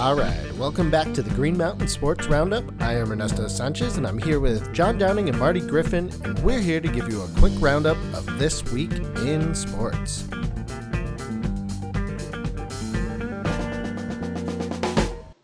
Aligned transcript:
All 0.00 0.14
right, 0.14 0.52
welcome 0.56 0.90
back 0.90 1.12
to 1.12 1.22
the 1.22 1.30
Green 1.34 1.58
Mountain 1.58 1.86
Sports 1.88 2.26
Roundup. 2.26 2.64
I 2.80 2.94
am 2.96 3.12
Ernesto 3.12 3.48
Sanchez, 3.48 3.98
and 3.98 4.06
I'm 4.06 4.16
here 4.16 4.40
with 4.40 4.72
John 4.72 4.96
Downing 4.96 5.28
and 5.28 5.38
Marty 5.38 5.60
Griffin, 5.60 6.10
and 6.24 6.38
we're 6.38 6.60
here 6.60 6.80
to 6.80 6.88
give 6.88 7.08
you 7.10 7.20
a 7.20 7.28
quick 7.38 7.52
roundup 7.58 7.98
of 8.14 8.38
this 8.38 8.64
week 8.72 8.92
in 8.92 9.54
sports. 9.54 10.26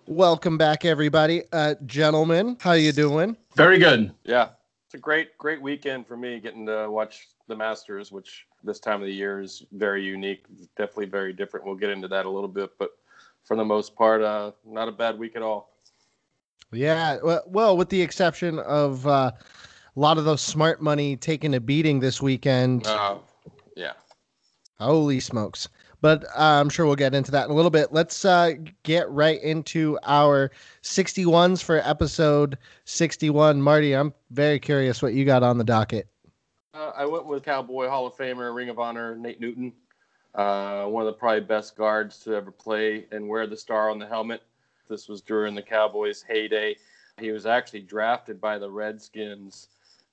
Welcome 0.07 0.57
back, 0.57 0.87
everybody. 0.87 1.43
Uh, 1.53 1.75
gentlemen, 1.85 2.57
how 2.61 2.73
you 2.73 2.93
doing? 2.93 3.37
Very 3.57 3.79
good. 3.79 4.13
Yeah, 4.25 4.49
it's 4.87 4.95
a 4.95 4.99
great, 4.99 5.37
great 5.37 5.61
weekend 5.61 6.07
for 6.07 6.17
me 6.17 6.39
getting 6.39 6.65
to 6.67 6.89
watch 6.89 7.27
the 7.49 7.57
Masters, 7.57 8.13
which 8.13 8.47
this 8.63 8.79
time 8.79 9.01
of 9.01 9.09
the 9.09 9.13
year 9.13 9.41
is 9.41 9.65
very 9.73 10.05
unique. 10.05 10.45
Definitely 10.77 11.07
very 11.07 11.33
different. 11.33 11.67
We'll 11.67 11.75
get 11.75 11.91
into 11.91 12.07
that 12.07 12.25
a 12.25 12.31
little 12.31 12.49
bit, 12.49 12.71
but 12.79 12.91
for 13.43 13.57
the 13.57 13.65
most 13.65 13.97
part, 13.97 14.23
uh, 14.23 14.53
not 14.65 14.87
a 14.87 14.93
bad 14.93 15.19
week 15.19 15.35
at 15.35 15.43
all. 15.43 15.73
Yeah, 16.73 17.19
well, 17.23 17.43
well 17.47 17.77
with 17.77 17.89
the 17.89 18.01
exception 18.01 18.61
of 18.61 19.05
uh, 19.09 19.33
a 19.97 20.01
lot 20.01 20.19
of 20.19 20.25
those 20.25 20.41
smart 20.41 20.81
money 20.81 21.17
taking 21.17 21.55
a 21.55 21.61
beating 21.61 21.99
this 21.99 22.23
weekend. 22.23 22.87
Uh, 22.87 23.19
yeah. 23.75 23.95
Holy 24.79 25.19
smokes. 25.19 25.69
But 26.07 26.23
uh, 26.27 26.61
I'm 26.61 26.69
sure 26.69 26.87
we'll 26.87 26.95
get 26.95 27.17
into 27.17 27.33
that 27.33 27.47
in 27.47 27.51
a 27.51 27.55
little 27.55 27.69
bit. 27.69 27.93
Let's 27.93 28.25
uh, 28.25 28.53
get 28.85 29.11
right 29.11 29.43
into 29.43 29.99
our 30.05 30.53
61s 30.85 31.61
for 31.61 31.79
episode 31.79 32.59
61. 32.85 33.61
Marty, 33.61 33.93
I'm 33.93 34.15
very 34.31 34.61
curious 34.61 35.03
what 35.03 35.15
you 35.15 35.25
got 35.25 35.43
on 35.43 35.59
the 35.59 35.65
docket. 35.65 36.07
Uh, 36.75 36.93
I 36.97 37.07
went 37.07 37.27
with 37.27 37.43
Cowboy 37.43 37.89
Hall 37.89 38.07
of 38.07 38.17
Famer, 38.17 38.55
Ring 38.55 38.69
of 38.69 38.79
Honor, 38.79 39.17
Nate 39.17 39.41
Newton. 39.41 39.73
Uh, 40.33 40.85
one 40.85 41.05
of 41.05 41.07
the 41.07 41.19
probably 41.19 41.41
best 41.41 41.77
guards 41.77 42.21
to 42.21 42.37
ever 42.37 42.53
play 42.53 43.07
and 43.11 43.27
wear 43.27 43.49
the 43.49 43.57
star 43.57 43.91
on 43.91 43.99
the 43.99 44.07
helmet. 44.07 44.45
This 44.89 45.09
was 45.09 45.23
during 45.23 45.57
the 45.57 45.63
Cowboys' 45.63 46.23
heyday. 46.23 46.77
He 47.19 47.33
was 47.33 47.47
actually 47.47 47.81
drafted 47.81 48.41
by 48.41 48.59
the 48.59 48.71
Redskins, 48.71 49.71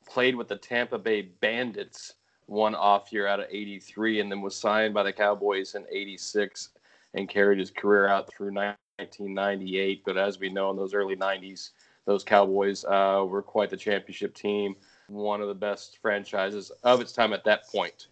played 0.08 0.36
with 0.36 0.48
the 0.48 0.58
Tampa 0.58 0.98
Bay 0.98 1.22
Bandits 1.22 2.16
one 2.54 2.76
off 2.76 3.12
year 3.12 3.28
out 3.28 3.40
of 3.40 3.48
83, 3.50 4.22
and 4.22 4.32
then 4.32 4.42
was 4.42 4.56
signed 4.56 4.94
by 4.94 5.04
the 5.04 5.12
Cowboys 5.12 5.76
in 5.76 5.86
86 5.92 6.70
and 7.16 7.28
carried 7.28 7.60
his 7.60 7.72
career 7.72 8.08
out 8.08 8.30
through 8.32 8.54
1998. 8.54 10.04
But 10.06 10.18
as 10.18 10.40
we 10.40 10.50
know, 10.50 10.70
in 10.70 10.78
those 10.78 10.94
early 10.94 11.16
90s, 11.16 11.72
those 12.06 12.24
Cowboys 12.24 12.86
uh, 12.86 13.26
were 13.28 13.42
quite 13.42 13.70
the 13.70 13.78
championship 13.78 14.34
team, 14.36 14.76
one 15.08 15.42
of 15.42 15.48
the 15.48 15.54
best 15.54 15.98
franchises 16.02 16.72
of 16.84 17.02
its 17.02 17.12
time 17.12 17.34
at 17.34 17.44
that 17.46 17.68
point. 17.68 18.08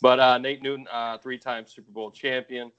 But 0.00 0.20
uh, 0.20 0.38
Nate 0.38 0.62
Newton, 0.62 0.86
uh, 0.92 1.18
three-time 1.18 1.66
Super 1.66 1.92
Bowl 1.92 2.10
champion, 2.10 2.72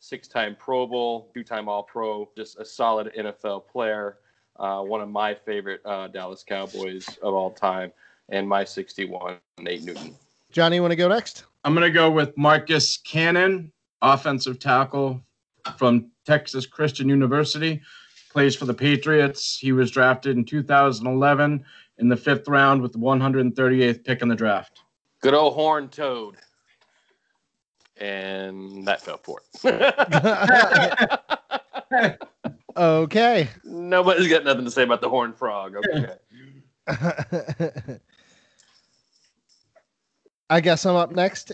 six-time 0.00 0.56
Pro 0.58 0.86
Bowl, 0.86 1.30
two-time 1.34 1.68
All-Pro, 1.68 2.28
just 2.36 2.58
a 2.58 2.64
solid 2.64 3.12
NFL 3.18 3.66
player. 3.68 4.18
Uh, 4.56 4.82
one 4.82 5.00
of 5.00 5.08
my 5.08 5.34
favorite 5.34 5.80
uh, 5.84 6.08
Dallas 6.08 6.44
Cowboys 6.46 7.06
of 7.22 7.34
all 7.34 7.50
time, 7.50 7.92
and 8.28 8.48
my 8.48 8.64
61, 8.64 9.36
Nate 9.58 9.84
Newton. 9.84 10.14
Johnny, 10.54 10.76
you 10.76 10.82
want 10.82 10.92
to 10.92 10.96
go 10.96 11.08
next? 11.08 11.44
I'm 11.64 11.74
going 11.74 11.82
to 11.82 11.90
go 11.90 12.12
with 12.12 12.38
Marcus 12.38 12.98
Cannon, 12.98 13.72
offensive 14.00 14.60
tackle 14.60 15.20
from 15.76 16.12
Texas 16.24 16.64
Christian 16.64 17.08
University. 17.08 17.82
Plays 18.30 18.54
for 18.54 18.64
the 18.64 18.72
Patriots. 18.72 19.58
He 19.58 19.72
was 19.72 19.90
drafted 19.90 20.36
in 20.36 20.44
2011 20.44 21.64
in 21.98 22.08
the 22.08 22.16
fifth 22.16 22.46
round 22.46 22.82
with 22.82 22.92
the 22.92 22.98
138th 22.98 24.04
pick 24.04 24.22
in 24.22 24.28
the 24.28 24.36
draft. 24.36 24.82
Good 25.20 25.34
old 25.34 25.54
horn 25.54 25.88
toad 25.88 26.36
and 27.96 28.86
that 28.86 29.02
fell 29.02 29.20
for 29.24 29.40
it. 29.64 31.20
okay. 32.76 33.48
Nobody's 33.64 34.28
got 34.28 34.44
nothing 34.44 34.66
to 34.66 34.70
say 34.70 34.84
about 34.84 35.00
the 35.00 35.08
horned 35.08 35.36
frog. 35.36 35.74
Okay. 36.86 36.86
I 40.54 40.60
guess 40.60 40.86
I'm 40.86 40.94
up 40.94 41.10
next. 41.10 41.50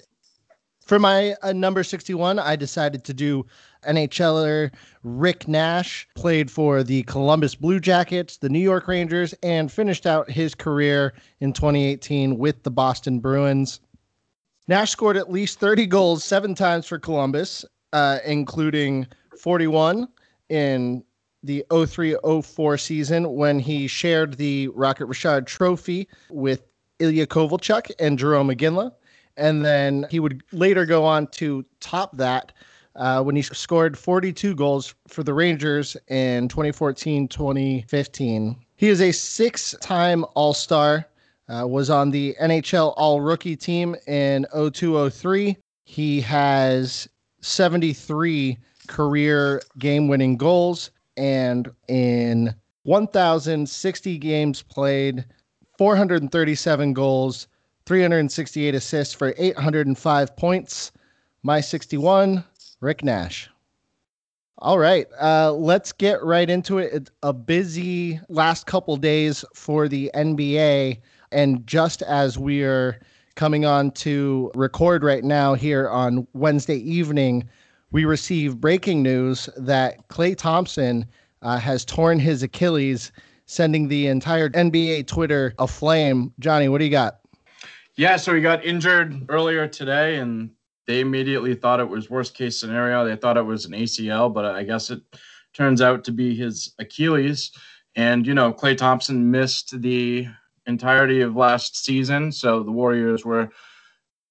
For 0.85 0.99
my 0.99 1.35
uh, 1.43 1.55
number 1.55 1.83
61, 1.83 2.39
I 2.39 2.55
decided 2.55 3.03
to 3.05 3.15
do 3.15 3.47
NHLer 3.87 4.75
Rick 5.03 5.49
Nash, 5.49 6.07
played 6.15 6.51
for 6.51 6.83
the 6.83 7.03
Columbus 7.05 7.55
Blue 7.55 7.81
Jackets, 7.81 8.37
the 8.37 8.51
New 8.51 8.59
York 8.59 8.87
Rangers, 8.87 9.33
and 9.43 9.73
finished 9.73 10.05
out 10.05 10.31
his 10.31 10.55
career 10.55 11.15
in 11.41 11.55
2018 11.55 12.37
with 12.37 12.63
the 12.63 12.71
Boston 12.71 13.21
Bruins. 13.21 13.81
Nash 14.69 14.91
scored 14.91 15.17
at 15.17 15.33
least 15.33 15.59
30 15.59 15.87
goals 15.87 16.23
seven 16.23 16.55
times 16.55 16.85
for 16.85 16.99
Columbus, 16.99 17.65
uh, 17.95 18.19
including 18.27 19.07
41 19.39 20.09
in 20.51 21.03
the 21.43 21.65
03 21.73 22.19
04 22.43 22.77
season 22.77 23.33
when 23.33 23.61
he 23.61 23.87
shared 23.87 24.35
the 24.35 24.69
Rocket 24.69 25.07
Richard 25.07 25.47
Trophy 25.47 26.07
with 26.29 26.70
Ilya 27.01 27.27
Kovalchuk 27.27 27.91
and 27.99 28.19
Jarome 28.19 28.55
Iginla. 28.55 28.93
And 29.37 29.65
then 29.65 30.07
he 30.11 30.21
would 30.21 30.43
later 30.53 30.87
go 30.87 31.05
on 31.05 31.27
to 31.29 31.65
top 31.81 32.17
that 32.17 32.53
uh, 32.97 33.23
when 33.23 33.37
he 33.37 33.43
scored 33.43 33.97
42 33.97 34.55
goals 34.55 34.95
for 35.09 35.23
the 35.23 35.35
Rangers 35.35 35.97
in 36.09 36.49
2014 36.49 37.29
2015. 37.29 38.57
He 38.77 38.89
is 38.89 39.01
a 39.01 39.13
six 39.13 39.75
time 39.81 40.25
All 40.35 40.55
Star 40.55 41.07
uh, 41.49 41.67
was 41.67 41.91
on 41.91 42.11
the 42.11 42.37
NHL 42.41 42.95
All 42.97 43.21
Rookie 43.21 43.57
team 43.57 43.97
in 44.07 44.47
0203. 44.53 45.57
He 45.85 46.21
has 46.21 47.09
73 47.41 48.59
career 48.87 49.63
game 49.79 50.09
winning 50.09 50.37
goals 50.37 50.91
and 51.17 51.71
in 51.89 52.55
1,060 52.85 54.19
games 54.19 54.63
played, 54.63 55.25
437 55.81 56.93
goals, 56.93 57.49
368 57.87 58.75
assists 58.75 59.15
for 59.15 59.33
805 59.39 60.37
points. 60.37 60.93
My 61.43 61.63
61, 61.63 62.45
Rick 62.81 63.03
Nash. 63.03 63.49
All 64.59 64.79
right, 64.79 65.07
uh, 65.19 65.55
let's 65.55 65.93
get 65.93 66.23
right 66.23 66.51
into 66.51 66.77
it. 66.77 66.93
It's 66.93 67.11
a 67.23 67.33
busy 67.33 68.21
last 68.29 68.67
couple 68.67 68.99
days 68.99 69.43
for 69.55 69.89
the 69.89 70.11
NBA. 70.15 70.99
And 71.33 71.67
just 71.67 72.03
as 72.03 72.37
we're 72.37 73.01
coming 73.37 73.65
on 73.65 73.91
to 73.93 74.51
record 74.55 75.03
right 75.03 75.25
now 75.25 75.55
here 75.55 75.89
on 75.89 76.27
Wednesday 76.35 76.77
evening, 76.77 77.49
we 77.91 78.05
receive 78.05 78.61
breaking 78.61 79.03
news 79.03 79.49
that 79.57 80.07
Klay 80.09 80.37
Thompson 80.37 81.07
uh, 81.41 81.57
has 81.57 81.87
torn 81.87 82.19
his 82.19 82.43
Achilles, 82.43 83.13
sending 83.51 83.89
the 83.89 84.07
entire 84.07 84.49
NBA 84.49 85.09
Twitter 85.09 85.55
aflame. 85.59 86.33
Johnny, 86.39 86.69
what 86.69 86.79
do 86.79 86.85
you 86.85 86.91
got? 86.91 87.19
Yeah, 87.97 88.17
so 88.17 88.33
he 88.33 88.41
got 88.41 88.65
injured 88.65 89.27
earlier 89.29 89.67
today, 89.67 90.19
and 90.19 90.51
they 90.87 91.01
immediately 91.01 91.57
thought 91.57 91.81
it 91.81 91.89
was 91.89 92.09
worst 92.09 92.35
case 92.35 92.59
scenario. 92.59 93.05
They 93.05 93.17
thought 93.17 93.37
it 93.37 93.43
was 93.43 93.65
an 93.65 93.73
ACL, 93.73 94.33
but 94.33 94.45
I 94.45 94.63
guess 94.63 94.91
it 94.91 95.01
turns 95.53 95.83
out 95.83 96.05
to 96.05 96.13
be 96.13 96.37
his 96.37 96.75
Achilles. 96.79 97.51
And 97.97 98.25
you 98.25 98.35
know, 98.35 98.53
Klay 98.53 98.77
Thompson 98.77 99.33
missed 99.33 99.81
the 99.83 100.29
entirety 100.67 101.21
of 101.21 101.35
last 101.35 101.85
season. 101.85 102.31
So 102.31 102.63
the 102.63 102.71
Warriors 102.71 103.25
were 103.25 103.51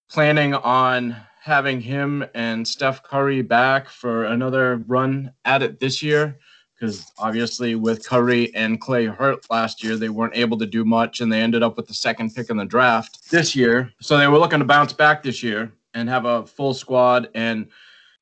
planning 0.10 0.54
on 0.54 1.18
having 1.42 1.82
him 1.82 2.26
and 2.34 2.66
Steph 2.66 3.04
Curry 3.04 3.42
back 3.42 3.90
for 3.90 4.24
another 4.24 4.78
run 4.88 5.34
at 5.44 5.62
it 5.62 5.82
this 5.82 6.02
year. 6.02 6.40
Because 6.80 7.12
obviously, 7.18 7.76
with 7.76 8.08
Curry 8.08 8.56
and 8.56 8.80
Klay 8.80 9.14
hurt 9.14 9.46
last 9.50 9.84
year, 9.84 9.98
they 9.98 10.08
weren't 10.08 10.38
able 10.38 10.58
to 10.60 10.66
do 10.66 10.86
much, 10.86 11.20
and 11.20 11.32
they 11.32 11.42
ended 11.42 11.62
up 11.62 11.76
with 11.76 11.88
the 11.88 11.94
second 11.94 12.34
pick 12.34 12.50
in 12.50 12.56
the 12.58 12.66
draft 12.66 13.30
this 13.30 13.56
year. 13.56 13.92
So 14.00 14.18
they 14.18 14.28
were 14.28 14.38
looking 14.38 14.60
to 14.60 14.66
bounce 14.66 14.94
back 14.94 15.22
this 15.22 15.44
year 15.44 15.74
and 15.94 16.08
have 16.08 16.26
a 16.26 16.46
full 16.46 16.74
squad 16.74 17.30
and, 17.36 17.68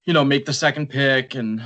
you 0.05 0.13
know, 0.13 0.23
make 0.23 0.45
the 0.45 0.53
second 0.53 0.89
pick 0.89 1.35
and 1.35 1.61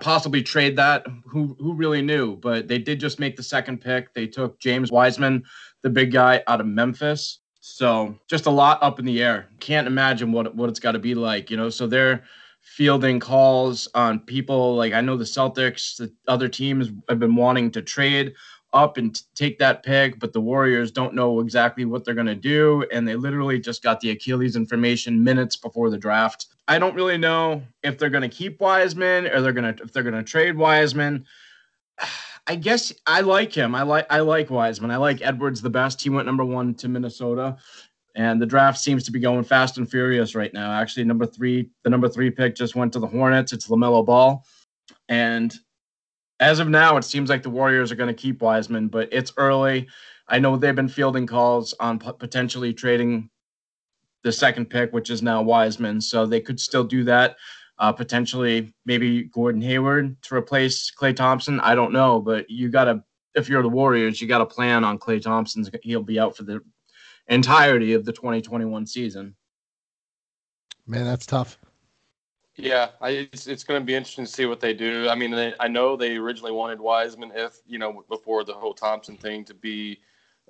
possibly 0.00 0.42
trade 0.42 0.76
that. 0.76 1.06
Who 1.24 1.56
who 1.58 1.74
really 1.74 2.02
knew? 2.02 2.36
But 2.36 2.68
they 2.68 2.78
did 2.78 3.00
just 3.00 3.18
make 3.18 3.36
the 3.36 3.42
second 3.42 3.80
pick. 3.80 4.14
They 4.14 4.26
took 4.26 4.60
James 4.60 4.92
Wiseman, 4.92 5.42
the 5.82 5.90
big 5.90 6.12
guy 6.12 6.44
out 6.46 6.60
of 6.60 6.66
Memphis. 6.66 7.40
So 7.60 8.14
just 8.28 8.46
a 8.46 8.50
lot 8.50 8.82
up 8.82 8.98
in 8.98 9.04
the 9.04 9.22
air. 9.22 9.48
Can't 9.58 9.86
imagine 9.86 10.30
what 10.30 10.54
what 10.54 10.68
it's 10.68 10.80
got 10.80 10.92
to 10.92 10.98
be 10.98 11.14
like, 11.14 11.50
you 11.50 11.56
know. 11.56 11.70
So 11.70 11.86
they're 11.86 12.22
fielding 12.70 13.18
calls 13.18 13.88
on 13.96 14.20
people 14.20 14.76
like 14.76 14.92
I 14.92 15.00
know 15.00 15.16
the 15.16 15.24
Celtics, 15.24 15.96
the 15.96 16.12
other 16.28 16.46
teams 16.46 16.92
have 17.08 17.18
been 17.18 17.34
wanting 17.34 17.72
to 17.72 17.82
trade 17.82 18.32
up 18.72 18.96
and 18.96 19.12
t- 19.12 19.22
take 19.34 19.58
that 19.58 19.82
pick, 19.82 20.20
but 20.20 20.32
the 20.32 20.40
Warriors 20.40 20.92
don't 20.92 21.12
know 21.12 21.40
exactly 21.40 21.84
what 21.84 22.04
they're 22.04 22.14
going 22.14 22.28
to 22.28 22.36
do. 22.36 22.86
And 22.92 23.08
they 23.08 23.16
literally 23.16 23.58
just 23.58 23.82
got 23.82 23.98
the 23.98 24.10
Achilles 24.10 24.54
information 24.54 25.24
minutes 25.24 25.56
before 25.56 25.90
the 25.90 25.98
draft. 25.98 26.46
I 26.68 26.78
don't 26.78 26.94
really 26.94 27.18
know 27.18 27.60
if 27.82 27.98
they're 27.98 28.08
going 28.08 28.22
to 28.22 28.28
keep 28.28 28.60
Wiseman 28.60 29.26
or 29.26 29.40
they're 29.40 29.52
going 29.52 29.74
to 29.74 29.82
if 29.82 29.92
they're 29.92 30.04
going 30.04 30.14
to 30.14 30.22
trade 30.22 30.56
Wiseman. 30.56 31.26
I 32.46 32.54
guess 32.54 32.92
I 33.06 33.20
like 33.20 33.52
him. 33.52 33.74
I 33.74 33.82
like 33.82 34.06
I 34.10 34.20
like 34.20 34.48
Wiseman. 34.48 34.90
I 34.90 34.96
like 34.96 35.20
Edwards 35.22 35.60
the 35.60 35.70
best. 35.70 36.00
He 36.00 36.08
went 36.08 36.26
number 36.26 36.44
one 36.44 36.74
to 36.76 36.88
Minnesota, 36.88 37.58
and 38.16 38.40
the 38.40 38.46
draft 38.46 38.78
seems 38.78 39.04
to 39.04 39.12
be 39.12 39.20
going 39.20 39.44
fast 39.44 39.78
and 39.78 39.90
furious 39.90 40.34
right 40.34 40.52
now. 40.52 40.72
Actually, 40.72 41.04
number 41.04 41.26
three, 41.26 41.70
the 41.84 41.90
number 41.90 42.08
three 42.08 42.30
pick 42.30 42.54
just 42.54 42.74
went 42.74 42.92
to 42.92 42.98
the 42.98 43.06
Hornets. 43.06 43.52
It's 43.52 43.68
Lamelo 43.68 44.04
Ball, 44.04 44.44
and 45.08 45.54
as 46.40 46.58
of 46.58 46.68
now, 46.68 46.96
it 46.96 47.04
seems 47.04 47.28
like 47.28 47.42
the 47.42 47.50
Warriors 47.50 47.92
are 47.92 47.96
going 47.96 48.08
to 48.08 48.14
keep 48.14 48.40
Wiseman, 48.40 48.88
but 48.88 49.08
it's 49.12 49.32
early. 49.36 49.88
I 50.26 50.38
know 50.38 50.56
they've 50.56 50.74
been 50.74 50.88
fielding 50.88 51.26
calls 51.26 51.74
on 51.80 51.98
p- 51.98 52.12
potentially 52.18 52.72
trading 52.72 53.28
the 54.22 54.32
second 54.32 54.66
pick, 54.70 54.92
which 54.92 55.10
is 55.10 55.22
now 55.22 55.42
Wiseman, 55.42 56.00
so 56.00 56.24
they 56.24 56.40
could 56.40 56.58
still 56.58 56.84
do 56.84 57.04
that. 57.04 57.36
Uh, 57.78 57.92
potentially, 57.92 58.72
maybe 58.84 59.24
Gordon 59.24 59.62
Hayward 59.62 60.20
to 60.22 60.34
replace 60.34 60.90
Klay 60.90 61.16
Thompson. 61.16 61.60
I 61.60 61.74
don't 61.74 61.92
know, 61.92 62.20
but 62.20 62.48
you 62.50 62.68
got 62.68 62.84
to, 62.84 63.02
if 63.34 63.48
you're 63.48 63.62
the 63.62 63.68
Warriors, 63.68 64.20
you 64.20 64.28
got 64.28 64.38
to 64.38 64.46
plan 64.46 64.84
on 64.84 64.98
Klay 64.98 65.20
Thompson's. 65.20 65.70
He'll 65.82 66.02
be 66.02 66.18
out 66.18 66.36
for 66.36 66.42
the 66.42 66.60
entirety 67.30 67.94
of 67.94 68.04
the 68.04 68.12
2021 68.12 68.86
season. 68.86 69.34
Man, 70.86 71.04
that's 71.04 71.24
tough. 71.24 71.58
Yeah, 72.56 72.88
I, 73.00 73.28
it's, 73.32 73.46
it's 73.46 73.64
going 73.64 73.80
to 73.80 73.84
be 73.84 73.94
interesting 73.94 74.26
to 74.26 74.30
see 74.30 74.44
what 74.44 74.60
they 74.60 74.74
do. 74.74 75.08
I 75.08 75.14
mean, 75.14 75.30
they, 75.30 75.54
I 75.60 75.68
know 75.68 75.96
they 75.96 76.16
originally 76.16 76.52
wanted 76.52 76.80
Wiseman, 76.80 77.32
if 77.34 77.60
you 77.66 77.78
know, 77.78 78.04
before 78.08 78.44
the 78.44 78.52
whole 78.52 78.74
Thompson 78.74 79.16
thing, 79.16 79.44
to 79.44 79.54
be 79.54 80.00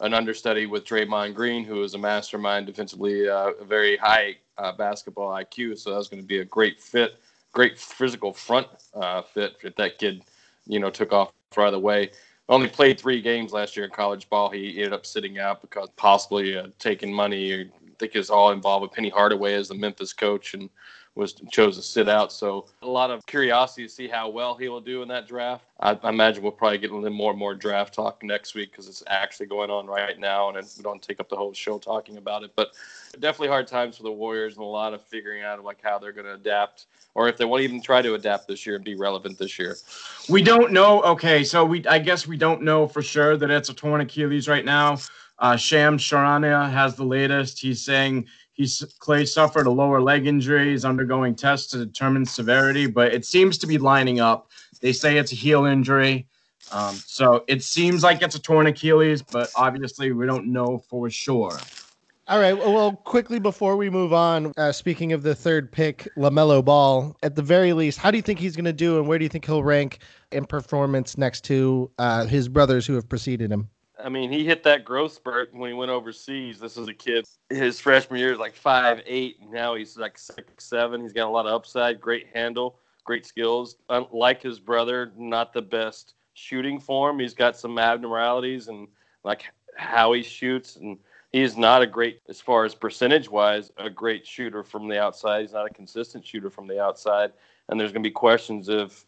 an 0.01 0.15
understudy 0.15 0.67
with 0.67 0.85
Draymond 0.85 1.35
Green, 1.35 1.63
who 1.65 1.83
is 1.85 1.95
a 1.95 1.99
mastermind 1.99 2.67
defensively, 2.67 3.29
uh, 3.29 3.53
a 3.61 3.65
very 3.65 3.97
high 3.99 4.37
uh, 4.59 4.73
basketball 4.73 5.31
IQ. 5.31 5.79
So 5.79 5.91
that 5.91 5.97
was 5.97 6.09
going 6.09 6.23
to 6.23 6.27
be 6.27 6.41
a 6.41 6.45
great 6.45 6.81
fit, 6.81 7.21
great 7.53 7.79
physical 7.79 8.33
front 8.33 8.67
uh, 8.95 9.23
fit 9.23 9.57
if 9.63 9.77
that 9.77 9.99
kid, 9.99 10.25
you 10.67 10.81
know, 10.81 10.91
took 10.91 11.13
off 11.13 11.33
right 11.57 11.75
away. 11.75 12.11
Only 12.51 12.67
played 12.67 12.99
three 12.99 13.23
games 13.23 13.53
last 13.53 13.77
year 13.77 13.87
in 13.87 13.93
college 13.93 14.29
ball. 14.29 14.51
He 14.51 14.79
ended 14.79 14.93
up 14.93 15.07
sitting 15.07 15.39
out 15.39 15.61
because 15.61 15.89
possibly 15.97 16.59
uh, 16.59 16.67
taking 16.81 17.13
money. 17.13 17.55
I 17.55 17.67
think 18.01 18.17
is 18.17 18.29
all 18.29 18.51
involved 18.51 18.83
with 18.83 18.91
Penny 18.91 19.09
Hardaway 19.09 19.55
as 19.55 19.69
the 19.69 19.75
Memphis 19.77 20.13
coach 20.13 20.55
and 20.55 20.69
was 21.17 21.35
chose 21.51 21.77
to 21.77 21.83
sit 21.83 22.09
out. 22.09 22.33
So 22.33 22.67
a 22.83 22.87
lot 22.87 23.11
of 23.11 23.27
curiosity 23.27 23.85
to 23.85 23.89
see 23.89 24.09
how 24.09 24.29
well 24.29 24.55
he 24.55 24.69
will 24.69 24.81
do 24.81 25.03
in 25.03 25.09
that 25.09 25.27
draft. 25.27 25.65
I, 25.81 25.99
I 26.03 26.09
imagine 26.09 26.43
we'll 26.43 26.53
probably 26.53 26.79
get 26.79 26.91
a 26.91 26.95
little 26.95 27.11
more 27.11 27.31
and 27.31 27.39
more 27.39 27.55
draft 27.55 27.95
talk 27.95 28.23
next 28.23 28.55
week 28.55 28.71
because 28.71 28.89
it's 28.89 29.03
actually 29.09 29.47
going 29.47 29.71
on 29.71 29.87
right 29.87 30.19
now, 30.19 30.49
and 30.49 30.57
we 30.77 30.83
don't 30.83 31.03
take 31.03 31.21
up 31.21 31.29
the 31.29 31.37
whole 31.37 31.53
show 31.53 31.79
talking 31.79 32.17
about 32.17 32.45
it. 32.45 32.53
But 32.55 32.73
definitely 33.19 33.49
hard 33.49 33.67
times 33.67 33.97
for 33.97 34.05
the 34.05 34.13
Warriors 34.13 34.55
and 34.55 34.63
a 34.63 34.69
lot 34.69 34.95
of 34.95 35.03
figuring 35.03 35.43
out 35.43 35.63
like 35.65 35.83
how 35.83 35.99
they're 35.99 36.13
going 36.13 36.27
to 36.27 36.35
adapt, 36.35 36.87
or 37.15 37.29
if 37.29 37.37
they 37.37 37.45
want 37.45 37.61
to 37.61 37.65
even 37.65 37.83
try 37.83 38.03
to 38.03 38.15
adapt 38.15 38.47
this 38.47 38.65
year 38.65 38.77
and 38.77 38.85
be 38.85 38.95
relevant 38.95 39.37
this 39.37 39.59
year. 39.59 39.77
We 40.29 40.43
don't 40.43 40.73
know. 40.73 41.03
Okay, 41.03 41.43
so 41.43 41.65
we 41.65 41.85
I 41.87 41.99
guess 41.99 42.27
we 42.27 42.37
don't 42.37 42.63
know 42.63 42.87
for 42.87 43.03
sure 43.03 43.37
that 43.37 43.51
it's 43.51 43.69
a 43.69 43.75
torn 43.75 44.01
Achilles 44.01 44.49
right 44.49 44.65
now. 44.65 44.99
Uh, 45.41 45.57
Shams 45.57 46.03
Charania 46.03 46.71
has 46.71 46.97
the 46.97 47.05
latest. 47.05 47.59
He's 47.59 47.83
saying 47.83 48.27
He's 48.61 48.83
Klay 49.01 49.27
suffered 49.27 49.67
a 49.67 49.71
lower 49.71 50.03
leg 50.03 50.27
injury. 50.27 50.73
He's 50.73 50.85
undergoing 50.85 51.35
tests 51.35 51.71
to 51.71 51.79
determine 51.79 52.27
severity, 52.27 52.87
but 52.87 53.15
it 53.15 53.25
seems 53.25 53.57
to 53.57 53.67
be 53.67 53.79
lining 53.79 54.21
up. 54.21 54.51
They 54.83 54.93
say 54.93 55.17
it's 55.17 55.33
a 55.33 55.35
heel 55.35 55.65
injury. 55.65 56.27
Um, 56.71 56.95
so 56.95 57.43
it 57.49 57.63
seems 57.63 58.03
like 58.03 58.21
it's 58.21 58.35
a 58.35 58.39
torn 58.39 58.67
Achilles, 58.67 59.23
but 59.23 59.49
obviously 59.57 60.13
we 60.13 60.27
don't 60.27 60.53
know 60.53 60.77
for 60.77 61.09
sure. 61.09 61.59
All 62.29 62.39
right. 62.39 62.53
Well, 62.53 62.93
quickly 62.93 63.39
before 63.39 63.79
we 63.79 63.89
move 63.89 64.13
on, 64.13 64.53
uh, 64.59 64.73
speaking 64.73 65.15
of 65.15 65.23
the 65.23 65.35
third 65.35 65.73
pick, 65.73 66.07
LaMelo 66.19 66.63
Ball, 66.63 67.17
at 67.23 67.37
the 67.37 67.43
very 67.43 67.73
least, 67.73 67.97
how 67.97 68.11
do 68.11 68.19
you 68.19 68.23
think 68.23 68.39
he's 68.39 68.57
going 68.57 68.67
to 68.67 68.75
do 68.75 68.99
and 68.99 69.09
where 69.09 69.17
do 69.17 69.25
you 69.25 69.31
think 69.31 69.47
he'll 69.47 69.65
rank 69.65 70.01
in 70.33 70.45
performance 70.45 71.17
next 71.17 71.45
to 71.45 71.91
uh, 71.99 72.27
his 72.27 72.47
brothers 72.47 72.85
who 72.85 72.93
have 72.93 73.09
preceded 73.09 73.51
him? 73.51 73.71
I 74.05 74.09
mean, 74.09 74.31
he 74.31 74.45
hit 74.45 74.63
that 74.65 74.85
growth 74.85 75.13
spurt 75.13 75.55
when 75.55 75.71
he 75.71 75.75
went 75.75 75.91
overseas. 75.91 76.59
This 76.59 76.77
is 76.77 76.89
a 76.89 76.95
kid. 76.95 77.27
His 77.49 77.81
freshman 77.81 78.19
year 78.19 78.33
is 78.33 78.39
like 78.39 78.55
five 78.55 79.03
eight. 79.07 79.39
Now 79.51 79.75
he's 79.75 79.97
like 79.97 80.19
six 80.19 80.65
seven. 80.65 81.01
He's 81.01 81.13
got 81.13 81.29
a 81.29 81.31
lot 81.31 81.47
of 81.47 81.53
upside. 81.53 82.01
Great 82.01 82.29
handle. 82.33 82.79
Great 83.05 83.27
skills. 83.27 83.77
Like 84.13 84.43
his 84.43 84.59
brother, 84.59 85.13
not 85.17 85.53
the 85.53 85.63
best 85.63 86.15
shooting 86.35 86.81
form. 86.81 87.19
He's 87.19 87.35
got 87.35 87.57
some 87.57 87.79
abnormalities 87.79 88.69
and 88.69 88.89
like 89.25 89.45
how 89.77 90.13
he 90.13 90.23
shoots, 90.23 90.77
and 90.77 90.99
he's 91.33 91.57
not 91.57 91.83
a 91.83 91.87
great 91.87 92.21
as 92.29 92.41
far 92.41 92.65
as 92.65 92.75
percentage 92.75 93.29
wise 93.29 93.71
a 93.77 93.91
great 93.91 94.27
shooter 94.27 94.63
from 94.63 94.89
the 94.89 95.01
outside. 95.01 95.43
He's 95.43 95.53
not 95.53 95.71
a 95.71 95.75
consistent 95.75 96.27
shooter 96.27 96.51
from 96.51 96.67
the 96.67 96.83
outside, 96.83 97.33
and 97.69 97.79
there's 97.79 97.93
going 97.93 98.03
to 98.03 98.09
be 98.09 98.13
questions 98.13 98.69
of 98.69 99.05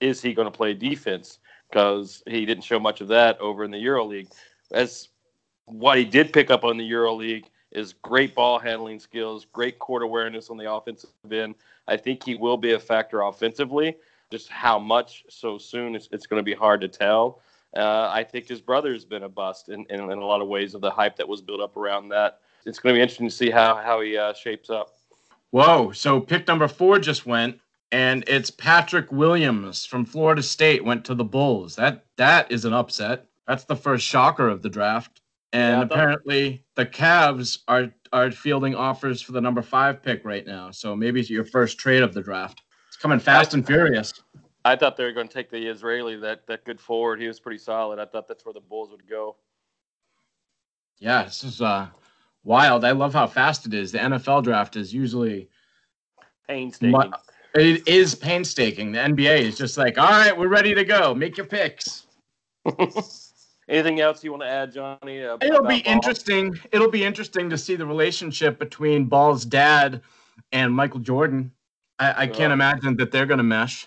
is 0.00 0.22
he 0.22 0.32
going 0.32 0.46
to 0.46 0.56
play 0.56 0.72
defense? 0.72 1.39
Because 1.70 2.22
he 2.26 2.44
didn't 2.44 2.64
show 2.64 2.78
much 2.78 3.00
of 3.00 3.08
that 3.08 3.38
over 3.40 3.64
in 3.64 3.70
the 3.70 3.78
EuroLeague. 3.78 4.30
As 4.72 5.08
what 5.66 5.98
he 5.98 6.04
did 6.04 6.32
pick 6.32 6.50
up 6.50 6.64
on 6.64 6.76
the 6.76 6.90
EuroLeague 6.90 7.44
is 7.72 7.92
great 7.92 8.34
ball 8.34 8.58
handling 8.58 8.98
skills, 8.98 9.46
great 9.52 9.78
court 9.78 10.02
awareness 10.02 10.50
on 10.50 10.56
the 10.56 10.70
offensive 10.70 11.10
end. 11.30 11.54
I 11.86 11.96
think 11.96 12.24
he 12.24 12.34
will 12.34 12.56
be 12.56 12.72
a 12.72 12.78
factor 12.78 13.22
offensively. 13.22 13.96
Just 14.30 14.48
how 14.48 14.78
much 14.78 15.24
so 15.28 15.58
soon, 15.58 15.94
it's, 15.94 16.08
it's 16.12 16.26
going 16.26 16.38
to 16.38 16.44
be 16.44 16.54
hard 16.54 16.80
to 16.80 16.88
tell. 16.88 17.42
Uh, 17.76 18.10
I 18.12 18.24
think 18.24 18.48
his 18.48 18.60
brother 18.60 18.92
has 18.92 19.04
been 19.04 19.22
a 19.22 19.28
bust 19.28 19.68
in, 19.68 19.86
in, 19.90 20.00
in, 20.00 20.18
a 20.18 20.24
lot 20.24 20.40
of 20.40 20.48
ways 20.48 20.74
of 20.74 20.80
the 20.80 20.90
hype 20.90 21.16
that 21.16 21.28
was 21.28 21.40
built 21.40 21.60
up 21.60 21.76
around 21.76 22.08
that. 22.08 22.40
It's 22.66 22.78
going 22.78 22.94
to 22.94 22.98
be 22.98 23.02
interesting 23.02 23.28
to 23.28 23.34
see 23.34 23.50
how, 23.50 23.76
how 23.76 24.00
he 24.00 24.16
uh, 24.16 24.34
shapes 24.34 24.70
up. 24.70 24.90
Whoa. 25.50 25.92
So 25.92 26.20
pick 26.20 26.46
number 26.48 26.68
four 26.68 26.98
just 26.98 27.26
went 27.26 27.60
and 27.92 28.24
it's 28.26 28.50
Patrick 28.50 29.10
Williams 29.10 29.84
from 29.84 30.04
Florida 30.04 30.42
State 30.42 30.84
went 30.84 31.04
to 31.06 31.14
the 31.14 31.24
Bulls. 31.24 31.76
That 31.76 32.04
that 32.16 32.50
is 32.50 32.64
an 32.64 32.72
upset. 32.72 33.26
That's 33.46 33.64
the 33.64 33.76
first 33.76 34.06
shocker 34.06 34.48
of 34.48 34.62
the 34.62 34.68
draft. 34.68 35.20
And 35.52 35.78
yeah, 35.78 35.82
apparently 35.82 36.64
the 36.76 36.86
Cavs 36.86 37.58
are 37.66 37.92
are 38.12 38.30
fielding 38.30 38.74
offers 38.74 39.20
for 39.20 39.32
the 39.32 39.40
number 39.40 39.62
five 39.62 40.02
pick 40.02 40.24
right 40.24 40.46
now. 40.46 40.70
So 40.70 40.94
maybe 40.94 41.20
it's 41.20 41.30
your 41.30 41.44
first 41.44 41.78
trade 41.78 42.02
of 42.02 42.14
the 42.14 42.22
draft. 42.22 42.62
It's 42.88 42.96
coming 42.96 43.18
fast 43.18 43.54
I, 43.54 43.58
and 43.58 43.66
furious. 43.66 44.12
I 44.64 44.76
thought 44.76 44.96
they 44.96 45.04
were 45.04 45.12
going 45.12 45.28
to 45.28 45.34
take 45.34 45.50
the 45.50 45.66
Israeli 45.66 46.16
that 46.16 46.46
that 46.46 46.64
good 46.64 46.80
forward. 46.80 47.20
He 47.20 47.26
was 47.26 47.40
pretty 47.40 47.58
solid. 47.58 47.98
I 47.98 48.04
thought 48.04 48.28
that's 48.28 48.44
where 48.44 48.54
the 48.54 48.60
Bulls 48.60 48.90
would 48.90 49.08
go. 49.08 49.36
Yeah, 50.98 51.24
this 51.24 51.42
is 51.42 51.60
uh 51.60 51.88
wild. 52.44 52.84
I 52.84 52.92
love 52.92 53.14
how 53.14 53.26
fast 53.26 53.66
it 53.66 53.74
is. 53.74 53.90
The 53.90 53.98
NFL 53.98 54.44
draft 54.44 54.76
is 54.76 54.94
usually 54.94 55.48
painstaking. 56.46 56.92
Mu- 56.92 57.10
it 57.54 57.86
is 57.88 58.14
painstaking. 58.14 58.92
The 58.92 59.00
NBA 59.00 59.40
is 59.40 59.58
just 59.58 59.76
like, 59.76 59.98
all 59.98 60.10
right, 60.10 60.36
we're 60.36 60.48
ready 60.48 60.74
to 60.74 60.84
go. 60.84 61.14
Make 61.14 61.36
your 61.36 61.46
picks. 61.46 62.06
Anything 63.68 64.00
else 64.00 64.24
you 64.24 64.32
want 64.32 64.42
to 64.42 64.48
add, 64.48 64.72
Johnny? 64.72 65.24
Uh, 65.24 65.38
It'll 65.40 65.62
be 65.62 65.82
Ball? 65.82 65.92
interesting. 65.92 66.58
It'll 66.72 66.90
be 66.90 67.04
interesting 67.04 67.48
to 67.50 67.56
see 67.56 67.76
the 67.76 67.86
relationship 67.86 68.58
between 68.58 69.04
Ball's 69.04 69.44
dad 69.44 70.02
and 70.50 70.74
Michael 70.74 71.00
Jordan. 71.00 71.52
I, 71.98 72.22
I 72.22 72.26
can't 72.26 72.52
imagine 72.52 72.96
that 72.96 73.12
they're 73.12 73.26
going 73.26 73.38
to 73.38 73.44
mesh. 73.44 73.86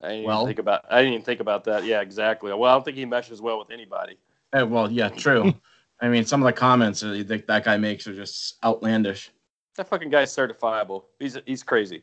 I 0.00 0.08
didn't 0.10 0.24
well, 0.24 0.46
think 0.46 0.60
about. 0.60 0.84
I 0.88 0.98
didn't 0.98 1.14
even 1.14 1.24
think 1.24 1.40
about 1.40 1.64
that. 1.64 1.84
Yeah, 1.84 2.00
exactly. 2.00 2.52
Well, 2.52 2.70
I 2.70 2.74
don't 2.74 2.84
think 2.84 2.96
he 2.96 3.04
meshes 3.04 3.40
well 3.40 3.58
with 3.58 3.70
anybody. 3.70 4.16
Uh, 4.52 4.64
well, 4.66 4.90
yeah, 4.90 5.08
true. 5.08 5.52
I 6.00 6.08
mean, 6.08 6.24
some 6.24 6.40
of 6.40 6.46
the 6.46 6.52
comments 6.52 7.00
that 7.00 7.44
that 7.48 7.64
guy 7.64 7.76
makes 7.76 8.06
are 8.06 8.14
just 8.14 8.62
outlandish. 8.64 9.30
That 9.76 9.88
fucking 9.88 10.10
guy's 10.10 10.34
certifiable. 10.34 11.04
He's 11.18 11.36
he's 11.46 11.64
crazy. 11.64 12.02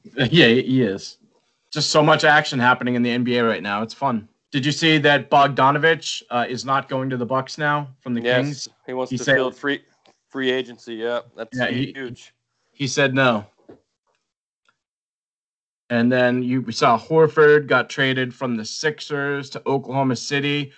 yeah, 0.16 0.48
he 0.48 0.82
is. 0.82 1.18
Just 1.72 1.90
so 1.90 2.02
much 2.02 2.24
action 2.24 2.58
happening 2.58 2.94
in 2.94 3.02
the 3.02 3.10
NBA 3.10 3.46
right 3.46 3.62
now. 3.62 3.82
It's 3.82 3.94
fun. 3.94 4.28
Did 4.50 4.66
you 4.66 4.72
see 4.72 4.98
that 4.98 5.30
Bogdanovich 5.30 6.22
uh, 6.30 6.44
is 6.46 6.64
not 6.64 6.88
going 6.88 7.08
to 7.08 7.16
the 7.16 7.24
Bucks 7.24 7.56
now 7.56 7.88
from 8.00 8.12
the 8.12 8.20
yes, 8.20 8.44
Kings? 8.44 8.68
He 8.86 8.92
wants 8.92 9.10
he 9.10 9.16
to 9.16 9.24
said, 9.24 9.36
field 9.36 9.56
free 9.56 9.80
free 10.28 10.50
agency. 10.50 10.94
Yeah, 10.94 11.20
that's 11.34 11.56
yeah, 11.56 11.68
huge. 11.68 12.34
He, 12.72 12.84
he 12.84 12.86
said 12.86 13.14
no. 13.14 13.46
And 15.88 16.10
then 16.10 16.42
you 16.42 16.70
saw 16.70 16.98
Horford 16.98 17.66
got 17.66 17.90
traded 17.90 18.34
from 18.34 18.56
the 18.56 18.64
Sixers 18.64 19.50
to 19.50 19.62
Oklahoma 19.66 20.16
City. 20.16 20.72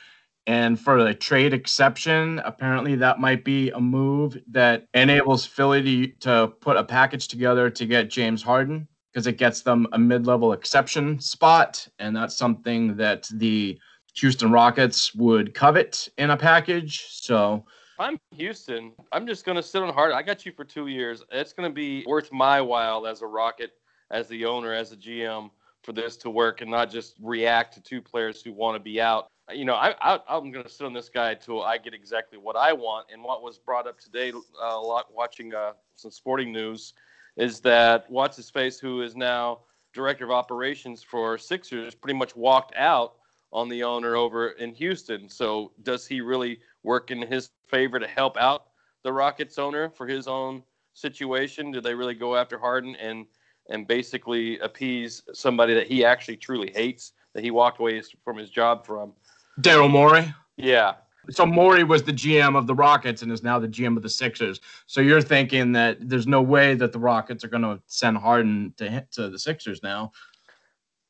And 0.47 0.79
for 0.79 0.99
a 0.99 1.15
trade 1.15 1.55
exception, 1.55 2.41
apparently 2.45 2.97
that 2.97 3.19
might 3.19 3.45
be 3.45 3.71
a 3.71 3.81
move 3.81 4.37
that 4.51 4.87
enables 4.93 5.47
Philly 5.47 6.09
to, 6.09 6.17
to 6.21 6.49
put 6.61 6.77
a 6.77 6.85
package 6.85 7.29
together 7.29 7.71
to 7.71 7.87
get 7.87 8.11
James 8.11 8.43
Harden 8.43 8.87
because 9.15 9.29
it 9.29 9.39
gets 9.39 9.63
them 9.63 9.87
a 9.93 9.99
mid-level 9.99 10.53
exception 10.53 11.21
spot, 11.21 11.87
and 12.01 12.17
that's 12.17 12.37
something 12.37 12.97
that 12.97 13.29
the 13.35 13.79
Houston 14.17 14.51
Rockets 14.51 15.15
would 15.15 15.55
covet 15.55 16.09
in 16.19 16.31
a 16.31 16.37
package. 16.37 17.07
So 17.11 17.65
I'm 18.01 18.19
Houston. 18.33 18.93
I'm 19.13 19.25
just 19.25 19.45
going 19.45 19.55
to 19.55 19.63
sit 19.63 19.83
on 19.83 19.95
Harden. 19.95 20.19
I 20.19 20.23
got 20.23 20.45
you 20.45 20.51
for 20.51 20.65
two 20.65 20.89
years. 20.89 21.23
It's 21.31 21.53
going 21.53 21.71
to 21.71 21.73
be 21.73 22.05
worth 22.09 22.33
my 22.33 22.61
while 22.61 23.07
as 23.07 23.23
a 23.23 23.27
Rocket, 23.27 23.71
as 24.11 24.27
the 24.27 24.45
owner, 24.47 24.73
as 24.73 24.91
a 24.91 24.97
GM 24.97 25.51
for 25.85 25.93
this 25.93 26.17
to 26.17 26.31
work 26.31 26.61
and 26.61 26.71
not 26.71 26.91
just 26.91 27.15
react 27.23 27.75
to 27.75 27.81
two 27.81 28.03
players 28.03 28.43
who 28.43 28.53
want 28.53 28.75
to 28.75 28.81
be 28.81 29.01
out. 29.01 29.29
You 29.53 29.65
know, 29.65 29.75
I, 29.75 29.95
I, 30.01 30.37
am 30.37 30.51
going 30.51 30.65
to 30.65 30.71
sit 30.71 30.87
on 30.87 30.93
this 30.93 31.09
guy 31.09 31.33
until 31.33 31.63
I 31.63 31.79
get 31.79 31.95
exactly 31.95 32.39
what 32.39 32.57
I 32.57 32.73
want. 32.73 33.09
And 33.13 33.23
what 33.23 33.43
was 33.43 33.59
brought 33.59 33.87
up 33.87 34.01
today, 34.01 34.33
uh, 34.61 34.81
watching 35.13 35.55
uh, 35.55 35.73
some 35.95 36.11
sporting 36.11 36.51
news, 36.51 36.95
is 37.37 37.61
that 37.61 38.09
what's 38.11 38.37
his 38.37 38.51
face, 38.51 38.79
who 38.79 39.03
is 39.03 39.17
now 39.17 39.61
director 39.93 40.25
of 40.25 40.31
operations 40.31 41.03
for 41.03 41.39
Sixers, 41.39 41.95
pretty 41.95 42.19
much 42.19 42.35
walked 42.37 42.75
out 42.77 43.15
on 43.53 43.69
the 43.69 43.83
owner 43.85 44.17
over 44.17 44.51
in 44.51 44.75
Houston. 44.75 45.29
So 45.29 45.71
does 45.83 46.07
he 46.07 46.21
really 46.21 46.59
work 46.83 47.11
in 47.11 47.23
his 47.23 47.51
favor 47.69 47.99
to 47.99 48.07
help 48.07 48.37
out 48.37 48.67
the 49.05 49.13
Rockets 49.13 49.59
owner 49.59 49.89
for 49.89 50.07
his 50.07 50.27
own 50.27 50.63
situation? 50.95 51.71
Do 51.71 51.81
they 51.81 51.95
really 51.95 52.15
go 52.15 52.37
after 52.37 52.59
Harden 52.59 52.97
and 52.97 53.27
and 53.71 53.87
basically 53.87 54.59
appease 54.59 55.23
somebody 55.33 55.73
that 55.73 55.87
he 55.87 56.05
actually 56.05 56.37
truly 56.37 56.71
hates 56.75 57.13
that 57.33 57.43
he 57.43 57.51
walked 57.51 57.81
away 57.81 58.03
from 58.23 58.37
his 58.37 58.51
job 58.51 58.85
from? 58.85 59.13
Daryl 59.61 59.91
Morey. 59.91 60.35
Yeah. 60.57 60.95
So 61.31 61.47
Morey 61.47 61.85
was 61.85 62.03
the 62.03 62.13
GM 62.13 62.57
of 62.57 62.67
the 62.67 62.75
Rockets 62.75 63.23
and 63.23 63.33
is 63.33 63.43
now 63.43 63.59
the 63.59 63.69
GM 63.69 63.97
of 63.97 64.03
the 64.03 64.09
Sixers. 64.09 64.61
So 64.87 65.01
you're 65.01 65.23
thinking 65.23 65.73
that 65.73 65.97
there's 66.01 66.27
no 66.27 66.43
way 66.43 66.75
that 66.75 66.93
the 66.93 66.99
Rockets 66.99 67.45
are 67.45 67.49
going 67.49 67.63
to 67.63 67.81
send 67.87 68.17
Harden 68.19 68.75
to 68.77 69.07
to 69.13 69.29
the 69.29 69.39
Sixers 69.39 69.83
now, 69.83 70.13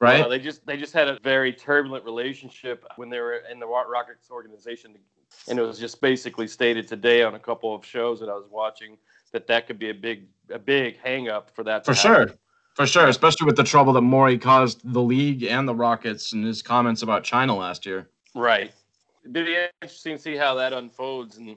right? 0.00 0.21
Well, 0.21 0.28
they 0.28 0.38
just 0.38 0.64
they 0.66 0.76
just 0.76 0.92
had 0.92 1.09
a 1.09 1.18
very 1.23 1.52
turbulent 1.52 2.04
relationship 2.04 2.85
when 2.97 3.11
they 3.11 3.21
were 3.21 3.42
in 3.50 3.59
the 3.59 3.66
Rockets 3.66 4.30
organization, 4.30 4.94
and 5.49 5.59
it 5.59 5.62
was 5.62 5.78
just 5.78 6.00
basically 6.00 6.47
stated 6.47 6.87
today 6.87 7.23
on 7.23 7.35
a 7.35 7.40
couple 7.40 7.75
of 7.75 7.85
shows 7.85 8.21
that 8.21 8.28
I 8.28 8.35
was 8.35 8.47
watching 8.50 8.97
that 9.33 9.47
that 9.49 9.66
could 9.66 9.78
be 9.78 9.90
a 9.90 9.94
big 9.94 10.26
a 10.50 10.59
big 10.59 10.99
hang 10.99 11.28
up 11.28 11.50
for 11.54 11.64
that. 11.64 11.85
For 11.85 11.94
sure. 11.94 12.30
For 12.75 12.88
sure, 12.88 13.06
especially 13.06 13.47
with 13.47 13.54
the 13.54 13.62
trouble 13.62 13.92
that 13.92 14.00
Morey 14.00 14.37
caused 14.37 14.80
the 14.92 15.00
league 15.00 15.44
and 15.44 15.68
the 15.68 15.75
Rockets 15.75 16.33
and 16.33 16.44
his 16.44 16.61
comments 16.61 17.02
about 17.02 17.23
China 17.23 17.54
last 17.54 17.87
year. 17.87 18.09
Right. 18.35 18.73
It'd 19.25 19.33
be 19.33 19.57
interesting 19.83 20.16
to 20.16 20.23
see 20.23 20.37
how 20.37 20.54
that 20.54 20.73
unfolds, 20.73 21.38
and 21.38 21.57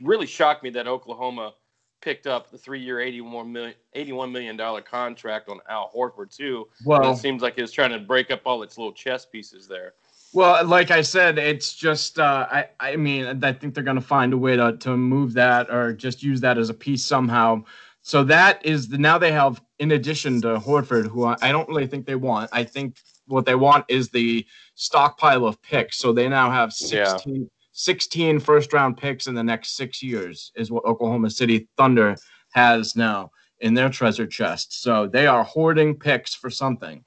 really 0.00 0.26
shocked 0.26 0.62
me 0.62 0.70
that 0.70 0.86
Oklahoma 0.86 1.52
picked 2.00 2.26
up 2.26 2.50
the 2.50 2.58
three-year, 2.58 2.96
$81 2.96 3.48
million, 3.50 3.74
$81 3.94 4.32
million 4.32 4.82
contract 4.82 5.48
on 5.48 5.60
Al 5.68 5.90
Horford 5.94 6.34
too. 6.34 6.68
Well, 6.84 7.12
it 7.12 7.16
seems 7.16 7.42
like 7.42 7.58
it's 7.58 7.72
trying 7.72 7.92
to 7.92 7.98
break 8.00 8.30
up 8.30 8.40
all 8.44 8.62
its 8.62 8.76
little 8.76 8.92
chess 8.92 9.24
pieces 9.24 9.68
there. 9.68 9.94
Well, 10.34 10.64
like 10.66 10.90
I 10.90 11.02
said, 11.02 11.38
it's 11.38 11.74
just 11.74 12.18
uh, 12.18 12.46
I 12.50 12.68
I 12.80 12.96
mean 12.96 13.44
I 13.44 13.52
think 13.52 13.74
they're 13.74 13.84
going 13.84 13.96
to 13.96 14.00
find 14.00 14.32
a 14.32 14.38
way 14.38 14.56
to 14.56 14.76
to 14.78 14.96
move 14.96 15.34
that 15.34 15.70
or 15.70 15.92
just 15.92 16.22
use 16.22 16.40
that 16.40 16.56
as 16.56 16.70
a 16.70 16.74
piece 16.74 17.04
somehow. 17.04 17.64
So 18.00 18.24
that 18.24 18.64
is 18.64 18.88
the 18.88 18.98
now 18.98 19.18
they 19.18 19.30
have 19.30 19.62
in 19.78 19.92
addition 19.92 20.40
to 20.42 20.58
Horford, 20.58 21.06
who 21.06 21.24
I, 21.24 21.36
I 21.42 21.52
don't 21.52 21.68
really 21.68 21.86
think 21.86 22.06
they 22.06 22.14
want. 22.14 22.48
I 22.52 22.64
think 22.64 22.96
what 23.26 23.46
they 23.46 23.54
want 23.54 23.84
is 23.88 24.08
the 24.08 24.46
stockpile 24.74 25.46
of 25.46 25.60
picks. 25.62 25.98
So 25.98 26.12
they 26.12 26.28
now 26.28 26.50
have 26.50 26.72
16, 26.72 27.34
yeah. 27.34 27.46
16 27.72 28.40
first 28.40 28.72
round 28.72 28.96
picks 28.96 29.26
in 29.26 29.34
the 29.34 29.42
next 29.42 29.76
six 29.76 30.02
years 30.02 30.52
is 30.54 30.70
what 30.70 30.84
Oklahoma 30.84 31.30
City 31.30 31.68
Thunder 31.76 32.16
has 32.52 32.96
now 32.96 33.30
in 33.60 33.74
their 33.74 33.88
treasure 33.88 34.26
chest. 34.26 34.82
So 34.82 35.06
they 35.06 35.26
are 35.26 35.44
hoarding 35.44 35.98
picks 35.98 36.34
for 36.34 36.50
something. 36.50 37.04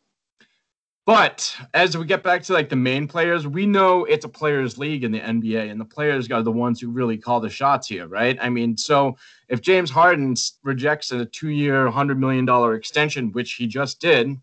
But 1.05 1.55
as 1.75 1.95
we 1.95 2.05
get 2.05 2.23
back 2.23 2.41
to 2.43 2.53
like 2.53 2.69
the 2.69 2.75
main 2.75 3.07
players, 3.07 3.45
we 3.45 3.67
know 3.67 4.05
it's 4.05 4.25
a 4.25 4.29
players' 4.29 4.79
league 4.79 5.03
in 5.03 5.11
the 5.11 5.19
NBA, 5.19 5.69
and 5.69 5.79
the 5.79 5.85
players 5.85 6.31
are 6.31 6.41
the 6.41 6.51
ones 6.51 6.81
who 6.81 6.89
really 6.89 7.15
call 7.15 7.39
the 7.39 7.49
shots 7.49 7.87
here, 7.87 8.07
right? 8.07 8.35
I 8.41 8.49
mean, 8.49 8.75
so 8.75 9.15
if 9.47 9.61
James 9.61 9.91
Harden 9.91 10.33
rejects 10.63 11.11
a 11.11 11.25
two-year, 11.25 11.91
hundred 11.91 12.19
million 12.19 12.43
dollar 12.43 12.73
extension, 12.73 13.31
which 13.33 13.53
he 13.53 13.67
just 13.67 14.01
did, 14.01 14.35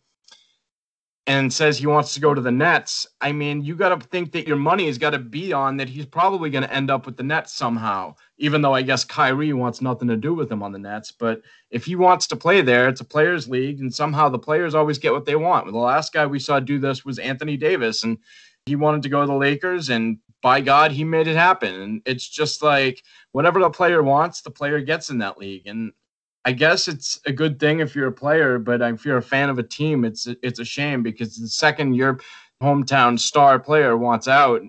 and 1.26 1.52
says 1.52 1.78
he 1.78 1.86
wants 1.86 2.14
to 2.14 2.20
go 2.20 2.34
to 2.34 2.40
the 2.40 2.50
Nets, 2.50 3.06
I 3.20 3.30
mean, 3.30 3.62
you 3.62 3.76
got 3.76 3.98
to 3.98 4.08
think 4.08 4.32
that 4.32 4.48
your 4.48 4.56
money 4.56 4.86
has 4.86 4.98
got 4.98 5.10
to 5.10 5.20
be 5.20 5.52
on 5.52 5.76
that 5.76 5.88
he's 5.88 6.06
probably 6.06 6.50
going 6.50 6.64
to 6.64 6.72
end 6.72 6.90
up 6.90 7.06
with 7.06 7.16
the 7.16 7.22
Nets 7.22 7.52
somehow, 7.52 8.16
even 8.38 8.60
though 8.60 8.74
I 8.74 8.82
guess 8.82 9.04
Kyrie 9.04 9.52
wants 9.52 9.80
nothing 9.80 10.08
to 10.08 10.16
do 10.16 10.34
with 10.34 10.50
him 10.50 10.64
on 10.64 10.72
the 10.72 10.80
Nets. 10.80 11.12
But 11.12 11.42
if 11.70 11.84
he 11.84 11.94
wants 11.94 12.26
to 12.28 12.36
play 12.36 12.60
there, 12.60 12.88
it's 12.88 13.00
a 13.00 13.04
players' 13.04 13.48
league, 13.48 13.78
and 13.80 13.94
somehow 13.94 14.28
the 14.28 14.38
players 14.38 14.74
always 14.74 14.98
get 14.98 15.12
what 15.12 15.24
they 15.24 15.36
want. 15.36 15.70
The 15.70 15.78
last 15.78 16.12
guy 16.12 16.26
we 16.26 16.40
saw 16.40 16.58
do 16.58 16.80
this 16.80 17.04
was 17.04 17.20
Anthony 17.20 17.56
Davis, 17.56 18.02
and 18.02 18.18
he 18.66 18.74
wanted 18.74 19.02
to 19.02 19.08
go 19.08 19.20
to 19.20 19.26
the 19.26 19.34
Lakers, 19.34 19.90
and 19.90 20.18
by 20.42 20.60
God, 20.60 20.90
he 20.90 21.04
made 21.04 21.28
it 21.28 21.36
happen. 21.36 21.72
And 21.72 22.02
it's 22.04 22.28
just 22.28 22.62
like 22.62 23.02
whatever 23.30 23.60
the 23.60 23.70
player 23.70 24.02
wants, 24.02 24.42
the 24.42 24.50
player 24.50 24.80
gets 24.80 25.08
in 25.08 25.18
that 25.18 25.38
league. 25.38 25.68
And 25.68 25.92
I 26.44 26.52
guess 26.52 26.88
it's 26.88 27.20
a 27.26 27.32
good 27.32 27.60
thing 27.60 27.80
if 27.80 27.94
you're 27.94 28.08
a 28.08 28.12
player, 28.12 28.58
but 28.58 28.82
if 28.82 29.04
you're 29.04 29.18
a 29.18 29.22
fan 29.22 29.48
of 29.48 29.58
a 29.58 29.62
team, 29.62 30.04
it's 30.04 30.26
it's 30.42 30.58
a 30.58 30.64
shame 30.64 31.02
because 31.02 31.36
the 31.36 31.48
second 31.48 31.94
your 31.94 32.18
hometown 32.60 33.18
star 33.18 33.58
player 33.58 33.96
wants 33.96 34.28
out, 34.28 34.62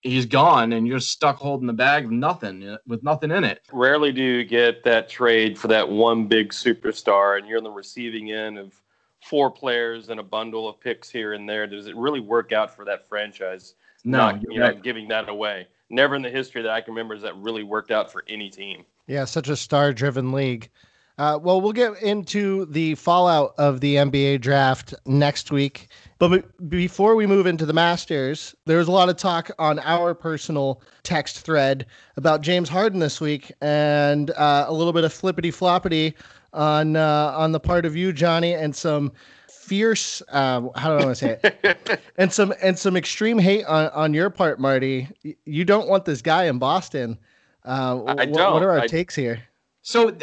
he's 0.00 0.26
gone, 0.26 0.72
and 0.72 0.86
you're 0.86 1.00
stuck 1.00 1.36
holding 1.36 1.66
the 1.66 1.72
bag 1.72 2.06
of 2.06 2.10
nothing 2.10 2.68
uh, 2.68 2.78
with 2.86 3.02
nothing 3.02 3.30
in 3.30 3.44
it. 3.44 3.60
Rarely 3.72 4.12
do 4.12 4.22
you 4.22 4.44
get 4.44 4.82
that 4.84 5.08
trade 5.08 5.56
for 5.56 5.68
that 5.68 5.88
one 5.88 6.26
big 6.26 6.50
superstar, 6.50 7.38
and 7.38 7.46
you're 7.46 7.58
on 7.58 7.64
the 7.64 7.70
receiving 7.70 8.32
end 8.32 8.58
of 8.58 8.74
four 9.22 9.50
players 9.50 10.08
and 10.08 10.18
a 10.18 10.22
bundle 10.24 10.68
of 10.68 10.80
picks 10.80 11.08
here 11.08 11.34
and 11.34 11.48
there. 11.48 11.66
Does 11.68 11.86
it 11.86 11.96
really 11.96 12.20
work 12.20 12.52
out 12.52 12.74
for 12.74 12.84
that 12.84 13.08
franchise? 13.08 13.74
No, 14.04 14.18
not, 14.18 14.42
you 14.50 14.60
right. 14.60 14.74
know, 14.74 14.82
giving 14.82 15.06
that 15.08 15.28
away. 15.28 15.68
Never 15.88 16.16
in 16.16 16.22
the 16.22 16.30
history 16.30 16.62
that 16.62 16.70
I 16.70 16.80
can 16.80 16.94
remember 16.94 17.14
has 17.14 17.22
that 17.22 17.36
really 17.36 17.62
worked 17.62 17.92
out 17.92 18.10
for 18.10 18.24
any 18.28 18.50
team. 18.50 18.84
Yeah, 19.06 19.24
such 19.24 19.48
a 19.48 19.56
star-driven 19.56 20.32
league. 20.32 20.70
Uh, 21.18 21.38
well, 21.40 21.60
we'll 21.60 21.72
get 21.72 22.00
into 22.02 22.64
the 22.66 22.94
fallout 22.94 23.54
of 23.58 23.80
the 23.80 23.96
NBA 23.96 24.40
draft 24.40 24.94
next 25.04 25.50
week. 25.50 25.88
But 26.18 26.70
before 26.70 27.14
we 27.16 27.26
move 27.26 27.46
into 27.46 27.66
the 27.66 27.72
Masters, 27.72 28.54
there 28.64 28.78
was 28.78 28.88
a 28.88 28.92
lot 28.92 29.08
of 29.08 29.16
talk 29.16 29.50
on 29.58 29.78
our 29.80 30.14
personal 30.14 30.80
text 31.02 31.40
thread 31.40 31.86
about 32.16 32.40
James 32.40 32.68
Harden 32.68 33.00
this 33.00 33.20
week, 33.20 33.52
and 33.60 34.30
uh, 34.30 34.66
a 34.68 34.72
little 34.72 34.92
bit 34.92 35.04
of 35.04 35.12
flippity 35.12 35.50
floppity 35.50 36.14
on 36.52 36.96
uh, 36.96 37.32
on 37.36 37.52
the 37.52 37.60
part 37.60 37.84
of 37.84 37.96
you, 37.96 38.12
Johnny, 38.12 38.54
and 38.54 38.74
some 38.74 39.12
fierce. 39.48 40.22
Uh, 40.30 40.68
how 40.76 40.90
do 40.90 41.02
I 41.02 41.04
want 41.04 41.16
to 41.16 41.26
say 41.26 41.38
it? 41.42 42.00
and 42.16 42.32
some 42.32 42.54
and 42.62 42.78
some 42.78 42.96
extreme 42.96 43.38
hate 43.38 43.64
on, 43.66 43.88
on 43.88 44.14
your 44.14 44.30
part, 44.30 44.60
Marty. 44.60 45.08
You 45.44 45.64
don't 45.64 45.88
want 45.88 46.04
this 46.04 46.22
guy 46.22 46.44
in 46.44 46.58
Boston. 46.58 47.18
Uh, 47.64 48.02
I 48.06 48.26
don't. 48.26 48.54
What 48.54 48.62
are 48.62 48.70
our 48.70 48.80
I, 48.80 48.86
takes 48.86 49.14
here? 49.14 49.42
So 49.82 50.16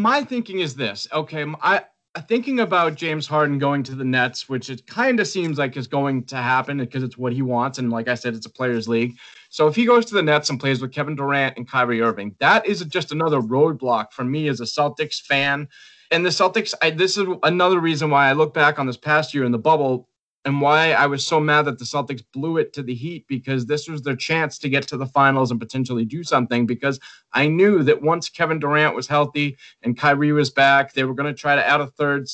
my 0.00 0.24
thinking 0.24 0.60
is 0.60 0.74
this. 0.74 1.06
Okay, 1.12 1.44
I 1.62 1.82
thinking 2.26 2.60
about 2.60 2.96
James 2.96 3.26
Harden 3.26 3.58
going 3.58 3.84
to 3.84 3.94
the 3.94 4.04
Nets, 4.04 4.48
which 4.48 4.68
it 4.68 4.86
kind 4.86 5.20
of 5.20 5.28
seems 5.28 5.58
like 5.58 5.76
is 5.76 5.86
going 5.86 6.24
to 6.24 6.36
happen 6.36 6.78
because 6.78 7.04
it's 7.04 7.16
what 7.16 7.32
he 7.32 7.42
wants, 7.42 7.78
and 7.78 7.90
like 7.90 8.08
I 8.08 8.14
said, 8.14 8.34
it's 8.34 8.46
a 8.46 8.50
players' 8.50 8.88
league. 8.88 9.16
So 9.48 9.68
if 9.68 9.76
he 9.76 9.86
goes 9.86 10.06
to 10.06 10.14
the 10.14 10.22
Nets 10.22 10.50
and 10.50 10.58
plays 10.58 10.80
with 10.80 10.92
Kevin 10.92 11.14
Durant 11.14 11.56
and 11.56 11.68
Kyrie 11.68 12.02
Irving, 12.02 12.34
that 12.40 12.66
is 12.66 12.84
just 12.86 13.12
another 13.12 13.40
roadblock 13.40 14.12
for 14.12 14.24
me 14.24 14.48
as 14.48 14.60
a 14.60 14.64
Celtics 14.64 15.20
fan. 15.20 15.68
And 16.10 16.26
the 16.26 16.30
Celtics, 16.30 16.74
I, 16.82 16.90
this 16.90 17.16
is 17.16 17.28
another 17.44 17.78
reason 17.78 18.10
why 18.10 18.28
I 18.28 18.32
look 18.32 18.52
back 18.52 18.80
on 18.80 18.86
this 18.86 18.96
past 18.96 19.32
year 19.32 19.44
in 19.44 19.52
the 19.52 19.58
bubble 19.58 20.08
and 20.44 20.60
why 20.60 20.92
I 20.92 21.06
was 21.06 21.26
so 21.26 21.38
mad 21.38 21.66
that 21.66 21.78
the 21.78 21.84
Celtics 21.84 22.24
blew 22.32 22.56
it 22.56 22.72
to 22.72 22.82
the 22.82 22.94
Heat 22.94 23.26
because 23.28 23.66
this 23.66 23.88
was 23.88 24.02
their 24.02 24.16
chance 24.16 24.58
to 24.58 24.70
get 24.70 24.88
to 24.88 24.96
the 24.96 25.06
finals 25.06 25.50
and 25.50 25.60
potentially 25.60 26.04
do 26.04 26.24
something. 26.24 26.66
Because 26.66 26.98
I 27.32 27.46
knew 27.46 27.82
that 27.82 28.02
once 28.02 28.30
Kevin 28.30 28.58
Durant 28.58 28.96
was 28.96 29.06
healthy 29.06 29.58
and 29.82 29.98
Kyrie 29.98 30.32
was 30.32 30.50
back, 30.50 30.94
they 30.94 31.04
were 31.04 31.14
going 31.14 31.32
to 31.32 31.38
try 31.38 31.54
to 31.54 31.66
add 31.66 31.82
a 31.82 31.86
third 31.88 32.26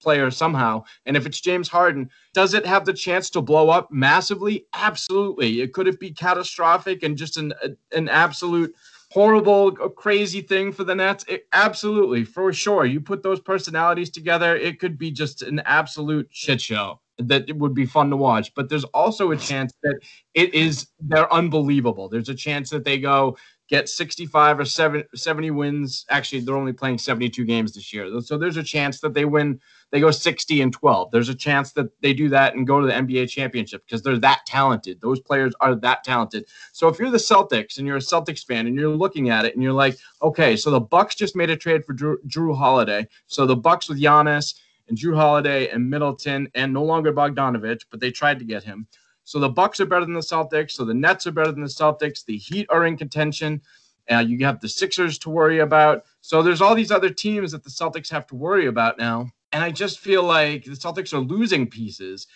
player 0.00 0.30
somehow. 0.30 0.84
And 1.06 1.16
if 1.16 1.24
it's 1.24 1.40
James 1.40 1.68
Harden, 1.68 2.10
does 2.34 2.52
it 2.52 2.66
have 2.66 2.84
the 2.84 2.92
chance 2.92 3.30
to 3.30 3.40
blow 3.40 3.70
up 3.70 3.90
massively? 3.90 4.66
Absolutely. 4.74 5.62
It 5.62 5.72
could 5.72 5.88
it 5.88 5.98
be 5.98 6.12
catastrophic 6.12 7.02
and 7.02 7.16
just 7.16 7.38
an 7.38 7.54
an 7.92 8.08
absolute 8.10 8.74
horrible, 9.10 9.76
uh, 9.80 9.88
crazy 9.88 10.42
thing 10.42 10.72
for 10.72 10.84
the 10.84 10.94
Nets? 10.94 11.24
It, 11.28 11.46
absolutely, 11.52 12.24
for 12.24 12.52
sure. 12.52 12.84
You 12.84 13.00
put 13.00 13.22
those 13.22 13.40
personalities 13.40 14.10
together, 14.10 14.56
it 14.56 14.80
could 14.80 14.98
be 14.98 15.12
just 15.12 15.40
an 15.40 15.60
absolute 15.60 16.28
shit 16.30 16.60
show 16.60 17.00
that 17.18 17.48
it 17.48 17.56
would 17.56 17.74
be 17.74 17.86
fun 17.86 18.10
to 18.10 18.16
watch. 18.16 18.52
But 18.54 18.68
there's 18.68 18.84
also 18.84 19.30
a 19.30 19.36
chance 19.36 19.72
that 19.82 19.98
it 20.34 20.54
is 20.54 20.88
they're 21.00 21.32
unbelievable. 21.32 22.08
There's 22.08 22.28
a 22.28 22.34
chance 22.34 22.70
that 22.70 22.84
they 22.84 22.98
go 22.98 23.36
get 23.68 23.88
65 23.88 24.60
or 24.60 24.64
70 24.64 25.50
wins. 25.50 26.04
Actually, 26.10 26.40
they're 26.40 26.56
only 26.56 26.72
playing 26.72 26.98
72 26.98 27.44
games 27.44 27.72
this 27.72 27.92
year. 27.92 28.20
So 28.20 28.36
there's 28.36 28.58
a 28.58 28.62
chance 28.62 29.00
that 29.00 29.14
they 29.14 29.24
win, 29.24 29.58
they 29.90 30.00
go 30.00 30.10
60 30.10 30.60
and 30.60 30.72
12. 30.72 31.10
There's 31.10 31.30
a 31.30 31.34
chance 31.34 31.72
that 31.72 31.88
they 32.02 32.12
do 32.12 32.28
that 32.28 32.54
and 32.54 32.66
go 32.66 32.80
to 32.80 32.86
the 32.86 32.92
NBA 32.92 33.30
championship 33.30 33.82
because 33.86 34.02
they're 34.02 34.18
that 34.18 34.44
talented. 34.46 35.00
Those 35.00 35.20
players 35.20 35.54
are 35.60 35.74
that 35.76 36.04
talented. 36.04 36.46
So 36.72 36.88
if 36.88 36.98
you're 36.98 37.10
the 37.10 37.16
Celtics 37.16 37.78
and 37.78 37.86
you're 37.86 37.96
a 37.96 38.00
Celtics 38.00 38.44
fan 38.44 38.66
and 38.66 38.76
you're 38.76 38.90
looking 38.90 39.30
at 39.30 39.46
it 39.46 39.54
and 39.54 39.62
you're 39.62 39.72
like, 39.72 39.96
okay, 40.20 40.56
so 40.56 40.70
the 40.70 40.80
Bucks 40.80 41.14
just 41.14 41.34
made 41.34 41.50
a 41.50 41.56
trade 41.56 41.86
for 41.86 41.94
Drew, 41.94 42.18
Jrue 42.28 42.56
Holiday. 42.56 43.08
So 43.28 43.46
the 43.46 43.56
Bucks 43.56 43.88
with 43.88 44.00
Giannis 44.00 44.54
and 44.88 44.98
Jrue 44.98 45.16
Holiday 45.16 45.68
and 45.68 45.88
Middleton 45.88 46.48
and 46.54 46.72
no 46.72 46.82
longer 46.82 47.12
Bogdanovich, 47.12 47.82
but 47.90 48.00
they 48.00 48.10
tried 48.10 48.38
to 48.38 48.44
get 48.44 48.64
him. 48.64 48.86
So 49.24 49.38
the 49.38 49.48
Bucks 49.48 49.80
are 49.80 49.86
better 49.86 50.04
than 50.04 50.14
the 50.14 50.20
Celtics. 50.20 50.72
So 50.72 50.84
the 50.84 50.94
Nets 50.94 51.26
are 51.26 51.32
better 51.32 51.52
than 51.52 51.62
the 51.62 51.68
Celtics. 51.68 52.24
The 52.24 52.36
Heat 52.36 52.66
are 52.68 52.86
in 52.86 52.96
contention. 52.96 53.62
Uh, 54.10 54.18
you 54.18 54.44
have 54.44 54.60
the 54.60 54.68
Sixers 54.68 55.18
to 55.20 55.30
worry 55.30 55.60
about. 55.60 56.04
So 56.20 56.42
there's 56.42 56.60
all 56.60 56.74
these 56.74 56.90
other 56.90 57.08
teams 57.10 57.52
that 57.52 57.64
the 57.64 57.70
Celtics 57.70 58.10
have 58.10 58.26
to 58.28 58.34
worry 58.34 58.66
about 58.66 58.98
now. 58.98 59.30
And 59.52 59.64
I 59.64 59.70
just 59.70 59.98
feel 59.98 60.24
like 60.24 60.64
the 60.64 60.72
Celtics 60.72 61.14
are 61.14 61.20
losing 61.20 61.68
pieces. 61.68 62.26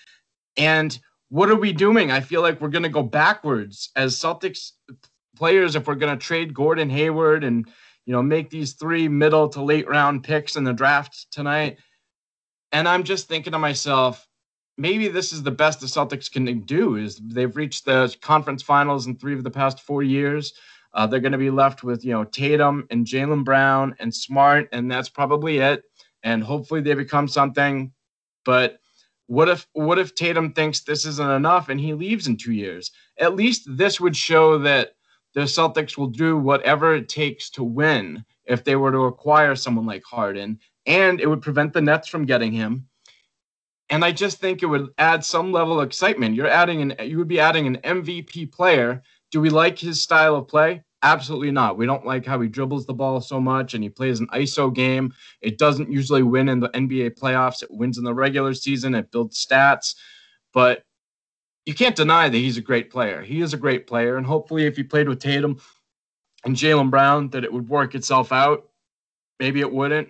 And 0.56 0.98
what 1.28 1.50
are 1.50 1.56
we 1.56 1.72
doing? 1.72 2.10
I 2.10 2.20
feel 2.20 2.40
like 2.40 2.60
we're 2.60 2.68
going 2.68 2.84
to 2.84 2.88
go 2.88 3.02
backwards 3.02 3.90
as 3.96 4.16
Celtics 4.16 4.72
players 5.36 5.76
if 5.76 5.86
we're 5.86 5.94
going 5.94 6.16
to 6.16 6.24
trade 6.24 6.54
Gordon 6.54 6.90
Hayward 6.90 7.44
and 7.44 7.68
you 8.06 8.12
know 8.12 8.22
make 8.22 8.50
these 8.50 8.72
three 8.72 9.08
middle 9.08 9.48
to 9.50 9.62
late 9.62 9.86
round 9.88 10.24
picks 10.24 10.56
in 10.56 10.64
the 10.64 10.72
draft 10.72 11.26
tonight. 11.30 11.78
And 12.72 12.88
I'm 12.88 13.04
just 13.04 13.28
thinking 13.28 13.52
to 13.52 13.58
myself, 13.58 14.26
maybe 14.76 15.08
this 15.08 15.32
is 15.32 15.42
the 15.42 15.50
best 15.50 15.80
the 15.80 15.86
Celtics 15.86 16.30
can 16.30 16.60
do. 16.60 16.96
Is 16.96 17.16
they've 17.16 17.56
reached 17.56 17.84
the 17.84 18.14
conference 18.20 18.62
finals 18.62 19.06
in 19.06 19.16
three 19.16 19.34
of 19.34 19.44
the 19.44 19.50
past 19.50 19.80
four 19.80 20.02
years. 20.02 20.52
Uh, 20.94 21.06
they're 21.06 21.20
going 21.20 21.32
to 21.32 21.38
be 21.38 21.50
left 21.50 21.84
with 21.84 22.04
you 22.04 22.12
know 22.12 22.24
Tatum 22.24 22.86
and 22.90 23.06
Jaylen 23.06 23.44
Brown 23.44 23.94
and 23.98 24.14
Smart, 24.14 24.68
and 24.72 24.90
that's 24.90 25.08
probably 25.08 25.58
it. 25.58 25.84
And 26.22 26.42
hopefully 26.42 26.80
they 26.80 26.94
become 26.94 27.28
something. 27.28 27.92
But 28.44 28.80
what 29.26 29.48
if 29.48 29.66
what 29.72 29.98
if 29.98 30.14
Tatum 30.14 30.52
thinks 30.52 30.80
this 30.80 31.04
isn't 31.04 31.30
enough 31.30 31.68
and 31.68 31.78
he 31.78 31.94
leaves 31.94 32.26
in 32.26 32.36
two 32.36 32.52
years? 32.52 32.90
At 33.18 33.36
least 33.36 33.64
this 33.66 34.00
would 34.00 34.16
show 34.16 34.58
that 34.58 34.94
the 35.34 35.42
Celtics 35.42 35.96
will 35.96 36.08
do 36.08 36.36
whatever 36.36 36.94
it 36.94 37.08
takes 37.08 37.50
to 37.50 37.62
win 37.62 38.24
if 38.46 38.64
they 38.64 38.76
were 38.76 38.90
to 38.90 39.04
acquire 39.04 39.54
someone 39.54 39.86
like 39.86 40.02
Harden, 40.04 40.58
and 40.88 41.20
it 41.20 41.28
would 41.28 41.42
prevent 41.42 41.72
the 41.72 41.82
Nets 41.82 42.08
from 42.08 42.24
getting 42.24 42.50
him. 42.50 42.88
And 43.90 44.04
I 44.04 44.10
just 44.10 44.38
think 44.38 44.62
it 44.62 44.66
would 44.66 44.88
add 44.98 45.24
some 45.24 45.52
level 45.52 45.80
of 45.80 45.86
excitement. 45.86 46.34
You're 46.34 46.48
adding 46.48 46.82
an 46.82 47.08
you 47.08 47.18
would 47.18 47.28
be 47.28 47.40
adding 47.40 47.66
an 47.66 47.76
MVP 47.84 48.50
player. 48.50 49.02
Do 49.30 49.40
we 49.40 49.50
like 49.50 49.78
his 49.78 50.02
style 50.02 50.34
of 50.34 50.48
play? 50.48 50.82
Absolutely 51.02 51.52
not. 51.52 51.78
We 51.78 51.86
don't 51.86 52.04
like 52.04 52.26
how 52.26 52.40
he 52.40 52.48
dribbles 52.48 52.86
the 52.86 52.94
ball 52.94 53.20
so 53.20 53.40
much 53.40 53.74
and 53.74 53.84
he 53.84 53.88
plays 53.88 54.18
an 54.18 54.26
ISO 54.28 54.74
game. 54.74 55.14
It 55.42 55.56
doesn't 55.56 55.92
usually 55.92 56.22
win 56.22 56.48
in 56.48 56.58
the 56.58 56.70
NBA 56.70 57.18
playoffs. 57.18 57.62
It 57.62 57.70
wins 57.70 57.98
in 57.98 58.04
the 58.04 58.14
regular 58.14 58.52
season. 58.52 58.94
It 58.94 59.12
builds 59.12 59.44
stats. 59.44 59.94
But 60.52 60.82
you 61.66 61.74
can't 61.74 61.94
deny 61.94 62.28
that 62.28 62.36
he's 62.36 62.56
a 62.56 62.62
great 62.62 62.90
player. 62.90 63.22
He 63.22 63.42
is 63.42 63.54
a 63.54 63.58
great 63.58 63.86
player. 63.86 64.16
And 64.16 64.26
hopefully, 64.26 64.66
if 64.66 64.76
he 64.76 64.82
played 64.82 65.08
with 65.08 65.20
Tatum 65.20 65.60
and 66.44 66.56
Jaylen 66.56 66.90
Brown, 66.90 67.30
that 67.30 67.44
it 67.44 67.52
would 67.52 67.68
work 67.68 67.94
itself 67.94 68.32
out. 68.32 68.68
Maybe 69.38 69.60
it 69.60 69.72
wouldn't. 69.72 70.08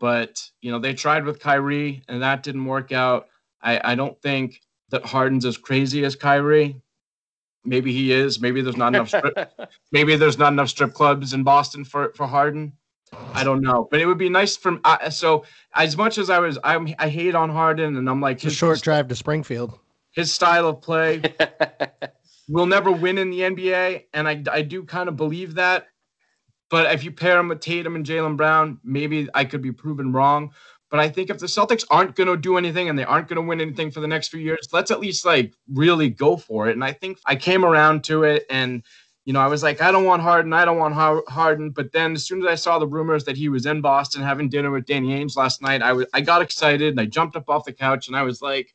But, 0.00 0.42
you 0.60 0.72
know, 0.72 0.80
they 0.80 0.94
tried 0.94 1.24
with 1.24 1.38
Kyrie 1.38 2.02
and 2.08 2.22
that 2.22 2.42
didn't 2.42 2.64
work 2.64 2.90
out. 2.90 3.28
I, 3.62 3.92
I 3.92 3.94
don't 3.94 4.20
think 4.22 4.60
that 4.90 5.04
Harden's 5.04 5.44
as 5.44 5.56
crazy 5.56 6.04
as 6.04 6.16
Kyrie. 6.16 6.80
Maybe 7.64 7.92
he 7.92 8.10
is. 8.10 8.40
Maybe 8.40 8.62
there's 8.62 8.76
not 8.76 8.94
enough. 8.94 9.08
Strip, 9.08 9.52
maybe 9.92 10.16
there's 10.16 10.38
not 10.38 10.52
enough 10.52 10.70
strip 10.70 10.94
clubs 10.94 11.34
in 11.34 11.42
Boston 11.42 11.84
for 11.84 12.12
for 12.14 12.26
Harden. 12.26 12.72
I 13.34 13.44
don't 13.44 13.60
know, 13.60 13.88
but 13.90 14.00
it 14.00 14.06
would 14.06 14.18
be 14.18 14.28
nice 14.28 14.56
from. 14.56 14.80
Uh, 14.84 15.10
so 15.10 15.44
as 15.74 15.96
much 15.96 16.16
as 16.16 16.30
I 16.30 16.38
was, 16.38 16.58
I'm, 16.62 16.94
I 16.98 17.08
hate 17.08 17.34
on 17.34 17.50
Harden, 17.50 17.96
and 17.96 18.08
I'm 18.08 18.20
like 18.20 18.36
it's 18.36 18.54
a 18.54 18.56
short 18.56 18.80
drive 18.80 19.08
to 19.08 19.16
Springfield. 19.16 19.78
His 20.12 20.32
style 20.32 20.68
of 20.68 20.80
play 20.80 21.22
will 22.48 22.66
never 22.66 22.90
win 22.90 23.18
in 23.18 23.30
the 23.30 23.40
NBA, 23.40 24.04
and 24.14 24.28
I 24.28 24.42
I 24.50 24.62
do 24.62 24.84
kind 24.84 25.08
of 25.08 25.16
believe 25.16 25.54
that. 25.56 25.88
But 26.70 26.92
if 26.94 27.04
you 27.04 27.10
pair 27.10 27.38
him 27.38 27.48
with 27.48 27.60
Tatum 27.60 27.96
and 27.96 28.06
Jaylen 28.06 28.36
Brown, 28.36 28.78
maybe 28.84 29.28
I 29.34 29.44
could 29.44 29.60
be 29.60 29.72
proven 29.72 30.12
wrong. 30.12 30.52
But 30.90 31.00
I 31.00 31.08
think 31.08 31.30
if 31.30 31.38
the 31.38 31.46
Celtics 31.46 31.84
aren't 31.90 32.16
going 32.16 32.28
to 32.28 32.36
do 32.36 32.56
anything 32.56 32.88
and 32.88 32.98
they 32.98 33.04
aren't 33.04 33.28
going 33.28 33.36
to 33.36 33.46
win 33.46 33.60
anything 33.60 33.90
for 33.90 34.00
the 34.00 34.08
next 34.08 34.28
few 34.28 34.40
years, 34.40 34.68
let's 34.72 34.90
at 34.90 35.00
least 35.00 35.24
like 35.24 35.54
really 35.72 36.08
go 36.08 36.36
for 36.36 36.68
it. 36.68 36.72
And 36.72 36.82
I 36.82 36.92
think 36.92 37.18
I 37.26 37.36
came 37.36 37.64
around 37.64 38.02
to 38.04 38.24
it 38.24 38.44
and 38.50 38.82
you 39.26 39.34
know, 39.34 39.40
I 39.40 39.48
was 39.48 39.62
like, 39.62 39.82
I 39.82 39.92
don't 39.92 40.06
want 40.06 40.22
Harden, 40.22 40.52
I 40.52 40.64
don't 40.64 40.78
want 40.78 40.94
Harden. 41.28 41.70
But 41.70 41.92
then, 41.92 42.14
as 42.14 42.26
soon 42.26 42.40
as 42.40 42.48
I 42.48 42.54
saw 42.54 42.78
the 42.78 42.86
rumors 42.86 43.24
that 43.24 43.36
he 43.36 43.48
was 43.48 43.66
in 43.66 43.80
Boston 43.80 44.22
having 44.22 44.48
dinner 44.48 44.70
with 44.70 44.86
Danny 44.86 45.08
Ainge 45.08 45.36
last 45.36 45.62
night, 45.62 45.82
I 45.82 45.92
was, 45.92 46.06
I 46.14 46.22
got 46.22 46.42
excited 46.42 46.88
and 46.88 47.00
I 47.00 47.04
jumped 47.04 47.36
up 47.36 47.48
off 47.48 47.66
the 47.66 47.72
couch 47.72 48.08
and 48.08 48.16
I 48.16 48.22
was 48.22 48.40
like, 48.40 48.74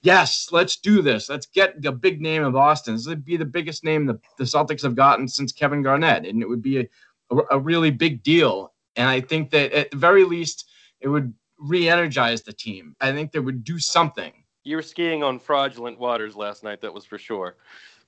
Yes, 0.00 0.48
let's 0.50 0.76
do 0.76 1.00
this. 1.00 1.28
Let's 1.28 1.46
get 1.46 1.80
the 1.80 1.92
big 1.92 2.20
name 2.20 2.42
of 2.42 2.54
Boston. 2.54 2.94
This 2.94 3.06
would 3.06 3.24
be 3.24 3.36
the 3.36 3.44
biggest 3.44 3.84
name 3.84 4.04
the, 4.04 4.18
the 4.36 4.42
Celtics 4.42 4.82
have 4.82 4.96
gotten 4.96 5.28
since 5.28 5.52
Kevin 5.52 5.80
Garnett, 5.80 6.26
and 6.26 6.42
it 6.42 6.48
would 6.48 6.60
be 6.60 6.80
a, 6.80 6.88
a, 7.32 7.56
a 7.56 7.58
really 7.58 7.90
big 7.90 8.22
deal. 8.22 8.72
And 8.96 9.08
I 9.08 9.20
think 9.20 9.50
that 9.50 9.72
at 9.72 9.90
the 9.90 9.96
very 9.96 10.24
least, 10.24 10.70
it 11.00 11.08
would 11.08 11.32
re-energize 11.58 12.42
the 12.42 12.52
team. 12.52 12.94
I 13.00 13.12
think 13.12 13.32
they 13.32 13.38
would 13.38 13.64
do 13.64 13.78
something. 13.78 14.32
You 14.64 14.76
were 14.76 14.82
skiing 14.82 15.22
on 15.22 15.38
fraudulent 15.38 15.98
waters 15.98 16.36
last 16.36 16.62
night. 16.62 16.80
That 16.80 16.92
was 16.92 17.04
for 17.04 17.18
sure. 17.18 17.56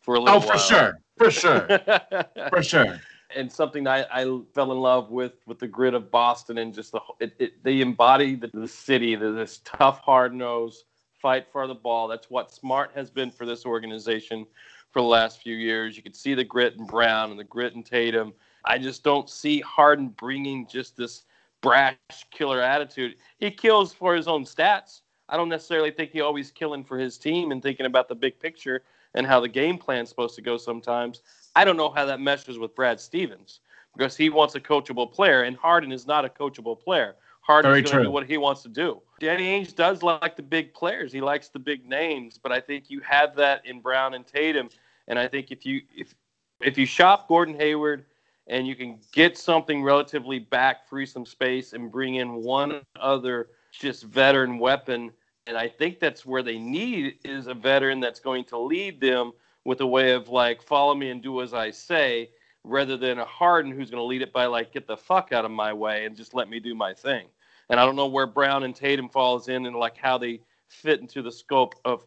For 0.01 0.17
a 0.17 0.21
little 0.21 0.37
oh, 0.37 0.41
for 0.41 0.59
sure, 0.59 1.01
for 1.17 1.31
sure, 1.31 1.67
for 2.51 2.63
sure. 2.63 3.01
And 3.35 3.51
something 3.51 3.89
I, 3.89 4.05
I 4.13 4.41
fell 4.53 4.71
in 4.71 4.79
love 4.79 5.11
with 5.11 5.33
with 5.47 5.59
the 5.59 5.67
grit 5.67 5.95
of 5.95 6.11
Boston 6.11 6.59
and 6.59 6.75
just 6.75 6.93
the 6.93 7.01
it, 7.21 7.35
it 7.39 7.65
they 7.65 7.81
embody 7.81 8.35
the, 8.35 8.51
the 8.53 8.69
city, 8.69 9.17
the, 9.17 9.31
this 9.33 9.63
tough, 9.65 10.01
hard 10.01 10.35
nose 10.35 10.85
fight 11.25 11.47
for 11.51 11.67
the 11.67 11.75
ball. 11.75 12.07
That's 12.07 12.29
what 12.29 12.53
Smart 12.53 12.91
has 12.95 13.09
been 13.09 13.31
for 13.31 13.47
this 13.47 13.65
organization 13.65 14.47
for 14.91 15.01
the 15.01 15.09
last 15.09 15.41
few 15.41 15.57
years. 15.57 15.97
You 15.97 16.03
can 16.03 16.13
see 16.13 16.35
the 16.35 16.45
grit 16.45 16.75
in 16.75 16.85
Brown 16.85 17.31
and 17.31 17.41
the 17.41 17.45
grit 17.45 17.73
in 17.73 17.83
Tatum. 17.83 18.35
I 18.65 18.79
just 18.79 19.03
don't 19.03 19.29
see 19.29 19.61
Harden 19.61 20.09
bringing 20.09 20.67
just 20.67 20.97
this 20.97 21.25
brash 21.61 21.97
killer 22.31 22.61
attitude. 22.61 23.17
He 23.39 23.51
kills 23.51 23.93
for 23.93 24.15
his 24.15 24.29
own 24.29 24.45
stats. 24.45 25.01
I 25.29 25.37
don't 25.37 25.49
necessarily 25.49 25.91
think 25.91 26.11
he 26.11 26.21
always 26.21 26.51
killing 26.51 26.85
for 26.85 26.99
his 26.99 27.17
team 27.19 27.51
and 27.51 27.63
thinking 27.63 27.87
about 27.87 28.09
the 28.09 28.15
big 28.15 28.39
picture 28.39 28.83
and 29.15 29.27
how 29.27 29.41
the 29.41 29.49
game 29.49 29.79
plan's 29.79 30.09
supposed 30.09 30.35
to 30.37 30.43
go 30.43 30.57
sometimes. 30.57 31.23
I 31.57 31.65
don't 31.65 31.77
know 31.77 31.91
how 31.91 32.05
that 32.05 32.21
meshes 32.21 32.59
with 32.59 32.75
Brad 32.75 33.01
Stevens 33.01 33.61
because 33.97 34.17
he 34.17 34.29
wants 34.29 34.55
a 34.55 34.61
coachable 34.61 35.11
player, 35.11 35.43
and 35.43 35.57
Harden 35.57 35.93
is 35.93 36.07
not 36.07 36.25
a 36.25 36.29
coachable 36.29 36.79
player. 36.79 37.15
Harden's 37.41 37.91
going 37.91 38.03
to 38.03 38.09
do 38.09 38.11
what 38.11 38.27
he 38.27 38.39
wants 38.39 38.63
to 38.63 38.69
do. 38.69 39.01
Danny 39.21 39.45
Ainge 39.45 39.75
does 39.75 40.03
like 40.03 40.35
the 40.35 40.43
big 40.43 40.75
players. 40.75 41.13
He 41.13 41.21
likes 41.21 41.49
the 41.49 41.59
big 41.59 41.87
names, 41.87 42.39
but 42.43 42.53
I 42.53 42.61
think 42.61 42.91
you 42.91 43.01
have 43.01 43.37
that 43.37 43.65
in 43.67 43.81
Brown 43.81 44.15
and 44.15 44.27
Tatum. 44.27 44.69
And 45.09 45.19
I 45.19 45.29
think 45.29 45.51
if 45.51 45.65
you 45.65 45.83
if 45.95 46.15
if 46.61 46.79
you 46.79 46.87
shop 46.87 47.29
Gordon 47.29 47.55
Hayward 47.57 48.07
and 48.47 48.67
you 48.67 48.77
can 48.77 48.99
get 49.13 49.39
something 49.39 49.83
relatively 49.83 50.39
back, 50.39 50.87
free 50.89 51.07
some 51.07 51.25
space, 51.25 51.73
and 51.73 51.91
bring 51.91 52.17
in 52.17 52.43
one 52.43 52.81
other 53.01 53.49
just 53.73 54.05
veteran 54.05 54.59
weapon. 54.59 55.11
And 55.47 55.57
I 55.57 55.69
think 55.69 55.99
that's 55.99 56.27
where 56.27 56.43
they 56.43 56.59
need 56.59 57.19
is 57.25 57.47
a 57.47 57.55
veteran 57.55 58.01
that's 58.01 58.21
going 58.21 58.45
to 58.47 58.59
lead 58.59 59.01
them 59.01 59.33
with 59.65 59.81
a 59.81 59.87
way 59.87 60.13
of 60.13 60.29
like 60.29 60.63
follow 60.63 60.95
me 60.95 61.11
and 61.11 61.23
do 61.23 61.41
as 61.41 61.55
I 61.55 61.71
say, 61.71 62.31
rather 62.65 62.97
than 62.97 63.19
a 63.19 63.25
Harden 63.25 63.73
who's 63.73 63.91
going 63.91 64.01
to 64.01 64.07
lead 64.07 64.23
it 64.23 64.33
by 64.33 64.47
like 64.47 64.73
get 64.73 64.87
the 64.87 64.97
fuck 64.97 65.33
out 65.33 65.45
of 65.45 65.51
my 65.51 65.73
way 65.73 66.05
and 66.05 66.17
just 66.17 66.35
let 66.35 66.49
me 66.49 66.61
do 66.61 66.75
my 66.75 66.93
thing. 66.93 67.27
And 67.71 67.81
I 67.81 67.87
don't 67.87 67.97
know 67.97 68.07
where 68.07 68.27
Brown 68.27 68.65
and 68.65 68.75
Tatum 68.75 69.09
falls 69.09 69.49
in 69.49 69.67
and 69.67 69.77
like 69.77 69.97
how 69.97 70.19
they 70.19 70.41
fit 70.69 71.01
into 71.01 71.23
the 71.23 71.33
scope 71.33 71.75
of 71.85 72.05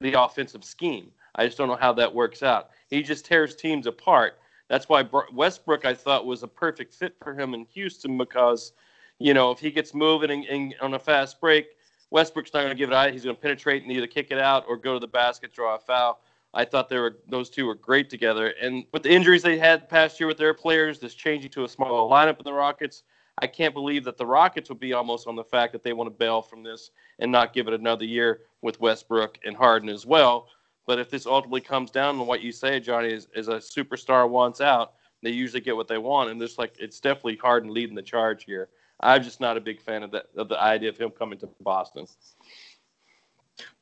the 0.00 0.20
offensive 0.20 0.64
scheme. 0.64 1.10
I 1.34 1.46
just 1.46 1.56
don't 1.56 1.68
know 1.68 1.76
how 1.76 1.92
that 1.94 2.12
works 2.12 2.42
out. 2.42 2.70
He 2.88 3.02
just 3.02 3.24
tears 3.24 3.54
teams 3.54 3.86
apart 3.86 4.38
that's 4.68 4.88
why 4.88 5.08
Westbrook 5.32 5.84
I 5.84 5.94
thought 5.94 6.26
was 6.26 6.42
a 6.42 6.48
perfect 6.48 6.94
fit 6.94 7.14
for 7.22 7.38
him 7.38 7.54
in 7.54 7.64
Houston 7.72 8.18
because, 8.18 8.72
you 9.18 9.34
know, 9.34 9.50
if 9.50 9.58
he 9.58 9.70
gets 9.70 9.94
moving 9.94 10.30
and, 10.30 10.44
and 10.44 10.74
on 10.80 10.94
a 10.94 10.98
fast 10.98 11.40
break, 11.40 11.68
Westbrook's 12.10 12.52
not 12.54 12.60
going 12.60 12.70
to 12.70 12.76
give 12.76 12.90
it 12.90 12.94
out. 12.94 13.12
He's 13.12 13.24
going 13.24 13.36
to 13.36 13.42
penetrate 13.42 13.82
and 13.82 13.92
either 13.92 14.06
kick 14.06 14.30
it 14.30 14.38
out 14.38 14.64
or 14.68 14.76
go 14.76 14.94
to 14.94 15.00
the 15.00 15.08
basket, 15.08 15.52
draw 15.52 15.74
a 15.74 15.78
foul. 15.78 16.20
I 16.54 16.64
thought 16.64 16.88
they 16.88 16.98
were 16.98 17.18
those 17.28 17.50
two 17.50 17.66
were 17.66 17.74
great 17.74 18.08
together. 18.08 18.54
And 18.60 18.84
with 18.92 19.02
the 19.02 19.10
injuries 19.10 19.42
they 19.42 19.58
had 19.58 19.88
past 19.88 20.18
year 20.18 20.26
with 20.26 20.38
their 20.38 20.54
players, 20.54 20.98
this 20.98 21.14
changing 21.14 21.50
to 21.50 21.64
a 21.64 21.68
smaller 21.68 22.10
lineup 22.10 22.38
in 22.38 22.44
the 22.44 22.52
Rockets, 22.52 23.02
I 23.40 23.46
can't 23.46 23.74
believe 23.74 24.04
that 24.04 24.16
the 24.16 24.26
Rockets 24.26 24.68
would 24.68 24.80
be 24.80 24.94
almost 24.94 25.26
on 25.26 25.36
the 25.36 25.44
fact 25.44 25.72
that 25.72 25.82
they 25.82 25.92
want 25.92 26.08
to 26.08 26.18
bail 26.18 26.42
from 26.42 26.62
this 26.62 26.90
and 27.18 27.30
not 27.30 27.52
give 27.52 27.68
it 27.68 27.74
another 27.74 28.04
year 28.04 28.40
with 28.62 28.80
Westbrook 28.80 29.38
and 29.44 29.56
Harden 29.56 29.88
as 29.88 30.06
well. 30.06 30.48
But 30.88 30.98
if 30.98 31.10
this 31.10 31.26
ultimately 31.26 31.60
comes 31.60 31.90
down 31.90 32.16
to 32.16 32.22
what 32.22 32.40
you 32.40 32.50
say, 32.50 32.80
Johnny, 32.80 33.12
is, 33.12 33.28
is 33.34 33.48
a 33.48 33.56
superstar 33.56 34.26
wants 34.26 34.62
out, 34.62 34.94
they 35.22 35.28
usually 35.28 35.60
get 35.60 35.76
what 35.76 35.86
they 35.86 35.98
want. 35.98 36.30
And 36.30 36.40
there's 36.40 36.56
like 36.56 36.76
it's 36.80 36.98
definitely 36.98 37.36
Harden 37.36 37.74
leading 37.74 37.94
the 37.94 38.00
charge 38.00 38.44
here. 38.44 38.70
I'm 39.00 39.22
just 39.22 39.38
not 39.38 39.58
a 39.58 39.60
big 39.60 39.82
fan 39.82 40.02
of 40.02 40.10
that 40.12 40.28
of 40.34 40.48
the 40.48 40.58
idea 40.58 40.88
of 40.88 40.96
him 40.96 41.10
coming 41.10 41.38
to 41.40 41.48
Boston. 41.60 42.06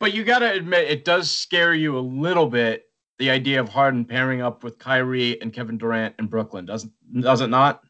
But 0.00 0.14
you 0.14 0.24
got 0.24 0.40
to 0.40 0.52
admit, 0.52 0.90
it 0.90 1.04
does 1.04 1.30
scare 1.30 1.74
you 1.74 1.96
a 1.96 2.00
little 2.00 2.48
bit 2.48 2.86
the 3.20 3.30
idea 3.30 3.60
of 3.60 3.68
Harden 3.68 4.04
pairing 4.04 4.42
up 4.42 4.64
with 4.64 4.76
Kyrie 4.80 5.40
and 5.40 5.52
Kevin 5.52 5.78
Durant 5.78 6.16
in 6.18 6.26
Brooklyn, 6.26 6.66
doesn't 6.66 6.92
does 7.20 7.40
it 7.40 7.50
not? 7.50 7.84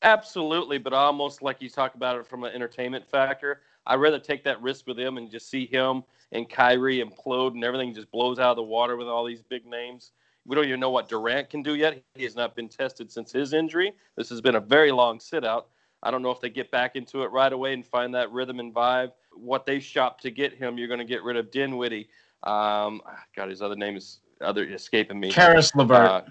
Absolutely, 0.00 0.78
but 0.78 0.94
almost 0.94 1.42
like 1.42 1.60
you 1.60 1.68
talk 1.68 1.96
about 1.96 2.16
it 2.16 2.26
from 2.26 2.44
an 2.44 2.54
entertainment 2.54 3.06
factor. 3.06 3.60
I'd 3.88 3.96
rather 3.96 4.18
take 4.20 4.44
that 4.44 4.60
risk 4.62 4.86
with 4.86 4.98
him 4.98 5.16
and 5.16 5.30
just 5.30 5.50
see 5.50 5.66
him 5.66 6.04
and 6.32 6.48
Kyrie 6.48 7.02
implode 7.02 7.54
and 7.54 7.64
everything 7.64 7.94
just 7.94 8.10
blows 8.10 8.38
out 8.38 8.50
of 8.50 8.56
the 8.56 8.62
water 8.62 8.96
with 8.96 9.08
all 9.08 9.24
these 9.24 9.42
big 9.42 9.66
names. 9.66 10.12
We 10.44 10.54
don't 10.54 10.66
even 10.66 10.80
know 10.80 10.90
what 10.90 11.08
Durant 11.08 11.50
can 11.50 11.62
do 11.62 11.74
yet. 11.74 12.02
He 12.14 12.24
has 12.24 12.36
not 12.36 12.54
been 12.54 12.68
tested 12.68 13.10
since 13.10 13.32
his 13.32 13.52
injury. 13.52 13.92
This 14.16 14.28
has 14.28 14.40
been 14.40 14.54
a 14.54 14.60
very 14.60 14.92
long 14.92 15.20
sit 15.20 15.44
out. 15.44 15.68
I 16.02 16.10
don't 16.10 16.22
know 16.22 16.30
if 16.30 16.40
they 16.40 16.50
get 16.50 16.70
back 16.70 16.96
into 16.96 17.22
it 17.22 17.32
right 17.32 17.52
away 17.52 17.72
and 17.72 17.84
find 17.84 18.14
that 18.14 18.30
rhythm 18.30 18.60
and 18.60 18.74
vibe. 18.74 19.12
What 19.32 19.66
they 19.66 19.80
shop 19.80 20.20
to 20.20 20.30
get 20.30 20.54
him, 20.54 20.78
you're 20.78 20.88
going 20.88 21.00
to 21.00 21.04
get 21.04 21.22
rid 21.22 21.36
of 21.36 21.50
Dinwiddie. 21.50 22.08
Um, 22.44 23.02
God, 23.34 23.48
his 23.48 23.62
other 23.62 23.74
name 23.74 23.96
is 23.96 24.20
other 24.40 24.64
escaping 24.64 25.18
me. 25.18 25.32
Caris 25.32 25.74
LeVert, 25.74 26.08
uh, 26.08 26.22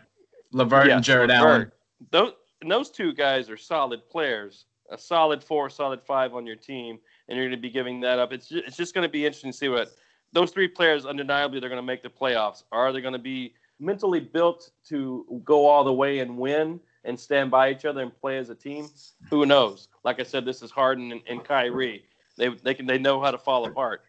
LeVert 0.54 0.88
yeah, 0.88 0.96
and 0.96 1.04
Jarrett 1.04 1.30
LeVert. 1.30 1.42
Allen. 1.42 1.72
Those 2.12 2.34
those 2.68 2.90
two 2.90 3.14
guys 3.14 3.50
are 3.50 3.58
solid 3.58 4.08
players. 4.10 4.66
A 4.90 4.98
solid 4.98 5.44
four, 5.44 5.70
solid 5.70 6.02
five 6.02 6.34
on 6.34 6.46
your 6.46 6.56
team 6.56 7.00
and 7.28 7.38
you're 7.38 7.48
going 7.48 7.58
to 7.58 7.62
be 7.62 7.70
giving 7.70 8.00
that 8.02 8.20
up. 8.20 8.32
It's 8.32 8.48
just, 8.48 8.66
it's 8.66 8.78
just 8.78 8.94
going 8.94 9.08
to 9.08 9.12
be 9.12 9.26
interesting 9.26 9.52
to 9.52 9.58
see 9.58 9.70
what 9.70 9.92
those 10.34 10.52
three 10.52 10.68
players 10.68 11.06
undeniably 11.06 11.60
they're 11.60 11.70
going 11.70 11.82
to 11.82 11.86
make 11.86 12.04
the 12.04 12.10
playoffs. 12.10 12.64
Are 12.72 12.92
they 12.92 13.02
going 13.02 13.14
to 13.14 13.20
be 13.20 13.54
mentally 13.80 14.20
built 14.20 14.72
to 14.90 15.42
go 15.44 15.66
all 15.66 15.84
the 15.84 15.94
way 15.94 16.20
and 16.20 16.38
win 16.38 16.80
and 17.04 17.20
stand 17.20 17.52
by 17.52 17.72
each 17.72 17.86
other 17.86 18.02
and 18.02 18.16
play 18.20 18.38
as 18.38 18.50
a 18.50 18.56
team? 18.56 18.88
Who 19.30 19.46
knows? 19.46 19.88
Like 20.04 20.20
I 20.20 20.24
said, 20.24 20.46
this 20.46 20.62
is 20.62 20.72
Harden 20.72 21.12
and, 21.12 21.22
and 21.28 21.44
Kyrie. 21.44 22.04
They 22.38 22.50
they 22.50 22.74
can 22.74 22.86
they 22.86 23.00
know 23.00 23.20
how 23.22 23.32
to 23.32 23.38
fall 23.38 23.66
apart. 23.66 24.02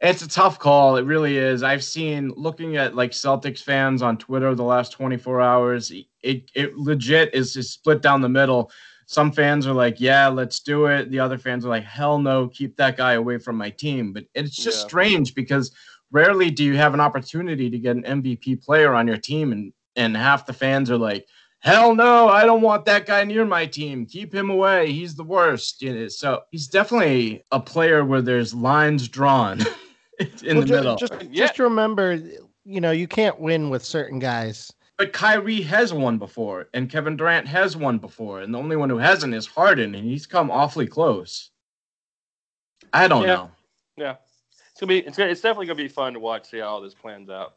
It's 0.00 0.22
a 0.22 0.28
tough 0.28 0.58
call. 0.58 0.96
It 0.96 1.04
really 1.04 1.36
is. 1.36 1.62
I've 1.62 1.84
seen 1.84 2.32
looking 2.36 2.76
at 2.76 2.96
like 2.96 3.12
Celtics 3.12 3.62
fans 3.62 4.02
on 4.02 4.18
Twitter 4.18 4.54
the 4.54 4.64
last 4.64 4.92
24 4.92 5.40
hours. 5.40 5.92
It 6.22 6.50
it 6.54 6.76
legit 6.76 7.34
is 7.34 7.52
split 7.70 8.02
down 8.02 8.20
the 8.20 8.28
middle. 8.28 8.70
Some 9.12 9.30
fans 9.30 9.66
are 9.66 9.74
like, 9.74 10.00
"Yeah, 10.00 10.28
let's 10.28 10.60
do 10.60 10.86
it." 10.86 11.10
The 11.10 11.20
other 11.20 11.36
fans 11.36 11.66
are 11.66 11.68
like, 11.68 11.84
"Hell 11.84 12.18
no, 12.18 12.48
keep 12.48 12.76
that 12.78 12.96
guy 12.96 13.12
away 13.12 13.36
from 13.36 13.56
my 13.56 13.68
team." 13.68 14.14
But 14.14 14.24
it's 14.34 14.56
just 14.56 14.80
Yeah. 14.80 14.86
strange 14.88 15.34
because 15.34 15.70
rarely 16.10 16.50
do 16.50 16.64
you 16.64 16.76
have 16.78 16.94
an 16.94 17.00
opportunity 17.00 17.68
to 17.68 17.78
get 17.78 17.94
an 17.96 18.04
MVP 18.04 18.56
player 18.56 18.94
on 18.94 19.06
your 19.06 19.18
team, 19.18 19.52
and 19.52 19.72
and 19.96 20.16
half 20.16 20.46
the 20.46 20.54
fans 20.54 20.90
are 20.90 20.96
like, 20.96 21.26
"Hell 21.58 21.94
no, 21.94 22.28
I 22.28 22.46
don't 22.46 22.62
want 22.62 22.86
that 22.86 23.04
guy 23.04 23.22
near 23.24 23.44
my 23.44 23.66
team. 23.66 24.06
Keep 24.06 24.34
him 24.34 24.48
away. 24.48 24.90
He's 24.90 25.14
the 25.14 25.24
worst." 25.24 25.82
You 25.82 25.92
know, 25.94 26.08
so 26.08 26.40
he's 26.50 26.66
definitely 26.66 27.42
a 27.52 27.60
player 27.60 28.06
where 28.06 28.22
there's 28.22 28.54
lines 28.54 29.08
drawn 29.08 29.60
in 30.42 30.56
Well, 30.56 30.60
the 30.60 30.64
ju- 30.66 30.74
middle. 30.74 30.96
Just, 30.96 31.12
Yeah. 31.30 31.46
just 31.46 31.58
remember, 31.58 32.18
you 32.64 32.80
know, 32.80 32.92
you 32.92 33.06
can't 33.06 33.38
win 33.38 33.68
with 33.68 33.84
certain 33.84 34.18
guys. 34.18 34.72
But 34.98 35.12
Kyrie 35.12 35.62
has 35.62 35.92
won 35.92 36.18
before, 36.18 36.68
and 36.74 36.90
Kevin 36.90 37.16
Durant 37.16 37.48
has 37.48 37.76
won 37.76 37.98
before, 37.98 38.40
and 38.40 38.52
the 38.54 38.58
only 38.58 38.76
one 38.76 38.90
who 38.90 38.98
hasn't 38.98 39.34
is 39.34 39.46
Harden, 39.46 39.94
and 39.94 40.04
he's 40.04 40.26
come 40.26 40.50
awfully 40.50 40.86
close. 40.86 41.50
I 42.92 43.08
don't 43.08 43.22
Yeah. 43.22 43.34
know. 43.34 43.50
Yeah, 43.96 44.16
it's 44.70 44.80
gonna 44.80 44.88
be. 44.88 44.98
It's, 45.00 45.16
gonna, 45.16 45.30
it's 45.30 45.40
definitely 45.40 45.66
gonna 45.66 45.76
be 45.76 45.88
fun 45.88 46.12
to 46.14 46.20
watch. 46.20 46.50
See 46.50 46.58
how 46.58 46.66
all 46.68 46.80
this 46.80 46.94
plans 46.94 47.30
out. 47.30 47.54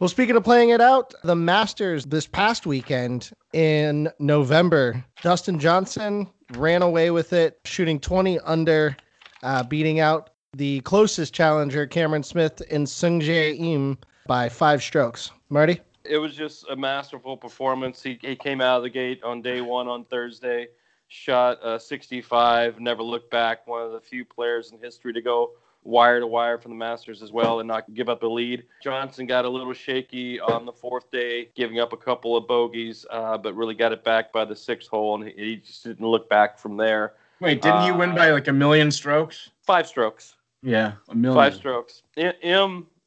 Well, 0.00 0.08
speaking 0.08 0.36
of 0.36 0.44
playing 0.44 0.70
it 0.70 0.80
out, 0.80 1.12
the 1.24 1.34
Masters 1.34 2.04
this 2.06 2.26
past 2.26 2.66
weekend 2.66 3.30
in 3.52 4.08
November, 4.20 5.04
Dustin 5.22 5.58
Johnson 5.58 6.28
ran 6.56 6.82
away 6.82 7.10
with 7.10 7.32
it, 7.32 7.58
shooting 7.64 7.98
20 7.98 8.38
under, 8.40 8.96
uh, 9.42 9.64
beating 9.64 9.98
out 9.98 10.30
the 10.56 10.80
closest 10.82 11.34
challenger, 11.34 11.84
Cameron 11.86 12.22
Smith, 12.22 12.60
in 12.70 12.84
Sungjae 12.84 13.58
Im 13.58 13.98
by 14.28 14.48
five 14.48 14.82
strokes. 14.84 15.32
Marty? 15.50 15.80
It 16.08 16.18
was 16.18 16.34
just 16.34 16.64
a 16.70 16.76
masterful 16.76 17.36
performance. 17.36 18.02
He 18.02 18.18
he 18.22 18.34
came 18.36 18.60
out 18.60 18.78
of 18.78 18.82
the 18.82 18.90
gate 18.90 19.22
on 19.22 19.42
day 19.42 19.60
one 19.60 19.88
on 19.88 20.04
Thursday, 20.04 20.68
shot 21.08 21.62
uh, 21.62 21.78
65, 21.78 22.80
never 22.80 23.02
looked 23.02 23.30
back. 23.30 23.66
One 23.66 23.82
of 23.82 23.92
the 23.92 24.00
few 24.00 24.24
players 24.24 24.72
in 24.72 24.78
history 24.78 25.12
to 25.12 25.20
go 25.20 25.52
wire 25.84 26.20
to 26.20 26.26
wire 26.26 26.58
from 26.58 26.72
the 26.72 26.76
Masters 26.76 27.22
as 27.22 27.32
well 27.32 27.60
and 27.60 27.68
not 27.68 27.92
give 27.94 28.08
up 28.08 28.20
the 28.20 28.28
lead. 28.28 28.64
Johnson 28.82 29.26
got 29.26 29.44
a 29.44 29.48
little 29.48 29.72
shaky 29.72 30.38
on 30.40 30.66
the 30.66 30.72
fourth 30.72 31.10
day, 31.10 31.48
giving 31.54 31.78
up 31.80 31.92
a 31.92 31.96
couple 31.96 32.36
of 32.36 32.46
bogeys, 32.46 33.06
uh, 33.10 33.38
but 33.38 33.54
really 33.54 33.74
got 33.74 33.92
it 33.92 34.04
back 34.04 34.32
by 34.32 34.44
the 34.44 34.56
sixth 34.56 34.88
hole, 34.88 35.14
and 35.14 35.32
he, 35.32 35.56
just 35.56 35.84
didn't 35.84 36.06
look 36.06 36.28
back 36.28 36.58
from 36.58 36.76
there. 36.76 37.14
Wait, 37.40 37.62
didn't 37.62 37.82
he 37.82 37.92
win 37.92 38.10
Uh, 38.10 38.16
by 38.16 38.30
like 38.30 38.48
a 38.48 38.52
million 38.52 38.90
strokes? 38.90 39.50
Five 39.62 39.86
strokes. 39.86 40.34
Yeah, 40.62 40.94
a 41.08 41.14
million. 41.14 41.40
Five 41.40 41.54
strokes. 41.54 42.02
I- 42.16 42.34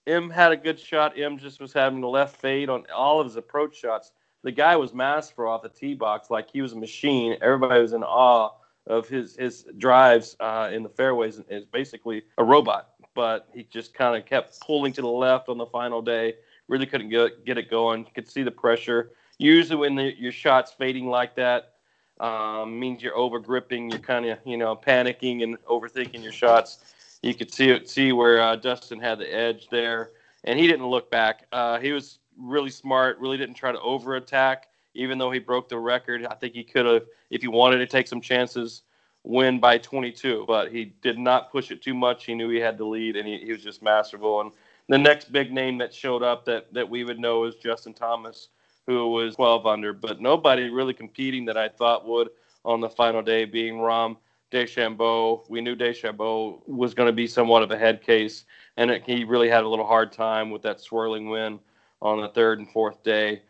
M 0.07 0.29
had 0.29 0.51
a 0.51 0.57
good 0.57 0.79
shot. 0.79 1.17
M 1.17 1.37
just 1.37 1.59
was 1.59 1.73
having 1.73 2.01
the 2.01 2.07
left 2.07 2.37
fade 2.37 2.69
on 2.69 2.85
all 2.93 3.19
of 3.19 3.27
his 3.27 3.35
approach 3.35 3.77
shots. 3.77 4.11
The 4.43 4.51
guy 4.51 4.75
was 4.75 4.93
masterful 4.93 5.47
off 5.47 5.61
the 5.61 5.69
tee 5.69 5.93
box, 5.93 6.31
like 6.31 6.49
he 6.49 6.61
was 6.61 6.73
a 6.73 6.77
machine. 6.77 7.37
Everybody 7.41 7.81
was 7.81 7.93
in 7.93 8.03
awe 8.03 8.51
of 8.87 9.07
his 9.07 9.35
his 9.35 9.65
drives 9.77 10.35
uh, 10.39 10.69
in 10.73 10.81
the 10.81 10.89
fairways. 10.89 11.39
Is 11.49 11.65
basically 11.65 12.23
a 12.39 12.43
robot, 12.43 12.89
but 13.13 13.47
he 13.53 13.63
just 13.63 13.93
kind 13.93 14.17
of 14.17 14.27
kept 14.27 14.59
pulling 14.61 14.93
to 14.93 15.01
the 15.01 15.07
left 15.07 15.49
on 15.49 15.59
the 15.59 15.67
final 15.67 16.01
day. 16.01 16.35
Really 16.67 16.87
couldn't 16.87 17.09
get 17.09 17.45
get 17.45 17.59
it 17.59 17.69
going. 17.69 18.01
You 18.01 18.11
could 18.15 18.29
see 18.29 18.41
the 18.41 18.51
pressure. 18.51 19.11
Usually, 19.37 19.75
when 19.75 19.95
the, 19.95 20.19
your 20.19 20.31
shots 20.31 20.71
fading 20.71 21.07
like 21.07 21.35
that, 21.35 21.73
um, 22.19 22.79
means 22.79 23.03
you're 23.03 23.17
over 23.17 23.39
gripping. 23.39 23.91
You're 23.91 23.99
kind 23.99 24.25
of 24.25 24.39
you 24.45 24.57
know 24.57 24.75
panicking 24.75 25.43
and 25.43 25.63
overthinking 25.65 26.23
your 26.23 26.31
shots 26.31 26.79
you 27.21 27.33
could 27.35 27.53
see 27.53 27.69
it, 27.69 27.89
see 27.89 28.11
where 28.11 28.41
uh, 28.41 28.55
Dustin 28.55 28.99
had 28.99 29.19
the 29.19 29.33
edge 29.33 29.67
there, 29.69 30.11
and 30.43 30.57
he 30.57 30.67
didn't 30.67 30.87
look 30.87 31.11
back. 31.11 31.45
Uh, 31.51 31.79
he 31.79 31.91
was 31.91 32.19
really 32.37 32.71
smart. 32.71 33.19
Really 33.19 33.37
didn't 33.37 33.55
try 33.55 33.71
to 33.71 33.79
over 33.79 34.15
attack, 34.15 34.67
even 34.95 35.17
though 35.17 35.31
he 35.31 35.39
broke 35.39 35.69
the 35.69 35.77
record. 35.77 36.25
I 36.25 36.35
think 36.35 36.53
he 36.53 36.63
could 36.63 36.85
have, 36.85 37.03
if 37.29 37.41
he 37.41 37.47
wanted 37.47 37.77
to 37.77 37.87
take 37.87 38.07
some 38.07 38.21
chances, 38.21 38.83
win 39.23 39.59
by 39.59 39.77
22. 39.77 40.45
But 40.47 40.71
he 40.71 40.93
did 41.01 41.19
not 41.19 41.51
push 41.51 41.69
it 41.69 41.81
too 41.81 41.93
much. 41.93 42.25
He 42.25 42.33
knew 42.33 42.49
he 42.49 42.59
had 42.59 42.77
the 42.77 42.85
lead, 42.85 43.15
and 43.15 43.27
he, 43.27 43.37
he 43.37 43.51
was 43.51 43.63
just 43.63 43.83
masterful. 43.83 44.41
And 44.41 44.51
the 44.89 44.97
next 44.97 45.31
big 45.31 45.51
name 45.51 45.77
that 45.77 45.93
showed 45.93 46.23
up 46.23 46.45
that 46.45 46.73
that 46.73 46.89
we 46.89 47.03
would 47.03 47.19
know 47.19 47.43
is 47.43 47.55
Justin 47.55 47.93
Thomas, 47.93 48.49
who 48.87 49.09
was 49.11 49.35
12 49.35 49.67
under, 49.67 49.93
but 49.93 50.19
nobody 50.19 50.69
really 50.69 50.93
competing 50.93 51.45
that 51.45 51.57
I 51.57 51.69
thought 51.69 52.07
would 52.07 52.29
on 52.65 52.81
the 52.81 52.89
final 52.89 53.21
day, 53.21 53.45
being 53.45 53.75
Rahm. 53.75 54.17
DeChambeau. 54.51 55.49
We 55.49 55.61
knew 55.61 55.75
DeChambeau 55.75 56.61
was 56.67 56.93
going 56.93 57.07
to 57.07 57.13
be 57.13 57.27
somewhat 57.27 57.63
of 57.63 57.71
a 57.71 57.77
head 57.77 58.03
case, 58.03 58.45
and 58.77 58.91
it, 58.91 59.03
he 59.05 59.23
really 59.23 59.49
had 59.49 59.63
a 59.63 59.67
little 59.67 59.85
hard 59.85 60.11
time 60.11 60.51
with 60.51 60.61
that 60.63 60.79
swirling 60.79 61.29
wind 61.29 61.59
on 62.01 62.21
the 62.21 62.29
third 62.29 62.59
and 62.59 62.69
fourth 62.69 63.01
day. 63.03 63.41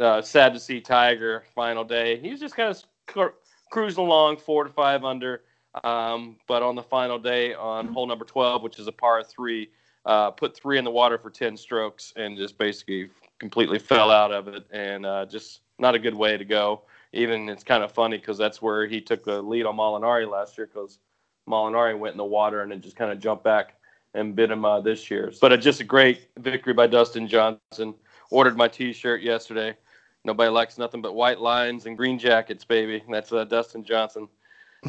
Uh, 0.00 0.22
sad 0.22 0.52
to 0.54 0.60
see 0.60 0.80
Tiger 0.80 1.44
final 1.54 1.84
day. 1.84 2.18
He 2.18 2.30
was 2.30 2.40
just 2.40 2.56
kind 2.56 2.70
of 2.70 2.82
cru- 3.06 3.34
cruising 3.70 4.04
along 4.04 4.38
four 4.38 4.64
to 4.64 4.70
five 4.70 5.04
under, 5.04 5.42
um, 5.82 6.36
but 6.46 6.62
on 6.62 6.74
the 6.74 6.82
final 6.82 7.18
day 7.18 7.54
on 7.54 7.88
hole 7.88 8.06
number 8.06 8.24
12, 8.24 8.62
which 8.62 8.78
is 8.78 8.86
a 8.86 8.92
par 8.92 9.22
three, 9.22 9.70
uh, 10.06 10.30
put 10.30 10.56
three 10.56 10.78
in 10.78 10.84
the 10.84 10.90
water 10.90 11.18
for 11.18 11.30
10 11.30 11.56
strokes 11.56 12.12
and 12.16 12.36
just 12.36 12.58
basically 12.58 13.08
completely 13.38 13.78
fell 13.78 14.10
out 14.10 14.32
of 14.32 14.48
it, 14.48 14.64
and 14.72 15.04
uh, 15.06 15.26
just 15.26 15.60
not 15.78 15.94
a 15.94 15.98
good 15.98 16.14
way 16.14 16.36
to 16.36 16.44
go 16.44 16.82
even 17.14 17.48
it's 17.48 17.64
kind 17.64 17.82
of 17.82 17.92
funny 17.92 18.18
because 18.18 18.38
that's 18.38 18.60
where 18.60 18.86
he 18.86 19.00
took 19.00 19.24
the 19.24 19.40
lead 19.40 19.66
on 19.66 19.76
Molinari 19.76 20.30
last 20.30 20.58
year 20.58 20.66
because 20.66 20.98
Molinari 21.48 21.98
went 21.98 22.12
in 22.12 22.18
the 22.18 22.24
water 22.24 22.62
and 22.62 22.70
then 22.70 22.80
just 22.80 22.96
kind 22.96 23.10
of 23.10 23.18
jumped 23.18 23.44
back 23.44 23.74
and 24.14 24.34
bit 24.34 24.50
him 24.50 24.64
uh, 24.64 24.80
this 24.80 25.10
year. 25.10 25.32
But 25.40 25.52
uh, 25.52 25.56
just 25.56 25.80
a 25.80 25.84
great 25.84 26.28
victory 26.38 26.72
by 26.72 26.86
Dustin 26.86 27.28
Johnson. 27.28 27.94
Ordered 28.30 28.56
my 28.56 28.68
T-shirt 28.68 29.22
yesterday. 29.22 29.76
Nobody 30.24 30.50
likes 30.50 30.78
nothing 30.78 31.02
but 31.02 31.14
white 31.14 31.40
lines 31.40 31.86
and 31.86 31.96
green 31.96 32.18
jackets, 32.18 32.64
baby. 32.64 33.02
That's 33.10 33.32
uh, 33.32 33.44
Dustin 33.44 33.84
Johnson. 33.84 34.28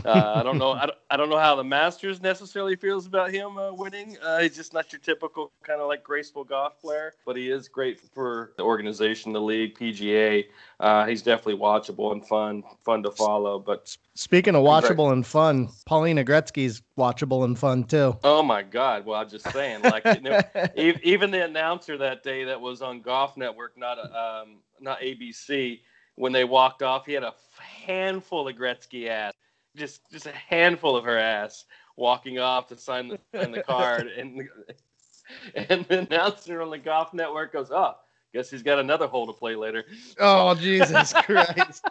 Uh, 0.03 0.34
I 0.36 0.43
don't 0.43 0.58
know. 0.58 0.71
I 0.71 0.86
don't, 0.88 0.97
I 1.10 1.17
don't 1.17 1.29
know 1.29 1.38
how 1.38 1.55
the 1.55 1.63
Masters 1.63 2.21
necessarily 2.21 2.75
feels 2.75 3.05
about 3.05 3.31
him 3.31 3.58
uh, 3.58 3.71
winning. 3.73 4.17
Uh, 4.21 4.39
he's 4.39 4.55
just 4.55 4.73
not 4.73 4.91
your 4.91 4.99
typical 4.99 5.51
kind 5.63 5.79
of 5.81 5.88
like 5.88 6.03
graceful 6.03 6.43
golf 6.43 6.79
player, 6.81 7.13
but 7.25 7.36
he 7.38 7.49
is 7.49 7.67
great 7.67 7.99
for 8.13 8.51
the 8.58 8.63
organization, 8.63 9.31
the 9.34 9.41
league, 9.41 9.77
PGA. 9.77 10.45
Uh, 10.79 11.05
he's 11.05 11.21
definitely 11.21 11.60
watchable 11.60 12.12
and 12.12 12.25
fun, 12.27 12.63
fun 12.84 13.03
to 13.03 13.12
follow. 13.12 13.60
But 13.60 13.95
Speaking 14.15 14.55
of 14.55 14.63
watchable 14.63 15.12
and 15.12 15.25
fun, 15.25 15.69
Paulina 15.86 16.23
Gretzky's 16.23 16.81
watchable 16.97 17.43
and 17.45 17.58
fun 17.58 17.84
too. 17.84 18.17
oh 18.23 18.41
my 18.43 18.62
God! 18.63 19.05
Well, 19.05 19.19
I'm 19.19 19.29
just 19.29 19.51
saying, 19.51 19.81
like 19.81 20.05
you 20.05 20.21
know, 20.21 20.41
e- 20.77 20.99
even 21.03 21.31
the 21.31 21.43
announcer 21.45 21.97
that 21.97 22.23
day 22.23 22.43
that 22.45 22.60
was 22.60 22.81
on 22.81 23.01
Golf 23.01 23.36
Network, 23.38 23.77
not 23.77 23.97
um, 23.99 24.58
not 24.79 24.99
ABC, 25.01 25.79
when 26.15 26.31
they 26.31 26.43
walked 26.45 26.81
off, 26.81 27.05
he 27.05 27.13
had 27.13 27.23
a 27.23 27.34
handful 27.60 28.47
of 28.47 28.55
Gretzky 28.55 29.08
ass, 29.10 29.34
just 29.75 30.09
just 30.11 30.25
a 30.25 30.31
handful 30.31 30.95
of 30.95 31.05
her 31.05 31.17
ass 31.17 31.65
walking 31.97 32.39
off 32.39 32.67
to 32.67 32.77
sign 32.77 33.07
the 33.09 33.19
sign 33.33 33.51
the 33.51 33.63
card, 33.63 34.07
and 34.17 34.39
the, 34.39 35.69
and 35.69 35.85
the 35.85 35.99
announcer 35.99 36.61
on 36.61 36.69
the 36.69 36.77
Golf 36.77 37.13
Network 37.13 37.53
goes, 37.53 37.71
"Oh, 37.71 37.95
guess 38.33 38.49
he's 38.49 38.63
got 38.63 38.79
another 38.79 39.07
hole 39.07 39.27
to 39.27 39.33
play 39.33 39.55
later." 39.55 39.85
oh 40.19 40.55
Jesus 40.55 41.13
Christ! 41.23 41.85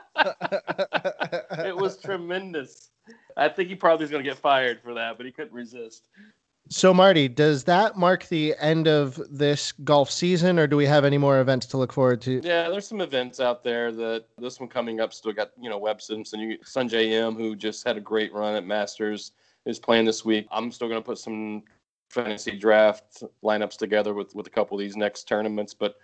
It 1.58 1.76
was 1.76 1.98
tremendous. 1.98 2.90
I 3.36 3.48
think 3.48 3.68
he 3.68 3.74
probably 3.74 4.04
is 4.04 4.10
going 4.10 4.22
to 4.22 4.28
get 4.28 4.38
fired 4.38 4.80
for 4.80 4.94
that, 4.94 5.16
but 5.16 5.26
he 5.26 5.32
couldn't 5.32 5.52
resist. 5.52 6.08
So, 6.70 6.94
Marty, 6.94 7.28
does 7.28 7.64
that 7.64 7.98
mark 7.98 8.26
the 8.28 8.54
end 8.58 8.88
of 8.88 9.20
this 9.30 9.72
golf 9.72 10.10
season, 10.10 10.58
or 10.58 10.66
do 10.66 10.76
we 10.76 10.86
have 10.86 11.04
any 11.04 11.18
more 11.18 11.40
events 11.40 11.66
to 11.66 11.76
look 11.76 11.92
forward 11.92 12.22
to? 12.22 12.40
Yeah, 12.42 12.70
there's 12.70 12.86
some 12.86 13.02
events 13.02 13.38
out 13.38 13.62
there 13.62 13.92
that 13.92 14.24
this 14.38 14.58
one 14.58 14.70
coming 14.70 14.98
up 14.98 15.12
still 15.12 15.32
got, 15.32 15.50
you 15.60 15.68
know, 15.68 15.76
Webb 15.76 16.00
Simpson, 16.00 16.56
Sungjae 16.64 17.10
Im, 17.10 17.34
who 17.34 17.54
just 17.54 17.86
had 17.86 17.98
a 17.98 18.00
great 18.00 18.32
run 18.32 18.54
at 18.54 18.64
Masters, 18.64 19.32
is 19.66 19.78
playing 19.78 20.06
this 20.06 20.24
week. 20.24 20.46
I'm 20.50 20.72
still 20.72 20.88
going 20.88 21.00
to 21.00 21.04
put 21.04 21.18
some 21.18 21.64
fantasy 22.08 22.52
draft 22.52 23.22
lineups 23.42 23.76
together 23.76 24.14
with, 24.14 24.34
with 24.34 24.46
a 24.46 24.50
couple 24.50 24.76
of 24.76 24.80
these 24.80 24.96
next 24.96 25.24
tournaments, 25.24 25.74
but 25.74 25.96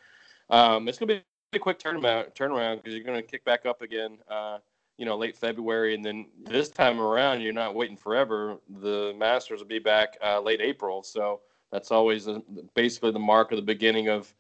um, 0.51 0.89
it's 0.89 0.99
going 0.99 1.09
to 1.09 1.15
be 1.15 1.23
a 1.55 1.59
quick 1.59 1.79
turnaround 1.79 2.35
turnaround 2.35 2.77
because 2.77 2.95
you're 2.95 3.05
going 3.05 3.21
to 3.21 3.27
kick 3.27 3.45
back 3.45 3.65
up 3.65 3.81
again. 3.81 4.19
Uh, 4.29 4.59
you 5.01 5.07
know, 5.07 5.17
late 5.17 5.35
February, 5.35 5.95
and 5.95 6.05
then 6.05 6.27
this 6.45 6.69
time 6.69 7.01
around, 7.01 7.41
you're 7.41 7.55
not 7.55 7.75
waiting 7.75 7.97
forever. 7.97 8.59
The 8.83 9.15
Masters 9.17 9.61
will 9.61 9.67
be 9.67 9.79
back 9.79 10.19
uh, 10.23 10.43
late 10.43 10.61
April, 10.61 11.03
so 11.03 11.41
that's 11.73 11.91
always 11.91 12.27
the, 12.27 12.43
basically 12.75 13.11
the 13.11 13.19
mark 13.19 13.51
of 13.51 13.57
the 13.57 13.63
beginning 13.63 14.11
of 14.11 14.35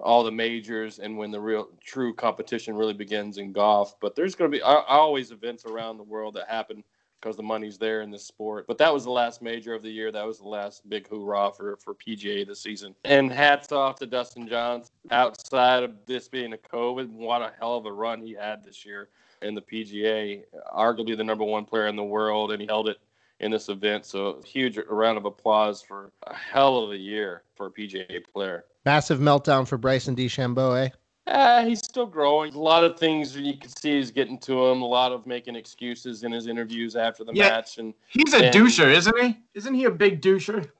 all 0.00 0.24
the 0.24 0.32
majors 0.32 0.98
and 0.98 1.16
when 1.16 1.30
the 1.30 1.38
real 1.38 1.68
true 1.84 2.12
competition 2.12 2.74
really 2.74 2.92
begins 2.92 3.38
in 3.38 3.52
golf. 3.52 3.94
But 4.00 4.16
there's 4.16 4.34
going 4.34 4.50
to 4.50 4.58
be 4.58 4.60
uh, 4.60 4.80
always 4.88 5.30
events 5.30 5.64
around 5.64 5.96
the 5.96 6.02
world 6.02 6.34
that 6.34 6.48
happen 6.48 6.82
because 7.20 7.36
the 7.36 7.44
money's 7.44 7.78
there 7.78 8.02
in 8.02 8.10
this 8.10 8.26
sport. 8.26 8.66
But 8.66 8.78
that 8.78 8.92
was 8.92 9.04
the 9.04 9.12
last 9.12 9.40
major 9.40 9.74
of 9.74 9.82
the 9.82 9.90
year. 9.90 10.10
That 10.10 10.26
was 10.26 10.38
the 10.38 10.48
last 10.48 10.88
big 10.88 11.06
hoorah 11.06 11.52
for, 11.56 11.76
for 11.76 11.94
PGA 11.94 12.44
this 12.44 12.60
season. 12.60 12.96
And 13.04 13.30
hats 13.30 13.70
off 13.70 13.94
to 14.00 14.06
Dustin 14.06 14.48
Johnson. 14.48 14.92
Outside 15.12 15.84
of 15.84 15.92
this 16.04 16.26
being 16.26 16.52
a 16.52 16.56
COVID, 16.56 17.10
what 17.10 17.42
a 17.42 17.52
hell 17.60 17.76
of 17.76 17.86
a 17.86 17.92
run 17.92 18.20
he 18.20 18.32
had 18.32 18.64
this 18.64 18.84
year 18.84 19.10
in 19.42 19.54
the 19.54 19.60
PGA. 19.62 20.42
Arguably 20.74 21.16
the 21.16 21.24
number 21.24 21.44
one 21.44 21.64
player 21.64 21.86
in 21.86 21.96
the 21.96 22.04
world, 22.04 22.52
and 22.52 22.60
he 22.60 22.66
held 22.66 22.88
it 22.88 22.98
in 23.40 23.50
this 23.50 23.68
event. 23.68 24.04
So 24.04 24.40
huge 24.44 24.78
round 24.88 25.18
of 25.18 25.24
applause 25.24 25.82
for 25.82 26.12
a 26.26 26.34
hell 26.34 26.78
of 26.78 26.90
a 26.92 26.96
year 26.96 27.42
for 27.54 27.66
a 27.66 27.70
PGA 27.70 28.22
player. 28.32 28.64
Massive 28.84 29.18
meltdown 29.18 29.66
for 29.66 29.76
Bryson 29.78 30.16
DeChambeau, 30.16 30.86
eh? 30.86 30.90
Uh, 31.26 31.64
he's 31.64 31.78
still 31.78 32.06
growing. 32.06 32.52
A 32.54 32.58
lot 32.58 32.82
of 32.82 32.98
things 32.98 33.36
you 33.36 33.56
can 33.56 33.70
see 33.70 33.96
is 33.98 34.10
getting 34.10 34.38
to 34.38 34.66
him. 34.66 34.82
A 34.82 34.86
lot 34.86 35.12
of 35.12 35.26
making 35.26 35.54
excuses 35.54 36.24
in 36.24 36.32
his 36.32 36.46
interviews 36.46 36.96
after 36.96 37.24
the 37.24 37.32
Yeah. 37.34 37.50
match, 37.50 37.78
and 37.78 37.94
He's 38.08 38.32
a 38.34 38.46
And- 38.46 38.54
doucher, 38.54 38.92
isn't 38.92 39.18
he? 39.22 39.36
Isn't 39.54 39.74
he 39.74 39.84
a 39.84 39.90
big 39.90 40.20
doucher? 40.20 40.70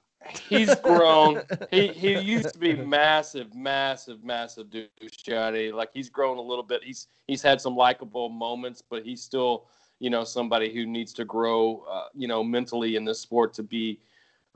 He's 0.48 0.74
grown. 0.76 1.42
he 1.70 1.88
he 1.88 2.18
used 2.20 2.52
to 2.52 2.58
be 2.58 2.74
massive, 2.74 3.54
massive, 3.54 4.22
massive 4.22 4.70
douche 4.70 5.16
Johnny. 5.24 5.72
Like 5.72 5.90
he's 5.92 6.10
grown 6.10 6.38
a 6.38 6.42
little 6.42 6.64
bit. 6.64 6.82
He's 6.84 7.08
he's 7.26 7.42
had 7.42 7.60
some 7.60 7.76
likable 7.76 8.28
moments, 8.28 8.82
but 8.82 9.04
he's 9.04 9.22
still 9.22 9.66
you 9.98 10.10
know 10.10 10.24
somebody 10.24 10.72
who 10.72 10.86
needs 10.86 11.12
to 11.14 11.24
grow. 11.24 11.84
Uh, 11.90 12.06
you 12.14 12.28
know 12.28 12.44
mentally 12.44 12.96
in 12.96 13.04
this 13.04 13.20
sport 13.20 13.54
to 13.54 13.62
be. 13.62 14.00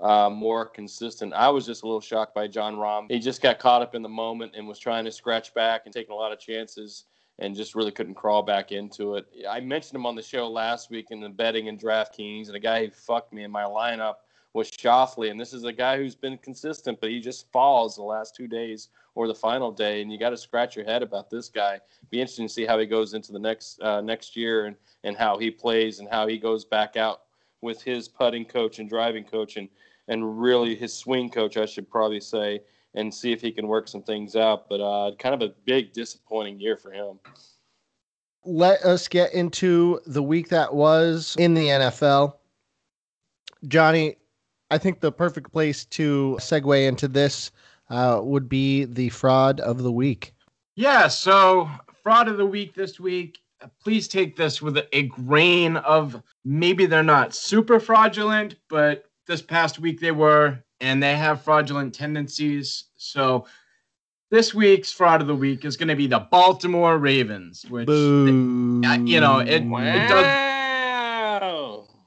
Uh, 0.00 0.28
more 0.28 0.66
consistent. 0.66 1.32
I 1.34 1.48
was 1.48 1.64
just 1.64 1.84
a 1.84 1.86
little 1.86 2.00
shocked 2.00 2.34
by 2.34 2.48
Jon 2.48 2.74
Rahm. 2.74 3.08
He 3.08 3.20
just 3.20 3.40
got 3.40 3.60
caught 3.60 3.80
up 3.80 3.94
in 3.94 4.02
the 4.02 4.08
moment 4.08 4.54
and 4.56 4.66
was 4.66 4.80
trying 4.80 5.04
to 5.04 5.12
scratch 5.12 5.54
back 5.54 5.82
and 5.84 5.94
taking 5.94 6.10
a 6.10 6.16
lot 6.16 6.32
of 6.32 6.40
chances 6.40 7.04
and 7.38 7.54
just 7.54 7.76
really 7.76 7.92
couldn't 7.92 8.14
crawl 8.14 8.42
back 8.42 8.72
into 8.72 9.14
it. 9.14 9.26
I 9.48 9.60
mentioned 9.60 9.94
him 9.94 10.04
on 10.04 10.16
the 10.16 10.22
show 10.22 10.48
last 10.48 10.90
week 10.90 11.12
in 11.12 11.20
the 11.20 11.28
betting 11.28 11.68
and 11.68 11.80
DraftKings, 11.80 12.48
and 12.48 12.56
a 12.56 12.60
guy 12.60 12.84
who 12.84 12.90
fucked 12.90 13.32
me 13.32 13.44
in 13.44 13.52
my 13.52 13.62
lineup 13.62 14.14
was 14.54 14.70
Schauffele, 14.70 15.30
and 15.30 15.38
this 15.38 15.52
is 15.52 15.64
a 15.64 15.72
guy 15.72 15.96
who's 15.96 16.14
been 16.14 16.38
consistent, 16.38 17.00
but 17.00 17.10
he 17.10 17.20
just 17.20 17.50
falls 17.50 17.96
the 17.96 18.02
last 18.02 18.36
two 18.36 18.46
days 18.46 18.88
or 19.16 19.26
the 19.26 19.34
final 19.34 19.70
day, 19.70 20.00
and 20.00 20.10
you 20.10 20.18
got 20.18 20.30
to 20.30 20.36
scratch 20.36 20.76
your 20.76 20.84
head 20.84 21.02
about 21.02 21.28
this 21.28 21.48
guy. 21.48 21.80
Be 22.10 22.20
interesting 22.20 22.46
to 22.46 22.52
see 22.52 22.64
how 22.64 22.78
he 22.78 22.86
goes 22.86 23.14
into 23.14 23.32
the 23.32 23.38
next 23.38 23.80
uh, 23.82 24.00
next 24.00 24.36
year 24.36 24.66
and 24.66 24.76
and 25.02 25.16
how 25.16 25.36
he 25.38 25.50
plays 25.50 25.98
and 25.98 26.08
how 26.08 26.26
he 26.26 26.38
goes 26.38 26.64
back 26.64 26.96
out 26.96 27.22
with 27.60 27.82
his 27.82 28.08
putting 28.08 28.44
coach 28.44 28.78
and 28.78 28.88
driving 28.88 29.24
coach 29.24 29.56
and 29.56 29.68
and 30.06 30.40
really 30.40 30.76
his 30.76 30.94
swing 30.94 31.30
coach, 31.30 31.56
I 31.56 31.66
should 31.66 31.90
probably 31.90 32.20
say, 32.20 32.60
and 32.94 33.12
see 33.12 33.32
if 33.32 33.40
he 33.40 33.50
can 33.50 33.66
work 33.66 33.88
some 33.88 34.02
things 34.02 34.36
out. 34.36 34.68
But 34.68 34.80
uh, 34.80 35.16
kind 35.18 35.34
of 35.34 35.42
a 35.42 35.52
big 35.64 35.92
disappointing 35.92 36.60
year 36.60 36.76
for 36.76 36.92
him. 36.92 37.18
Let 38.44 38.82
us 38.82 39.08
get 39.08 39.32
into 39.32 40.00
the 40.06 40.22
week 40.22 40.50
that 40.50 40.74
was 40.74 41.34
in 41.38 41.54
the 41.54 41.66
NFL. 41.66 42.34
Johnny, 43.66 44.16
I 44.74 44.78
think 44.78 44.98
the 44.98 45.12
perfect 45.12 45.52
place 45.52 45.84
to 45.98 46.36
segue 46.40 46.88
into 46.88 47.06
this 47.06 47.52
uh, 47.90 48.18
would 48.24 48.48
be 48.48 48.84
the 48.86 49.08
fraud 49.10 49.60
of 49.60 49.84
the 49.84 49.92
week. 49.92 50.34
Yeah, 50.74 51.06
so 51.06 51.70
fraud 52.02 52.26
of 52.26 52.38
the 52.38 52.46
week 52.46 52.74
this 52.74 52.98
week. 52.98 53.38
uh, 53.62 53.68
Please 53.80 54.08
take 54.08 54.34
this 54.36 54.60
with 54.60 54.76
a 54.92 55.02
grain 55.04 55.76
of 55.76 56.20
maybe 56.44 56.86
they're 56.86 57.04
not 57.04 57.36
super 57.36 57.78
fraudulent, 57.78 58.56
but 58.68 59.04
this 59.28 59.40
past 59.42 59.78
week 59.78 60.00
they 60.00 60.10
were, 60.10 60.58
and 60.80 61.00
they 61.00 61.14
have 61.14 61.42
fraudulent 61.42 61.94
tendencies. 61.94 62.86
So 62.96 63.46
this 64.32 64.54
week's 64.54 64.90
fraud 64.90 65.20
of 65.20 65.28
the 65.28 65.36
week 65.36 65.64
is 65.64 65.76
going 65.76 65.86
to 65.86 65.94
be 65.94 66.08
the 66.08 66.26
Baltimore 66.32 66.98
Ravens, 66.98 67.64
which 67.68 67.86
Boo. 67.86 68.82
uh, 68.84 68.98
you 69.04 69.20
know, 69.20 69.38
it- 69.38 69.62
Wow. 69.62 70.08
does- 70.08 70.53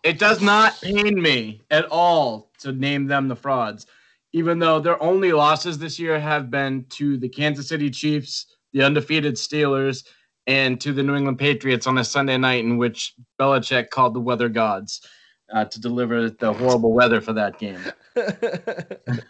it 0.04 0.20
does 0.20 0.42
not 0.42 0.80
pain 0.82 1.22
me 1.22 1.62
at 1.72 1.86
all 1.86 2.52
to 2.60 2.72
name 2.72 3.08
them 3.08 3.28
the 3.28 3.36
frauds, 3.36 3.86
even 4.34 4.60
though 4.60 4.80
their 4.80 5.02
only 5.02 5.32
losses 5.32 5.78
this 5.78 6.00
year 6.00 6.20
have 6.20 6.50
been 6.50 6.86
to 6.90 7.18
the 7.18 7.30
Kansas 7.30 7.68
City 7.68 7.90
Chiefs, 7.90 8.48
the 8.74 8.84
undefeated 8.84 9.36
Steelers, 9.36 10.06
and 10.46 10.80
to 10.82 10.94
the 10.94 11.04
New 11.04 11.16
England 11.16 11.40
Patriots 11.40 11.88
on 11.88 11.98
a 11.98 12.04
Sunday 12.04 12.38
night 12.38 12.64
in 12.64 12.78
which 12.78 13.14
Belichick 13.40 13.90
called 13.90 14.14
the 14.14 14.20
weather 14.20 14.50
gods 14.50 15.02
uh, 15.54 15.66
to 15.66 15.80
deliver 15.80 16.30
the 16.30 16.54
horrible 16.54 16.94
weather 16.94 17.20
for 17.22 17.34
that 17.34 17.60
game. 17.60 17.82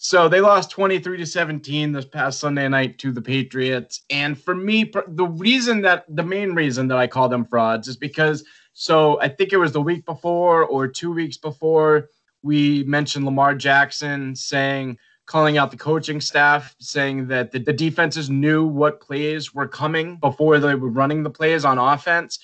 So 0.00 0.28
they 0.28 0.40
lost 0.40 0.70
23 0.70 1.18
to 1.18 1.26
17 1.26 1.90
this 1.90 2.04
past 2.04 2.38
Sunday 2.38 2.68
night 2.68 2.98
to 2.98 3.10
the 3.10 3.20
Patriots. 3.20 4.02
And 4.10 4.40
for 4.40 4.54
me, 4.54 4.92
the 5.08 5.26
reason 5.26 5.82
that 5.82 6.04
the 6.08 6.22
main 6.22 6.54
reason 6.54 6.86
that 6.86 6.98
I 6.98 7.08
call 7.08 7.28
them 7.28 7.44
frauds 7.44 7.88
is 7.88 7.96
because 7.96 8.44
so 8.80 9.20
I 9.20 9.28
think 9.28 9.52
it 9.52 9.56
was 9.56 9.72
the 9.72 9.82
week 9.82 10.04
before 10.04 10.62
or 10.62 10.86
two 10.86 11.10
weeks 11.12 11.36
before 11.36 12.10
we 12.42 12.84
mentioned 12.84 13.24
Lamar 13.24 13.56
Jackson 13.56 14.36
saying, 14.36 14.98
calling 15.26 15.58
out 15.58 15.72
the 15.72 15.76
coaching 15.76 16.20
staff, 16.20 16.76
saying 16.78 17.26
that 17.26 17.50
the, 17.50 17.58
the 17.58 17.72
defenses 17.72 18.30
knew 18.30 18.64
what 18.64 19.00
plays 19.00 19.52
were 19.52 19.66
coming 19.66 20.16
before 20.18 20.60
they 20.60 20.76
were 20.76 20.90
running 20.90 21.24
the 21.24 21.28
plays 21.28 21.64
on 21.64 21.76
offense. 21.76 22.38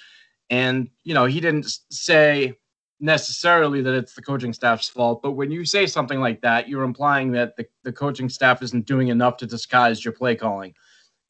And, 0.51 0.91
you 1.05 1.15
know, 1.15 1.25
he 1.25 1.39
didn't 1.39 1.69
say, 1.91 2.55
necessarily 2.99 3.81
that 3.83 3.95
it's 3.95 4.15
the 4.15 4.23
coaching 4.23 4.53
staff's 4.53 4.89
fault, 4.89 5.23
but 5.23 5.33
when 5.33 5.53
you 5.53 5.65
say 5.65 5.87
something 5.87 6.19
like 6.19 6.41
that, 6.41 6.69
you're 6.69 6.83
implying 6.83 7.31
that 7.31 7.57
the, 7.57 7.65
the 7.85 7.93
coaching 7.93 8.29
staff 8.29 8.61
isn't 8.61 8.87
doing 8.87 9.07
enough 9.07 9.37
to 9.37 9.47
disguise 9.47 10.05
your 10.05 10.13
play 10.13 10.35
calling. 10.35 10.75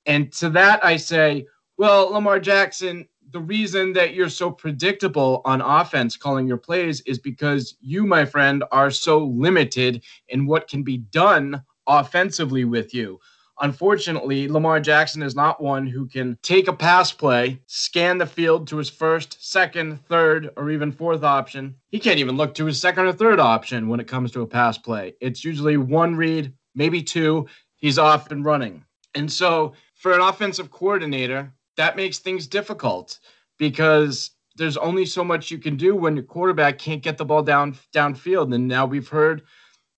And 0.06 0.32
to 0.34 0.48
that, 0.50 0.82
I 0.82 0.96
say, 0.96 1.46
well, 1.76 2.10
Lamar 2.10 2.40
Jackson, 2.40 3.06
the 3.34 3.40
reason 3.40 3.92
that 3.92 4.14
you're 4.14 4.28
so 4.28 4.48
predictable 4.48 5.42
on 5.44 5.60
offense 5.60 6.16
calling 6.16 6.46
your 6.46 6.56
plays 6.56 7.00
is 7.00 7.18
because 7.18 7.76
you, 7.80 8.06
my 8.06 8.24
friend, 8.24 8.62
are 8.70 8.92
so 8.92 9.24
limited 9.24 10.04
in 10.28 10.46
what 10.46 10.68
can 10.68 10.84
be 10.84 10.98
done 10.98 11.60
offensively 11.88 12.64
with 12.64 12.94
you. 12.94 13.18
Unfortunately, 13.60 14.46
Lamar 14.46 14.78
Jackson 14.78 15.20
is 15.20 15.34
not 15.34 15.60
one 15.60 15.84
who 15.84 16.06
can 16.06 16.38
take 16.42 16.68
a 16.68 16.72
pass 16.72 17.10
play, 17.10 17.58
scan 17.66 18.18
the 18.18 18.26
field 18.26 18.68
to 18.68 18.76
his 18.76 18.88
first, 18.88 19.36
second, 19.40 19.98
third, 20.06 20.50
or 20.56 20.70
even 20.70 20.92
fourth 20.92 21.24
option. 21.24 21.74
He 21.90 21.98
can't 21.98 22.20
even 22.20 22.36
look 22.36 22.54
to 22.54 22.66
his 22.66 22.80
second 22.80 23.06
or 23.06 23.12
third 23.12 23.40
option 23.40 23.88
when 23.88 23.98
it 23.98 24.06
comes 24.06 24.30
to 24.32 24.42
a 24.42 24.46
pass 24.46 24.78
play. 24.78 25.14
It's 25.20 25.44
usually 25.44 25.76
one 25.76 26.14
read, 26.14 26.52
maybe 26.76 27.02
two. 27.02 27.48
He's 27.74 27.98
off 27.98 28.30
and 28.30 28.44
running. 28.44 28.84
And 29.16 29.30
so, 29.30 29.72
for 29.96 30.12
an 30.12 30.20
offensive 30.20 30.70
coordinator, 30.70 31.52
that 31.76 31.96
makes 31.96 32.18
things 32.18 32.46
difficult 32.46 33.18
because 33.58 34.30
there's 34.56 34.76
only 34.76 35.06
so 35.06 35.24
much 35.24 35.50
you 35.50 35.58
can 35.58 35.76
do 35.76 35.96
when 35.96 36.16
your 36.16 36.24
quarterback 36.24 36.78
can't 36.78 37.02
get 37.02 37.18
the 37.18 37.24
ball 37.24 37.42
down 37.42 37.76
downfield. 37.94 38.54
And 38.54 38.68
now 38.68 38.86
we've 38.86 39.08
heard 39.08 39.42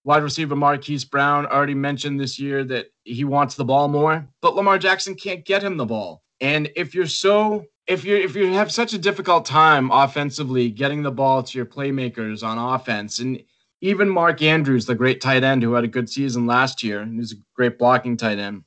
wide 0.05 0.23
receiver 0.23 0.57
Marquise 0.57 1.05
Brown 1.05 1.47
already 1.47 1.75
mentioned 1.75 2.19
this 2.19 2.39
year 2.39 2.65
that 2.65 2.87
he 3.05 3.25
wants 3.25 3.55
the 3.55 3.65
ball 3.65 3.89
more, 3.89 4.27
but 4.41 4.55
Lamar 4.55 4.79
Jackson 4.79 5.15
can't 5.15 5.45
get 5.45 5.63
him 5.63 5.77
the 5.77 5.85
ball. 5.85 6.23
And 6.41 6.71
if 6.77 6.95
you're 6.95 7.07
so 7.07 7.67
if 7.87 8.05
you 8.05 8.17
if 8.17 8.35
you 8.35 8.53
have 8.53 8.73
such 8.73 8.95
a 8.95 8.99
difficult 8.99 9.45
time 9.45 9.91
offensively 9.91 10.71
getting 10.71 11.03
the 11.03 11.11
ball 11.11 11.43
to 11.43 11.59
your 11.59 11.67
playmakers 11.67 12.43
on 12.43 12.59
offense 12.59 13.19
and 13.19 13.43
even 13.83 14.09
Mark 14.09 14.43
Andrews, 14.43 14.87
the 14.87 14.95
great 14.95 15.21
tight 15.21 15.45
end 15.45 15.63
who 15.63 15.75
had 15.75 15.85
a 15.85 15.89
good 15.89 16.09
season 16.09 16.47
last 16.47 16.83
year 16.83 17.01
and 17.01 17.21
is 17.21 17.33
a 17.33 17.37
great 17.55 17.79
blocking 17.79 18.17
tight 18.17 18.39
end, 18.39 18.63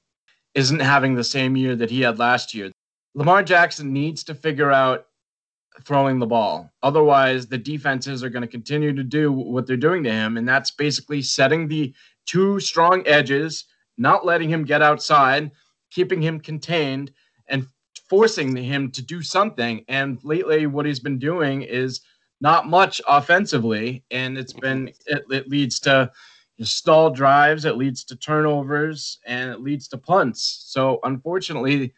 isn't 0.53 0.79
having 0.79 1.15
the 1.15 1.23
same 1.23 1.57
year 1.57 1.75
that 1.75 1.89
he 1.89 2.01
had 2.01 2.19
last 2.19 2.53
year. 2.53 2.71
Lamar 3.15 3.43
Jackson 3.43 3.91
needs 3.91 4.23
to 4.25 4.35
figure 4.35 4.71
out 4.71 5.07
throwing 5.83 6.19
the 6.19 6.25
ball. 6.25 6.71
Otherwise, 6.83 7.47
the 7.47 7.57
defenses 7.57 8.23
are 8.23 8.29
going 8.29 8.41
to 8.41 8.47
continue 8.47 8.93
to 8.93 9.03
do 9.03 9.31
what 9.31 9.65
they're 9.65 9.77
doing 9.77 10.03
to 10.03 10.11
him. 10.11 10.37
And 10.37 10.47
that's 10.47 10.71
basically 10.71 11.21
setting 11.21 11.67
the 11.67 11.93
two 12.25 12.59
strong 12.59 13.05
edges, 13.07 13.65
not 13.97 14.25
letting 14.25 14.49
him 14.49 14.65
get 14.65 14.81
outside, 14.81 15.51
keeping 15.89 16.21
him 16.21 16.39
contained, 16.39 17.11
and 17.47 17.67
forcing 18.09 18.55
him 18.55 18.91
to 18.91 19.01
do 19.01 19.21
something. 19.21 19.83
And 19.87 20.19
lately, 20.23 20.67
what 20.67 20.85
he's 20.85 20.99
been 20.99 21.19
doing 21.19 21.61
is 21.61 22.01
not 22.41 22.67
much 22.67 23.01
offensively. 23.07 24.03
And 24.11 24.37
it's 24.37 24.53
been, 24.53 24.89
it, 25.05 25.23
it 25.29 25.47
leads 25.47 25.79
to 25.81 26.11
stall 26.61 27.09
drives, 27.09 27.65
it 27.65 27.77
leads 27.77 28.03
to 28.05 28.15
turnovers, 28.15 29.19
and 29.25 29.49
it 29.49 29.61
leads 29.61 29.87
to 29.89 29.97
punts. 29.97 30.65
So, 30.67 30.99
unfortunately, 31.03 31.93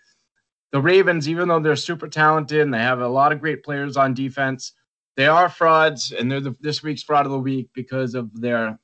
the 0.71 0.81
Ravens, 0.81 1.27
even 1.27 1.47
though 1.47 1.59
they're 1.59 1.75
super 1.75 2.07
talented 2.07 2.61
and 2.61 2.73
they 2.73 2.79
have 2.79 3.01
a 3.01 3.07
lot 3.07 3.31
of 3.31 3.39
great 3.39 3.63
players 3.63 3.97
on 3.97 4.13
defense, 4.13 4.73
they 5.17 5.27
are 5.27 5.49
frauds, 5.49 6.13
and 6.13 6.31
they're 6.31 6.39
the, 6.39 6.55
this 6.61 6.81
week's 6.81 7.03
fraud 7.03 7.25
of 7.25 7.31
the 7.31 7.39
week 7.39 7.69
because 7.73 8.15
of 8.15 8.39
their 8.39 8.79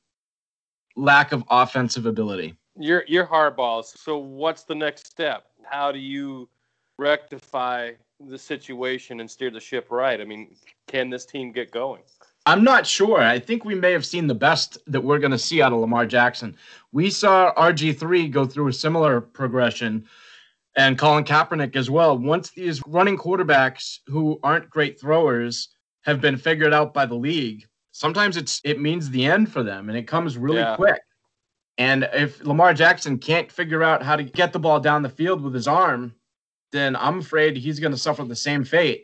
lack 0.96 1.32
of 1.32 1.44
offensive 1.50 2.06
ability. 2.06 2.56
You're 2.78 3.04
you're 3.08 3.26
hardballs. 3.26 3.98
So 3.98 4.18
what's 4.18 4.64
the 4.64 4.76
next 4.76 5.08
step? 5.08 5.46
How 5.64 5.92
do 5.92 6.00
you 6.00 6.50
rectify 7.00 7.92
the 8.20 8.38
situation 8.38 9.20
and 9.20 9.30
steer 9.30 9.50
the 9.50 9.60
ship 9.60 9.88
right? 9.90 10.20
I 10.20 10.26
mean, 10.26 10.56
can 10.88 11.10
this 11.10 11.26
team 11.26 11.52
get 11.52 11.72
going? 11.72 12.02
I'm 12.46 12.64
not 12.64 12.88
sure. 12.88 13.22
I 13.22 13.40
think 13.40 13.66
we 13.66 13.76
may 13.76 13.92
have 13.92 14.06
seen 14.06 14.28
the 14.28 14.36
best 14.36 14.78
that 14.88 15.02
we're 15.02 15.20
going 15.20 15.32
to 15.32 15.38
see 15.38 15.62
out 15.62 15.74
of 15.74 15.80
Lamar 15.80 16.06
Jackson. 16.06 16.56
We 16.92 17.10
saw 17.10 17.54
RG3 17.56 18.32
go 18.32 18.46
through 18.46 18.70
a 18.70 18.74
similar 18.74 19.20
progression 19.20 20.08
and 20.78 20.98
Colin 20.98 21.24
Kaepernick 21.26 21.76
as 21.76 21.90
well. 21.90 22.18
Once 22.18 22.52
these 22.52 22.82
running 22.88 23.18
quarterbacks 23.18 23.98
who 24.08 24.40
aren't 24.44 24.70
great 24.70 25.00
throwers 25.02 25.70
have 26.04 26.22
been 26.22 26.38
figured 26.38 26.72
out 26.74 26.94
by 26.94 27.06
the 27.06 27.16
league, 27.16 27.66
sometimes 27.92 28.38
it's 28.38 28.62
it 28.64 28.80
means 28.80 29.10
the 29.10 29.26
end 29.26 29.52
for 29.52 29.64
them 29.64 29.90
and 29.90 29.98
it 29.98 30.04
comes 30.08 30.38
really 30.38 30.60
Yeah. 30.60 30.76
quick. 30.76 31.02
And 31.80 32.08
if 32.14 32.44
Lamar 32.46 32.74
Jackson 32.74 33.18
can't 33.20 33.52
figure 33.52 33.84
out 33.84 34.02
how 34.02 34.16
to 34.16 34.24
get 34.24 34.54
the 34.54 34.60
ball 34.60 34.80
down 34.80 35.04
the 35.04 35.10
field 35.10 35.42
with 35.44 35.54
his 35.54 35.68
arm, 35.68 36.14
then 36.72 36.96
I'm 36.96 37.20
afraid 37.20 37.56
he's 37.58 37.80
going 37.80 37.92
to 37.92 37.98
suffer 37.98 38.24
the 38.24 38.36
same 38.36 38.64
fate. 38.64 39.04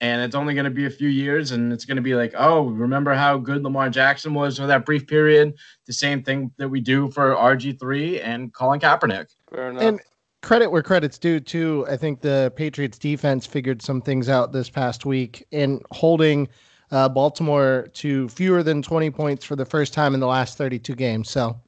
and 0.00 0.20
it's 0.20 0.34
only 0.34 0.52
going 0.52 0.64
to 0.64 0.70
be 0.70 0.86
a 0.86 0.90
few 0.90 1.08
years 1.08 1.52
and 1.52 1.72
it's 1.72 1.84
going 1.84 1.96
to 1.96 2.02
be 2.02 2.16
like 2.16 2.34
oh 2.36 2.66
remember 2.70 3.14
how 3.14 3.38
good 3.38 3.62
lamar 3.62 3.88
jackson 3.88 4.34
was 4.34 4.58
for 4.58 4.66
that 4.66 4.84
brief 4.84 5.06
period 5.06 5.54
the 5.86 5.92
same 5.92 6.24
thing 6.24 6.50
that 6.56 6.68
we 6.68 6.80
do 6.80 7.08
for 7.12 7.36
rg3 7.36 8.20
and 8.24 8.52
colin 8.52 8.80
kaepernick 8.80 9.28
Fair 9.48 9.70
enough. 9.70 9.82
And 9.84 10.00
credit 10.42 10.70
where 10.70 10.82
credit's 10.82 11.18
due 11.18 11.40
too. 11.40 11.86
I 11.88 11.96
think 11.96 12.20
the 12.20 12.52
Patriots 12.56 12.98
defense 12.98 13.46
figured 13.46 13.80
some 13.80 14.02
things 14.02 14.28
out 14.28 14.52
this 14.52 14.68
past 14.68 15.06
week 15.06 15.46
in 15.52 15.80
holding 15.90 16.48
uh, 16.90 17.08
Baltimore 17.08 17.88
to 17.94 18.28
fewer 18.28 18.62
than 18.62 18.82
20 18.82 19.10
points 19.10 19.44
for 19.44 19.56
the 19.56 19.64
first 19.64 19.94
time 19.94 20.14
in 20.14 20.20
the 20.20 20.26
last 20.26 20.58
32 20.58 20.94
games. 20.94 21.30
So 21.30 21.58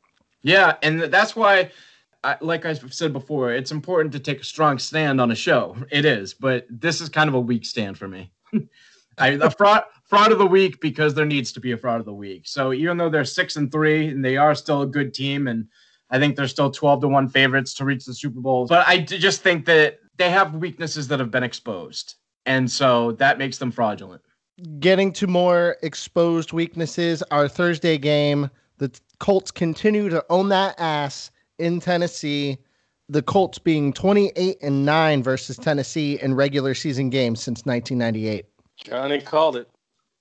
Yeah, 0.43 0.77
and 0.83 1.03
that's 1.03 1.35
why, 1.35 1.71
I, 2.23 2.37
like 2.41 2.67
I 2.67 2.75
said 2.75 3.13
before, 3.13 3.53
it's 3.53 3.73
important 3.73 4.13
to 4.13 4.19
take 4.19 4.41
a 4.41 4.45
strong 4.45 4.79
stand 4.79 5.21
on 5.21 5.31
a 5.31 5.35
show. 5.35 5.77
It 5.91 6.05
is, 6.05 6.35
but 6.35 6.67
this 6.69 7.01
is 7.01 7.09
kind 7.09 7.29
of 7.29 7.35
a 7.35 7.41
weak 7.41 7.65
stand 7.65 7.97
for 7.97 8.09
me. 8.09 8.31
I 9.19 9.37
the 9.37 9.51
fraud 9.51 9.85
fraud 10.07 10.33
of 10.33 10.39
the 10.39 10.47
week 10.47 10.81
because 10.81 11.15
there 11.15 11.25
needs 11.25 11.53
to 11.53 11.61
be 11.61 11.71
a 11.71 11.77
fraud 11.77 12.01
of 12.01 12.07
the 12.07 12.13
week. 12.13 12.49
So 12.49 12.73
even 12.73 12.97
though 12.97 13.09
they're 13.09 13.25
six 13.25 13.55
and 13.55 13.71
three 13.71 14.09
and 14.09 14.25
they 14.25 14.37
are 14.37 14.57
still 14.57 14.83
a 14.83 14.87
good 14.87 15.15
team, 15.15 15.47
and 15.47 15.69
I 16.15 16.19
think 16.19 16.37
they're 16.37 16.49
still 16.49 16.71
twelve 16.71 17.01
to 17.01 17.09
one 17.09 17.29
favorites 17.29 17.75
to 17.75 17.85
reach 17.85 18.05
the 18.05 18.15
Super 18.15 18.41
Bowl, 18.41 18.67
but 18.67 18.87
I 18.87 18.99
just 19.01 19.43
think 19.43 19.67
that 19.67 19.99
they 20.17 20.31
have 20.31 20.55
weaknesses 20.55 21.09
that 21.09 21.19
have 21.19 21.31
been 21.31 21.43
exposed, 21.43 22.15
and 22.47 22.71
so 22.71 23.13
that 23.13 23.37
makes 23.37 23.59
them 23.59 23.73
fraudulent. 23.73 24.23
getting 24.79 25.13
to 25.13 25.27
more 25.27 25.77
exposed 25.83 26.53
weaknesses, 26.53 27.23
our 27.33 27.49
Thursday 27.49 27.99
game, 27.99 28.49
the 28.79 28.91
Colts 29.19 29.51
continue 29.51 30.09
to 30.09 30.25
own 30.31 30.49
that 30.51 30.75
ass 30.79 31.31
in 31.59 31.81
Tennessee. 31.81 32.59
The 33.09 33.23
Colts 33.23 33.59
being 33.59 33.93
28 33.93 34.57
and 34.63 34.85
9 34.87 35.23
versus 35.23 35.57
Tennessee 35.57 36.19
in 36.23 36.35
regular 36.35 36.75
season 36.75 37.11
games 37.11 37.43
since 37.43 37.67
1998. 37.67 38.47
Johnny 38.77 39.21
called 39.21 39.57
it. 39.57 39.69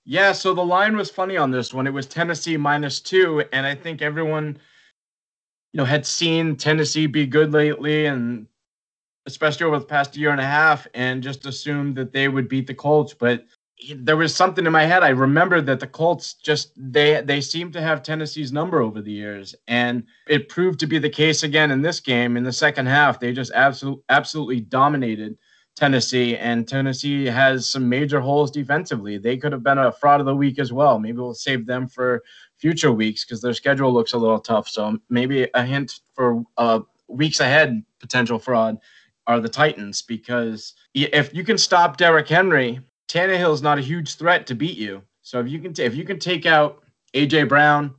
Yeah, 0.06 0.34
so 0.34 0.54
the 0.54 0.66
line 0.66 0.98
was 0.98 1.10
funny 1.10 1.38
on 1.38 1.52
this 1.52 1.74
one. 1.74 1.88
It 1.88 1.94
was 1.94 2.08
Tennessee 2.08 2.58
minus 2.58 3.00
two, 3.00 3.44
and 3.54 3.66
I 3.66 3.74
think 3.76 4.02
everyone, 4.02 4.58
you 5.74 5.80
know, 5.80 5.86
had 5.86 6.06
seen 6.06 6.56
Tennessee 6.56 7.08
be 7.08 7.26
good 7.26 7.52
lately, 7.52 8.06
and 8.06 8.48
especially 9.26 9.66
over 9.66 9.80
the 9.80 9.86
past 9.86 10.16
year 10.16 10.30
and 10.30 10.40
a 10.40 10.46
half, 10.46 10.88
and 10.94 11.24
just 11.24 11.46
assumed 11.46 11.96
that 11.96 12.14
they 12.14 12.28
would 12.28 12.48
beat 12.48 12.68
the 12.68 12.76
Colts. 12.76 13.14
But 13.14 13.46
there 13.96 14.16
was 14.16 14.36
something 14.36 14.66
in 14.66 14.72
my 14.72 14.86
head. 14.86 15.04
I 15.04 15.10
remembered 15.10 15.66
that 15.66 15.80
the 15.80 15.88
Colts 15.88 16.36
just 16.36 16.72
they 16.78 17.22
they 17.22 17.42
seem 17.42 17.72
to 17.72 17.82
have 17.82 18.04
Tennessee's 18.04 18.54
number 18.54 18.82
over 18.82 19.02
the 19.02 19.12
years, 19.12 19.56
and 19.68 20.04
it 20.28 20.48
proved 20.48 20.80
to 20.82 20.88
be 20.88 21.00
the 21.00 21.10
case 21.10 21.42
again 21.44 21.72
in 21.72 21.82
this 21.82 22.00
game. 22.00 22.38
In 22.38 22.44
the 22.44 22.54
second 22.54 22.86
half, 22.86 23.20
they 23.20 23.34
just 23.34 23.52
absolutely 23.54 24.04
absolutely 24.10 24.62
dominated. 24.62 25.38
Tennessee, 25.76 26.38
and 26.38 26.68
Tennessee 26.68 27.26
has 27.26 27.68
some 27.68 27.90
major 27.90 28.20
holes 28.20 28.52
defensively. 28.52 29.18
They 29.18 29.38
could 29.38 29.52
have 29.52 29.64
been 29.64 29.80
a 29.80 29.92
fraud 29.92 30.20
of 30.20 30.28
the 30.28 30.36
week 30.36 30.60
as 30.60 30.72
well. 30.72 31.00
Maybe 31.00 31.18
we'll 31.18 31.34
save 31.34 31.66
them 31.66 31.88
for 31.88 32.22
future 32.64 32.94
weeks 32.94 33.26
because 33.26 33.42
their 33.42 33.54
schedule 33.54 33.94
looks 33.94 34.14
a 34.14 34.18
little 34.18 34.40
tough. 34.40 34.70
So 34.70 34.98
maybe 35.10 35.50
a 35.54 35.64
hint 35.66 36.00
for 36.16 36.44
uh, 36.58 36.80
weeks 37.10 37.42
ahead 37.42 37.84
potential 38.00 38.40
fraud 38.40 38.78
are 39.28 39.42
the 39.42 39.50
Titans 39.50 40.02
because 40.02 40.74
if 40.94 41.34
you 41.34 41.44
can 41.44 41.58
stop 41.58 41.98
Derrick 41.98 42.30
Henry, 42.30 42.80
Tannehill 43.10 43.54
is 43.54 43.62
not 43.62 43.80
a 43.80 43.82
huge 43.82 44.16
threat 44.16 44.48
to 44.48 44.56
beat 44.56 44.78
you. 44.78 45.02
So 45.24 45.42
if 45.42 45.50
you 45.50 45.60
can 45.60 45.74
t- 45.74 45.84
if 45.84 45.94
you 45.94 46.06
can 46.06 46.20
take 46.20 46.46
out 46.46 46.82
AJ 47.14 47.50
Brown 47.50 47.96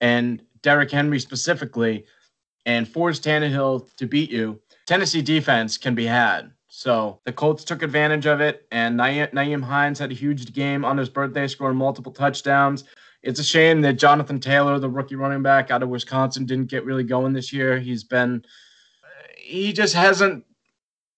and 0.00 0.42
Derrick 0.62 0.90
Henry 0.90 1.20
specifically 1.20 2.06
and 2.64 2.88
force 2.88 3.20
Tannehill 3.20 3.94
to 3.96 4.06
beat 4.06 4.30
you, 4.30 4.58
Tennessee 4.86 5.20
defense 5.20 5.76
can 5.76 5.94
be 5.94 6.06
had. 6.06 6.50
So 6.68 7.20
the 7.26 7.32
Colts 7.32 7.62
took 7.62 7.82
advantage 7.82 8.24
of 8.24 8.40
it, 8.40 8.66
and 8.72 8.98
Nyheim 8.98 9.62
Hines 9.62 9.98
had 9.98 10.10
a 10.12 10.14
huge 10.14 10.50
game 10.54 10.82
on 10.82 10.96
his 10.96 11.10
birthday, 11.10 11.46
scoring 11.46 11.76
multiple 11.76 12.12
touchdowns. 12.12 12.84
It's 13.22 13.40
a 13.40 13.44
shame 13.44 13.80
that 13.82 13.94
Jonathan 13.94 14.38
Taylor, 14.38 14.78
the 14.78 14.88
rookie 14.88 15.16
running 15.16 15.42
back 15.42 15.70
out 15.70 15.82
of 15.82 15.88
Wisconsin, 15.88 16.46
didn't 16.46 16.70
get 16.70 16.84
really 16.84 17.04
going 17.04 17.32
this 17.32 17.52
year. 17.52 17.78
He's 17.78 18.04
been, 18.04 18.44
he 19.36 19.72
just 19.72 19.94
hasn't. 19.94 20.44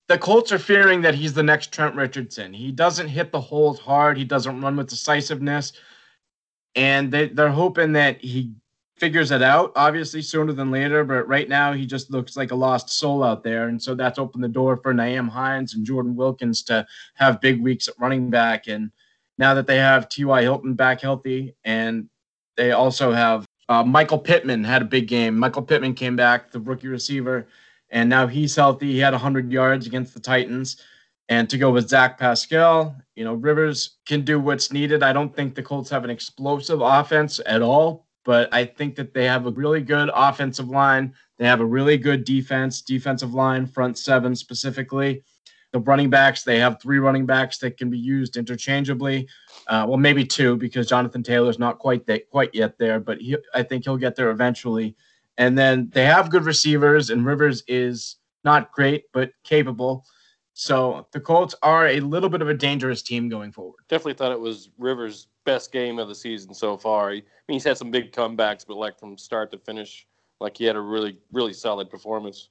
The 0.09 0.19
Colts 0.19 0.51
are 0.51 0.59
fearing 0.59 1.03
that 1.03 1.15
he's 1.15 1.35
the 1.35 1.43
next 1.43 1.73
Trent 1.73 1.95
Richardson. 1.95 2.53
He 2.53 2.73
doesn't 2.73 3.07
hit 3.07 3.31
the 3.31 3.41
holes 3.41 3.79
hard. 3.79 4.17
He 4.17 4.25
doesn't 4.25 4.61
run 4.61 4.77
with 4.77 4.89
decisiveness, 4.89 5.73
and 6.75 7.13
they, 7.13 7.29
they're 7.29 7.49
hoping 7.49 7.93
that 7.93 8.21
he 8.21 8.53
figures 9.01 9.31
it 9.31 9.41
out, 9.41 9.73
obviously 9.77 10.21
sooner 10.21 10.53
than 10.53 10.71
later. 10.71 11.05
But 11.05 11.27
right 11.27 11.49
now, 11.49 11.73
he 11.73 11.87
just 11.87 12.11
looks 12.11 12.37
like 12.37 12.51
a 12.51 12.55
lost 12.55 12.91
soul 12.91 13.25
out 13.25 13.43
there. 13.43 13.69
And 13.69 13.83
so 13.83 13.95
that's 13.95 14.19
opened 14.19 14.45
the 14.45 14.49
door 14.49 14.77
for 14.77 14.93
Nyheim 14.93 15.29
Hines 15.29 15.75
and 15.75 15.87
Jordan 15.87 16.15
Wilkins 16.15 16.63
to 16.65 16.87
have 17.15 17.41
big 17.41 17.63
weeks 17.63 17.89
at 17.89 17.99
running 17.99 18.31
back. 18.31 18.69
And 18.69 18.91
now 19.41 19.55
that 19.55 19.67
they 19.67 19.79
have 19.79 20.11
T.Y. 20.11 20.43
Hilton 20.43 20.75
back 20.75 21.01
healthy, 21.01 21.57
and 21.65 22.09
they 22.59 22.73
also 22.73 23.11
have 23.11 23.47
uh, 23.71 23.83
Michael 23.83 24.19
Pittman 24.19 24.63
had 24.63 24.83
a 24.83 24.85
big 24.85 25.09
game. 25.09 25.39
Michael 25.39 25.63
Pittman 25.63 25.95
came 25.95 26.15
back, 26.15 26.53
the 26.53 26.61
rookie 26.61 26.89
receiver, 26.89 27.49
and 27.89 28.11
now 28.11 28.27
he's 28.27 28.55
healthy. 28.55 28.93
He 28.93 28.99
had 28.99 29.15
100 29.15 29.51
yards 29.51 29.87
against 29.87 30.13
the 30.13 30.21
Titans. 30.21 30.77
And 31.31 31.49
to 31.49 31.57
go 31.57 31.71
with 31.71 31.89
Zach 31.89 32.19
Pascal, 32.19 32.95
you 33.15 33.25
know, 33.25 33.35
Rivers 33.35 33.99
can 34.05 34.23
do 34.23 34.39
what's 34.39 34.73
needed. 34.73 35.03
I 35.03 35.13
don't 35.13 35.35
think 35.35 35.55
the 35.55 35.63
Colts 35.63 35.89
have 35.89 36.05
an 36.05 36.11
explosive 36.11 36.83
offense 36.83 37.41
at 37.47 37.63
all, 37.63 38.07
but 38.25 38.53
I 38.53 38.65
think 38.67 38.95
that 38.97 39.15
they 39.15 39.25
have 39.25 39.47
a 39.47 39.53
really 39.53 39.81
good 39.81 40.11
offensive 40.13 40.69
line. 40.69 41.15
They 41.39 41.47
have 41.47 41.61
a 41.61 41.65
really 41.65 41.97
good 41.97 42.25
defense, 42.25 42.83
defensive 42.83 43.33
line, 43.33 43.67
front 43.67 43.97
seven 43.97 44.35
specifically. 44.35 45.23
The 45.73 45.81
running 45.81 46.11
backs, 46.11 46.43
they 46.43 46.59
have 46.59 46.81
three 46.81 46.99
running 46.99 47.27
backs 47.27 47.59
that 47.59 47.77
can 47.77 47.91
be 47.91 47.99
used 47.99 48.37
interchangeably. 48.37 49.29
Uh, 49.69 49.87
well, 49.89 49.99
maybe 49.99 50.25
two 50.25 50.57
because 50.57 50.89
Jonathan 50.89 51.23
Taylor's 51.23 51.59
not 51.59 51.79
quite 51.79 52.07
that 52.07 52.29
quite 52.31 52.51
yet 52.53 52.77
there, 52.79 52.99
but 52.99 53.21
he, 53.21 53.37
I 53.55 53.63
think 53.63 53.85
he'll 53.85 53.97
get 53.97 54.17
there 54.17 54.31
eventually. 54.31 54.97
And 55.39 55.57
then 55.57 55.89
they 55.93 56.05
have 56.05 56.31
good 56.31 56.45
receivers, 56.45 57.11
and 57.11 57.25
Rivers 57.25 57.63
is 57.69 58.17
not 58.45 58.73
great 58.73 59.05
but 59.13 59.31
capable. 59.45 60.05
So 60.55 61.07
the 61.13 61.21
Colts 61.21 61.55
are 61.63 61.87
a 61.87 62.01
little 62.01 62.29
bit 62.29 62.43
of 62.43 62.49
a 62.49 62.55
dangerous 62.55 63.03
team 63.03 63.29
going 63.29 63.53
forward. 63.53 63.81
Definitely 63.89 64.15
thought 64.15 64.33
it 64.33 64.41
was 64.41 64.71
Rivers' 64.77 65.29
best 65.45 65.73
game 65.73 65.99
of 65.99 66.09
the 66.09 66.15
season 66.15 66.53
so 66.53 66.77
far. 66.77 67.11
I 67.11 67.15
mean, 67.15 67.23
he's 67.49 67.65
had 67.65 67.79
some 67.79 67.91
big 67.91 68.13
comebacks, 68.13 68.67
but 68.67 68.77
like 68.77 68.99
from 68.99 69.17
start 69.17 69.51
to 69.53 69.59
finish, 69.59 70.07
like 70.41 70.59
he 70.59 70.65
had 70.65 70.77
a 70.77 70.81
really, 70.81 71.19
really 71.33 71.53
solid 71.53 71.89
performance. 71.89 72.51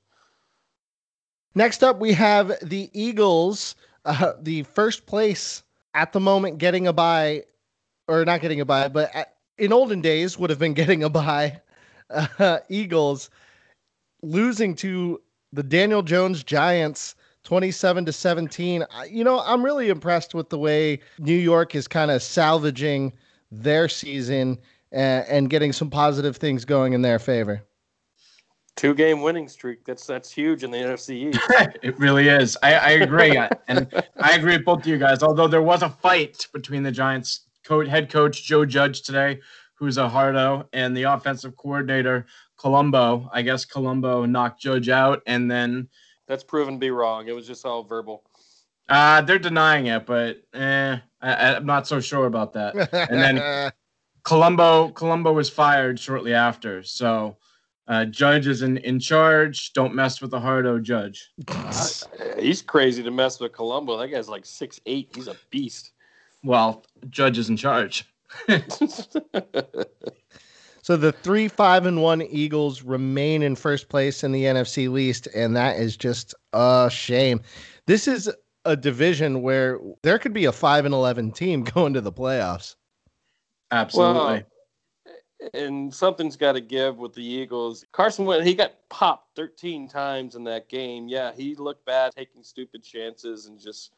Next 1.56 1.84
up, 1.84 2.00
we 2.00 2.14
have 2.14 2.54
the 2.62 2.90
Eagles, 2.94 3.76
uh, 4.06 4.34
the 4.42 4.64
first 4.64 5.06
place 5.06 5.64
at 5.94 6.14
the 6.14 6.20
moment 6.20 6.58
getting 6.58 6.88
a 6.88 6.94
bye, 6.94 7.44
or 8.08 8.24
not 8.26 8.42
getting 8.42 8.62
a 8.62 8.66
bye, 8.66 8.88
but 8.88 9.14
at, 9.16 9.36
in 9.58 9.74
olden 9.74 10.02
days 10.02 10.38
would 10.38 10.50
have 10.50 10.60
been 10.60 10.74
getting 10.76 11.04
a 11.04 11.10
bye. 11.10 11.62
Uh, 12.10 12.60
Eagles 12.70 13.30
losing 14.22 14.76
to 14.76 15.22
the 15.54 15.64
Daniel 15.64 16.02
Jones 16.02 16.44
Giants 16.44 17.16
27 17.44 18.06
to 18.06 18.12
17. 18.12 18.86
You 19.10 19.24
know, 19.24 19.42
I'm 19.42 19.64
really 19.64 19.90
impressed 19.90 20.34
with 20.34 20.50
the 20.50 20.58
way 20.58 21.00
New 21.20 21.36
York 21.36 21.76
is 21.76 21.88
kind 21.88 22.12
of 22.12 22.22
salvaging 22.22 23.14
their 23.52 23.90
season 23.90 24.58
and, 24.92 25.26
and 25.28 25.50
getting 25.50 25.74
some 25.74 25.90
positive 25.90 26.38
things 26.38 26.66
going 26.66 26.94
in 26.94 27.02
their 27.02 27.20
favor. 27.20 27.64
Two 28.80 28.94
game 28.94 29.22
winning 29.22 29.50
streak. 29.50 29.84
That's 29.84 30.08
that's 30.08 30.32
huge 30.32 30.64
in 30.64 30.72
the 30.72 30.78
NFC 30.78 31.10
East. 31.28 31.42
it 31.84 32.00
really 32.00 32.30
is. 32.30 32.58
I, 32.64 32.76
I 32.76 32.90
agree, 32.92 33.36
and 33.68 34.06
I 34.22 34.38
agree 34.38 34.56
with 34.56 34.64
both 34.64 34.80
of 34.80 34.88
you 34.88 34.98
guys. 34.98 35.22
Although 35.22 35.50
there 35.50 35.62
was 35.62 35.82
a 35.82 35.90
fight 35.90 36.48
between 36.54 36.84
the 36.84 36.92
Giants' 36.92 37.42
coach, 37.66 37.90
head 37.90 38.10
coach 38.10 38.46
Joe 38.46 38.64
Judge 38.64 39.02
today, 39.02 39.42
who's 39.74 39.98
a 39.98 40.08
hardo, 40.08 40.66
and 40.72 40.96
the 40.96 41.04
offensive 41.04 41.58
coordinator 41.58 42.26
Colombo. 42.56 43.30
I 43.34 43.42
guess 43.42 43.66
Colombo 43.66 44.24
knocked 44.26 44.62
Judge 44.62 44.88
out, 44.88 45.24
and 45.28 45.52
then 45.52 45.90
That's 46.26 46.46
proven 46.46 46.76
to 46.76 46.80
be 46.80 46.90
wrong. 46.90 47.28
It 47.28 47.36
was 47.36 47.46
just 47.46 47.66
all 47.66 47.84
verbal. 47.84 48.24
uh, 48.88 49.20
they're 49.24 49.40
denying 49.40 49.88
it, 49.88 50.06
but 50.06 50.42
eh, 50.54 50.98
I, 51.22 51.56
I'm 51.56 51.66
not 51.66 51.86
so 51.86 52.00
sure 52.00 52.28
about 52.28 52.54
that. 52.54 52.78
And 52.94 53.22
then 53.22 53.74
Colombo 54.24 54.88
Colombo 54.92 55.34
was 55.34 55.50
fired 55.50 56.00
shortly 56.00 56.34
after, 56.34 56.82
so. 56.82 57.36
Uh, 57.90 58.06
judge 58.06 58.48
is 58.48 58.62
in, 58.62 58.78
in 58.78 59.00
charge. 59.00 59.74
Don't 59.74 59.94
mess 59.94 60.22
with 60.22 60.32
the 60.32 60.40
hardo 60.40 60.80
judge. 60.80 61.32
He's 62.40 62.62
crazy 62.62 63.04
to 63.04 63.12
mess 63.12 63.40
with 63.40 63.52
Colombo. 63.52 63.98
That 63.98 64.10
guy's 64.10 64.30
like 64.30 64.46
six 64.46 64.80
eight. 64.86 65.10
He's 65.14 65.28
a 65.28 65.36
beast. 65.50 65.92
Well, 66.44 66.86
judge 67.10 67.38
is 67.38 67.50
in 67.50 67.58
charge. 67.58 68.06
So 70.90 70.98
the 70.98 71.12
three, 71.12 71.48
five, 71.48 71.86
and 71.86 72.02
one 72.02 72.24
Eagles 72.24 72.82
remain 72.82 73.44
in 73.44 73.56
first 73.56 73.90
place 73.90 74.24
in 74.24 74.32
the 74.32 74.46
NFC 74.46 74.90
least, 74.90 75.28
and 75.36 75.56
that 75.56 75.78
is 75.78 75.96
just 75.96 76.34
a 76.54 76.90
shame. 76.92 77.42
This 77.86 78.08
is 78.08 78.28
a 78.66 78.76
division 78.76 79.44
where 79.44 79.80
there 80.02 80.18
could 80.18 80.34
be 80.34 80.46
a 80.46 80.52
five 80.52 80.86
and 80.86 80.94
eleven 80.96 81.32
team 81.32 81.64
going 81.76 81.94
to 81.94 82.02
the 82.02 82.12
playoffs. 82.12 82.76
Absolutely. 83.70 84.46
And 85.54 85.94
something's 85.94 86.36
got 86.36 86.54
to 86.54 86.62
give 86.62 86.98
with 86.98 87.14
the 87.14 87.24
Eagles. 87.24 87.86
Carson 87.92 88.26
Wentz, 88.26 88.46
he 88.46 88.54
got 88.54 88.74
popped 88.90 89.36
13 89.36 89.88
times 89.88 90.36
in 90.36 90.44
that 90.44 90.68
game. 90.68 91.08
Yeah, 91.08 91.32
he 91.34 91.56
looked 91.56 91.86
bad, 91.86 92.14
taking 92.14 92.44
stupid 92.44 92.84
chances 92.84 93.46
and 93.46 93.60
just 93.60 93.94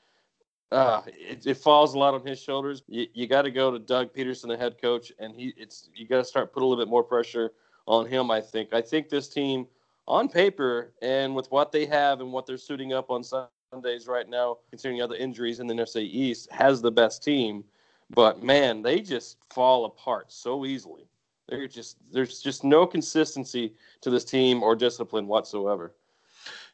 uh, 0.71 1.01
it, 1.07 1.45
it, 1.45 1.57
falls 1.57 1.93
a 1.95 1.99
lot 1.99 2.13
on 2.13 2.25
his 2.25 2.39
shoulders. 2.39 2.83
You, 2.87 3.05
you 3.13 3.27
got 3.27 3.41
to 3.41 3.51
go 3.51 3.71
to 3.71 3.79
Doug 3.79 4.13
Pederson, 4.13 4.47
the 4.47 4.57
head 4.57 4.81
coach, 4.81 5.11
and 5.19 5.35
he 5.35 5.53
it's 5.57 5.89
you 5.93 6.07
got 6.07 6.17
to 6.17 6.23
start 6.23 6.53
put 6.53 6.63
a 6.63 6.65
little 6.65 6.81
bit 6.81 6.89
more 6.89 7.03
pressure 7.03 7.51
on 7.87 8.05
him. 8.05 8.31
I 8.31 8.39
think. 8.39 8.73
I 8.73 8.81
think 8.81 9.09
this 9.09 9.27
team, 9.27 9.67
on 10.07 10.29
paper 10.29 10.93
and 11.01 11.35
with 11.35 11.51
what 11.51 11.71
they 11.73 11.85
have 11.85 12.21
and 12.21 12.31
what 12.31 12.45
they're 12.45 12.57
suiting 12.57 12.93
up 12.93 13.09
on 13.09 13.21
Sundays 13.21 14.07
right 14.07 14.29
now, 14.29 14.59
considering 14.69 15.01
other 15.01 15.15
injuries 15.15 15.59
in 15.59 15.67
the 15.67 15.73
NFC 15.73 16.03
East, 16.03 16.49
has 16.51 16.81
the 16.81 16.91
best 16.91 17.21
team. 17.21 17.65
But 18.09 18.41
man, 18.41 18.81
they 18.81 19.01
just 19.01 19.37
fall 19.49 19.85
apart 19.85 20.31
so 20.31 20.65
easily. 20.65 21.07
They're 21.51 21.67
just 21.67 21.97
there's 22.13 22.41
just 22.41 22.63
no 22.63 22.87
consistency 22.87 23.73
to 23.99 24.09
this 24.09 24.23
team 24.23 24.63
or 24.63 24.73
discipline 24.73 25.27
whatsoever. 25.27 25.93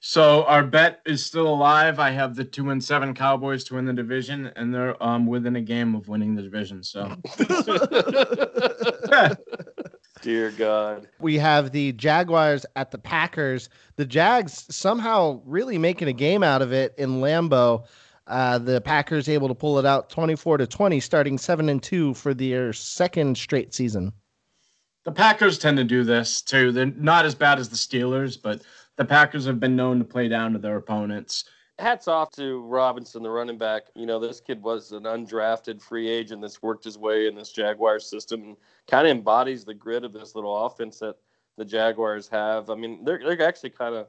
So 0.02 0.44
our 0.44 0.64
bet 0.64 1.02
is 1.04 1.26
still 1.26 1.48
alive. 1.48 2.00
I 2.00 2.12
have 2.12 2.36
the 2.36 2.44
two 2.44 2.70
and 2.70 2.84
seven 2.84 3.16
Cowboys 3.16 3.64
to 3.66 3.74
win 3.74 3.86
the 3.86 3.94
division, 3.94 4.52
and 4.56 4.72
they're 4.72 5.02
um 5.04 5.26
within 5.26 5.56
a 5.56 5.62
game 5.62 5.96
of 5.96 6.08
winning 6.08 6.36
the 6.36 6.44
division. 6.44 6.84
So, 6.84 7.12
dear 10.22 10.52
God, 10.52 11.08
we 11.20 11.40
have 11.40 11.72
the 11.72 11.94
Jaguars 11.94 12.64
at 12.76 12.92
the 12.92 13.00
Packers. 13.00 13.70
The 13.96 14.06
Jags 14.06 14.68
somehow 14.70 15.42
really 15.44 15.80
making 15.80 16.08
a 16.08 16.14
game 16.14 16.44
out 16.44 16.62
of 16.62 16.72
it 16.72 16.94
in 17.00 17.20
Lambeau. 17.20 17.88
Uh, 18.28 18.60
the 18.60 18.80
Packers 18.82 19.28
able 19.28 19.48
to 19.48 19.56
pull 19.56 19.80
it 19.80 19.88
out 19.88 20.12
24 20.12 20.58
to 20.58 20.68
20, 20.68 21.00
starting 21.00 21.40
seven 21.40 21.68
and 21.68 21.82
two 21.82 22.14
for 22.14 22.36
their 22.36 22.74
second 22.74 23.40
straight 23.40 23.74
season. 23.74 24.14
The 25.08 25.14
Packers 25.14 25.58
tend 25.58 25.78
to 25.78 25.86
do 25.86 26.03
this 26.03 26.41
too. 26.41 26.74
They're 26.74 26.88
not 26.88 27.24
as 27.24 27.34
bad 27.34 27.60
as 27.60 27.70
the 27.70 27.78
Steelers, 27.78 28.38
but 28.39 28.62
the 28.97 29.05
Packers 29.05 29.45
have 29.45 29.58
been 29.58 29.74
known 29.74 29.99
to 29.99 30.03
play 30.03 30.28
down 30.28 30.51
to 30.51 30.60
their 30.60 30.76
opponents. 30.76 31.45
Hats 31.80 32.10
off 32.10 32.30
to 32.32 32.60
Robinson, 32.64 33.24
the 33.24 33.30
running 33.30 33.58
back. 33.58 33.84
You 33.95 34.05
know, 34.05 34.20
this 34.20 34.41
kid 34.41 34.62
was 34.62 34.91
an 34.91 35.03
undrafted 35.03 35.82
free 35.82 36.10
agent 36.10 36.41
that's 36.41 36.62
worked 36.62 36.84
his 36.84 36.97
way 36.97 37.28
in 37.28 37.36
this 37.36 37.53
Jaguars 37.53 38.05
system 38.05 38.41
and 38.43 38.58
kind 38.91 39.08
of 39.08 39.12
embodies 39.16 39.64
the 39.64 39.74
grit 39.74 40.03
of 40.03 40.12
this 40.12 40.36
little 40.36 40.66
offense 40.66 40.99
that 40.99 41.16
the 41.55 41.64
Jaguars 41.64 42.28
have. 42.28 42.70
I 42.70 42.76
mean, 42.76 43.05
they're, 43.05 43.20
they're 43.20 43.47
actually 43.47 43.70
kind 43.70 43.95
of. 43.95 44.08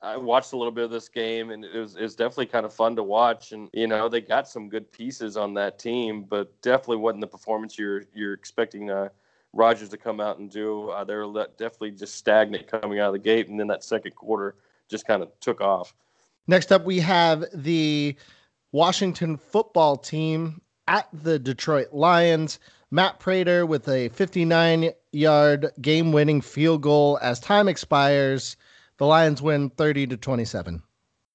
I 0.00 0.16
watched 0.16 0.54
a 0.54 0.56
little 0.56 0.72
bit 0.72 0.84
of 0.84 0.90
this 0.90 1.10
game, 1.10 1.50
and 1.50 1.66
it 1.66 1.78
was, 1.78 1.96
it 1.96 2.02
was 2.02 2.16
definitely 2.16 2.46
kind 2.46 2.64
of 2.64 2.72
fun 2.72 2.96
to 2.96 3.02
watch. 3.02 3.52
And 3.52 3.68
you 3.74 3.88
know, 3.88 4.08
they 4.08 4.22
got 4.22 4.48
some 4.48 4.70
good 4.70 4.90
pieces 4.90 5.36
on 5.36 5.52
that 5.52 5.78
team, 5.78 6.22
but 6.22 6.58
definitely 6.62 6.96
wasn't 6.96 7.20
the 7.20 7.26
performance 7.26 7.78
you're 7.78 8.04
you're 8.14 8.32
expecting 8.32 8.90
uh, 8.90 9.10
Rodgers 9.52 9.88
to 9.90 9.96
come 9.96 10.20
out 10.20 10.38
and 10.38 10.50
do. 10.50 10.90
Uh, 10.90 11.04
they're 11.04 11.26
definitely 11.58 11.92
just 11.92 12.14
stagnant 12.14 12.66
coming 12.68 13.00
out 13.00 13.08
of 13.08 13.12
the 13.14 13.18
gate, 13.18 13.48
and 13.48 13.58
then 13.58 13.66
that 13.68 13.84
second 13.84 14.14
quarter 14.14 14.54
just 14.88 15.06
kind 15.06 15.22
of 15.22 15.30
took 15.40 15.60
off. 15.60 15.94
Next 16.46 16.72
up, 16.72 16.84
we 16.84 16.98
have 17.00 17.44
the 17.52 18.16
Washington 18.72 19.36
football 19.36 19.96
team 19.96 20.60
at 20.88 21.08
the 21.12 21.38
Detroit 21.38 21.92
Lions. 21.92 22.58
Matt 22.90 23.20
Prater 23.20 23.66
with 23.66 23.88
a 23.88 24.08
59 24.08 24.90
yard 25.12 25.70
game 25.80 26.12
winning 26.12 26.40
field 26.40 26.82
goal 26.82 27.18
as 27.22 27.38
time 27.38 27.68
expires. 27.68 28.56
The 28.98 29.06
Lions 29.06 29.40
win 29.40 29.70
30 29.70 30.08
to 30.08 30.16
27. 30.16 30.82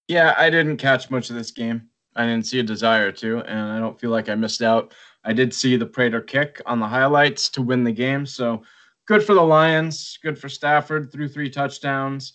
Yeah, 0.08 0.36
I 0.38 0.50
didn't 0.50 0.78
catch 0.78 1.10
much 1.10 1.30
of 1.30 1.36
this 1.36 1.52
game. 1.52 1.90
I 2.16 2.26
didn't 2.26 2.46
see 2.46 2.60
a 2.60 2.64
desire 2.64 3.12
to, 3.14 3.40
and 3.40 3.72
I 3.72 3.80
don't 3.80 4.00
feel 4.00 4.12
like 4.12 4.30
I 4.30 4.36
missed 4.36 4.62
out. 4.62 4.94
I 5.26 5.34
did 5.34 5.54
see 5.54 5.76
the 5.76 5.86
Prater 5.86 6.22
kick 6.22 6.62
on 6.66 6.80
the 6.80 6.88
highlights 6.88 7.50
to 7.50 7.62
win 7.62 7.84
the 7.84 7.92
game. 7.92 8.26
So 8.26 8.64
good 9.08 9.24
for 9.24 9.34
the 9.34 9.42
Lions. 9.42 10.20
Good 10.22 10.38
for 10.38 10.48
Stafford. 10.48 11.12
Threw 11.12 11.28
three 11.28 11.50
touchdowns. 11.50 12.34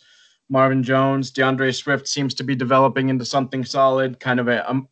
Marvin 0.49 0.83
Jones, 0.83 1.31
D'Andre 1.31 1.71
Swift 1.71 2.09
seems 2.09 2.35
to 2.35 2.43
be 2.43 2.57
developing 2.57 3.09
into 3.09 3.25
something 3.25 3.65
solid, 3.65 4.19
kind 4.19 4.41
of 4.41 4.49
a 4.49 4.69
um, 4.69 4.89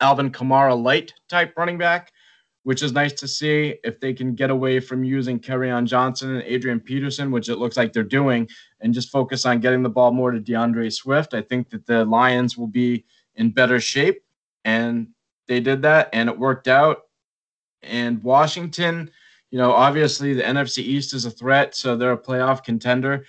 Alvin 0.00 0.30
Kamara 0.30 0.80
light 0.80 1.12
type 1.28 1.52
running 1.56 1.78
back, 1.78 2.12
which 2.62 2.80
is 2.80 2.92
nice 2.92 3.12
to 3.14 3.26
see. 3.26 3.74
If 3.82 3.98
they 3.98 4.14
can 4.14 4.36
get 4.36 4.50
away 4.50 4.78
from 4.78 5.02
using 5.02 5.40
Kerryon 5.40 5.86
Johnson 5.86 6.36
and 6.36 6.44
Adrian 6.44 6.78
Peterson, 6.78 7.32
which 7.32 7.48
it 7.48 7.56
looks 7.56 7.76
like 7.76 7.92
they're 7.92 8.04
doing, 8.04 8.48
and 8.80 8.94
just 8.94 9.10
focus 9.10 9.44
on 9.44 9.58
getting 9.58 9.82
the 9.82 9.90
ball 9.90 10.12
more 10.12 10.30
to 10.30 10.38
D'Andre 10.38 10.88
Swift, 10.90 11.34
I 11.34 11.42
think 11.42 11.70
that 11.70 11.86
the 11.86 12.04
Lions 12.04 12.56
will 12.56 12.68
be 12.68 13.04
in 13.34 13.50
better 13.50 13.80
shape. 13.80 14.22
And 14.64 15.08
they 15.48 15.58
did 15.58 15.82
that, 15.82 16.10
and 16.12 16.28
it 16.28 16.38
worked 16.38 16.68
out. 16.68 16.98
And 17.82 18.22
Washington, 18.22 19.10
you 19.50 19.58
know, 19.58 19.72
obviously 19.72 20.34
the 20.34 20.42
NFC 20.42 20.78
East 20.78 21.14
is 21.14 21.24
a 21.24 21.30
threat, 21.30 21.74
so 21.74 21.96
they're 21.96 22.12
a 22.12 22.18
playoff 22.18 22.62
contender. 22.64 23.24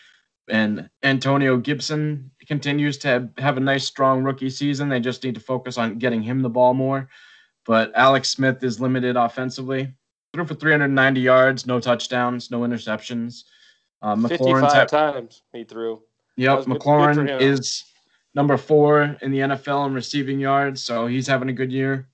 And 0.50 0.90
Antonio 1.04 1.58
Gibson 1.58 2.32
continues 2.46 2.98
to 3.00 3.08
have, 3.08 3.30
have 3.38 3.58
a 3.58 3.62
nice, 3.62 3.86
strong 3.86 4.24
rookie 4.24 4.50
season. 4.50 4.90
They 4.90 5.00
just 5.00 5.24
need 5.24 5.36
to 5.36 5.42
focus 5.42 5.78
on 5.78 5.98
getting 5.98 6.22
him 6.22 6.42
the 6.42 6.50
ball 6.50 6.74
more. 6.74 7.10
But 7.66 7.92
Alex 7.96 8.30
Smith 8.30 8.64
is 8.64 8.80
limited 8.80 9.16
offensively. 9.16 9.94
Threw 10.34 10.46
for 10.46 10.56
390 10.56 11.22
yards, 11.22 11.66
no 11.66 11.80
touchdowns, 11.80 12.52
no 12.52 12.62
interceptions. 12.62 13.44
Uh, 14.02 14.16
McLaurin 14.16 14.62
55 14.62 14.88
times 14.88 15.44
he 15.54 15.64
threw. 15.64 16.02
Yep, 16.38 16.60
McLaurin 16.66 17.16
good, 17.16 17.28
good 17.28 17.42
is 17.42 17.84
number 18.34 18.58
four 18.58 19.18
in 19.22 19.32
the 19.32 19.40
NFL 19.40 19.88
in 19.88 19.94
receiving 19.94 20.40
yards, 20.40 20.82
so 20.82 21.08
he's 21.08 21.28
having 21.28 21.50
a 21.50 21.54
good 21.54 21.72
year. 21.72 22.08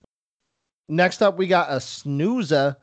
Next 0.89 1.21
up, 1.21 1.37
we 1.37 1.47
got 1.47 1.71
a 1.71 1.79
snoozer. 1.79 2.77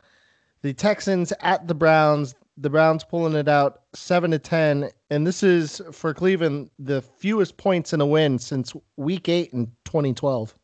The 0.62 0.72
Texans 0.72 1.32
at 1.40 1.66
the 1.68 1.74
Browns. 1.74 2.34
The 2.57 2.70
Browns 2.70 3.02
pulling 3.02 3.34
it 3.34 3.48
out 3.48 3.82
seven 3.94 4.30
to 4.30 4.38
ten, 4.38 4.90
and 5.11 5.26
this 5.26 5.42
is 5.42 5.82
for 5.90 6.14
Cleveland 6.14 6.70
the 6.78 7.02
fewest 7.02 7.57
points 7.57 7.92
in 7.92 8.00
a 8.00 8.07
win 8.07 8.38
since 8.38 8.72
Week 8.96 9.28
Eight 9.28 9.52
in 9.52 9.66
2012. 9.84 10.55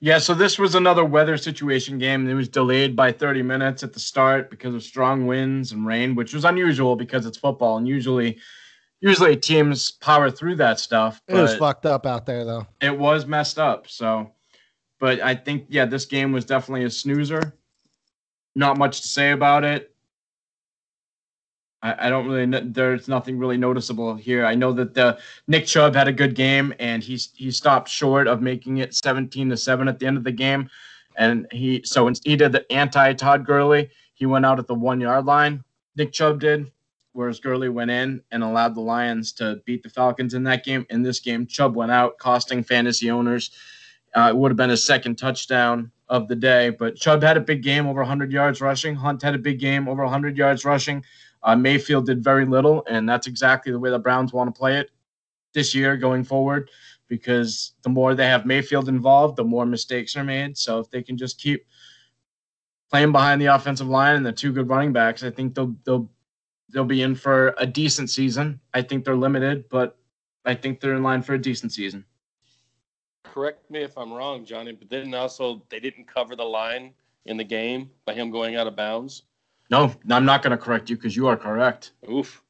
Yeah, 0.00 0.18
so 0.18 0.34
this 0.34 0.58
was 0.58 0.74
another 0.74 1.04
weather 1.04 1.36
situation 1.36 1.98
game. 1.98 2.26
It 2.26 2.34
was 2.34 2.48
delayed 2.48 2.96
by 2.96 3.12
30 3.12 3.42
minutes 3.42 3.82
at 3.82 3.92
the 3.92 4.00
start 4.00 4.50
because 4.50 4.74
of 4.74 4.82
strong 4.82 5.26
winds 5.26 5.72
and 5.72 5.86
rain, 5.86 6.14
which 6.14 6.32
was 6.32 6.46
unusual 6.46 6.96
because 6.96 7.26
it's 7.26 7.36
football, 7.36 7.76
and 7.76 7.86
usually, 7.86 8.38
usually 9.00 9.36
teams 9.36 9.92
power 9.92 10.30
through 10.30 10.56
that 10.56 10.80
stuff. 10.80 11.20
It 11.28 11.34
was 11.34 11.54
fucked 11.54 11.84
up 11.84 12.06
out 12.06 12.24
there, 12.24 12.46
though. 12.46 12.66
It 12.80 12.98
was 12.98 13.26
messed 13.26 13.58
up. 13.58 13.88
So 13.88 14.32
but 15.00 15.20
I 15.20 15.34
think, 15.34 15.64
yeah, 15.68 15.86
this 15.86 16.04
game 16.04 16.30
was 16.30 16.44
definitely 16.44 16.84
a 16.84 16.90
snoozer. 16.90 17.54
Not 18.54 18.76
much 18.76 19.00
to 19.00 19.08
say 19.08 19.32
about 19.32 19.64
it. 19.64 19.90
I, 21.82 22.06
I 22.06 22.10
don't 22.10 22.28
really. 22.28 22.60
There's 22.60 23.08
nothing 23.08 23.38
really 23.38 23.56
noticeable 23.56 24.14
here. 24.14 24.44
I 24.44 24.54
know 24.54 24.72
that 24.74 24.92
the 24.92 25.18
Nick 25.48 25.66
Chubb 25.66 25.94
had 25.94 26.08
a 26.08 26.12
good 26.12 26.34
game, 26.34 26.74
and 26.78 27.02
he's 27.02 27.30
he 27.34 27.50
stopped 27.50 27.88
short 27.88 28.28
of 28.28 28.42
making 28.42 28.78
it 28.78 28.94
17 28.94 29.48
to 29.48 29.56
seven 29.56 29.88
at 29.88 29.98
the 29.98 30.06
end 30.06 30.18
of 30.18 30.24
the 30.24 30.32
game, 30.32 30.68
and 31.16 31.46
he 31.50 31.80
so 31.84 32.12
he 32.24 32.36
did 32.36 32.52
the 32.52 32.70
anti 32.70 33.14
Todd 33.14 33.46
Gurley. 33.46 33.88
He 34.12 34.26
went 34.26 34.44
out 34.44 34.58
at 34.58 34.66
the 34.66 34.74
one 34.74 35.00
yard 35.00 35.24
line. 35.24 35.64
Nick 35.96 36.12
Chubb 36.12 36.40
did, 36.40 36.70
whereas 37.12 37.40
Gurley 37.40 37.70
went 37.70 37.90
in 37.90 38.20
and 38.30 38.42
allowed 38.42 38.74
the 38.74 38.80
Lions 38.80 39.32
to 39.34 39.62
beat 39.64 39.82
the 39.82 39.88
Falcons 39.88 40.34
in 40.34 40.42
that 40.44 40.64
game. 40.64 40.84
In 40.90 41.02
this 41.02 41.20
game, 41.20 41.46
Chubb 41.46 41.76
went 41.76 41.92
out, 41.92 42.18
costing 42.18 42.62
fantasy 42.62 43.10
owners 43.10 43.50
uh, 44.16 44.28
it 44.30 44.36
would 44.36 44.50
have 44.50 44.56
been 44.56 44.70
his 44.70 44.84
second 44.84 45.16
touchdown 45.16 45.90
of 46.08 46.28
the 46.28 46.34
day. 46.34 46.70
But 46.70 46.96
Chubb 46.96 47.22
had 47.22 47.36
a 47.36 47.40
big 47.40 47.62
game, 47.62 47.86
over 47.86 48.00
100 48.00 48.32
yards 48.32 48.60
rushing. 48.60 48.94
Hunt 48.94 49.22
had 49.22 49.34
a 49.34 49.38
big 49.38 49.60
game, 49.60 49.88
over 49.88 50.02
100 50.02 50.36
yards 50.36 50.64
rushing. 50.64 51.04
Uh, 51.42 51.56
Mayfield 51.56 52.06
did 52.06 52.22
very 52.22 52.44
little, 52.44 52.84
and 52.88 53.08
that's 53.08 53.26
exactly 53.26 53.72
the 53.72 53.78
way 53.78 53.90
the 53.90 53.98
Browns 53.98 54.32
want 54.32 54.52
to 54.52 54.58
play 54.58 54.78
it 54.78 54.90
this 55.54 55.74
year 55.74 55.96
going 55.96 56.24
forward. 56.24 56.70
Because 57.08 57.72
the 57.82 57.88
more 57.88 58.14
they 58.14 58.26
have 58.26 58.46
Mayfield 58.46 58.88
involved, 58.88 59.36
the 59.36 59.44
more 59.44 59.66
mistakes 59.66 60.16
are 60.16 60.22
made. 60.22 60.56
So 60.56 60.78
if 60.78 60.90
they 60.90 61.02
can 61.02 61.16
just 61.16 61.40
keep 61.40 61.66
playing 62.88 63.10
behind 63.10 63.40
the 63.40 63.46
offensive 63.46 63.88
line 63.88 64.16
and 64.16 64.26
the 64.26 64.32
two 64.32 64.52
good 64.52 64.68
running 64.68 64.92
backs, 64.92 65.24
I 65.24 65.30
think 65.30 65.54
they'll 65.54 65.74
they'll 65.84 66.08
they'll 66.68 66.84
be 66.84 67.02
in 67.02 67.16
for 67.16 67.52
a 67.58 67.66
decent 67.66 68.10
season. 68.10 68.60
I 68.74 68.82
think 68.82 69.04
they're 69.04 69.16
limited, 69.16 69.68
but 69.68 69.98
I 70.44 70.54
think 70.54 70.78
they're 70.78 70.94
in 70.94 71.02
line 71.02 71.22
for 71.22 71.34
a 71.34 71.38
decent 71.38 71.72
season 71.72 72.04
correct 73.32 73.70
me 73.70 73.80
if 73.80 73.96
I'm 73.96 74.12
wrong, 74.12 74.44
Johnny, 74.44 74.72
but 74.72 74.90
then 74.90 75.14
also 75.14 75.62
they 75.70 75.80
didn't 75.80 76.06
cover 76.06 76.36
the 76.36 76.44
line 76.44 76.92
in 77.26 77.36
the 77.36 77.44
game 77.44 77.90
by 78.04 78.14
him 78.14 78.30
going 78.30 78.56
out 78.56 78.66
of 78.66 78.76
bounds. 78.76 79.22
No, 79.70 79.94
I'm 80.10 80.24
not 80.24 80.42
going 80.42 80.50
to 80.50 80.58
correct 80.58 80.90
you 80.90 80.96
because 80.96 81.14
you 81.14 81.28
are 81.28 81.36
correct. 81.36 81.92
Oof. 82.10 82.42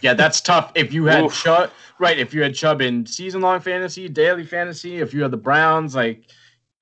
Yeah, 0.00 0.14
that's 0.14 0.40
tough. 0.52 0.72
If 0.74 0.92
you 0.92 1.04
had 1.06 1.30
Chubb, 1.30 1.70
right? 1.98 2.18
If 2.18 2.32
you 2.32 2.42
had 2.42 2.54
Chubb 2.54 2.80
in 2.80 3.04
season-long 3.04 3.60
fantasy, 3.60 4.08
daily 4.08 4.44
fantasy, 4.44 4.98
if 4.98 5.12
you 5.12 5.22
had 5.22 5.32
the 5.32 5.36
Browns, 5.36 5.94
like 5.94 6.30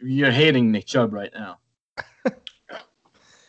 you're 0.00 0.30
hating 0.30 0.70
Nick 0.70 0.86
Chubb 0.86 1.12
right 1.12 1.32
now. 1.34 1.58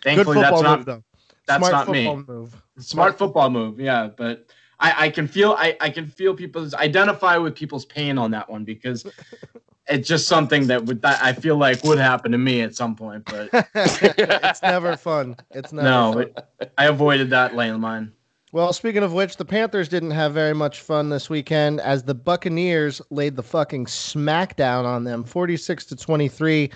Thankfully, 0.03 0.39
that's 0.39 0.61
not 0.61 0.87
move, 0.87 1.03
that's 1.47 1.67
Smart 1.67 1.87
not 1.87 1.89
me. 1.89 2.15
Move. 2.15 2.49
Smart, 2.51 2.85
Smart 2.85 3.17
football 3.17 3.49
move, 3.49 3.79
yeah. 3.79 4.09
But 4.15 4.47
I, 4.85 5.05
I 5.05 5.09
can 5.09 5.27
feel 5.27 5.55
I, 5.57 5.75
I 5.81 5.89
can 5.89 6.05
feel 6.05 6.35
people's 6.35 6.73
identify 6.75 7.37
with 7.37 7.55
people's 7.55 7.85
pain 7.85 8.17
on 8.19 8.29
that 8.31 8.47
one 8.49 8.63
because 8.63 9.05
it's 9.87 10.07
just 10.07 10.27
something 10.27 10.67
that 10.67 10.85
would 10.85 11.01
that 11.01 11.21
I 11.23 11.33
feel 11.33 11.57
like 11.57 11.83
would 11.83 11.97
happen 11.97 12.31
to 12.31 12.37
me 12.37 12.61
at 12.61 12.75
some 12.75 12.95
point, 12.95 13.25
but 13.25 13.49
it's 13.75 14.61
never 14.61 14.95
fun. 14.95 15.37
It's 15.51 15.73
never 15.73 15.87
no. 15.89 16.13
Fun. 16.13 16.21
It, 16.21 16.71
I 16.77 16.85
avoided 16.85 17.31
that 17.31 17.53
landmine. 17.53 18.11
Well, 18.51 18.71
speaking 18.73 19.03
of 19.03 19.11
which, 19.11 19.35
the 19.35 19.43
Panthers 19.43 19.89
didn't 19.89 20.11
have 20.11 20.33
very 20.33 20.53
much 20.53 20.79
fun 20.79 21.09
this 21.09 21.29
weekend 21.29 21.81
as 21.81 22.03
the 22.03 22.15
Buccaneers 22.15 23.01
laid 23.09 23.35
the 23.35 23.43
fucking 23.43 23.85
smackdown 23.85 24.85
on 24.85 25.03
them, 25.03 25.25
46 25.25 25.85
to 25.87 25.95
23, 25.95 26.71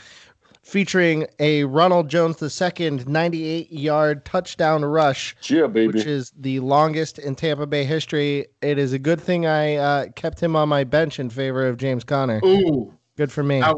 featuring 0.62 1.26
a 1.40 1.64
Ronald 1.64 2.10
Jones 2.10 2.42
II 2.42 2.90
98 3.08 3.72
yard 3.72 4.26
touchdown 4.26 4.84
rush, 4.86 5.36
Yeah, 5.44 5.68
baby. 5.68 5.88
which 5.88 6.06
is 6.06 6.32
the 6.38 6.60
longest 6.60 7.20
in 7.20 7.36
Tampa 7.36 7.66
Bay 7.66 7.84
history. 7.84 8.48
It 8.62 8.78
is 8.78 8.94
a 8.94 9.00
good 9.00 9.20
thing 9.22 9.46
I 9.46 9.76
uh, 9.76 10.08
kept 10.16 10.40
him 10.42 10.56
on 10.56 10.70
my 10.70 10.84
bench 10.84 11.20
in 11.20 11.30
favor 11.30 11.68
of 11.68 11.78
James 11.78 12.04
Conner. 12.04 12.40
Ooh, 12.46 12.94
Good 13.18 13.32
for 13.32 13.44
me. 13.44 13.62
ouch. 13.62 13.78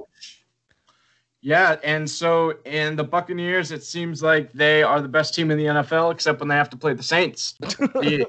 Yeah, 1.43 1.77
and 1.83 2.07
so 2.07 2.53
in 2.65 2.95
the 2.95 3.03
Buccaneers, 3.03 3.71
it 3.71 3.83
seems 3.83 4.21
like 4.21 4.51
they 4.53 4.83
are 4.83 5.01
the 5.01 5.07
best 5.07 5.33
team 5.33 5.49
in 5.49 5.57
the 5.57 5.65
NFL, 5.65 6.11
except 6.11 6.39
when 6.39 6.47
they 6.49 6.55
have 6.55 6.69
to 6.69 6.77
play 6.77 6.93
the 6.93 7.01
Saints. 7.01 7.55
They 8.01 8.25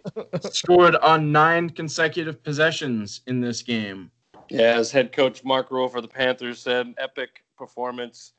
scored 0.50 0.96
on 0.96 1.30
nine 1.30 1.68
consecutive 1.68 2.42
possessions 2.42 3.20
in 3.26 3.42
this 3.42 3.60
game. 3.60 4.10
Yeah, 4.48 4.76
as 4.78 4.90
head 4.90 5.12
coach 5.12 5.44
Mark 5.44 5.70
Rhule 5.70 5.88
for 5.88 6.00
the 6.00 6.08
Panthers 6.08 6.60
said, 6.60 6.94
epic 6.96 7.42
performance, 7.58 8.32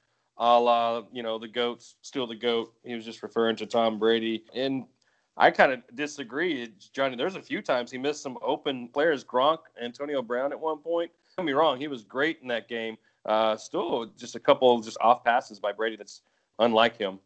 a 0.44 0.60
la 0.60 1.04
you 1.12 1.24
know 1.24 1.40
the 1.40 1.48
goats, 1.48 1.96
still 2.02 2.28
the 2.28 2.36
goat. 2.36 2.74
He 2.84 2.94
was 2.96 3.06
just 3.06 3.24
referring 3.24 3.56
to 3.58 3.66
Tom 3.66 3.98
Brady, 3.98 4.44
and 4.54 4.86
I 5.38 5.52
kind 5.52 5.72
of 5.72 5.82
disagree, 5.96 6.70
Johnny. 6.92 7.16
There's 7.16 7.36
a 7.36 7.42
few 7.42 7.62
times 7.62 7.90
he 7.90 7.98
missed 7.98 8.22
some 8.22 8.38
open 8.42 8.90
players, 8.90 9.24
Gronk, 9.24 9.60
Antonio 9.82 10.22
Brown 10.22 10.52
at 10.52 10.60
one 10.60 10.80
point. 10.80 11.12
Don't 11.38 11.46
me 11.46 11.54
wrong, 11.54 11.80
he 11.80 11.88
was 11.88 12.04
great 12.04 12.40
in 12.42 12.48
that 12.50 12.68
game. 12.68 12.98
Uh, 13.26 13.56
still, 13.56 14.12
just 14.18 14.36
a 14.36 14.40
couple 14.40 14.80
just 14.82 14.98
off 15.00 15.24
passes 15.24 15.60
by 15.60 15.72
Brady 15.72 15.96
that's 15.96 16.22
unlike 16.60 16.98
him. 16.98 17.20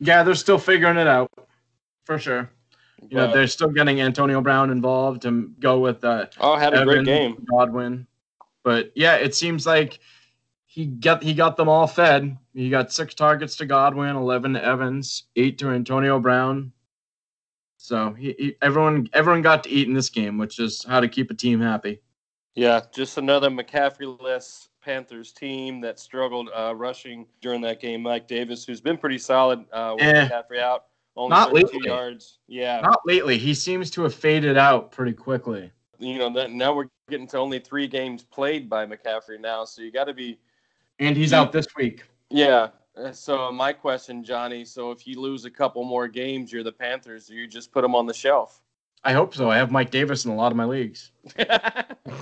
Yeah, 0.00 0.24
they're 0.24 0.34
still 0.34 0.58
figuring 0.58 0.98
it 0.98 1.06
out, 1.06 1.30
for 2.04 2.18
sure. 2.18 2.50
You 3.08 3.18
know, 3.18 3.32
they're 3.32 3.46
still 3.46 3.68
getting 3.68 4.00
Antonio 4.00 4.40
Brown 4.40 4.70
involved 4.70 5.26
and 5.26 5.54
go 5.60 5.78
with 5.78 6.02
uh, 6.04 6.26
oh, 6.40 6.56
had 6.56 6.74
a 6.74 6.84
great 6.84 7.04
game. 7.04 7.44
Godwin. 7.50 8.06
But 8.64 8.92
yeah, 8.96 9.16
it 9.16 9.34
seems 9.34 9.66
like 9.66 10.00
he 10.74 10.86
got 10.86 11.22
he 11.22 11.34
got 11.34 11.56
them 11.56 11.68
all 11.68 11.86
fed. 11.86 12.36
He 12.52 12.68
got 12.68 12.92
six 12.92 13.14
targets 13.14 13.54
to 13.56 13.64
Godwin, 13.66 14.16
eleven 14.16 14.54
to 14.54 14.64
Evans, 14.64 15.24
eight 15.36 15.56
to 15.58 15.68
Antonio 15.70 16.18
Brown. 16.18 16.72
So 17.76 18.12
he, 18.14 18.34
he 18.36 18.56
everyone 18.60 19.08
everyone 19.12 19.40
got 19.42 19.62
to 19.64 19.70
eat 19.70 19.86
in 19.86 19.94
this 19.94 20.10
game, 20.10 20.36
which 20.36 20.58
is 20.58 20.82
how 20.84 20.98
to 20.98 21.06
keep 21.06 21.30
a 21.30 21.34
team 21.34 21.60
happy. 21.60 22.00
Yeah, 22.56 22.80
just 22.92 23.18
another 23.18 23.50
McCaffrey-less 23.50 24.68
Panthers 24.82 25.30
team 25.32 25.80
that 25.82 26.00
struggled 26.00 26.50
uh, 26.56 26.74
rushing 26.74 27.26
during 27.40 27.60
that 27.62 27.80
game. 27.80 28.02
Mike 28.02 28.26
Davis, 28.26 28.64
who's 28.64 28.80
been 28.80 28.96
pretty 28.98 29.18
solid 29.18 29.64
uh, 29.72 29.94
with 29.96 30.04
Eh. 30.04 30.28
McCaffrey 30.28 30.60
out, 30.60 30.86
only 31.16 31.30
Not 31.30 31.52
lately. 31.52 31.80
yards. 31.84 32.38
Yeah, 32.48 32.80
Not 32.80 33.00
lately. 33.06 33.38
He 33.38 33.54
seems 33.54 33.90
to 33.92 34.02
have 34.02 34.14
faded 34.14 34.56
out 34.56 34.90
pretty 34.90 35.12
quickly. 35.12 35.70
you 36.00 36.18
know 36.18 36.32
that 36.34 36.50
now 36.50 36.74
we're 36.74 36.88
getting 37.08 37.26
to 37.28 37.38
only 37.38 37.60
three 37.60 37.86
games 37.86 38.24
played 38.24 38.68
by 38.68 38.84
McCaffrey 38.86 39.40
now, 39.40 39.64
so 39.64 39.82
you 39.82 39.92
got 39.92 40.04
to 40.04 40.14
be 40.14 40.38
And 40.98 41.16
he's 41.16 41.32
out 41.32 41.52
this 41.52 41.66
week. 41.76 42.04
yeah. 42.30 42.68
Uh, 42.96 43.10
So 43.12 43.50
my 43.50 43.72
question, 43.72 44.22
Johnny, 44.22 44.64
so 44.64 44.90
if 44.92 45.06
you 45.06 45.20
lose 45.20 45.44
a 45.44 45.50
couple 45.50 45.82
more 45.84 46.06
games, 46.06 46.52
you're 46.52 46.62
the 46.62 46.70
Panthers, 46.72 47.28
or 47.28 47.34
you 47.34 47.46
just 47.48 47.72
put 47.72 47.82
them 47.82 47.94
on 47.94 48.06
the 48.06 48.14
shelf? 48.14 48.60
I 49.02 49.12
hope 49.12 49.34
so. 49.34 49.50
I 49.50 49.56
have 49.56 49.70
Mike 49.72 49.90
Davis 49.90 50.24
in 50.24 50.30
a 50.30 50.34
lot 50.34 50.52
of 50.52 50.56
my 50.56 50.64
leagues. 50.64 51.10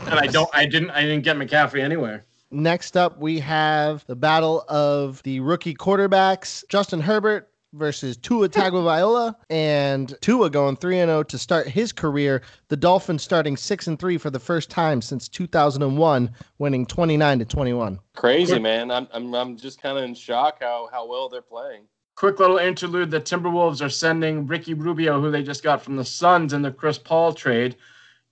And 0.07 0.15
I 0.19 0.27
don't 0.27 0.49
I 0.53 0.65
didn't 0.67 0.91
I 0.91 1.03
didn't 1.03 1.23
get 1.25 1.37
McCaffrey 1.37 1.83
anywhere. 1.83 2.25
Next 2.51 2.97
up, 2.97 3.19
we 3.19 3.41
have 3.41 4.05
the 4.07 4.15
battle 4.17 4.65
of 4.69 5.23
the 5.23 5.41
rookie 5.41 5.75
quarterbacks 5.75 6.65
Justin 6.69 7.01
Herbert 7.01 7.49
versus 7.73 8.17
Tua 8.17 8.49
Tagovailoa, 8.49 9.35
and 9.51 10.15
Tua 10.21 10.51
going 10.51 10.77
3 10.77 11.01
and 11.01 11.09
0 11.09 11.23
to 11.25 11.39
start 11.39 11.67
his 11.67 11.93
career. 11.93 12.43
The 12.69 12.77
Dolphins 12.77 13.23
starting 13.23 13.57
6 13.57 13.87
and 13.87 13.99
3 13.99 14.19
for 14.19 14.31
the 14.31 14.39
first 14.39 14.71
time 14.71 15.01
since 15.01 15.29
2001, 15.29 16.31
winning 16.59 16.87
29 16.87 17.39
to 17.39 17.45
21. 17.45 17.99
Crazy 18.15 18.53
Quick- 18.53 18.63
man. 18.63 18.91
I'm 18.91 19.09
I'm, 19.13 19.35
I'm 19.35 19.57
just 19.57 19.81
kind 19.81 19.99
of 19.99 20.05
in 20.05 20.15
shock 20.15 20.59
how 20.61 20.89
how 20.93 21.07
well 21.09 21.29
they're 21.29 21.43
playing. 21.43 21.83
Quick 22.15 22.39
little 22.39 22.59
interlude. 22.59 23.11
The 23.11 23.21
Timberwolves 23.21 23.81
are 23.85 23.89
sending 23.89 24.47
Ricky 24.47 24.75
Rubio, 24.75 25.21
who 25.21 25.31
they 25.31 25.43
just 25.43 25.63
got 25.63 25.83
from 25.83 25.97
the 25.97 26.05
Suns 26.05 26.53
in 26.53 26.61
the 26.63 26.71
Chris 26.71 26.99
Paul 26.99 27.33
trade, 27.33 27.77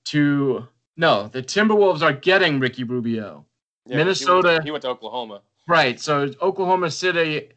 to 0.06 0.66
no, 0.96 1.28
the 1.28 1.42
Timberwolves 1.42 2.02
are 2.02 2.12
getting 2.12 2.60
Ricky 2.60 2.84
Rubio. 2.84 3.46
Yeah, 3.86 3.92
he 3.92 3.96
went- 3.96 4.06
Minnesota- 4.06 4.60
He 4.62 4.70
went, 4.70 4.82
to 4.82 4.88
Oklahoma. 4.90 5.40
Right. 5.66 5.98
So 5.98 6.30
Oklahoma 6.42 6.90
City, 6.90 7.48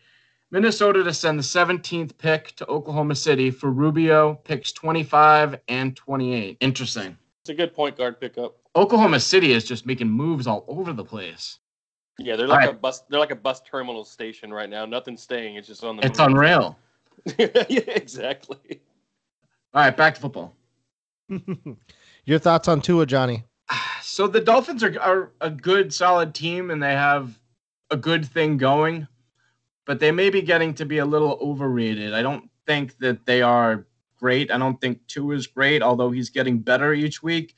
Minnesota 0.53 1.03
to 1.03 1.11
send 1.11 1.39
the 1.39 1.43
17th 1.43 2.15
pick 2.19 2.55
to 2.57 2.67
Oklahoma 2.67 3.15
City 3.15 3.49
for 3.49 3.71
Rubio, 3.71 4.35
picks 4.35 4.71
25 4.71 5.59
and 5.67 5.95
28. 5.95 6.57
Interesting. 6.59 7.17
It's 7.41 7.49
a 7.49 7.55
good 7.55 7.73
point 7.73 7.97
guard 7.97 8.21
pickup. 8.21 8.55
Oklahoma 8.75 9.19
City 9.19 9.51
is 9.51 9.63
just 9.63 9.87
making 9.87 10.09
moves 10.09 10.45
all 10.45 10.63
over 10.67 10.93
the 10.93 11.03
place. 11.03 11.57
Yeah, 12.19 12.35
they're 12.35 12.47
like 12.47 12.67
All 12.67 12.69
a 12.69 12.73
bus. 12.73 12.99
They're 13.09 13.19
like 13.19 13.31
a 13.31 13.35
bus 13.35 13.61
terminal 13.61 14.05
station 14.05 14.53
right 14.53 14.69
now. 14.69 14.85
Nothing's 14.85 15.23
staying. 15.23 15.55
It's 15.55 15.67
just 15.67 15.83
on 15.83 15.95
the. 15.95 16.05
It's 16.05 16.19
move. 16.19 16.27
unreal. 16.27 16.77
yeah, 17.39 17.47
exactly. 17.87 18.81
All 19.73 19.81
right, 19.81 19.97
back 19.97 20.13
to 20.13 20.21
football. 20.21 20.55
Your 22.25 22.37
thoughts 22.37 22.67
on 22.67 22.79
Tua, 22.79 23.07
Johnny? 23.07 23.43
So 24.03 24.27
the 24.27 24.41
Dolphins 24.41 24.83
are, 24.83 24.99
are 24.99 25.31
a 25.41 25.49
good, 25.49 25.91
solid 25.91 26.35
team, 26.35 26.69
and 26.69 26.83
they 26.83 26.91
have 26.91 27.39
a 27.89 27.97
good 27.97 28.23
thing 28.23 28.57
going, 28.57 29.07
but 29.85 29.99
they 29.99 30.11
may 30.11 30.29
be 30.29 30.41
getting 30.41 30.73
to 30.75 30.85
be 30.85 30.99
a 30.99 31.05
little 31.05 31.37
overrated. 31.41 32.13
I 32.13 32.21
don't 32.21 32.49
think 32.65 32.97
that 32.99 33.25
they 33.25 33.41
are 33.41 33.85
great. 34.17 34.51
I 34.51 34.57
don't 34.57 34.79
think 34.79 35.05
Tua 35.07 35.35
is 35.35 35.47
great, 35.47 35.81
although 35.81 36.11
he's 36.11 36.29
getting 36.29 36.59
better 36.59 36.93
each 36.93 37.21
week. 37.21 37.55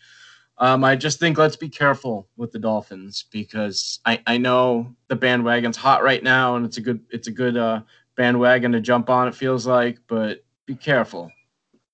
Um, 0.58 0.84
I 0.84 0.96
just 0.96 1.20
think 1.20 1.38
let's 1.38 1.58
be 1.58 1.68
careful 1.70 2.28
with 2.38 2.52
the 2.52 2.60
Dolphins 2.60 3.26
because 3.30 4.00
I, 4.06 4.22
I 4.26 4.38
know 4.38 4.96
the 5.10 5.16
bandwagon's 5.16 5.76
hot 5.78 6.02
right 6.04 6.24
now, 6.24 6.56
and 6.56 6.66
it's 6.66 6.78
a 6.78 6.82
good 6.82 7.02
it's 7.12 7.28
a 7.28 7.32
good 7.32 7.58
uh, 7.58 7.82
bandwagon 8.16 8.72
to 8.72 8.80
jump 8.80 9.10
on. 9.10 9.28
It 9.28 9.36
feels 9.36 9.68
like, 9.68 10.00
but 10.08 10.44
be 10.66 10.76
careful. 10.76 11.30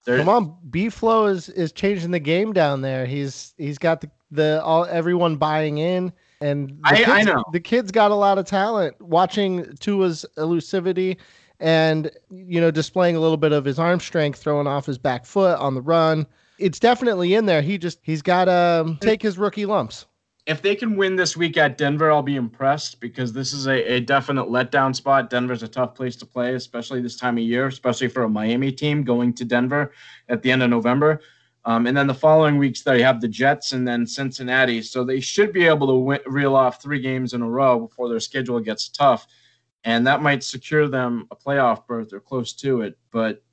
They're- 0.05 0.17
Come 0.19 0.29
on, 0.29 0.57
B 0.69 0.89
Flow 0.89 1.25
is 1.25 1.49
is 1.49 1.71
changing 1.71 2.11
the 2.11 2.19
game 2.19 2.53
down 2.53 2.82
there. 2.82 3.05
He's 3.07 3.53
he's 3.57 3.79
got 3.79 3.99
the, 4.01 4.11
the 4.29 4.61
all 4.63 4.86
everyone 4.86 5.38
buying 5.38 5.79
in, 5.79 6.13
and 6.42 6.70
the 6.70 6.76
I- 6.84 6.96
kids, 6.98 7.10
I 7.10 7.22
know. 7.24 7.44
the 7.52 7.60
kid's 7.60 7.92
got 7.92 8.12
a 8.12 8.16
lot 8.16 8.38
of 8.38 8.46
talent. 8.46 9.00
Watching 9.02 9.66
Tua's 9.80 10.26
elusivity, 10.38 11.18
and 11.60 12.10
you 12.30 12.60
know 12.60 12.72
displaying 12.72 13.16
a 13.16 13.20
little 13.20 13.38
bit 13.38 13.52
of 13.52 13.64
his 13.66 13.80
arm 13.80 14.00
strength, 14.00 14.39
throwing 14.39 14.68
off 14.68 14.86
his 14.86 14.98
back 14.98 15.26
foot 15.26 15.58
on 15.60 15.76
the 15.76 15.82
run. 15.82 16.26
It's 16.60 16.80
definitely 16.80 17.34
in 17.34 17.46
there. 17.46 17.62
He 17.62 17.78
just 17.78 18.00
he's 18.04 18.22
got 18.22 18.46
to 18.46 18.84
um, 18.86 18.98
take 19.02 19.22
his 19.22 19.38
rookie 19.38 19.66
lumps. 19.66 20.06
if 20.48 20.62
they 20.62 20.76
can 20.76 20.96
win 20.96 21.16
this 21.16 21.38
week 21.38 21.56
at 21.58 21.78
Denver, 21.78 22.12
I'll 22.12 22.22
be 22.24 22.36
impressed 22.36 23.00
because 23.00 23.32
this 23.34 23.54
is 23.54 23.68
a, 23.68 23.94
a 23.96 24.00
definite 24.00 24.46
letdown 24.46 24.96
spot. 24.96 25.30
Denver's 25.30 25.64
a 25.64 25.68
tough 25.68 25.94
place 25.96 26.16
to 26.18 26.26
play, 26.26 26.56
especially 26.56 27.02
this 27.02 27.16
time 27.16 27.38
of 27.38 27.44
year, 27.44 27.68
especially 27.68 28.08
for 28.10 28.24
a 28.24 28.30
Miami 28.30 28.72
team 28.72 29.04
going 29.04 29.34
to 29.34 29.46
Denver 29.46 29.92
at 30.30 30.42
the 30.42 30.52
end 30.52 30.62
of 30.64 30.70
November. 30.70 31.22
Um, 31.64 31.86
and 31.86 31.95
then 31.95 32.07
the 32.07 32.14
following 32.14 32.57
weeks, 32.57 32.82
they 32.82 33.01
have 33.01 33.22
the 33.22 33.28
Jets 33.28 33.72
and 33.74 33.88
then 33.88 34.07
Cincinnati. 34.07 34.82
So 34.82 35.03
they 35.03 35.20
should 35.20 35.53
be 35.53 35.68
able 35.68 35.88
to 35.88 35.95
win, 35.95 36.20
reel 36.26 36.55
off 36.55 36.82
three 36.82 36.99
games 36.99 37.34
in 37.34 37.41
a 37.41 37.49
row 37.49 37.80
before 37.80 38.09
their 38.09 38.20
schedule 38.20 38.59
gets 38.59 38.89
tough. 38.89 39.28
And 39.84 40.05
that 40.07 40.22
might 40.22 40.43
secure 40.43 40.88
them 40.88 41.28
a 41.32 41.36
playoff 41.36 41.86
berth 41.88 42.14
or 42.14 42.20
close 42.20 42.53
to 42.53 42.82
it. 42.82 42.97
But 43.12 43.43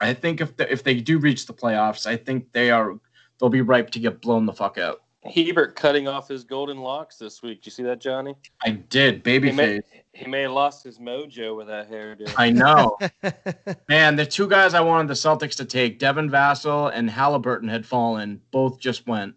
I 0.00 0.14
think 0.14 0.40
if 0.40 0.56
the, 0.56 0.70
if 0.70 0.82
they 0.82 1.00
do 1.00 1.18
reach 1.18 1.46
the 1.46 1.54
playoffs, 1.54 2.06
I 2.06 2.16
think 2.16 2.52
they 2.52 2.70
are 2.70 2.94
they'll 3.38 3.48
be 3.48 3.62
ripe 3.62 3.90
to 3.90 4.00
get 4.00 4.20
blown 4.20 4.46
the 4.46 4.52
fuck 4.52 4.78
out. 4.78 5.02
Herbert 5.24 5.74
cutting 5.74 6.06
off 6.06 6.28
his 6.28 6.44
golden 6.44 6.78
locks 6.78 7.16
this 7.16 7.42
week. 7.42 7.58
Did 7.60 7.66
You 7.66 7.72
see 7.72 7.82
that, 7.84 8.00
Johnny? 8.00 8.34
I 8.64 8.70
did, 8.70 9.26
He 9.26 9.38
may, 9.38 9.50
babyface. 9.50 9.82
he 10.12 10.26
may 10.26 10.42
have 10.42 10.52
lost 10.52 10.84
his 10.84 10.98
mojo 10.98 11.56
with 11.56 11.66
that 11.66 11.90
hairdo. 11.90 12.32
I 12.36 12.50
know. 12.50 12.96
Man, 13.88 14.16
the 14.16 14.24
two 14.24 14.46
guys 14.48 14.74
I 14.74 14.80
wanted 14.80 15.08
the 15.08 15.14
Celtics 15.14 15.56
to 15.56 15.64
take, 15.64 15.98
Devin 15.98 16.30
Vassell 16.30 16.92
and 16.94 17.10
Halliburton, 17.10 17.68
had 17.68 17.84
fallen. 17.84 18.40
Both 18.52 18.78
just 18.78 19.06
went. 19.06 19.34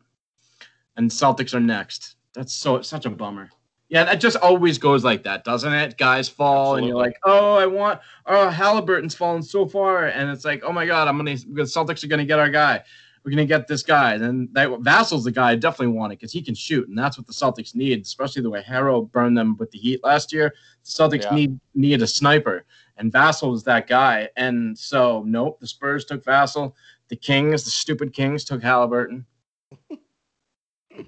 And 0.98 1.10
Celtics 1.10 1.54
are 1.54 1.60
next. 1.60 2.16
That's 2.34 2.54
so 2.54 2.82
such 2.82 3.06
a 3.06 3.10
bummer. 3.10 3.50
Yeah, 3.90 4.06
that 4.06 4.22
just 4.22 4.38
always 4.38 4.78
goes 4.78 5.04
like 5.04 5.24
that, 5.24 5.44
doesn't 5.44 5.74
it? 5.74 5.98
Guys 5.98 6.30
fall, 6.30 6.78
and 6.78 6.88
you're 6.88 6.96
like, 6.96 7.18
"Oh, 7.26 7.56
I 7.56 7.66
want. 7.66 8.00
Oh, 8.26 8.50
Halliburton's 8.50 9.16
fallen 9.16 9.44
so 9.44 9.66
far," 9.66 10.06
and 10.08 10.30
it's 10.30 10.46
like, 10.46 10.64
"Oh 10.64 10.72
my 10.72 10.86
God, 10.86 11.10
I'm 11.10 11.18
gonna. 11.18 11.36
The 11.36 11.64
Celtics 11.64 12.02
are 12.04 12.08
gonna 12.08 12.24
get 12.24 12.40
our 12.40 12.50
guy. 12.50 12.84
We're 13.24 13.32
gonna 13.32 13.46
get 13.46 13.68
this 13.68 13.84
guy." 13.84 14.18
Then 14.18 14.50
that 14.54 14.70
Vassell's 14.70 15.24
the 15.24 15.32
guy 15.32 15.52
I 15.52 15.56
definitely 15.56 15.96
wanted 15.96 16.18
because 16.20 16.32
he 16.32 16.42
can 16.42 16.56
shoot, 16.56 16.88
and 16.88 16.98
that's 16.98 17.18
what 17.18 17.28
the 17.28 17.34
Celtics 17.34 17.76
need, 17.76 18.02
especially 18.02 18.42
the 18.42 18.50
way 18.50 18.62
Herro 18.62 19.12
burned 19.12 19.38
them 19.38 19.58
with 19.58 19.72
the 19.72 19.78
Heat 19.78 20.04
last 20.04 20.34
year. 20.34 20.54
The 20.84 20.90
Celtics 20.90 21.24
Yeah. 21.24 21.36
need 21.36 21.60
need 21.76 22.02
a 22.02 22.08
sniper, 22.08 22.66
and 22.98 23.12
Vassell 23.12 23.52
was 23.52 23.64
that 23.64 23.88
guy. 23.88 24.30
And 24.36 24.78
so, 24.78 25.24
nope, 25.26 25.60
the 25.60 25.68
Spurs 25.68 26.06
took 26.06 26.24
Vassell. 26.24 26.74
The 27.10 27.16
Kings, 27.16 27.64
the 27.64 27.72
stupid 27.72 28.14
Kings, 28.14 28.44
took 28.44 28.64
Halliburton. 28.64 29.26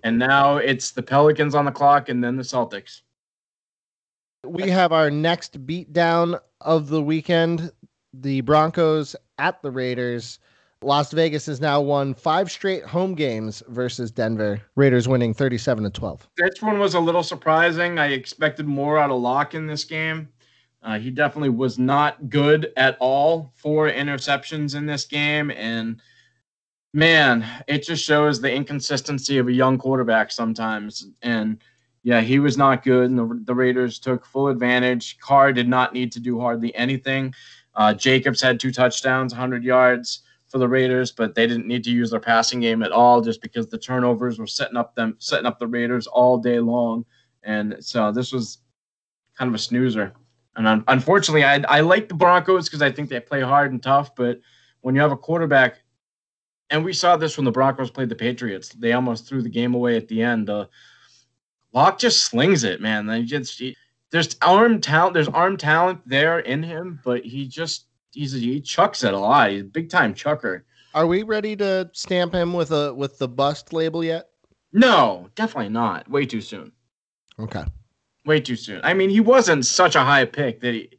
and 0.03 0.17
now 0.17 0.57
it's 0.57 0.91
the 0.91 1.03
Pelicans 1.03 1.55
on 1.55 1.65
the 1.65 1.71
clock, 1.71 2.09
and 2.09 2.23
then 2.23 2.35
the 2.37 2.43
Celtics. 2.43 3.01
we 4.45 4.69
have 4.69 4.91
our 4.91 5.09
next 5.09 5.65
beatdown 5.65 6.37
of 6.59 6.89
the 6.89 7.01
weekend. 7.01 7.71
The 8.13 8.41
Broncos 8.41 9.15
at 9.37 9.61
the 9.61 9.71
Raiders. 9.71 10.39
Las 10.83 11.11
Vegas 11.11 11.45
has 11.45 11.61
now 11.61 11.81
won 11.81 12.13
five 12.13 12.51
straight 12.51 12.83
home 12.83 13.15
games 13.15 13.63
versus 13.67 14.11
Denver. 14.11 14.61
Raiders 14.75 15.07
winning 15.07 15.33
37 15.33 15.83
to 15.85 15.89
12. 15.89 16.27
This 16.37 16.61
one 16.61 16.79
was 16.79 16.93
a 16.93 16.99
little 16.99 17.23
surprising. 17.23 17.97
I 17.97 18.07
expected 18.07 18.67
more 18.67 18.97
out 18.97 19.09
of 19.09 19.21
Lock 19.21 19.55
in 19.55 19.67
this 19.67 19.83
game. 19.83 20.29
Uh, 20.81 20.99
he 20.99 21.09
definitely 21.09 21.49
was 21.49 21.79
not 21.79 22.29
good 22.29 22.73
at 22.75 22.97
all. 22.99 23.53
Four 23.55 23.89
interceptions 23.89 24.75
in 24.75 24.85
this 24.85 25.05
game. 25.05 25.49
And 25.51 26.01
man, 26.93 27.45
it 27.67 27.83
just 27.83 28.03
shows 28.03 28.41
the 28.41 28.53
inconsistency 28.53 29.37
of 29.37 29.47
a 29.47 29.53
young 29.53 29.77
quarterback 29.77 30.31
sometimes. 30.31 31.07
And 31.21 31.61
yeah, 32.03 32.19
he 32.19 32.39
was 32.39 32.57
not 32.57 32.83
good. 32.83 33.09
And 33.09 33.17
the, 33.17 33.41
the 33.45 33.55
Raiders 33.55 33.97
took 33.97 34.25
full 34.25 34.49
advantage. 34.49 35.17
Carr 35.19 35.53
did 35.53 35.69
not 35.69 35.93
need 35.93 36.11
to 36.11 36.19
do 36.19 36.39
hardly 36.39 36.75
anything. 36.75 37.33
Uh, 37.75 37.93
Jacobs 37.93 38.41
had 38.41 38.59
two 38.59 38.71
touchdowns, 38.71 39.33
100 39.33 39.63
yards 39.63 40.23
for 40.53 40.59
the 40.59 40.69
Raiders, 40.69 41.11
but 41.11 41.33
they 41.33 41.47
didn't 41.47 41.65
need 41.65 41.83
to 41.83 41.89
use 41.89 42.11
their 42.11 42.19
passing 42.19 42.59
game 42.59 42.83
at 42.83 42.91
all 42.91 43.21
just 43.21 43.41
because 43.41 43.65
the 43.65 43.77
turnovers 43.79 44.37
were 44.37 44.45
setting 44.45 44.77
up 44.77 44.93
them 44.93 45.15
setting 45.17 45.47
up 45.47 45.57
the 45.57 45.65
Raiders 45.65 46.05
all 46.05 46.37
day 46.37 46.59
long. 46.59 47.03
And 47.41 47.77
so 47.79 48.11
this 48.11 48.31
was 48.31 48.59
kind 49.35 49.49
of 49.49 49.55
a 49.55 49.57
snoozer. 49.57 50.13
And 50.55 50.67
un- 50.67 50.83
unfortunately, 50.87 51.43
I 51.43 51.55
I 51.67 51.79
like 51.79 52.07
the 52.07 52.13
Broncos 52.13 52.69
because 52.69 52.83
I 52.83 52.91
think 52.91 53.09
they 53.09 53.19
play 53.19 53.41
hard 53.41 53.71
and 53.71 53.81
tough. 53.81 54.13
But 54.15 54.41
when 54.81 54.93
you 54.93 55.01
have 55.01 55.11
a 55.11 55.17
quarterback, 55.17 55.81
and 56.69 56.85
we 56.85 56.93
saw 56.93 57.17
this 57.17 57.35
when 57.35 57.45
the 57.45 57.51
Broncos 57.51 57.89
played 57.89 58.09
the 58.09 58.15
Patriots, 58.15 58.69
they 58.69 58.93
almost 58.93 59.27
threw 59.27 59.41
the 59.41 59.49
game 59.49 59.73
away 59.73 59.97
at 59.97 60.07
the 60.07 60.21
end. 60.21 60.51
Uh, 60.51 60.67
Lock 61.73 61.97
just 61.97 62.25
slings 62.25 62.63
it, 62.63 62.79
man. 62.79 63.25
Just 63.25 63.57
he, 63.57 63.75
there's 64.11 64.35
arm 64.43 64.81
talent. 64.81 65.15
There's 65.15 65.29
arm 65.29 65.57
talent 65.57 66.01
there 66.05 66.41
in 66.41 66.61
him, 66.61 66.99
but 67.03 67.25
he 67.25 67.47
just 67.47 67.87
he's 68.13 68.33
he 68.33 68.61
chucks 68.61 69.03
it 69.03 69.13
a 69.13 69.19
lot. 69.19 69.51
He's 69.51 69.61
a 69.61 69.65
big 69.65 69.89
time 69.89 70.13
chucker. 70.13 70.65
Are 70.93 71.07
we 71.07 71.23
ready 71.23 71.55
to 71.57 71.89
stamp 71.93 72.33
him 72.33 72.53
with 72.53 72.71
a 72.71 72.93
with 72.93 73.17
the 73.17 73.27
bust 73.27 73.73
label 73.73 74.03
yet? 74.03 74.29
No, 74.71 75.29
definitely 75.35 75.69
not. 75.69 76.09
Way 76.09 76.25
too 76.25 76.41
soon. 76.41 76.71
Okay. 77.39 77.63
Way 78.25 78.39
too 78.39 78.55
soon. 78.55 78.81
I 78.83 78.93
mean, 78.93 79.09
he 79.09 79.19
wasn't 79.19 79.65
such 79.65 79.95
a 79.95 80.03
high 80.03 80.25
pick 80.25 80.61
that 80.61 80.73
he, 80.73 80.89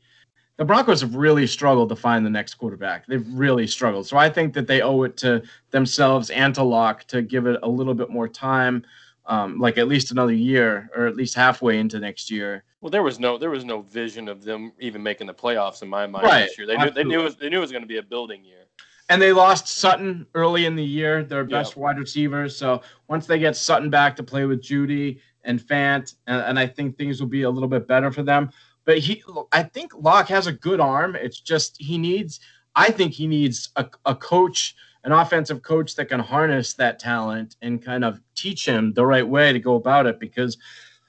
the 0.56 0.64
Broncos 0.64 1.00
have 1.00 1.16
really 1.16 1.46
struggled 1.46 1.88
to 1.88 1.96
find 1.96 2.24
the 2.24 2.30
next 2.30 2.54
quarterback. 2.54 3.06
They've 3.06 3.26
really 3.32 3.66
struggled. 3.66 4.06
So 4.06 4.16
I 4.16 4.30
think 4.30 4.54
that 4.54 4.66
they 4.66 4.82
owe 4.82 5.02
it 5.02 5.16
to 5.18 5.42
themselves 5.70 6.30
and 6.30 6.54
to 6.54 6.62
Lock 6.62 7.04
to 7.08 7.22
give 7.22 7.46
it 7.46 7.58
a 7.62 7.68
little 7.68 7.94
bit 7.94 8.10
more 8.10 8.28
time, 8.28 8.84
um, 9.27 9.59
like 9.59 9.79
at 9.79 9.89
least 9.89 10.11
another 10.11 10.33
year 10.33 10.91
or 10.97 11.07
at 11.07 11.16
least 11.16 11.35
halfway 11.35 11.79
into 11.79 11.99
next 11.99 12.31
year. 12.31 12.64
Well, 12.81 12.91
there 12.91 13.03
was 13.03 13.18
no 13.18 13.39
there 13.39 13.51
was 13.51 13.64
no 13.64 13.83
vision 13.83 14.29
of 14.29 14.45
them 14.45 14.72
even 14.79 15.03
making 15.03 15.27
the 15.27 15.35
playoffs 15.35 15.83
in 15.83 15.89
my 15.89 16.07
mind 16.07 16.27
Right, 16.27 16.47
this 16.47 16.59
year. 16.59 16.66
They 16.66 16.77
knew 16.77 16.91
they 16.91 17.05
knew 17.05 17.20
it 17.20 17.25
was, 17.25 17.37
they 17.37 17.49
knew 17.49 17.59
it 17.59 17.61
was 17.61 17.72
going 17.72 17.83
to 17.83 17.89
be 17.89 17.99
a 17.99 18.03
building 18.03 18.45
year. 18.45 18.64
And 19.11 19.20
they 19.20 19.33
lost 19.33 19.68
Sutton 19.68 20.27
early 20.35 20.64
in 20.64 20.77
the 20.77 20.85
year, 20.85 21.22
their 21.25 21.45
best 21.45 21.77
wide 21.77 21.99
receiver. 21.99 22.49
So 22.49 22.81
once 23.07 23.27
they 23.27 23.39
get 23.39 23.55
Sutton 23.55 23.91
back 23.91 24.16
to 24.16 24.22
play 24.22 24.47
with 24.47 24.62
Jeudy 24.62 25.20
and 25.45 25.61
Fant, 25.61 26.14
and, 26.27 26.41
and 26.41 26.59
I 26.59 26.66
think 26.66 26.97
things 26.97 27.20
will 27.20 27.29
be 27.29 27.43
a 27.43 27.51
little 27.51 27.68
bit 27.68 27.87
better 27.87 28.11
for 28.11 28.22
them. 28.22 28.51
But 28.87 28.99
he, 28.99 29.22
I 29.53 29.62
think 29.62 29.93
Lock 29.95 30.29
has 30.29 30.47
a 30.47 30.53
good 30.53 30.81
arm. 30.81 31.16
It's 31.16 31.41
just 31.41 31.77
he 31.79 31.99
needs, 31.99 32.41
I 32.75 32.91
think 32.91 33.12
he 33.12 33.27
needs 33.27 33.70
a, 33.77 33.87
a 34.07 34.14
coach, 34.14 34.75
an 35.05 35.12
offensive 35.12 35.62
coach 35.62 35.94
that 35.96 36.07
can 36.07 36.20
harness 36.20 36.74
that 36.74 36.98
talent 36.98 37.57
and 37.62 37.84
kind 37.84 38.05
of 38.05 38.20
teach 38.34 38.66
him 38.66 38.92
the 38.94 39.05
right 39.05 39.26
way 39.26 39.52
to 39.52 39.61
go 39.61 39.74
about 39.74 40.07
it 40.07 40.18
because 40.18 40.57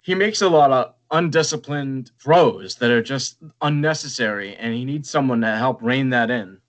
he 0.03 0.13
makes 0.13 0.41
a 0.41 0.49
lot 0.49 0.71
of 0.71 0.93
undisciplined 1.11 2.11
throws 2.21 2.75
that 2.75 2.91
are 2.91 3.01
just 3.01 3.37
unnecessary, 3.61 4.55
and 4.57 4.73
he 4.73 4.85
needs 4.85 5.09
someone 5.09 5.41
to 5.41 5.55
help 5.55 5.81
rein 5.81 6.09
that 6.09 6.29
in. 6.29 6.59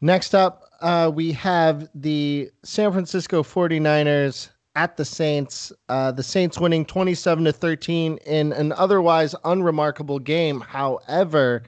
Next 0.00 0.34
up, 0.34 0.64
uh, 0.80 1.10
we 1.12 1.32
have 1.32 1.88
the 1.94 2.50
San 2.62 2.92
Francisco 2.92 3.42
49ers 3.42 4.50
at 4.76 4.96
the 4.96 5.04
Saints. 5.04 5.72
Uh, 5.88 6.12
the 6.12 6.22
Saints 6.22 6.58
winning 6.58 6.84
27 6.84 7.44
to 7.44 7.52
13 7.52 8.18
in 8.26 8.52
an 8.52 8.72
otherwise 8.72 9.34
unremarkable 9.44 10.18
game. 10.18 10.60
However, 10.60 11.62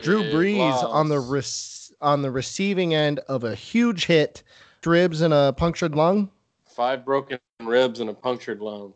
Drew 0.00 0.22
Brees 0.24 0.84
on 0.84 1.08
the 1.08 1.18
loss. 1.18 1.28
rec- 1.28 1.79
on 2.00 2.22
the 2.22 2.30
receiving 2.30 2.94
end 2.94 3.18
of 3.28 3.44
a 3.44 3.54
huge 3.54 4.06
hit, 4.06 4.42
ribs 4.84 5.20
and 5.20 5.34
a 5.34 5.52
punctured 5.52 5.94
lung. 5.94 6.30
five 6.66 7.04
broken 7.04 7.38
ribs 7.62 8.00
and 8.00 8.10
a 8.10 8.14
punctured 8.14 8.60
lung. 8.60 8.94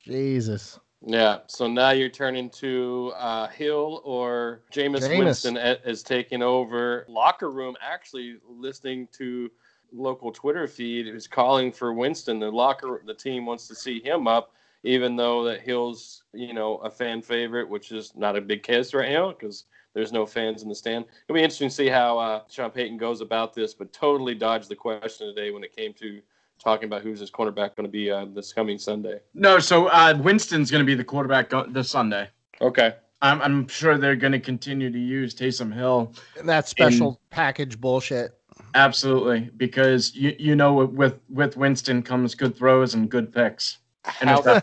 Jesus. 0.00 0.78
Yeah, 1.06 1.40
so 1.48 1.66
now 1.66 1.90
you're 1.90 2.08
turning 2.08 2.48
to 2.50 3.12
uh, 3.16 3.48
Hill 3.48 4.00
or 4.04 4.62
Jameis 4.72 5.00
Jameis. 5.00 5.18
Winston 5.18 5.56
is 5.58 6.02
taking 6.02 6.42
over 6.42 7.04
locker 7.08 7.50
room. 7.50 7.76
Actually, 7.82 8.36
listening 8.48 9.08
to 9.12 9.50
local 9.92 10.32
Twitter 10.32 10.66
feed, 10.66 11.06
is 11.06 11.26
calling 11.26 11.70
for 11.72 11.92
Winston. 11.92 12.38
The 12.38 12.50
locker, 12.50 13.02
the 13.04 13.14
team 13.14 13.44
wants 13.44 13.68
to 13.68 13.74
see 13.74 14.00
him 14.00 14.26
up, 14.26 14.54
even 14.82 15.14
though 15.14 15.44
that 15.44 15.60
Hill's 15.60 16.22
you 16.32 16.54
know 16.54 16.76
a 16.78 16.90
fan 16.90 17.20
favorite, 17.20 17.68
which 17.68 17.92
is 17.92 18.12
not 18.16 18.36
a 18.36 18.40
big 18.40 18.62
case 18.62 18.94
right 18.94 19.12
now 19.12 19.30
because 19.32 19.64
there's 19.94 20.12
no 20.12 20.26
fans 20.26 20.62
in 20.62 20.68
the 20.68 20.74
stand. 20.74 21.04
It'll 21.28 21.34
be 21.34 21.42
interesting 21.42 21.68
to 21.68 21.74
see 21.74 21.88
how 21.88 22.18
uh, 22.18 22.42
Sean 22.50 22.70
Payton 22.70 22.98
goes 22.98 23.20
about 23.20 23.54
this, 23.54 23.72
but 23.74 23.92
totally 23.92 24.34
dodged 24.34 24.68
the 24.68 24.76
question 24.76 25.28
today 25.28 25.50
when 25.50 25.64
it 25.64 25.74
came 25.74 25.94
to 25.94 26.20
talking 26.58 26.86
about 26.86 27.02
who's 27.02 27.20
his 27.20 27.30
cornerback 27.30 27.76
going 27.76 27.84
to 27.84 27.88
be 27.88 28.10
uh, 28.10 28.26
this 28.26 28.52
coming 28.52 28.78
Sunday. 28.78 29.20
No, 29.34 29.58
so 29.58 29.86
uh, 29.86 30.16
Winston's 30.20 30.70
going 30.70 30.80
to 30.80 30.86
be 30.86 30.94
the 30.94 31.04
quarterback 31.04 31.50
go- 31.50 31.66
this 31.66 31.90
Sunday. 31.90 32.28
Okay. 32.60 32.94
I'm, 33.22 33.40
I'm 33.40 33.68
sure 33.68 33.96
they're 33.96 34.16
going 34.16 34.32
to 34.32 34.40
continue 34.40 34.90
to 34.90 34.98
use 34.98 35.34
Taysom 35.34 35.72
Hill. 35.72 36.12
And 36.38 36.48
that 36.48 36.68
special 36.68 37.20
package 37.30 37.80
bullshit. 37.80 38.38
Absolutely, 38.74 39.50
because 39.56 40.14
you 40.14 40.34
you 40.38 40.56
know 40.56 40.74
with 40.74 41.20
with 41.28 41.56
Winston 41.56 42.02
comes 42.02 42.34
good 42.34 42.56
throws 42.56 42.94
and 42.94 43.08
good 43.08 43.32
picks. 43.32 43.78
How, 44.04 44.60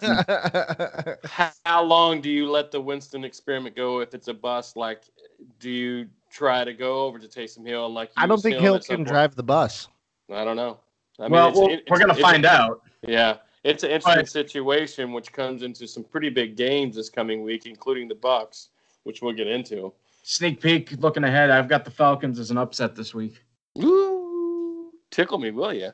how 1.65 1.83
long 1.83 2.21
do 2.21 2.29
you 2.29 2.49
let 2.49 2.71
the 2.71 2.79
Winston 2.79 3.23
experiment 3.23 3.75
go 3.75 3.99
if 3.99 4.13
it's 4.13 4.27
a 4.27 4.33
bust? 4.33 4.77
Like, 4.77 5.03
do 5.59 5.69
you 5.69 6.07
try 6.31 6.63
to 6.63 6.73
go 6.73 7.05
over 7.05 7.19
to 7.19 7.27
Taysom 7.27 7.65
Hill 7.65 7.85
and 7.85 7.93
like? 7.95 8.11
I 8.17 8.27
don't 8.27 8.41
think 8.41 8.55
him 8.55 8.61
Hill 8.63 8.79
can 8.79 9.03
drive 9.03 9.35
the 9.35 9.43
bus. 9.43 9.87
I 10.31 10.43
don't 10.43 10.55
know. 10.55 10.79
I 11.19 11.27
well, 11.27 11.47
it's- 11.49 11.57
well 11.59 11.69
it- 11.71 11.83
we're 11.89 11.97
going 11.97 12.09
to 12.09 12.15
it's- 12.15 12.31
find 12.31 12.45
out. 12.45 12.81
Yeah, 13.05 13.37
it's 13.63 13.83
an 13.83 13.91
interesting 13.91 14.23
But- 14.23 14.29
situation, 14.29 15.11
which 15.13 15.31
comes 15.33 15.63
into 15.63 15.87
some 15.87 16.03
pretty 16.03 16.29
big 16.29 16.55
games 16.55 16.95
this 16.95 17.09
coming 17.09 17.43
week, 17.43 17.65
including 17.65 18.07
the 18.07 18.15
Bucks, 18.15 18.69
which 19.03 19.21
we'll 19.21 19.33
get 19.33 19.47
into. 19.47 19.93
Sneak 20.23 20.61
peek, 20.61 20.91
looking 20.99 21.23
ahead. 21.23 21.49
I've 21.49 21.67
got 21.67 21.83
the 21.83 21.91
Falcons 21.91 22.39
as 22.39 22.51
an 22.51 22.57
upset 22.57 22.95
this 22.95 23.13
week. 23.13 23.43
Ooh, 23.79 24.91
tickle 25.09 25.39
me, 25.39 25.51
will 25.51 25.73
you? 25.73 25.91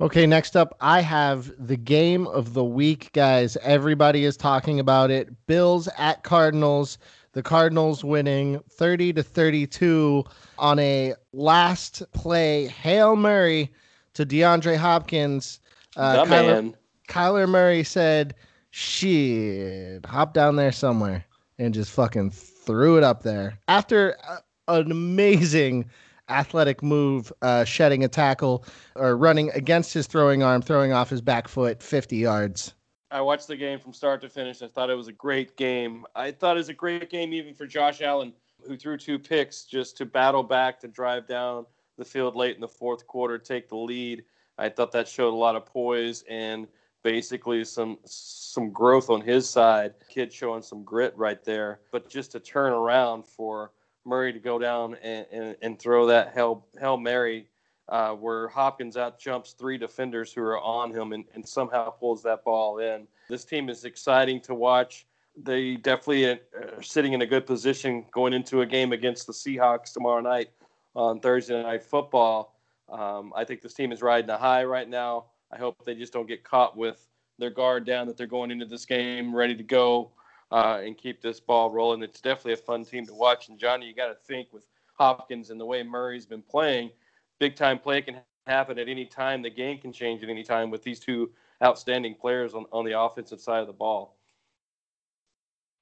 Okay, 0.00 0.26
next 0.26 0.56
up, 0.56 0.76
I 0.80 1.00
have 1.00 1.50
the 1.66 1.76
game 1.76 2.28
of 2.28 2.54
the 2.54 2.62
week, 2.62 3.10
guys. 3.12 3.56
Everybody 3.62 4.24
is 4.24 4.36
talking 4.36 4.78
about 4.78 5.10
it. 5.10 5.28
Bills 5.48 5.88
at 5.98 6.22
Cardinals. 6.22 6.98
The 7.38 7.44
Cardinals 7.44 8.02
winning 8.02 8.58
30 8.68 9.12
to 9.12 9.22
32 9.22 10.24
on 10.58 10.80
a 10.80 11.14
last 11.32 12.02
play 12.12 12.66
Hail 12.66 13.14
Murray 13.14 13.72
to 14.14 14.26
DeAndre 14.26 14.76
Hopkins. 14.76 15.60
Uh, 15.96 16.24
the 16.24 16.30
Kyler, 16.32 16.46
man. 16.64 16.76
Kyler 17.08 17.48
Murray 17.48 17.84
said, 17.84 18.34
shit, 18.70 20.04
hop 20.04 20.34
down 20.34 20.56
there 20.56 20.72
somewhere 20.72 21.24
and 21.60 21.72
just 21.72 21.92
fucking 21.92 22.32
threw 22.32 22.98
it 22.98 23.04
up 23.04 23.22
there. 23.22 23.56
After 23.68 24.16
uh, 24.28 24.38
an 24.66 24.90
amazing 24.90 25.88
athletic 26.28 26.82
move, 26.82 27.32
uh, 27.42 27.62
shedding 27.62 28.02
a 28.02 28.08
tackle 28.08 28.64
or 28.96 29.16
running 29.16 29.50
against 29.50 29.94
his 29.94 30.08
throwing 30.08 30.42
arm, 30.42 30.60
throwing 30.60 30.92
off 30.92 31.08
his 31.08 31.20
back 31.20 31.46
foot 31.46 31.84
50 31.84 32.16
yards. 32.16 32.74
I 33.10 33.20
watched 33.20 33.48
the 33.48 33.56
game 33.56 33.78
from 33.78 33.92
start 33.92 34.20
to 34.20 34.28
finish. 34.28 34.60
I 34.62 34.68
thought 34.68 34.90
it 34.90 34.94
was 34.94 35.08
a 35.08 35.12
great 35.12 35.56
game. 35.56 36.04
I 36.14 36.30
thought 36.30 36.56
it 36.56 36.60
was 36.60 36.68
a 36.68 36.74
great 36.74 37.08
game 37.08 37.32
even 37.32 37.54
for 37.54 37.66
Josh 37.66 38.02
Allen, 38.02 38.32
who 38.66 38.76
threw 38.76 38.96
two 38.98 39.18
picks 39.18 39.64
just 39.64 39.96
to 39.98 40.06
battle 40.06 40.42
back 40.42 40.78
to 40.80 40.88
drive 40.88 41.26
down 41.26 41.64
the 41.96 42.04
field 42.04 42.36
late 42.36 42.54
in 42.54 42.60
the 42.60 42.68
fourth 42.68 43.06
quarter, 43.06 43.38
take 43.38 43.68
the 43.68 43.76
lead. 43.76 44.24
I 44.58 44.68
thought 44.68 44.92
that 44.92 45.08
showed 45.08 45.32
a 45.32 45.36
lot 45.36 45.56
of 45.56 45.66
poise 45.66 46.24
and 46.28 46.66
basically 47.02 47.64
some 47.64 47.98
some 48.04 48.70
growth 48.72 49.08
on 49.08 49.20
his 49.20 49.48
side. 49.48 49.94
Kid 50.08 50.32
showing 50.32 50.62
some 50.62 50.82
grit 50.84 51.14
right 51.16 51.42
there. 51.44 51.80
But 51.92 52.08
just 52.08 52.32
to 52.32 52.40
turn 52.40 52.72
around 52.72 53.26
for 53.26 53.72
Murray 54.04 54.32
to 54.32 54.38
go 54.38 54.58
down 54.58 54.96
and, 55.02 55.26
and, 55.32 55.56
and 55.62 55.78
throw 55.78 56.06
that 56.06 56.32
hell 56.34 56.66
hell 56.78 56.96
Mary 56.96 57.48
uh, 57.88 58.12
where 58.12 58.48
Hopkins 58.48 58.96
out 58.96 59.18
jumps 59.18 59.52
three 59.52 59.78
defenders 59.78 60.32
who 60.32 60.42
are 60.42 60.60
on 60.60 60.92
him 60.92 61.12
and, 61.12 61.24
and 61.34 61.46
somehow 61.46 61.90
pulls 61.90 62.22
that 62.22 62.44
ball 62.44 62.78
in. 62.78 63.06
This 63.28 63.44
team 63.44 63.68
is 63.68 63.84
exciting 63.84 64.40
to 64.42 64.54
watch. 64.54 65.06
They 65.40 65.76
definitely 65.76 66.24
are 66.26 66.82
sitting 66.82 67.12
in 67.12 67.22
a 67.22 67.26
good 67.26 67.46
position 67.46 68.04
going 68.12 68.32
into 68.32 68.62
a 68.62 68.66
game 68.66 68.92
against 68.92 69.26
the 69.26 69.32
Seahawks 69.32 69.92
tomorrow 69.92 70.20
night 70.20 70.50
on 70.94 71.20
Thursday 71.20 71.62
Night 71.62 71.82
Football. 71.82 72.58
Um, 72.88 73.32
I 73.36 73.44
think 73.44 73.62
this 73.62 73.74
team 73.74 73.92
is 73.92 74.02
riding 74.02 74.30
a 74.30 74.38
high 74.38 74.64
right 74.64 74.88
now. 74.88 75.26
I 75.52 75.58
hope 75.58 75.84
they 75.84 75.94
just 75.94 76.12
don't 76.12 76.26
get 76.26 76.44
caught 76.44 76.76
with 76.76 77.06
their 77.38 77.50
guard 77.50 77.86
down, 77.86 78.06
that 78.08 78.16
they're 78.16 78.26
going 78.26 78.50
into 78.50 78.66
this 78.66 78.84
game 78.84 79.34
ready 79.34 79.54
to 79.54 79.62
go 79.62 80.10
uh, 80.50 80.80
and 80.82 80.98
keep 80.98 81.22
this 81.22 81.38
ball 81.40 81.70
rolling. 81.70 82.02
It's 82.02 82.20
definitely 82.20 82.54
a 82.54 82.56
fun 82.56 82.84
team 82.84 83.06
to 83.06 83.14
watch. 83.14 83.48
And 83.48 83.58
Johnny, 83.58 83.86
you 83.86 83.94
got 83.94 84.08
to 84.08 84.16
think 84.26 84.48
with 84.52 84.66
Hopkins 84.98 85.50
and 85.50 85.60
the 85.60 85.64
way 85.64 85.82
Murray's 85.82 86.26
been 86.26 86.42
playing, 86.42 86.90
big 87.38 87.56
time 87.56 87.78
play 87.78 88.02
can 88.02 88.20
happen 88.46 88.78
at 88.78 88.88
any 88.88 89.04
time. 89.04 89.42
The 89.42 89.50
game 89.50 89.78
can 89.78 89.92
change 89.92 90.22
at 90.22 90.28
any 90.28 90.42
time 90.42 90.70
with 90.70 90.82
these 90.82 91.00
two 91.00 91.30
outstanding 91.62 92.14
players 92.14 92.54
on, 92.54 92.66
on 92.72 92.84
the 92.84 92.98
offensive 92.98 93.40
side 93.40 93.60
of 93.60 93.66
the 93.66 93.72
ball. 93.72 94.16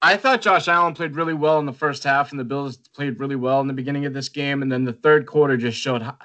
I 0.02 0.16
thought 0.16 0.42
Josh 0.42 0.68
Allen 0.68 0.94
played 0.94 1.16
really 1.16 1.34
well 1.34 1.58
in 1.58 1.66
the 1.66 1.72
first 1.72 2.04
half, 2.04 2.30
and 2.30 2.38
the 2.38 2.44
Bills 2.44 2.76
played 2.76 3.18
really 3.18 3.36
well 3.36 3.60
in 3.60 3.66
the 3.66 3.72
beginning 3.72 4.04
of 4.04 4.12
this 4.12 4.28
game. 4.28 4.62
And 4.62 4.70
then 4.70 4.84
the 4.84 4.92
third 4.92 5.26
quarter 5.26 5.56
just 5.56 5.78
showed 5.78 6.02
how, 6.02 6.16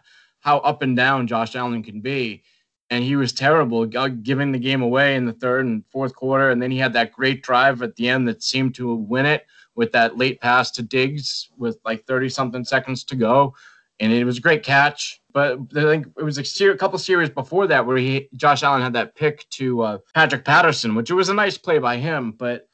how 0.41 0.57
up 0.59 0.81
and 0.81 0.95
down 0.95 1.27
Josh 1.27 1.55
Allen 1.55 1.81
can 1.81 2.01
be. 2.01 2.43
And 2.89 3.03
he 3.03 3.15
was 3.15 3.31
terrible, 3.31 3.89
uh, 3.97 4.09
giving 4.09 4.51
the 4.51 4.59
game 4.59 4.81
away 4.81 5.15
in 5.15 5.25
the 5.25 5.31
third 5.31 5.65
and 5.65 5.85
fourth 5.89 6.13
quarter. 6.13 6.49
And 6.49 6.61
then 6.61 6.69
he 6.69 6.77
had 6.77 6.91
that 6.93 7.13
great 7.13 7.41
drive 7.41 7.81
at 7.81 7.95
the 7.95 8.09
end 8.09 8.27
that 8.27 8.43
seemed 8.43 8.75
to 8.75 8.93
win 8.93 9.25
it 9.25 9.45
with 9.75 9.93
that 9.93 10.17
late 10.17 10.41
pass 10.41 10.71
to 10.71 10.81
Diggs 10.81 11.49
with 11.57 11.79
like 11.85 12.05
30 12.05 12.27
something 12.27 12.65
seconds 12.65 13.05
to 13.05 13.15
go. 13.15 13.55
And 14.01 14.11
it 14.11 14.25
was 14.25 14.39
a 14.39 14.41
great 14.41 14.63
catch. 14.63 15.20
But 15.33 15.59
I 15.75 15.81
think 15.81 16.07
it 16.17 16.23
was 16.23 16.37
a, 16.37 16.45
ser- 16.45 16.71
a 16.71 16.77
couple 16.77 16.99
series 16.99 17.29
before 17.29 17.67
that 17.67 17.85
where 17.85 17.97
he 17.97 18.27
Josh 18.35 18.63
Allen 18.63 18.81
had 18.81 18.93
that 18.93 19.15
pick 19.15 19.47
to 19.51 19.81
uh, 19.81 19.97
Patrick 20.13 20.45
Peterson, 20.45 20.95
which 20.95 21.11
was 21.11 21.29
a 21.29 21.33
nice 21.33 21.57
play 21.57 21.79
by 21.79 21.97
him. 21.97 22.31
But 22.31 22.67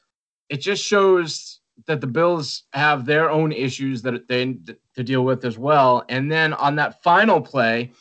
it 0.48 0.58
just 0.58 0.82
shows 0.82 1.60
that 1.86 2.00
the 2.00 2.06
Bills 2.06 2.64
have 2.72 3.04
their 3.04 3.30
own 3.30 3.52
issues 3.52 4.02
that 4.02 4.28
they 4.28 4.56
to 4.94 5.04
deal 5.04 5.24
with 5.24 5.44
as 5.44 5.58
well. 5.58 6.04
And 6.08 6.30
then 6.30 6.52
on 6.54 6.76
that 6.76 7.02
final 7.02 7.40
play, 7.40 7.92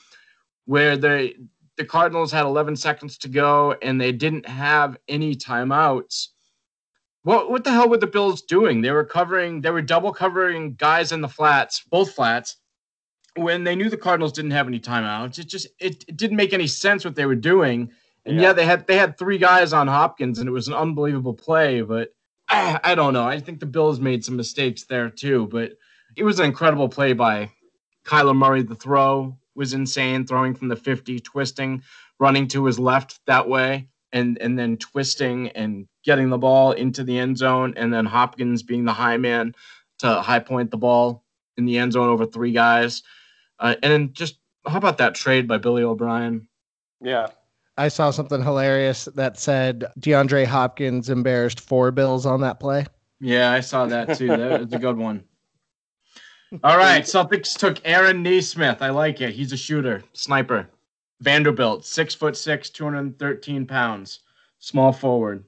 where 0.66 0.98
they 0.98 1.36
the 1.78 1.86
Cardinals 1.86 2.32
had 2.32 2.46
11 2.46 2.76
seconds 2.76 3.18
to 3.20 3.30
go 3.30 3.76
and 3.82 4.02
they 4.02 4.12
didn't 4.12 4.48
have 4.48 4.98
any 5.08 5.36
timeouts. 5.36 6.30
What 7.24 7.52
what 7.52 7.64
the 7.64 7.72
hell 7.72 7.90
were 7.90 7.98
the 7.98 8.08
Bills 8.08 8.42
doing? 8.42 8.82
They 8.82 8.92
were 8.92 9.04
covering, 9.04 9.62
they 9.62 9.70
were 9.70 9.82
double 9.82 10.14
covering 10.14 10.74
guys 10.76 11.12
in 11.12 11.22
the 11.22 11.28
flats, 11.28 11.84
both 11.90 12.14
flats, 12.14 12.58
when 13.38 13.64
they 13.64 13.76
knew 13.76 13.90
the 13.90 13.98
Cardinals 13.98 14.34
didn't 14.34 14.52
have 14.52 14.68
any 14.68 14.80
timeouts. 14.80 15.40
It 15.40 15.48
just 15.48 15.68
it, 15.80 16.04
it 16.08 16.18
didn't 16.18 16.38
make 16.38 16.54
any 16.54 16.68
sense 16.68 17.06
what 17.06 17.16
they 17.16 17.26
were 17.26 17.36
doing. 17.36 17.92
And 18.26 18.36
yeah. 18.36 18.44
yeah, 18.44 18.54
they 18.54 18.66
had 18.66 18.88
they 18.88 18.98
had 18.98 19.18
three 19.18 19.38
guys 19.38 19.74
on 19.74 19.88
Hopkins, 19.88 20.40
and 20.40 20.48
it 20.48 20.52
was 20.52 20.68
an 20.68 20.74
unbelievable 20.74 21.34
play. 21.34 21.82
But 21.82 22.14
I, 22.50 22.80
I 22.84 22.96
don't 22.96 23.14
know. 23.14 23.28
I 23.28 23.40
think 23.40 23.60
the 23.60 23.66
Bills 23.66 24.00
made 24.00 24.24
some 24.24 24.36
mistakes 24.36 24.86
there 24.86 25.10
too. 25.10 25.48
But 25.52 25.74
it 26.16 26.24
was 26.24 26.40
an 26.40 26.46
incredible 26.46 26.90
play 26.90 27.14
by 27.14 27.52
Kyler 28.06 28.36
Murray. 28.36 28.64
The 28.64 28.76
throw 28.76 29.38
was 29.56 29.74
insane, 29.74 30.26
throwing 30.26 30.54
from 30.54 30.68
the 30.68 30.76
50, 30.76 31.20
twisting, 31.22 31.82
running 32.20 32.48
to 32.50 32.66
his 32.66 32.80
left 32.80 33.20
that 33.26 33.48
way, 33.48 33.88
and 34.12 34.38
and 34.40 34.58
then 34.58 34.78
twisting 34.78 35.50
and 35.50 35.88
getting 36.04 36.30
the 36.30 36.38
ball 36.38 36.72
into 36.72 37.04
the 37.04 37.18
end 37.18 37.38
zone, 37.38 37.74
and 37.78 37.94
then 37.94 38.06
Hopkins 38.06 38.64
being 38.64 38.86
the 38.86 38.94
high 38.94 39.18
man 39.18 39.54
to 40.00 40.22
high 40.22 40.40
point 40.40 40.72
the 40.72 40.78
ball 40.78 41.24
in 41.58 41.66
the 41.66 41.78
end 41.78 41.94
zone 41.94 42.10
over 42.10 42.26
three 42.26 42.52
guys. 42.52 43.04
Uh, 43.60 43.76
and 43.82 43.92
then 43.92 44.14
just 44.14 44.38
how 44.66 44.78
about 44.78 44.98
that 44.98 45.16
trade 45.16 45.48
by 45.48 45.58
Billy 45.58 45.84
O'Brien? 45.84 46.48
Yeah. 47.02 47.28
I 47.78 47.90
saw 47.90 48.10
something 48.10 48.42
hilarious 48.42 49.06
that 49.16 49.40
said 49.40 49.86
DeAndre 50.00 50.46
Hopkins 50.46 51.10
embarrassed 51.10 51.60
four 51.60 51.92
bills 51.92 52.26
on 52.26 52.42
that 52.42 52.60
play. 52.60 52.86
Yeah, 53.20 53.52
I 53.52 53.60
saw 53.60 53.86
that 53.86 54.18
too. 54.18 54.28
That 54.28 54.62
was 54.62 54.74
a 54.74 54.80
good 54.80 54.98
one. 54.98 55.24
All 56.64 56.78
right, 56.78 57.04
Celtics 57.04 57.58
took 57.58 57.80
Aaron 57.84 58.24
Nesmith. 58.24 58.82
I 58.82 58.90
like 58.90 59.22
it. 59.22 59.34
He's 59.34 59.52
a 59.52 59.58
shooter, 59.58 60.04
sniper. 60.14 60.70
Vanderbilt, 61.20 61.84
six 61.84 62.14
foot 62.14 62.38
six, 62.38 62.70
213 62.70 63.66
pounds, 63.66 64.20
small 64.60 64.94
forward. 64.94 65.44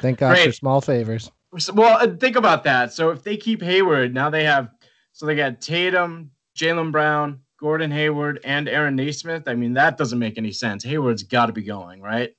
Thank 0.00 0.18
God 0.18 0.34
Great. 0.34 0.46
for 0.46 0.52
small 0.52 0.80
favors. 0.80 1.30
Well, 1.74 1.98
uh, 2.00 2.16
think 2.16 2.36
about 2.36 2.64
that. 2.64 2.92
So 2.92 3.10
if 3.10 3.22
they 3.22 3.36
keep 3.36 3.62
Hayward, 3.62 4.14
now 4.14 4.30
they 4.30 4.44
have, 4.44 4.70
so 5.12 5.26
they 5.26 5.34
got 5.34 5.60
Tatum, 5.60 6.30
Jaylen 6.56 6.90
Brown, 6.92 7.40
Gordon 7.60 7.90
Hayward, 7.90 8.40
and 8.44 8.68
Aaron 8.68 8.96
Nesmith. 8.96 9.46
I 9.46 9.54
mean, 9.54 9.74
that 9.74 9.98
doesn't 9.98 10.18
make 10.18 10.38
any 10.38 10.52
sense. 10.52 10.82
Hayward's 10.82 11.22
got 11.22 11.46
to 11.46 11.52
be 11.52 11.62
going, 11.62 12.00
right? 12.00 12.34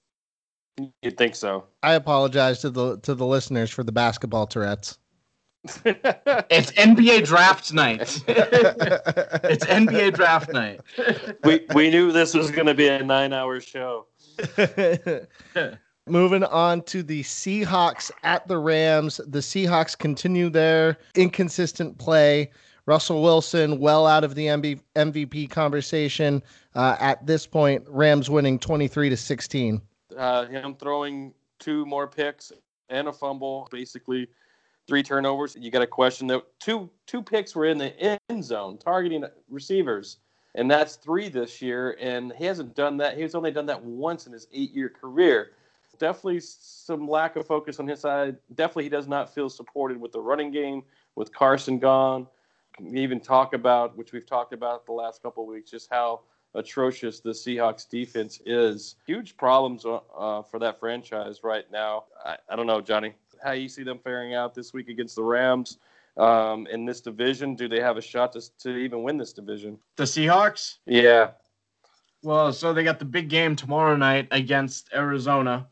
You'd 1.01 1.17
think 1.17 1.35
so. 1.35 1.65
I 1.83 1.93
apologize 1.93 2.59
to 2.61 2.69
the 2.69 2.97
to 2.99 3.13
the 3.13 3.25
listeners 3.25 3.69
for 3.69 3.83
the 3.83 3.91
basketball 3.91 4.47
Tourette's. 4.47 4.97
it's 5.85 6.71
NBA 6.71 7.25
draft 7.25 7.71
night. 7.71 8.01
it's 8.27 9.65
NBA 9.65 10.15
draft 10.15 10.51
night. 10.51 10.81
we 11.43 11.67
we 11.75 11.91
knew 11.91 12.11
this 12.11 12.33
was 12.33 12.49
going 12.49 12.65
to 12.65 12.73
be 12.73 12.87
a 12.87 13.03
nine 13.03 13.31
hour 13.31 13.59
show. 13.61 14.07
Moving 16.07 16.43
on 16.45 16.81
to 16.83 17.03
the 17.03 17.21
Seahawks 17.21 18.09
at 18.23 18.47
the 18.47 18.57
Rams. 18.57 19.21
The 19.27 19.39
Seahawks 19.39 19.95
continue 19.95 20.49
their 20.49 20.97
inconsistent 21.15 21.99
play. 21.99 22.49
Russell 22.85 23.21
Wilson, 23.21 23.79
well 23.79 24.07
out 24.07 24.23
of 24.23 24.35
the 24.35 24.47
MVP 24.47 25.49
conversation 25.49 26.41
uh, 26.75 26.97
at 26.99 27.25
this 27.25 27.45
point. 27.45 27.83
Rams 27.87 28.29
winning 28.29 28.57
23 28.59 29.09
to 29.09 29.17
16. 29.17 29.81
Uh, 30.17 30.45
him 30.47 30.75
throwing 30.75 31.33
two 31.59 31.85
more 31.85 32.07
picks 32.07 32.51
and 32.89 33.07
a 33.07 33.13
fumble, 33.13 33.67
basically 33.71 34.27
three 34.87 35.03
turnovers. 35.03 35.55
You 35.59 35.71
got 35.71 35.81
a 35.81 35.87
question 35.87 36.27
that 36.27 36.43
two 36.59 36.89
two 37.05 37.21
picks 37.21 37.55
were 37.55 37.65
in 37.65 37.77
the 37.77 38.21
end 38.29 38.43
zone 38.43 38.77
targeting 38.77 39.23
receivers, 39.49 40.17
and 40.55 40.69
that's 40.69 40.95
three 40.95 41.29
this 41.29 41.61
year. 41.61 41.97
And 41.99 42.33
he 42.37 42.45
hasn't 42.45 42.75
done 42.75 42.97
that. 42.97 43.17
He's 43.17 43.35
only 43.35 43.51
done 43.51 43.67
that 43.67 43.81
once 43.81 44.27
in 44.27 44.33
his 44.33 44.47
eight 44.51 44.71
year 44.71 44.89
career. 44.89 45.51
Definitely 45.97 46.39
some 46.41 47.07
lack 47.07 47.35
of 47.35 47.45
focus 47.45 47.79
on 47.79 47.87
his 47.87 47.99
side. 47.99 48.35
Definitely, 48.55 48.83
he 48.83 48.89
does 48.89 49.07
not 49.07 49.33
feel 49.33 49.49
supported 49.49 50.01
with 50.01 50.11
the 50.11 50.19
running 50.19 50.51
game 50.51 50.81
with 51.15 51.31
Carson 51.33 51.77
gone 51.77 52.27
even 52.93 53.19
talk 53.19 53.53
about, 53.53 53.97
which 53.97 54.11
we've 54.11 54.25
talked 54.25 54.53
about 54.53 54.85
the 54.85 54.91
last 54.91 55.21
couple 55.21 55.43
of 55.43 55.49
weeks, 55.49 55.71
just 55.71 55.89
how 55.91 56.21
atrocious 56.53 57.19
the 57.19 57.29
Seahawks 57.31 57.87
defense 57.87 58.41
is. 58.45 58.95
Huge 59.05 59.37
problems 59.37 59.85
uh, 59.85 60.41
for 60.43 60.59
that 60.59 60.79
franchise 60.79 61.43
right 61.43 61.65
now. 61.71 62.05
I, 62.25 62.37
I, 62.49 62.55
don't 62.55 62.67
know, 62.67 62.81
Johnny, 62.81 63.13
how 63.43 63.51
you 63.51 63.69
see 63.69 63.83
them 63.83 63.99
faring 64.03 64.33
out 64.33 64.53
this 64.53 64.73
week 64.73 64.89
against 64.89 65.15
the 65.15 65.23
Rams 65.23 65.77
um, 66.17 66.67
in 66.67 66.85
this 66.85 67.01
division. 67.01 67.55
Do 67.55 67.67
they 67.67 67.79
have 67.79 67.97
a 67.97 68.01
shot 68.01 68.33
to, 68.33 68.57
to 68.59 68.77
even 68.77 69.03
win 69.03 69.17
this 69.17 69.33
division? 69.33 69.77
The 69.95 70.03
Seahawks? 70.03 70.77
Yeah. 70.85 71.31
Well, 72.23 72.53
so 72.53 72.73
they 72.73 72.83
got 72.83 72.99
the 72.99 73.05
big 73.05 73.29
game 73.29 73.55
tomorrow 73.55 73.95
night 73.95 74.27
against 74.31 74.89
Arizona, 74.93 75.67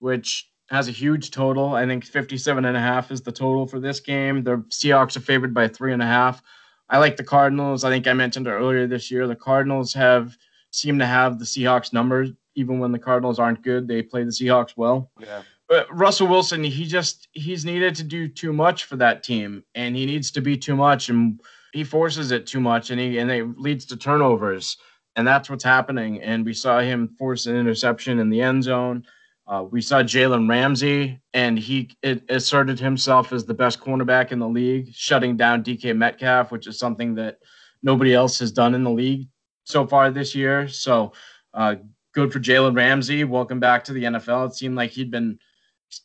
which 0.00 0.50
has 0.70 0.88
a 0.88 0.92
huge 0.92 1.30
total. 1.30 1.74
I 1.74 1.86
think 1.86 2.04
57 2.04 2.64
and 2.64 2.76
a 2.76 2.80
half 2.80 3.10
is 3.10 3.20
the 3.20 3.32
total 3.32 3.66
for 3.66 3.80
this 3.80 4.00
game. 4.00 4.42
The 4.42 4.56
Seahawks 4.68 5.16
are 5.16 5.20
favored 5.20 5.52
by 5.52 5.68
three 5.68 5.92
and 5.92 6.02
a 6.02 6.06
half. 6.06 6.42
I 6.88 6.98
like 6.98 7.16
the 7.16 7.24
Cardinals. 7.24 7.84
I 7.84 7.90
think 7.90 8.06
I 8.06 8.12
mentioned 8.12 8.46
earlier 8.46 8.86
this 8.86 9.10
year 9.10 9.26
the 9.26 9.36
Cardinals 9.36 9.92
have 9.94 10.36
seem 10.70 10.98
to 10.98 11.06
have 11.06 11.38
the 11.38 11.44
Seahawks 11.44 11.92
numbers 11.92 12.30
even 12.54 12.78
when 12.78 12.92
the 12.92 12.98
Cardinals 12.98 13.38
aren't 13.38 13.62
good. 13.62 13.88
They 13.88 14.02
play 14.02 14.24
the 14.24 14.30
Seahawks 14.30 14.76
well. 14.76 15.10
Yeah. 15.18 15.42
But 15.68 15.86
Russell 15.94 16.28
Wilson, 16.28 16.62
he 16.62 16.84
just 16.86 17.28
he's 17.32 17.64
needed 17.64 17.94
to 17.96 18.04
do 18.04 18.28
too 18.28 18.52
much 18.52 18.84
for 18.84 18.96
that 18.96 19.22
team, 19.22 19.64
and 19.74 19.96
he 19.96 20.04
needs 20.04 20.30
to 20.32 20.40
be 20.40 20.56
too 20.56 20.76
much, 20.76 21.08
and 21.08 21.40
he 21.72 21.84
forces 21.84 22.32
it 22.32 22.46
too 22.46 22.60
much, 22.60 22.90
and 22.90 23.00
he 23.00 23.18
and 23.18 23.30
it 23.30 23.58
leads 23.58 23.86
to 23.86 23.96
turnovers, 23.96 24.76
and 25.16 25.26
that's 25.26 25.48
what's 25.48 25.64
happening. 25.64 26.20
And 26.22 26.44
we 26.44 26.52
saw 26.52 26.80
him 26.80 27.08
force 27.18 27.46
an 27.46 27.56
interception 27.56 28.18
in 28.18 28.28
the 28.28 28.42
end 28.42 28.62
zone. 28.62 29.06
Uh, 29.46 29.64
we 29.70 29.82
saw 29.82 30.02
Jalen 30.02 30.48
Ramsey, 30.48 31.20
and 31.34 31.58
he 31.58 31.90
asserted 32.30 32.80
himself 32.80 33.32
as 33.32 33.44
the 33.44 33.52
best 33.52 33.78
cornerback 33.78 34.32
in 34.32 34.38
the 34.38 34.48
league, 34.48 34.92
shutting 34.94 35.36
down 35.36 35.62
DK 35.62 35.94
Metcalf, 35.94 36.50
which 36.50 36.66
is 36.66 36.78
something 36.78 37.14
that 37.16 37.38
nobody 37.82 38.14
else 38.14 38.38
has 38.38 38.50
done 38.50 38.74
in 38.74 38.82
the 38.82 38.90
league 38.90 39.28
so 39.64 39.86
far 39.86 40.10
this 40.10 40.34
year. 40.34 40.66
So, 40.68 41.12
uh, 41.52 41.76
good 42.12 42.32
for 42.32 42.40
Jalen 42.40 42.74
Ramsey. 42.74 43.24
Welcome 43.24 43.60
back 43.60 43.84
to 43.84 43.92
the 43.92 44.04
NFL. 44.04 44.48
It 44.48 44.54
seemed 44.54 44.76
like 44.76 44.90
he'd 44.90 45.10
been 45.10 45.38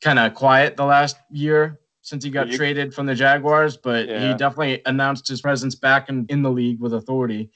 kind 0.01 0.19
of 0.19 0.33
quiet 0.33 0.75
the 0.75 0.85
last 0.85 1.15
year 1.31 1.79
since 2.01 2.25
he 2.25 2.29
got 2.29 2.49
you, 2.49 2.57
traded 2.57 2.93
from 2.93 3.05
the 3.05 3.15
Jaguars, 3.15 3.77
but 3.77 4.07
yeah. 4.07 4.27
he 4.27 4.37
definitely 4.37 4.81
announced 4.85 5.27
his 5.27 5.41
presence 5.41 5.75
back 5.75 6.09
in, 6.09 6.25
in 6.27 6.41
the 6.41 6.51
league 6.51 6.81
with 6.81 6.93
authority 6.93 7.51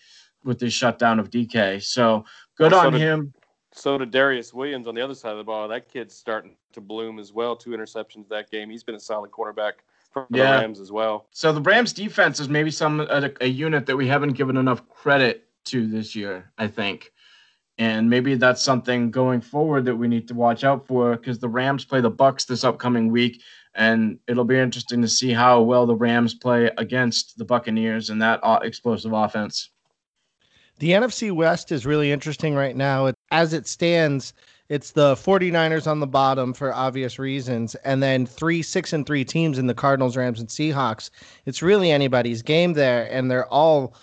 with 0.46 0.60
the 0.60 0.70
shutdown 0.70 1.20
of 1.20 1.30
DK. 1.30 1.84
So, 1.84 2.24
good 2.58 2.72
on 2.72 2.94
did, 2.94 3.02
him 3.02 3.34
so 3.74 3.98
did 3.98 4.12
Darious 4.12 4.54
Williams 4.54 4.88
on 4.88 4.96
the 4.96 5.02
other 5.02 5.16
side 5.16 5.32
of 5.32 5.38
the 5.38 5.44
ball. 5.44 5.68
That 5.68 5.92
kid's 5.92 6.16
starting 6.16 6.56
to 6.74 6.82
bloom 6.82 7.20
as 7.20 7.34
well. 7.34 7.56
Two 7.56 7.72
interceptions 7.72 8.28
that 8.30 8.50
game. 8.52 8.70
He's 8.70 8.84
been 8.84 8.96
a 8.96 9.00
solid 9.00 9.32
quarterback 9.32 9.84
for 10.12 10.28
yeah. 10.30 10.58
the 10.58 10.62
Rams 10.62 10.80
as 10.80 10.92
well. 10.92 11.26
So 11.32 11.52
the 11.52 11.62
Rams 11.62 11.92
defense 11.92 12.40
is 12.40 12.48
maybe 12.48 12.72
some 12.72 13.02
a, 13.02 13.32
a, 13.42 13.48
unit 13.48 13.86
that 13.88 13.98
we 13.98 14.08
haven't 14.08 14.34
given 14.34 14.58
enough 14.58 14.88
credit 14.90 15.48
to 15.66 15.88
this 15.88 16.16
year. 16.16 16.52
I 16.58 16.68
think, 16.68 17.12
and 17.80 18.10
maybe 18.10 18.36
that's 18.36 18.62
something 18.62 19.10
going 19.10 19.42
forward 19.42 19.86
that 19.86 19.96
we 19.96 20.08
need 20.08 20.28
to 20.28 20.36
watch 20.36 20.64
out 20.64 20.86
for 20.88 21.18
because 21.18 21.40
the 21.40 21.50
Rams 21.50 21.84
play 21.84 22.00
the 22.00 22.12
Bucks 22.12 22.46
this 22.46 22.64
upcoming 22.64 23.12
week, 23.12 23.42
and 23.74 24.20
it'll 24.28 24.46
be 24.46 24.58
interesting 24.58 25.02
to 25.02 25.08
see 25.08 25.34
how 25.34 25.62
well 25.62 25.88
the 25.88 25.96
Rams 25.96 26.36
play 26.36 26.70
against 26.78 27.38
the 27.38 27.46
Buccaneers 27.46 28.12
and 28.12 28.22
that 28.22 28.40
uh, 28.44 28.60
explosive 28.62 29.14
offense. 29.14 29.72
The 30.80 30.92
NFC 30.92 31.32
West 31.32 31.72
is 31.72 31.86
really 31.86 32.12
interesting 32.12 32.56
right 32.56 32.76
now. 32.76 33.12
As 33.32 33.54
it 33.54 33.68
stands, 33.68 34.34
it's 34.70 34.92
the 34.92 35.16
49ers 35.16 35.88
on 35.88 36.00
the 36.00 36.08
bottom 36.08 36.54
for 36.54 36.74
obvious 36.74 37.20
reasons, 37.20 37.76
and 37.76 38.02
then 38.02 38.26
three, 38.26 38.62
six, 38.62 38.94
and 38.94 39.06
three 39.06 39.24
teams 39.24 39.60
in 39.60 39.68
the 39.68 39.74
Cardinals, 39.74 40.18
Rams, 40.18 40.40
and 40.40 40.50
Seahawks. 40.50 41.10
It's 41.46 41.62
really 41.62 41.92
anybody's 41.92 42.42
game 42.42 42.74
there, 42.74 43.08
and 43.12 43.30
they're 43.30 43.48
all 43.48 43.96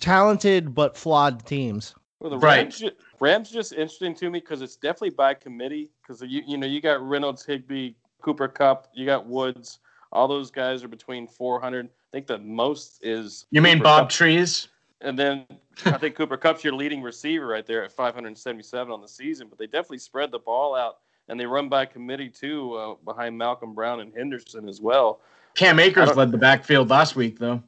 talented 0.00 0.74
but 0.74 0.96
flawed 0.96 1.44
teams. 1.44 1.94
Well, 2.20 2.30
the 2.30 2.38
Right. 2.38 2.58
Rams, 2.58 2.84
Rams 3.20 3.50
just 3.50 3.72
interesting 3.72 4.14
to 4.16 4.30
me 4.30 4.40
because 4.40 4.62
it's 4.62 4.76
definitely 4.76 5.10
by 5.10 5.34
committee. 5.34 5.90
Because 6.02 6.22
you 6.22 6.42
you 6.46 6.56
know 6.56 6.66
you 6.66 6.80
got 6.80 7.00
Reynolds, 7.02 7.44
Higbee, 7.44 7.94
Cooper 8.22 8.48
Kupp, 8.48 8.88
you 8.94 9.06
got 9.06 9.26
Woods. 9.26 9.80
All 10.12 10.26
those 10.26 10.50
guys 10.50 10.82
are 10.82 10.88
between 10.88 11.26
400. 11.26 11.86
I 11.86 11.90
think 12.12 12.26
the 12.26 12.38
most 12.38 13.00
is. 13.02 13.46
You 13.50 13.62
mean 13.62 13.78
Cooper 13.78 13.84
Bob 13.84 14.02
Kupp. 14.04 14.10
Trees? 14.10 14.68
And 15.00 15.18
then 15.18 15.46
I 15.84 15.98
think 15.98 16.16
Cooper 16.16 16.36
Kupp's 16.36 16.64
your 16.64 16.74
leading 16.74 17.02
receiver 17.02 17.46
right 17.46 17.66
there 17.66 17.84
at 17.84 17.92
577 17.92 18.92
on 18.92 19.00
the 19.00 19.08
season. 19.08 19.48
But 19.48 19.58
they 19.58 19.66
definitely 19.66 19.98
spread 19.98 20.30
the 20.30 20.38
ball 20.38 20.74
out 20.74 20.98
and 21.28 21.38
they 21.38 21.46
run 21.46 21.68
by 21.68 21.86
committee 21.86 22.28
too, 22.28 22.74
uh, 22.74 22.94
behind 23.04 23.36
Malcolm 23.36 23.74
Brown 23.74 24.00
and 24.00 24.12
Henderson 24.14 24.68
as 24.68 24.80
well. 24.80 25.20
Cam 25.54 25.78
Akers 25.78 26.16
led 26.16 26.30
the 26.30 26.38
backfield 26.38 26.88
last 26.88 27.16
week, 27.16 27.38
though. 27.38 27.62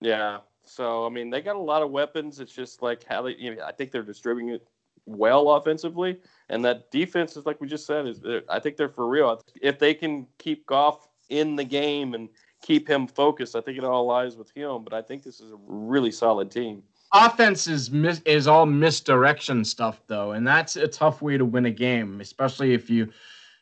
Yeah. 0.00 0.38
So 0.64 1.06
I 1.06 1.10
mean, 1.10 1.30
they 1.30 1.40
got 1.40 1.56
a 1.56 1.60
lot 1.60 1.82
of 1.82 1.90
weapons. 1.90 2.40
It's 2.40 2.52
just 2.52 2.82
like 2.82 3.04
how 3.04 3.22
they. 3.22 3.36
You 3.36 3.54
know, 3.54 3.64
I 3.64 3.72
think 3.72 3.90
they're 3.90 4.02
distributing 4.02 4.54
it 4.54 4.66
well 5.06 5.50
offensively, 5.50 6.18
and 6.48 6.64
that 6.64 6.90
defense 6.90 7.36
is 7.36 7.44
like 7.44 7.60
we 7.60 7.68
just 7.68 7.86
said. 7.86 8.06
Is 8.06 8.22
I 8.48 8.58
think 8.58 8.76
they're 8.76 8.88
for 8.88 9.06
real. 9.06 9.42
If 9.60 9.78
they 9.78 9.92
can 9.92 10.26
keep 10.38 10.66
Goff 10.66 11.08
in 11.28 11.56
the 11.56 11.64
game 11.64 12.14
and 12.14 12.28
keep 12.64 12.88
him 12.88 13.06
focused, 13.06 13.54
I 13.54 13.60
think 13.60 13.76
it 13.76 13.84
all 13.84 14.06
lies 14.06 14.36
with 14.36 14.50
him. 14.56 14.82
But 14.82 14.94
I 14.94 15.02
think 15.02 15.22
this 15.22 15.40
is 15.40 15.52
a 15.52 15.58
really 15.66 16.10
solid 16.10 16.50
team. 16.50 16.82
Offense 17.12 17.68
is 17.68 17.90
mis- 17.90 18.22
is 18.24 18.48
all 18.48 18.66
misdirection 18.66 19.64
stuff, 19.64 20.02
though, 20.08 20.32
and 20.32 20.46
that's 20.46 20.74
a 20.76 20.88
tough 20.88 21.22
way 21.22 21.36
to 21.36 21.44
win 21.44 21.66
a 21.66 21.70
game, 21.70 22.20
especially 22.20 22.74
if 22.74 22.90
you 22.90 23.08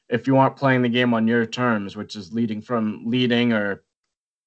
if 0.09 0.27
you 0.27 0.37
aren't 0.37 0.57
playing 0.57 0.83
the 0.83 0.89
game 0.89 1.13
on 1.13 1.27
your 1.27 1.45
terms, 1.45 1.97
which 1.97 2.17
is 2.17 2.33
leading 2.33 2.63
from 2.63 3.03
leading 3.05 3.53
or 3.53 3.83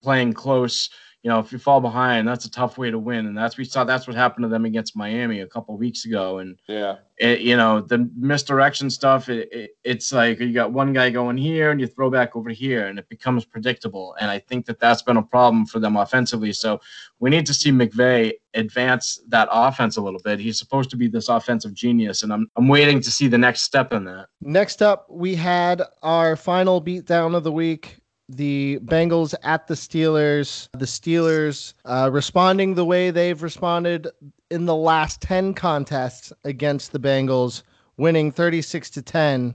playing 0.02 0.34
close. 0.34 0.90
You 1.26 1.32
know, 1.32 1.40
if 1.40 1.52
you 1.52 1.58
fall 1.58 1.82
behind, 1.82 2.28
that's 2.28 2.46
a 2.46 2.52
tough 2.52 2.78
way 2.78 2.92
to 2.92 3.00
win, 3.00 3.26
and 3.26 3.36
that's 3.36 3.58
we 3.58 3.66
saw 3.66 3.84
that's 3.84 4.06
what 4.06 4.16
happened 4.16 4.44
to 4.44 4.48
them 4.48 4.64
against 4.64 4.96
Miami 4.96 5.40
a 5.40 5.48
couple 5.48 5.76
weeks 5.76 6.06
ago, 6.06 6.38
and 6.38 6.56
Yeah. 6.68 6.98
it, 7.18 7.40
you 7.40 7.58
know 7.58 7.82
the 7.82 8.08
misdirection 8.16 8.92
stuff 8.92 9.28
it, 9.28 9.50
it, 9.52 9.72
it's 9.84 10.12
like 10.14 10.40
you 10.40 10.54
got 10.54 10.72
one 10.72 10.94
guy 10.94 11.10
going 11.10 11.36
here 11.38 11.72
and 11.72 11.82
you 11.82 11.88
throw 11.88 12.12
back 12.12 12.36
over 12.36 12.52
here 12.52 12.86
and 12.88 13.00
it 13.00 13.10
becomes 13.10 13.44
predictable. 13.44 14.16
And 14.20 14.30
i 14.30 14.38
think 14.38 14.68
that 14.68 14.80
that's 14.80 15.02
been 15.02 15.18
a 15.18 15.24
problem 15.24 15.66
for 15.66 15.80
them 15.80 15.96
offensively. 15.96 16.54
So 16.54 16.80
we 17.20 17.32
need 17.32 17.48
to 17.48 17.54
see 17.56 17.72
McVay 17.72 18.34
advance 18.54 19.20
that 19.30 19.48
offense 19.52 19.98
a 19.98 20.02
little 20.02 20.20
bit. 20.24 20.40
He's 20.40 20.60
supposed 20.60 20.92
to 20.92 20.96
be 20.96 21.08
this 21.08 21.28
offensive 21.30 21.74
genius 21.74 22.22
and 22.22 22.32
i'm, 22.34 22.52
I'm 22.56 22.68
waiting 22.68 23.00
to 23.02 23.10
see 23.10 23.28
the 23.28 23.38
next 23.40 23.64
step 23.64 23.94
in 23.94 24.04
that. 24.06 24.28
Next 24.42 24.84
up, 24.84 25.08
we 25.10 25.34
had 25.34 25.82
our 26.04 26.36
final 26.36 26.84
beatdown 26.84 27.36
of 27.36 27.44
the 27.44 27.52
week. 27.52 27.98
The 28.30 28.80
Bengals 28.84 29.36
at 29.44 29.68
the 29.68 29.76
Steelers. 29.76 30.68
The 30.74 30.86
Steelers 30.86 31.74
uh, 31.86 32.10
responding 32.12 32.74
the 32.74 32.86
way 32.86 33.12
they've 33.12 33.42
responded 33.42 34.08
in 34.50 34.66
the 34.66 34.76
last 34.76 35.22
10 35.22 35.54
contests 35.54 36.34
against 36.44 36.92
the 36.92 37.00
Bengals, 37.00 37.64
winning 37.98 38.32
36 38.32 38.90
to 38.92 39.02
10. 39.02 39.54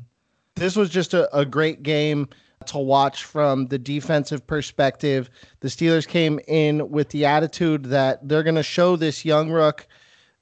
This 0.54 0.76
was 0.76 0.90
just 0.90 1.14
a, 1.14 1.34
a 1.36 1.44
great 1.44 1.82
game 1.82 2.28
to 2.66 2.78
watch 2.78 3.24
from 3.24 3.66
the 3.66 3.78
defensive 3.78 4.46
perspective. 4.46 5.30
The 5.60 5.68
Steelers 5.68 6.06
came 6.06 6.38
in 6.46 6.90
with 6.90 7.08
the 7.08 7.24
attitude 7.24 7.86
that 7.86 8.28
they're 8.28 8.42
going 8.42 8.54
to 8.56 8.62
show 8.62 8.96
this 8.96 9.24
young 9.24 9.50
rook 9.50 9.86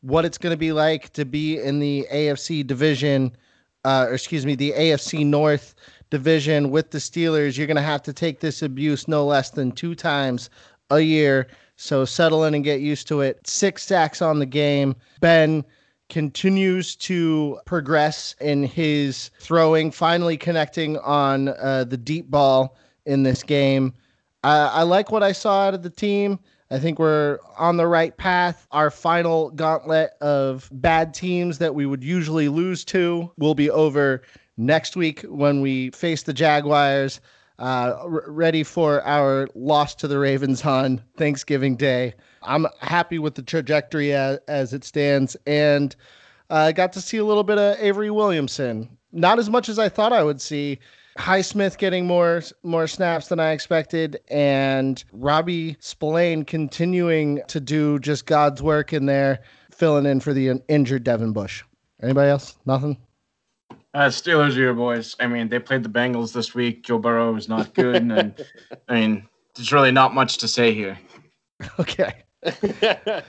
what 0.00 0.24
it's 0.24 0.38
going 0.38 0.52
to 0.52 0.58
be 0.58 0.72
like 0.72 1.12
to 1.14 1.24
be 1.24 1.58
in 1.60 1.78
the 1.78 2.06
AFC 2.12 2.66
division 2.66 3.36
uh, 3.84 4.06
or 4.08 4.14
excuse 4.14 4.44
me, 4.44 4.54
the 4.54 4.72
AFC 4.72 5.24
North 5.24 5.74
division 6.10 6.70
with 6.70 6.90
the 6.90 6.98
Steelers, 6.98 7.56
you're 7.56 7.66
going 7.66 7.76
to 7.76 7.82
have 7.82 8.02
to 8.02 8.12
take 8.12 8.40
this 8.40 8.62
abuse 8.62 9.08
no 9.08 9.24
less 9.26 9.50
than 9.50 9.72
two 9.72 9.94
times 9.94 10.50
a 10.90 11.00
year. 11.00 11.48
So 11.76 12.04
settle 12.04 12.44
in 12.44 12.54
and 12.54 12.64
get 12.64 12.80
used 12.80 13.06
to 13.08 13.20
it. 13.20 13.46
Six 13.46 13.84
sacks 13.84 14.20
on 14.20 14.38
the 14.38 14.46
game. 14.46 14.96
Ben 15.20 15.64
continues 16.08 16.96
to 16.96 17.58
progress 17.66 18.34
in 18.40 18.64
his 18.64 19.30
throwing, 19.40 19.90
finally 19.90 20.36
connecting 20.36 20.96
on 20.98 21.48
uh, 21.48 21.84
the 21.84 21.96
deep 21.96 22.30
ball 22.30 22.76
in 23.06 23.22
this 23.22 23.42
game. 23.42 23.92
I, 24.42 24.56
I 24.66 24.82
like 24.82 25.12
what 25.12 25.22
I 25.22 25.32
saw 25.32 25.66
out 25.66 25.74
of 25.74 25.82
the 25.82 25.90
team. 25.90 26.38
I 26.70 26.78
think 26.78 26.98
we're 26.98 27.38
on 27.56 27.76
the 27.76 27.86
right 27.86 28.16
path. 28.16 28.66
Our 28.72 28.90
final 28.90 29.50
gauntlet 29.50 30.10
of 30.20 30.68
bad 30.72 31.14
teams 31.14 31.58
that 31.58 31.74
we 31.74 31.86
would 31.86 32.04
usually 32.04 32.48
lose 32.48 32.84
to 32.86 33.32
will 33.38 33.54
be 33.54 33.70
over 33.70 34.22
next 34.58 34.96
week 34.96 35.22
when 35.22 35.62
we 35.62 35.90
face 35.90 36.24
the 36.24 36.34
Jaguars. 36.34 37.20
Uh, 37.60 37.96
r- 38.02 38.24
ready 38.28 38.62
for 38.62 39.02
our 39.04 39.48
loss 39.56 39.92
to 39.92 40.06
the 40.06 40.16
Ravens 40.16 40.64
on 40.64 41.02
Thanksgiving 41.16 41.74
Day. 41.74 42.14
I'm 42.44 42.68
happy 42.80 43.18
with 43.18 43.34
the 43.34 43.42
trajectory 43.42 44.12
as, 44.12 44.38
as 44.46 44.72
it 44.72 44.84
stands, 44.84 45.36
and 45.44 45.96
I 46.50 46.68
uh, 46.68 46.72
got 46.72 46.92
to 46.92 47.00
see 47.00 47.16
a 47.16 47.24
little 47.24 47.42
bit 47.42 47.58
of 47.58 47.76
Avery 47.80 48.12
Williamson. 48.12 48.88
Not 49.10 49.40
as 49.40 49.50
much 49.50 49.68
as 49.68 49.76
I 49.76 49.88
thought 49.88 50.12
I 50.12 50.22
would 50.22 50.40
see. 50.40 50.78
Highsmith 51.18 51.78
getting 51.78 52.06
more 52.06 52.42
more 52.62 52.86
snaps 52.86 53.26
than 53.26 53.40
I 53.40 53.50
expected, 53.50 54.20
and 54.28 55.02
Robbie 55.12 55.76
Spillane 55.80 56.44
continuing 56.44 57.40
to 57.48 57.58
do 57.58 57.98
just 57.98 58.26
God's 58.26 58.62
work 58.62 58.92
in 58.92 59.06
there, 59.06 59.40
filling 59.72 60.06
in 60.06 60.20
for 60.20 60.32
the 60.32 60.60
injured 60.68 61.02
Devin 61.02 61.32
Bush. 61.32 61.64
Anybody 62.00 62.30
else? 62.30 62.56
Nothing. 62.66 62.98
Uh, 63.94 64.06
steelers 64.08 64.56
are 64.56 64.60
your 64.60 64.74
boys 64.74 65.16
i 65.20 65.26
mean 65.26 65.48
they 65.48 65.58
played 65.58 65.82
the 65.82 65.88
bengals 65.88 66.32
this 66.32 66.54
week 66.54 66.84
joe 66.84 66.98
burrow 66.98 67.34
is 67.36 67.48
not 67.48 67.72
good 67.74 67.96
and 67.96 68.34
i 68.88 68.94
mean 68.94 69.28
there's 69.54 69.72
really 69.72 69.90
not 69.90 70.14
much 70.14 70.38
to 70.38 70.48
say 70.48 70.72
here 70.72 70.98
Okay. 71.78 72.12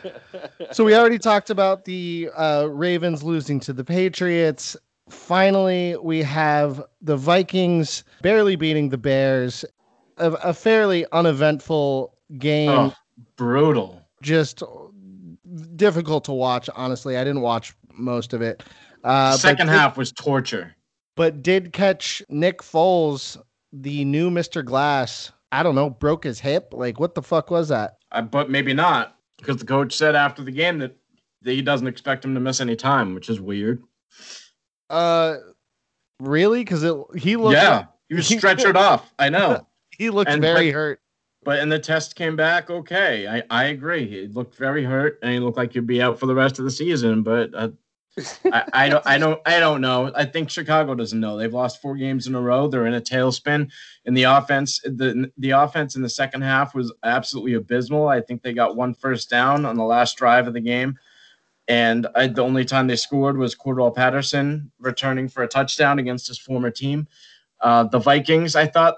So 0.71 0.83
we 0.83 0.93
already 0.95 1.17
talked 1.17 1.49
about 1.49 1.85
the 1.85 2.29
uh, 2.37 2.67
Ravens 2.69 3.23
losing 3.23 3.59
to 3.61 3.73
the 3.73 3.83
Patriots. 3.83 4.77
Finally, 5.09 5.97
we 6.03 6.21
have 6.21 6.83
the 7.01 7.17
Vikings 7.17 8.03
barely 8.21 8.55
beating 8.55 8.89
the 8.89 8.99
Bears. 8.99 9.65
A, 10.17 10.31
a 10.33 10.53
fairly 10.53 11.05
uneventful 11.11 12.13
game. 12.37 12.69
oh, 12.69 12.93
brutal 13.35 13.99
Just 14.21 14.61
difficult 15.75 16.23
to 16.25 16.33
watch. 16.33 16.69
Honestly, 16.75 17.17
I 17.17 17.23
didn't 17.23 17.41
watch 17.41 17.73
most 17.93 18.33
of 18.33 18.41
it. 18.43 18.61
Uh, 19.03 19.35
second 19.37 19.67
did- 19.67 19.73
half 19.75 19.97
was 19.97 20.11
torture 20.11 20.75
but 21.15 21.43
did 21.43 21.73
catch 21.73 22.23
Nick 22.29 22.59
Foles, 22.61 23.35
the 23.73 24.05
new 24.05 24.29
Mr. 24.29 24.63
Glass. 24.63 25.33
I 25.51 25.63
don't 25.63 25.75
know, 25.75 25.89
broke 25.89 26.23
his 26.23 26.39
hip. 26.39 26.69
Like, 26.71 26.97
what 26.97 27.13
the 27.13 27.21
fuck 27.21 27.51
was 27.51 27.67
that? 27.69 27.97
Uh, 28.13 28.21
but 28.21 28.49
maybe 28.49 28.71
not 28.73 29.17
because 29.37 29.57
the 29.57 29.65
coach 29.65 29.93
said 29.97 30.15
after 30.15 30.43
the 30.43 30.51
game 30.51 30.77
that, 30.79 30.95
that 31.41 31.51
he 31.51 31.61
doesn't 31.61 31.87
expect 31.87 32.23
him 32.23 32.33
to 32.35 32.39
miss 32.39 32.61
any 32.61 32.77
time, 32.77 33.13
which 33.13 33.29
is 33.29 33.41
weird. 33.41 33.83
Uh, 34.89 35.35
really? 36.21 36.61
Because 36.61 36.83
it 36.83 36.95
he 37.17 37.35
looked 37.35 37.55
yeah, 37.57 37.85
he 38.07 38.15
was 38.15 38.29
stretchered 38.29 38.75
off. 38.75 39.13
I 39.19 39.27
know, 39.29 39.67
he 39.97 40.09
looked 40.09 40.31
And- 40.31 40.41
very 40.41 40.69
but- 40.71 40.75
hurt. 40.75 41.01
but 41.43 41.59
and 41.59 41.71
the 41.71 41.79
test 41.79 42.15
came 42.15 42.35
back 42.35 42.69
okay. 42.69 43.27
I 43.27 43.43
I 43.49 43.65
agree. 43.65 44.07
He 44.07 44.27
looked 44.27 44.55
very 44.55 44.83
hurt, 44.85 45.19
and 45.21 45.33
he 45.33 45.39
looked 45.39 45.57
like 45.57 45.73
he'd 45.73 45.85
be 45.87 46.01
out 46.01 46.17
for 46.19 46.25
the 46.27 46.35
rest 46.35 46.59
of 46.59 46.65
the 46.65 46.71
season. 46.71 47.23
But 47.23 47.53
uh, 47.53 47.69
I, 48.45 48.63
I 48.73 48.89
don't 48.89 49.05
I 49.07 49.17
don't 49.17 49.39
I 49.45 49.59
don't 49.59 49.81
know. 49.81 50.11
I 50.15 50.25
think 50.25 50.49
Chicago 50.49 50.95
doesn't 50.95 51.19
know. 51.19 51.37
They've 51.37 51.53
lost 51.53 51.81
four 51.81 51.95
games 51.95 52.27
in 52.27 52.35
a 52.35 52.41
row. 52.41 52.67
They're 52.67 52.87
in 52.87 52.95
a 52.95 53.01
tailspin. 53.01 53.69
And 54.05 54.17
the 54.17 54.23
offense 54.23 54.79
the 54.81 55.31
the 55.37 55.51
offense 55.51 55.95
in 55.95 56.01
the 56.01 56.09
second 56.09 56.41
half 56.41 56.75
was 56.75 56.93
absolutely 57.03 57.53
abysmal. 57.53 58.07
I 58.07 58.21
think 58.21 58.41
they 58.41 58.53
got 58.53 58.75
one 58.75 58.93
first 58.93 59.29
down 59.29 59.65
on 59.65 59.77
the 59.77 59.83
last 59.83 60.17
drive 60.17 60.47
of 60.47 60.53
the 60.53 60.59
game. 60.59 60.97
And 61.67 62.07
I, 62.15 62.27
the 62.27 62.43
only 62.43 62.65
time 62.65 62.87
they 62.87 62.95
scored 62.95 63.37
was 63.37 63.55
Cordarrelle 63.55 63.95
Patterson 63.95 64.71
returning 64.79 65.29
for 65.29 65.43
a 65.43 65.47
touchdown 65.47 65.99
against 65.99 66.27
his 66.27 66.39
former 66.39 66.71
team. 66.71 67.07
Uh, 67.61 67.83
the 67.83 67.99
Vikings, 67.99 68.55
I 68.55 68.65
thought, 68.65 68.95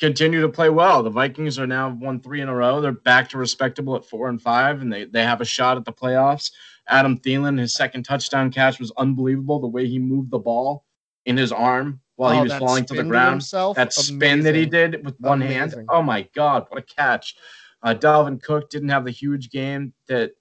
continue 0.00 0.40
to 0.40 0.48
play 0.48 0.70
well. 0.70 1.02
The 1.02 1.10
Vikings 1.10 1.58
are 1.58 1.66
now 1.66 1.90
won 1.90 2.20
three 2.20 2.40
in 2.40 2.48
a 2.48 2.54
row. 2.54 2.80
They're 2.80 2.92
back 2.92 3.28
to 3.30 3.38
respectable 3.38 3.94
at 3.94 4.06
four 4.06 4.30
and 4.30 4.40
five, 4.40 4.80
and 4.80 4.90
they, 4.90 5.04
they 5.04 5.22
have 5.22 5.42
a 5.42 5.44
shot 5.44 5.76
at 5.76 5.84
the 5.84 5.92
playoffs. 5.92 6.50
Adam 6.88 7.18
Thielen, 7.18 7.58
his 7.58 7.74
second 7.74 8.04
touchdown 8.04 8.50
catch 8.50 8.78
was 8.78 8.92
unbelievable. 8.96 9.60
The 9.60 9.66
way 9.66 9.86
he 9.86 9.98
moved 9.98 10.30
the 10.30 10.38
ball 10.38 10.84
in 11.24 11.36
his 11.36 11.52
arm 11.52 12.00
while 12.16 12.32
he 12.32 12.38
Oh, 12.38 12.42
was 12.44 12.52
falling 12.54 12.84
to 12.86 12.94
the 12.94 13.04
ground. 13.04 13.32
himself, 13.34 13.76
that 13.76 13.92
spin 13.92 14.40
that 14.44 14.54
he 14.54 14.66
did 14.66 15.04
with 15.04 15.16
one 15.20 15.40
hand. 15.40 15.74
Oh 15.88 16.02
my 16.02 16.22
God, 16.34 16.66
what 16.68 16.78
a 16.80 16.82
catch. 16.82 17.34
Uh, 17.82 17.94
Dalvin 17.94 18.42
Cook 18.42 18.70
didn't 18.70 18.88
have 18.88 19.04
the 19.04 19.10
huge 19.10 19.50
game 19.50 19.92
that 20.08 20.32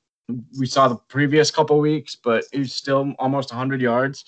we 0.57 0.65
saw 0.65 0.87
the 0.87 0.95
previous 1.09 1.51
couple 1.51 1.79
weeks, 1.79 2.15
but 2.15 2.45
he's 2.51 2.73
still 2.73 3.13
almost 3.19 3.51
100 3.51 3.81
yards. 3.81 4.23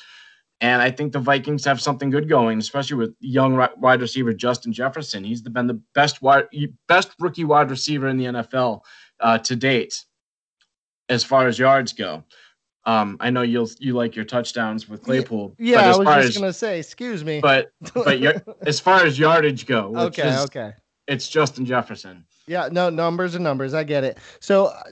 And 0.59 0.81
I 0.81 0.89
think 0.91 1.13
the 1.13 1.19
Vikings 1.19 1.63
have 1.65 1.79
something 1.79 2.09
good 2.09 2.27
going, 2.27 2.57
especially 2.57 2.97
with 2.97 3.15
young 3.19 3.55
wide 3.77 4.01
receiver 4.01 4.33
Justin 4.33 4.73
Jefferson. 4.73 5.23
He's 5.23 5.41
been 5.41 5.67
the 5.67 5.79
best 5.93 6.21
wide, 6.23 6.45
best 6.87 7.11
rookie 7.19 7.43
wide 7.45 7.69
receiver 7.69 8.07
in 8.07 8.17
the 8.17 8.25
NFL 8.25 8.81
uh, 9.19 9.37
to 9.39 9.55
date, 9.55 10.03
as 11.09 11.23
far 11.23 11.47
as 11.47 11.57
yards 11.57 11.93
go. 11.93 12.23
Um, 12.85 13.17
I 13.19 13.29
know 13.29 13.41
you'll 13.41 13.69
you 13.79 13.93
like 13.93 14.15
your 14.15 14.23
touchdowns 14.23 14.87
with 14.87 15.03
Claypool, 15.03 15.55
Yeah, 15.59 15.75
but 15.75 15.83
I 15.83 15.87
was 15.89 16.05
far 16.05 16.15
just 16.21 16.29
as 16.29 16.37
gonna 16.37 16.53
say, 16.53 16.79
excuse 16.79 17.23
me. 17.23 17.41
but 17.41 17.71
but 17.93 18.19
your, 18.19 18.35
as 18.65 18.79
far 18.79 19.05
as 19.05 19.19
yardage 19.19 19.65
go, 19.65 19.89
which 19.89 20.19
okay, 20.19 20.29
is, 20.29 20.39
okay. 20.45 20.71
it's 21.05 21.27
Justin 21.27 21.65
Jefferson. 21.65 22.25
Yeah, 22.47 22.69
no, 22.71 22.89
numbers 22.89 23.35
are 23.35 23.39
numbers. 23.39 23.73
I 23.73 23.83
get 23.83 24.05
it. 24.05 24.19
So, 24.39 24.67
uh, 24.67 24.83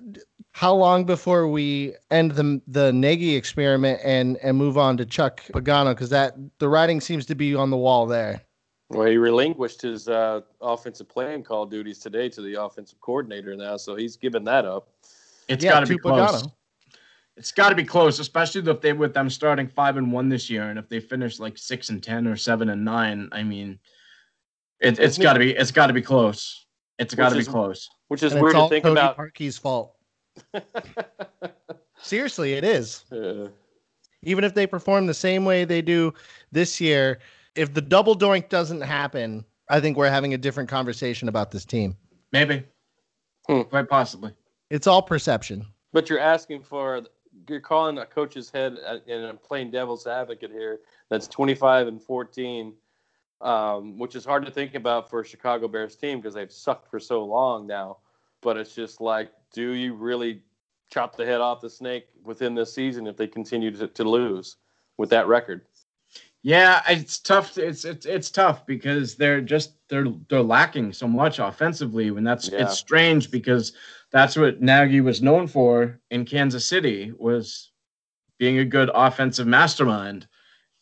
how 0.52 0.74
long 0.74 1.06
before 1.06 1.48
we 1.48 1.94
end 2.12 2.32
the 2.32 2.62
the 2.68 2.92
Nagy 2.92 3.34
experiment 3.34 4.02
and 4.04 4.38
and 4.44 4.58
move 4.58 4.78
on 4.78 4.98
to 4.98 5.06
Chuck 5.06 5.42
Pagano? 5.54 5.92
Because 5.92 6.10
that 6.10 6.36
the 6.60 6.68
writing 6.68 7.00
seems 7.00 7.26
to 7.28 7.36
be 7.36 7.56
on 7.56 7.70
the 7.70 7.78
wall 7.78 8.08
there. 8.08 8.42
Well, 8.90 9.08
he 9.08 9.18
relinquished 9.18 9.82
his 9.82 10.08
uh, 10.08 10.42
offensive 10.62 11.10
playing 11.10 11.44
call 11.44 11.66
duties 11.66 12.00
today 12.00 12.30
to 12.30 12.42
the 12.42 12.62
offensive 12.62 13.00
coordinator 13.00 13.56
now, 13.56 13.78
so 13.78 13.96
he's 13.96 14.16
given 14.16 14.44
that 14.44 14.66
up. 14.66 14.90
It's 15.48 15.64
Yeah, 15.64 15.72
got 15.72 15.80
to 15.82 15.88
be 15.88 15.98
close. 15.98 16.44
Pagano. 16.44 16.52
It's 17.38 17.52
got 17.52 17.70
to 17.70 17.76
be 17.76 17.84
close, 17.84 18.20
especially 18.20 18.70
if 18.72 18.82
they 18.82 18.94
with 18.94 19.14
them 19.14 19.30
starting 19.30 19.68
five 19.68 19.98
and 19.98 20.12
one 20.12 20.30
this 20.30 20.50
year, 20.50 20.70
and 20.70 20.80
if 20.80 20.88
they 20.88 21.00
finish 21.02 21.40
like 21.40 21.58
six 21.58 21.90
and 21.90 22.02
ten 22.02 22.28
or 22.28 22.38
seven 22.38 22.70
and 22.70 22.86
nine. 22.86 23.28
I 23.34 23.44
mean, 23.44 23.78
it, 24.80 24.90
it's 24.92 25.00
Isn't 25.00 25.24
got 25.24 25.34
to 25.34 25.40
be. 25.40 25.52
It's 25.52 25.72
got 25.72 25.88
to 25.88 25.94
be 25.94 26.02
close. 26.02 26.66
It's 26.98 27.14
got 27.14 27.30
to 27.30 27.36
be 27.38 27.44
close. 27.44 27.90
Which 28.08 28.24
is 28.24 28.32
And 28.32 28.42
weird 28.42 28.52
it's 28.56 28.60
all 28.62 28.70
to 28.70 28.74
think 28.76 28.84
Tony 28.86 28.94
about. 28.94 29.18
Parkey's 29.18 29.58
fault. 29.58 29.96
Seriously, 32.02 32.54
it 32.54 32.64
is. 32.64 33.04
Uh, 33.12 33.50
Even 34.24 34.44
if 34.44 34.54
they 34.54 34.66
perform 34.68 35.06
the 35.06 35.14
same 35.14 35.44
way 35.44 35.66
they 35.66 35.82
do 35.82 36.14
this 36.52 36.80
year, 36.80 37.20
if 37.56 37.74
the 37.74 37.82
double 37.82 38.18
doink 38.18 38.50
doesn't 38.50 38.82
happen, 38.82 39.44
I 39.70 39.80
think 39.80 39.98
we're 39.98 40.10
having 40.10 40.34
a 40.34 40.38
different 40.38 40.70
conversation 40.70 41.28
about 41.28 41.52
this 41.52 41.66
team. 41.66 41.98
Maybe, 42.32 42.64
Hmm. 43.48 43.62
quite 43.64 43.90
possibly. 43.90 44.32
It's 44.70 44.88
all 44.88 45.02
perception. 45.02 45.66
but 45.94 46.10
you're 46.10 46.20
asking 46.20 46.64
for, 46.64 47.02
you're 47.50 47.60
calling 47.60 47.98
a 48.00 48.06
coach's 48.06 48.50
head 48.50 48.78
uh, 48.86 48.98
and 49.08 49.26
I'm 49.26 49.38
playing 49.38 49.72
devil's 49.72 50.08
advocate 50.08 50.52
here. 50.52 50.80
That's 51.10 51.28
25 51.28 51.88
and 51.88 52.02
14, 52.02 52.74
um, 53.42 53.98
which 54.00 54.16
is 54.16 54.26
hard 54.26 54.46
to 54.46 54.52
think 54.52 54.76
about 54.76 55.10
for 55.10 55.22
a 55.22 55.26
Chicago 55.26 55.68
Bears 55.68 55.96
team 55.96 56.20
because 56.20 56.34
they've 56.34 56.52
sucked 56.52 56.90
for 56.90 57.00
so 57.00 57.24
long 57.24 57.68
now. 57.68 57.98
But 58.42 58.58
it's 58.58 58.74
just 58.76 59.02
like, 59.02 59.32
do 59.54 59.72
you 59.72 59.94
really 59.94 60.42
chop 60.92 61.16
the 61.16 61.26
head 61.26 61.42
off 61.42 61.62
the 61.62 61.70
snake 61.70 62.08
within 62.24 62.56
this 62.56 62.74
season 62.74 63.08
if 63.08 63.18
they 63.18 63.28
continue 63.28 63.72
to, 63.72 63.88
to 63.88 64.04
lose 64.04 64.58
with 64.98 65.10
that 65.12 65.28
record? 65.28 65.62
Yeah, 66.44 66.82
it's 66.88 67.18
tough. 67.20 67.54
to- 67.54 67.66
It's 67.68 67.86
it's 67.86 68.06
it's 68.06 68.30
tough 68.30 68.68
because 68.68 69.16
they're 69.16 69.42
just 69.42 69.72
they're 69.90 70.06
they're 70.30 70.44
lacking 70.44 70.94
so 70.94 71.08
much 71.08 71.40
offensively. 71.40 72.10
and 72.10 72.26
that's 72.28 72.50
Yeah. 72.50 72.62
it's 72.64 72.78
strange 72.78 73.32
because 73.32 73.74
that's 74.16 74.38
what 74.38 74.62
Nagy 74.62 75.02
was 75.02 75.22
known 75.22 75.46
for 75.46 76.00
in 76.10 76.24
Kansas 76.24 76.66
City 76.66 77.12
was 77.18 77.74
being 78.40 78.60
a 78.60 78.64
good 78.64 78.90
offensive 78.94 79.46
mastermind. 79.46 80.26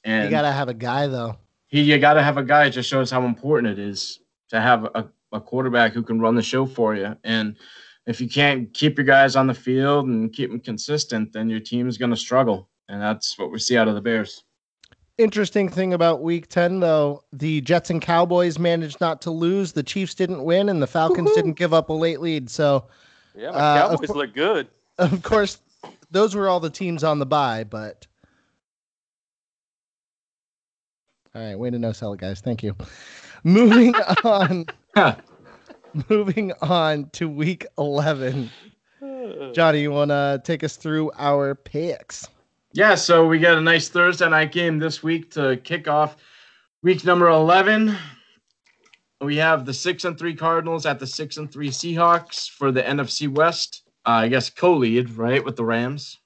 And 0.03 0.25
you 0.25 0.29
gotta 0.29 0.51
have 0.51 0.69
a 0.69 0.73
guy 0.75 1.07
though. 1.07 1.37
he 1.65 1.81
you 1.81 1.97
got 1.97 2.13
to 2.13 2.21
have 2.21 2.37
a 2.37 2.43
guy. 2.43 2.65
It 2.65 2.71
just 2.71 2.87
shows 2.87 3.09
how 3.09 3.25
important 3.25 3.79
it 3.79 3.79
is 3.79 4.19
to 4.49 4.61
have 4.61 4.83
a, 4.93 5.09
a 5.31 5.41
quarterback 5.41 5.93
who 5.93 6.03
can 6.03 6.21
run 6.21 6.35
the 6.35 6.43
show 6.43 6.67
for 6.67 6.93
you. 6.95 7.17
And 7.23 7.57
if 8.05 8.21
you 8.21 8.29
can't 8.29 8.71
keep 8.71 8.99
your 8.99 9.05
guys 9.05 9.35
on 9.35 9.47
the 9.47 9.53
field 9.55 10.05
and 10.05 10.31
keep 10.31 10.51
them 10.51 10.59
consistent, 10.59 11.33
then 11.33 11.49
your 11.49 11.59
team's 11.59 11.97
going 11.97 12.11
to 12.11 12.17
struggle. 12.17 12.69
And 12.87 13.01
that's 13.01 13.39
what 13.39 13.51
we 13.51 13.57
see 13.57 13.77
out 13.77 13.87
of 13.87 13.95
the 13.95 14.01
Bears. 14.01 14.43
Interesting 15.17 15.69
thing 15.69 15.95
about 15.95 16.21
week 16.21 16.49
10 16.49 16.81
though, 16.81 17.23
the 17.31 17.61
Jets 17.61 17.89
and 17.89 17.99
Cowboys 17.99 18.59
managed 18.59 19.01
not 19.01 19.23
to 19.23 19.31
lose. 19.31 19.71
The 19.71 19.81
Chiefs 19.81 20.13
didn't 20.13 20.43
win 20.43 20.69
and 20.69 20.79
the 20.79 20.87
Falcons 20.87 21.31
Woohoo. 21.31 21.35
didn't 21.35 21.53
give 21.53 21.73
up 21.73 21.89
a 21.89 21.93
late 21.93 22.21
lead. 22.21 22.47
So, 22.51 22.85
Yeah, 23.35 23.51
my 23.51 23.57
Uh, 23.57 23.87
Cowboys 23.89 24.07
cour- 24.07 24.15
look 24.17 24.33
good. 24.33 24.67
of 24.97 25.23
course, 25.23 25.59
those 26.11 26.35
were 26.35 26.47
all 26.47 26.59
the 26.59 26.69
teams 26.69 27.03
on 27.03 27.19
the 27.19 27.25
bye, 27.25 27.63
but 27.63 28.05
All 31.35 31.41
right, 31.41 31.57
way 31.57 31.71
to 31.71 31.79
no 31.79 31.91
sell 31.93 32.13
it, 32.13 32.19
guys. 32.19 32.41
Thank 32.41 32.61
you. 32.61 32.75
Moving 33.43 33.95
on, 34.23 34.65
moving 36.09 36.53
on 36.61 37.09
to 37.13 37.27
week 37.27 37.65
11. 37.79 38.51
Johnny, 39.53 39.81
you 39.81 39.91
want 39.91 40.09
to 40.11 40.41
take 40.43 40.63
us 40.63 40.75
through 40.75 41.11
our 41.17 41.55
picks? 41.55 42.27
Yeah, 42.71 42.95
so 42.95 43.25
we 43.27 43.39
got 43.39 43.57
a 43.57 43.61
nice 43.61 43.89
Thursday 43.89 44.29
night 44.29 44.51
game 44.51 44.77
this 44.79 45.01
week 45.03 45.31
to 45.31 45.57
kick 45.57 45.87
off 45.87 46.17
week 46.83 47.03
number 47.03 47.27
11. 47.29 47.95
We 49.23 49.37
have 49.37 49.65
the 49.65 49.73
6 49.73 50.03
and 50.03 50.17
3 50.17 50.35
Cardinals 50.35 50.85
at 50.85 50.99
the 50.99 51.07
6 51.07 51.37
and 51.37 51.49
3 51.49 51.69
Seahawks 51.69 52.49
for 52.49 52.73
the 52.73 52.83
NFC 52.83 53.29
West. 53.29 53.83
Uh, 54.05 54.09
I 54.09 54.27
guess 54.27 54.49
co-lead, 54.49 55.11
right, 55.11 55.43
with 55.43 55.55
the 55.55 55.63
Rams 55.63 56.19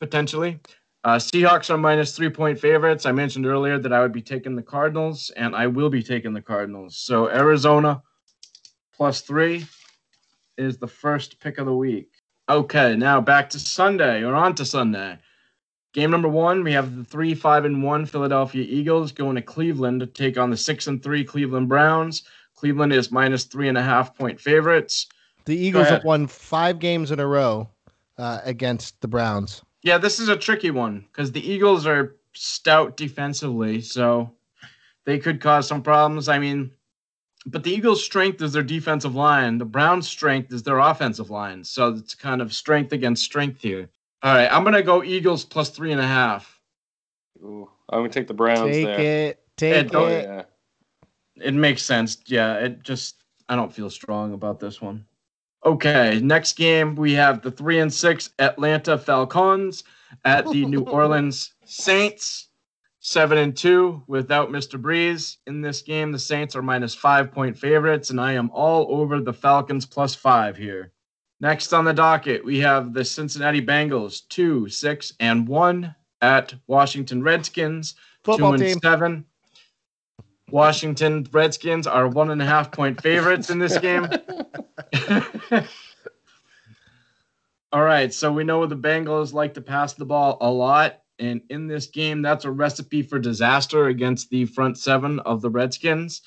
potentially. 0.00 0.58
Uh, 1.04 1.16
Seahawks 1.16 1.70
are 1.70 1.78
minus 1.78 2.16
3 2.16 2.30
point 2.30 2.58
favorites. 2.58 3.06
I 3.06 3.12
mentioned 3.12 3.46
earlier 3.46 3.78
that 3.78 3.92
I 3.92 4.00
would 4.00 4.12
be 4.12 4.20
taking 4.20 4.56
the 4.56 4.62
Cardinals 4.62 5.30
and 5.36 5.54
I 5.54 5.68
will 5.68 5.90
be 5.90 6.02
taking 6.02 6.32
the 6.32 6.42
Cardinals. 6.42 6.96
So 6.96 7.28
Arizona 7.30 8.02
plus 8.96 9.20
3 9.20 9.64
is 10.58 10.76
the 10.78 10.88
first 10.88 11.38
pick 11.38 11.58
of 11.58 11.66
the 11.66 11.74
week. 11.74 12.08
Okay, 12.48 12.96
now 12.96 13.20
back 13.20 13.48
to 13.50 13.60
Sunday 13.60 14.24
or 14.24 14.34
on 14.34 14.56
to 14.56 14.64
Sunday. 14.64 15.18
Game 15.94 16.10
number 16.10 16.28
one, 16.28 16.64
we 16.64 16.72
have 16.72 16.96
the 16.96 17.04
three, 17.04 17.34
five, 17.34 17.64
and 17.64 17.80
one 17.80 18.04
Philadelphia 18.04 18.66
Eagles 18.68 19.12
going 19.12 19.36
to 19.36 19.42
Cleveland 19.42 20.00
to 20.00 20.06
take 20.06 20.36
on 20.36 20.50
the 20.50 20.56
six 20.56 20.88
and 20.88 21.00
three 21.00 21.24
Cleveland 21.24 21.68
Browns. 21.68 22.24
Cleveland 22.56 22.92
is 22.92 23.12
minus 23.12 23.44
three 23.44 23.68
and 23.68 23.78
a 23.78 23.82
half 23.82 24.16
point 24.16 24.40
favorites. 24.40 25.06
The 25.44 25.56
Eagles 25.56 25.88
have 25.88 26.04
won 26.04 26.26
five 26.26 26.80
games 26.80 27.12
in 27.12 27.20
a 27.20 27.26
row 27.26 27.68
uh, 28.18 28.40
against 28.44 29.00
the 29.02 29.08
Browns. 29.08 29.62
Yeah, 29.82 29.98
this 29.98 30.18
is 30.18 30.28
a 30.28 30.36
tricky 30.36 30.72
one 30.72 31.04
because 31.12 31.30
the 31.30 31.48
Eagles 31.48 31.86
are 31.86 32.16
stout 32.32 32.96
defensively, 32.96 33.80
so 33.80 34.32
they 35.04 35.18
could 35.18 35.40
cause 35.40 35.68
some 35.68 35.82
problems. 35.82 36.28
I 36.28 36.40
mean, 36.40 36.72
but 37.46 37.62
the 37.62 37.70
Eagles' 37.70 38.04
strength 38.04 38.42
is 38.42 38.52
their 38.52 38.62
defensive 38.64 39.14
line. 39.14 39.58
The 39.58 39.64
Browns' 39.64 40.08
strength 40.08 40.52
is 40.52 40.64
their 40.64 40.78
offensive 40.78 41.30
line. 41.30 41.62
So 41.62 41.88
it's 41.88 42.16
kind 42.16 42.42
of 42.42 42.52
strength 42.52 42.92
against 42.92 43.22
strength 43.22 43.60
here. 43.60 43.90
All 44.24 44.34
right, 44.34 44.50
I'm 44.50 44.64
gonna 44.64 44.82
go 44.82 45.04
Eagles 45.04 45.44
plus 45.44 45.68
three 45.68 45.92
and 45.92 46.00
a 46.00 46.06
half. 46.06 46.58
Ooh, 47.42 47.70
I'm 47.90 47.98
gonna 48.00 48.08
take 48.08 48.26
the 48.26 48.32
Browns 48.34 48.72
Take 48.72 48.84
there. 48.86 49.00
it. 49.00 49.42
Take 49.56 49.74
it. 49.86 49.92
don't- 49.92 50.10
Yeah. 50.10 50.42
It 51.36 51.52
makes 51.52 51.82
sense. 51.82 52.18
Yeah, 52.26 52.54
it 52.56 52.82
just 52.82 53.22
I 53.50 53.56
don't 53.56 53.72
feel 53.72 53.90
strong 53.90 54.32
about 54.32 54.58
this 54.60 54.80
one. 54.80 55.04
Okay, 55.66 56.20
next 56.22 56.54
game 56.56 56.94
we 56.94 57.12
have 57.12 57.42
the 57.42 57.50
three 57.50 57.80
and 57.80 57.92
six 57.92 58.30
Atlanta 58.38 58.96
Falcons 58.96 59.84
at 60.24 60.46
the 60.48 60.64
New 60.64 60.80
Orleans 60.88 61.52
Saints. 61.66 62.48
Seven 63.00 63.36
and 63.36 63.54
two 63.54 64.02
without 64.06 64.48
Mr. 64.48 64.80
Brees 64.80 65.36
in 65.46 65.60
this 65.60 65.82
game. 65.82 66.10
The 66.12 66.18
Saints 66.18 66.56
are 66.56 66.62
minus 66.62 66.94
five 66.94 67.30
point 67.30 67.58
favorites, 67.58 68.08
and 68.08 68.18
I 68.18 68.32
am 68.32 68.50
all 68.54 68.86
over 68.98 69.20
the 69.20 69.34
Falcons 69.34 69.84
plus 69.84 70.14
five 70.14 70.56
here. 70.56 70.93
Next 71.44 71.74
on 71.74 71.84
the 71.84 71.92
docket, 71.92 72.42
we 72.42 72.58
have 72.60 72.94
the 72.94 73.04
Cincinnati 73.04 73.60
Bengals, 73.60 74.26
two, 74.30 74.66
six, 74.70 75.12
and 75.20 75.46
one 75.46 75.94
at 76.22 76.54
Washington 76.68 77.22
Redskins 77.22 77.96
Football 78.22 78.52
two 78.52 78.54
and 78.54 78.62
team. 78.62 78.78
seven. 78.82 79.26
Washington 80.50 81.28
Redskins 81.30 81.86
are 81.86 82.08
one 82.08 82.30
and 82.30 82.40
a 82.40 82.46
half 82.46 82.72
point 82.72 82.98
favorites 82.98 83.50
in 83.50 83.58
this 83.58 83.76
game. 83.76 84.08
All 87.74 87.82
right, 87.82 88.14
so 88.14 88.32
we 88.32 88.42
know 88.42 88.64
the 88.64 88.74
Bengals 88.74 89.34
like 89.34 89.52
to 89.52 89.60
pass 89.60 89.92
the 89.92 90.06
ball 90.06 90.38
a 90.40 90.50
lot, 90.50 91.02
and 91.18 91.42
in 91.50 91.66
this 91.66 91.88
game, 91.88 92.22
that's 92.22 92.46
a 92.46 92.50
recipe 92.50 93.02
for 93.02 93.18
disaster 93.18 93.88
against 93.88 94.30
the 94.30 94.46
front 94.46 94.78
seven 94.78 95.20
of 95.20 95.42
the 95.42 95.50
Redskins. 95.50 96.22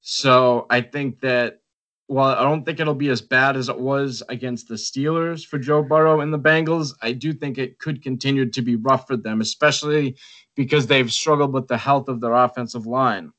So 0.00 0.64
I 0.70 0.80
think 0.80 1.20
that 1.20 1.60
while 2.08 2.36
I 2.36 2.42
don't 2.42 2.64
think 2.64 2.78
it'll 2.78 2.94
be 2.94 3.08
as 3.08 3.20
bad 3.20 3.56
as 3.56 3.68
it 3.68 3.78
was 3.78 4.22
against 4.28 4.68
the 4.68 4.76
Steelers 4.76 5.44
for 5.44 5.58
Joe 5.58 5.82
Burrow 5.82 6.20
and 6.20 6.32
the 6.32 6.38
Bengals, 6.38 6.94
I 7.02 7.12
do 7.12 7.32
think 7.32 7.58
it 7.58 7.78
could 7.78 8.02
continue 8.02 8.48
to 8.48 8.62
be 8.62 8.76
rough 8.76 9.06
for 9.06 9.16
them, 9.16 9.40
especially 9.40 10.16
because 10.54 10.86
they've 10.86 11.12
struggled 11.12 11.52
with 11.52 11.66
the 11.66 11.76
health 11.76 12.08
of 12.08 12.20
their 12.20 12.34
offensive 12.34 12.86
line. 12.86 13.32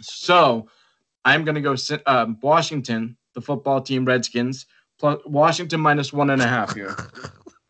So 0.00 0.68
I'm 1.24 1.44
going 1.44 1.54
to 1.54 1.60
go 1.60 1.76
um, 2.06 2.38
Washington, 2.42 3.16
the 3.34 3.40
football 3.40 3.80
team 3.80 4.04
Redskins, 4.04 4.66
plus 4.98 5.20
Washington 5.24 5.80
minus 5.80 6.12
one 6.12 6.30
and 6.30 6.42
a 6.42 6.48
half 6.48 6.74
here. 6.74 6.96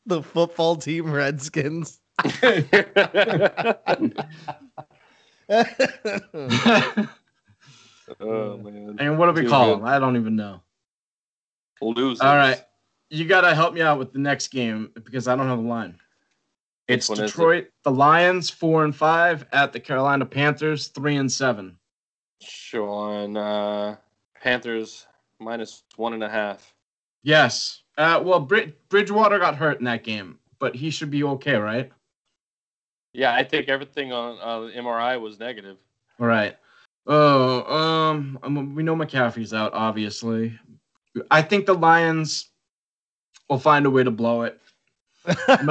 The 0.04 0.20
football 0.20 0.74
team 0.74 1.12
Redskins. 1.12 2.00
oh 8.20 8.58
man. 8.58 8.96
and 8.98 9.18
what 9.18 9.26
do 9.26 9.32
we 9.32 9.42
Too 9.42 9.48
call 9.48 9.74
good. 9.74 9.80
them? 9.80 9.86
I 9.86 9.98
don't 9.98 10.16
even 10.16 10.36
know. 10.36 10.60
Losers. 11.80 12.20
All 12.20 12.36
right. 12.36 12.62
You 13.10 13.24
got 13.26 13.42
to 13.42 13.54
help 13.54 13.74
me 13.74 13.82
out 13.82 13.98
with 13.98 14.12
the 14.12 14.18
next 14.18 14.48
game 14.48 14.90
because 14.94 15.28
I 15.28 15.36
don't 15.36 15.48
have 15.48 15.58
a 15.58 15.62
line. 15.62 15.98
It's 16.88 17.10
is 17.10 17.18
it? 17.18 17.26
Detroit, 17.26 17.68
the 17.84 17.90
Lions, 17.90 18.50
four 18.50 18.84
and 18.84 18.94
five, 18.94 19.46
at 19.52 19.72
the 19.72 19.80
Carolina 19.80 20.24
Panthers, 20.26 20.88
three 20.88 21.16
and 21.16 21.30
seven. 21.30 21.76
Sean, 22.40 23.36
uh, 23.36 23.96
Panthers 24.40 25.06
minus 25.38 25.84
one 25.96 26.14
and 26.14 26.22
a 26.22 26.28
half. 26.28 26.74
Yes. 27.22 27.82
Uh, 27.98 28.20
well, 28.24 28.40
Brid- 28.40 28.74
Bridgewater 28.88 29.38
got 29.38 29.56
hurt 29.56 29.78
in 29.78 29.84
that 29.84 30.04
game, 30.04 30.38
but 30.58 30.74
he 30.74 30.90
should 30.90 31.10
be 31.10 31.22
okay, 31.24 31.54
right? 31.54 31.90
Yeah, 33.12 33.34
I 33.34 33.44
think 33.44 33.68
everything 33.68 34.12
on 34.12 34.38
uh, 34.40 34.70
MRI 34.74 35.20
was 35.20 35.38
negative. 35.38 35.76
All 36.18 36.26
right. 36.26 36.56
Oh, 37.06 37.74
um, 37.74 38.38
um, 38.42 38.74
we 38.74 38.82
know 38.82 38.94
McCaffrey's 38.94 39.52
out, 39.52 39.72
obviously. 39.74 40.58
I 41.30 41.42
think 41.42 41.66
the 41.66 41.74
Lions. 41.74 42.50
we'll 43.48 43.58
find 43.58 43.86
a 43.86 43.90
way 43.90 44.04
to 44.04 44.10
blow 44.10 44.42
it. 44.42 44.58
I'm 45.48 45.66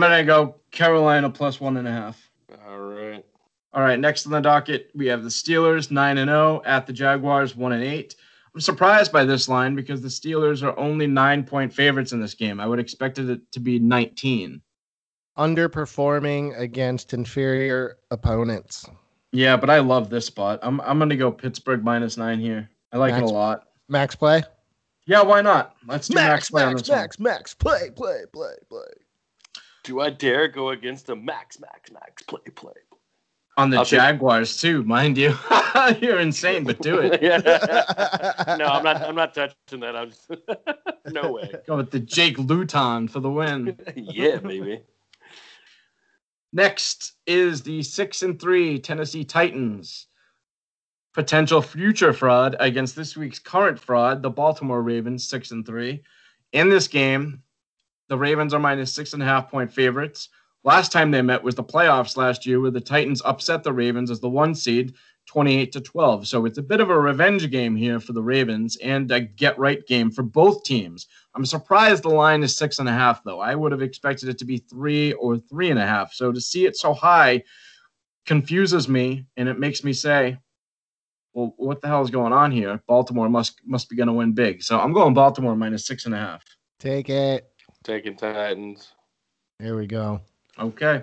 gonna 0.00 0.24
go 0.24 0.56
Carolina 0.70 1.30
plus 1.30 1.60
one 1.60 1.76
and 1.76 1.86
a 1.86 1.92
half. 1.92 2.30
All 2.66 2.78
right. 2.78 3.24
All 3.72 3.82
right, 3.82 4.00
next 4.00 4.26
on 4.26 4.32
the 4.32 4.40
docket, 4.40 4.90
we 4.96 5.06
have 5.06 5.22
the 5.22 5.28
Steelers 5.28 5.92
9 5.92 6.18
and 6.18 6.28
0 6.28 6.60
at 6.64 6.88
the 6.88 6.92
Jaguars 6.92 7.54
1 7.54 7.72
and 7.72 7.84
8. 7.84 8.16
I'm 8.52 8.60
surprised 8.60 9.12
by 9.12 9.24
this 9.24 9.48
line 9.48 9.76
because 9.76 10.02
the 10.02 10.08
Steelers 10.08 10.64
are 10.64 10.76
only 10.76 11.06
9-point 11.06 11.72
favorites 11.72 12.10
in 12.10 12.20
this 12.20 12.34
game. 12.34 12.58
I 12.58 12.66
would 12.66 12.80
expect 12.80 13.20
it 13.20 13.40
to 13.52 13.60
be 13.60 13.78
19. 13.78 14.60
Underperforming 15.38 16.58
against 16.58 17.14
inferior 17.14 17.98
opponents. 18.10 18.84
Yeah, 19.32 19.56
but 19.56 19.70
I 19.70 19.78
love 19.78 20.10
this 20.10 20.26
spot. 20.26 20.58
I'm 20.62 20.80
I'm 20.80 20.98
going 20.98 21.10
to 21.10 21.16
go 21.16 21.30
Pittsburgh 21.30 21.84
minus 21.84 22.16
9 22.16 22.40
here. 22.40 22.68
I 22.92 22.96
like 22.98 23.12
Max- 23.12 23.22
it 23.22 23.32
a 23.32 23.34
lot. 23.34 23.64
Max 23.88 24.14
play. 24.16 24.42
Yeah, 25.06 25.22
why 25.22 25.40
not? 25.40 25.74
Let's 25.86 26.08
do 26.08 26.14
max, 26.14 26.50
play 26.50 26.62
on 26.62 26.70
Max, 26.74 26.82
this 26.82 26.88
one. 26.88 26.98
Max, 26.98 27.18
Max, 27.18 27.54
play, 27.54 27.90
play, 27.94 28.22
play, 28.32 28.52
play. 28.68 28.80
Do 29.82 30.00
I 30.00 30.10
dare 30.10 30.46
go 30.48 30.70
against 30.70 31.08
a 31.08 31.16
max, 31.16 31.58
max, 31.58 31.90
max 31.90 32.22
play, 32.22 32.40
play? 32.54 32.72
On 33.56 33.70
the 33.70 33.78
I'll 33.78 33.84
take- 33.84 33.98
Jaguars 33.98 34.60
too, 34.60 34.84
mind 34.84 35.16
you. 35.18 35.34
You're 36.00 36.20
insane, 36.20 36.64
but 36.64 36.80
do 36.80 36.98
it. 36.98 37.20
yeah. 37.22 37.38
No, 38.56 38.66
I'm 38.66 38.82
not. 38.84 39.02
I'm 39.02 39.14
not 39.14 39.34
touching 39.34 39.80
that. 39.80 39.94
I'm 39.96 40.10
just 40.10 40.30
no 41.12 41.32
way. 41.32 41.50
Go 41.66 41.76
with 41.76 41.90
the 41.90 42.00
Jake 42.00 42.38
Luton 42.38 43.06
for 43.08 43.20
the 43.20 43.30
win. 43.30 43.78
yeah, 43.96 44.36
baby. 44.38 44.82
Next 46.52 47.12
is 47.26 47.62
the 47.62 47.82
six 47.82 48.22
and 48.22 48.40
three 48.40 48.78
Tennessee 48.78 49.24
Titans. 49.24 50.06
Potential 51.14 51.62
future 51.62 52.12
fraud 52.12 52.56
against 52.58 52.96
this 52.96 53.16
week's 53.16 53.38
current 53.38 53.78
fraud, 53.78 54.22
the 54.22 54.30
Baltimore 54.30 54.82
Ravens, 54.82 55.28
six 55.28 55.52
and 55.52 55.64
three. 55.64 56.02
In 56.52 56.68
this 56.68 56.88
game, 56.88 57.42
the 58.08 58.18
Ravens 58.18 58.52
are 58.52 58.58
minus 58.58 58.92
six 58.92 59.12
and 59.12 59.22
a 59.22 59.26
half 59.26 59.50
point 59.50 59.72
favorites. 59.72 60.28
Last 60.64 60.92
time 60.92 61.10
they 61.10 61.22
met 61.22 61.42
was 61.42 61.54
the 61.54 61.64
playoffs 61.64 62.16
last 62.16 62.44
year, 62.44 62.60
where 62.60 62.70
the 62.70 62.80
Titans 62.80 63.22
upset 63.24 63.62
the 63.62 63.72
Ravens 63.72 64.10
as 64.10 64.20
the 64.20 64.28
one 64.28 64.54
seed, 64.54 64.94
28 65.26 65.72
to 65.72 65.80
12. 65.80 66.26
So 66.26 66.44
it's 66.44 66.58
a 66.58 66.62
bit 66.62 66.80
of 66.80 66.90
a 66.90 66.98
revenge 66.98 67.48
game 67.50 67.76
here 67.76 68.00
for 68.00 68.12
the 68.12 68.22
Ravens 68.22 68.76
and 68.78 69.10
a 69.12 69.20
get 69.20 69.58
right 69.58 69.86
game 69.86 70.10
for 70.10 70.22
both 70.22 70.64
teams. 70.64 71.06
I'm 71.34 71.46
surprised 71.46 72.02
the 72.02 72.08
line 72.08 72.42
is 72.42 72.56
six 72.56 72.78
and 72.78 72.88
a 72.88 72.92
half, 72.92 73.22
though. 73.22 73.40
I 73.40 73.54
would 73.54 73.72
have 73.72 73.82
expected 73.82 74.28
it 74.28 74.38
to 74.38 74.44
be 74.44 74.58
three 74.58 75.12
or 75.12 75.38
three 75.38 75.70
and 75.70 75.78
a 75.78 75.86
half. 75.86 76.12
So 76.12 76.32
to 76.32 76.40
see 76.40 76.66
it 76.66 76.76
so 76.76 76.92
high 76.92 77.44
confuses 78.26 78.88
me, 78.88 79.26
and 79.36 79.48
it 79.48 79.58
makes 79.58 79.84
me 79.84 79.92
say, 79.92 80.38
"Well, 81.32 81.54
what 81.56 81.80
the 81.80 81.88
hell 81.88 82.02
is 82.02 82.10
going 82.10 82.32
on 82.32 82.50
here? 82.50 82.82
Baltimore 82.86 83.28
must 83.28 83.60
must 83.64 83.88
be 83.88 83.96
going 83.96 84.08
to 84.08 84.12
win 84.12 84.32
big." 84.32 84.62
So 84.62 84.80
I'm 84.80 84.92
going 84.92 85.14
Baltimore 85.14 85.54
minus 85.54 85.86
six 85.86 86.06
and 86.06 86.14
a 86.14 86.18
half. 86.18 86.44
Take 86.80 87.08
it. 87.08 87.48
Taking 87.84 88.16
Titans. 88.16 88.92
Here 89.60 89.76
we 89.76 89.86
go. 89.86 90.20
Okay. 90.58 91.02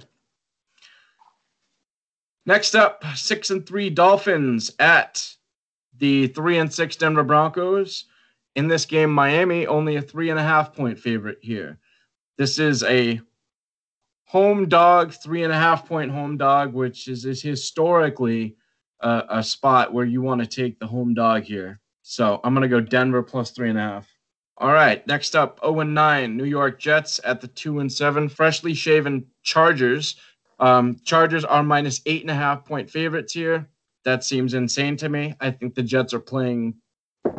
Next 2.46 2.76
up, 2.76 3.04
six 3.16 3.50
and 3.50 3.66
three 3.66 3.90
Dolphins 3.90 4.72
at 4.80 5.36
the 5.98 6.28
three 6.28 6.58
and 6.58 6.74
six 6.74 6.96
Denver 6.96 7.24
Broncos. 7.24 8.06
In 8.58 8.68
this 8.68 8.86
game, 8.86 9.12
Miami 9.14 9.68
only 9.68 9.98
a 9.98 10.02
three 10.02 10.32
and 10.32 10.40
a 10.40 10.44
half 10.44 10.74
point 10.74 10.98
favorite 10.98 11.38
here. 11.42 11.78
This 12.40 12.58
is 12.58 12.82
a 12.82 13.22
home 14.26 14.68
dog, 14.68 15.14
three 15.14 15.44
and 15.44 15.54
a 15.54 15.56
half 15.56 15.88
point 15.88 16.12
home 16.12 16.38
dog, 16.38 16.74
which 16.74 17.08
is, 17.08 17.24
is 17.26 17.40
historically 17.40 18.56
a, 19.02 19.24
a 19.30 19.44
spot 19.44 19.94
where 19.94 20.06
you 20.06 20.24
want 20.24 20.42
to 20.42 20.48
take 20.48 20.80
the 20.80 20.88
home 20.88 21.14
dog 21.14 21.44
here. 21.44 21.80
So 22.02 22.40
I'm 22.44 22.56
going 22.56 22.64
to 22.64 22.68
go 22.68 22.82
Denver 22.82 23.22
plus 23.22 23.52
three 23.52 23.70
and 23.70 23.78
a 23.78 23.82
half. 23.82 24.12
All 24.58 24.74
right, 24.74 25.06
next 25.06 25.36
up, 25.36 25.60
0 25.64 25.82
and 25.82 25.94
9, 25.94 26.36
New 26.36 26.46
York 26.46 26.80
Jets 26.80 27.20
at 27.24 27.42
the 27.42 27.48
2 27.48 27.80
and 27.80 27.94
7, 27.94 28.28
freshly 28.28 28.74
shaven 28.74 29.28
Chargers. 29.44 30.16
Um, 30.60 30.98
Chargers 31.04 31.46
are 31.46 31.62
minus 31.62 32.02
eight 32.08 32.24
and 32.24 32.32
a 32.32 32.36
half 32.36 32.66
point 32.66 32.90
favorites 32.90 33.34
here. 33.34 33.70
That 34.04 34.24
seems 34.24 34.56
insane 34.56 34.98
to 34.98 35.10
me. 35.10 35.36
I 35.40 35.52
think 35.52 35.76
the 35.76 35.84
Jets 35.84 36.12
are 36.16 36.20
playing 36.20 36.74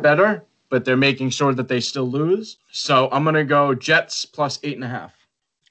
better, 0.01 0.45
but 0.69 0.85
they're 0.85 0.97
making 0.97 1.31
sure 1.31 1.53
that 1.53 1.67
they 1.67 1.79
still 1.79 2.09
lose. 2.09 2.57
So 2.71 3.09
I'm 3.11 3.23
going 3.23 3.35
to 3.35 3.43
go 3.43 3.73
Jets 3.73 4.25
plus 4.25 4.59
eight 4.63 4.75
and 4.75 4.83
a 4.83 4.87
half. 4.87 5.13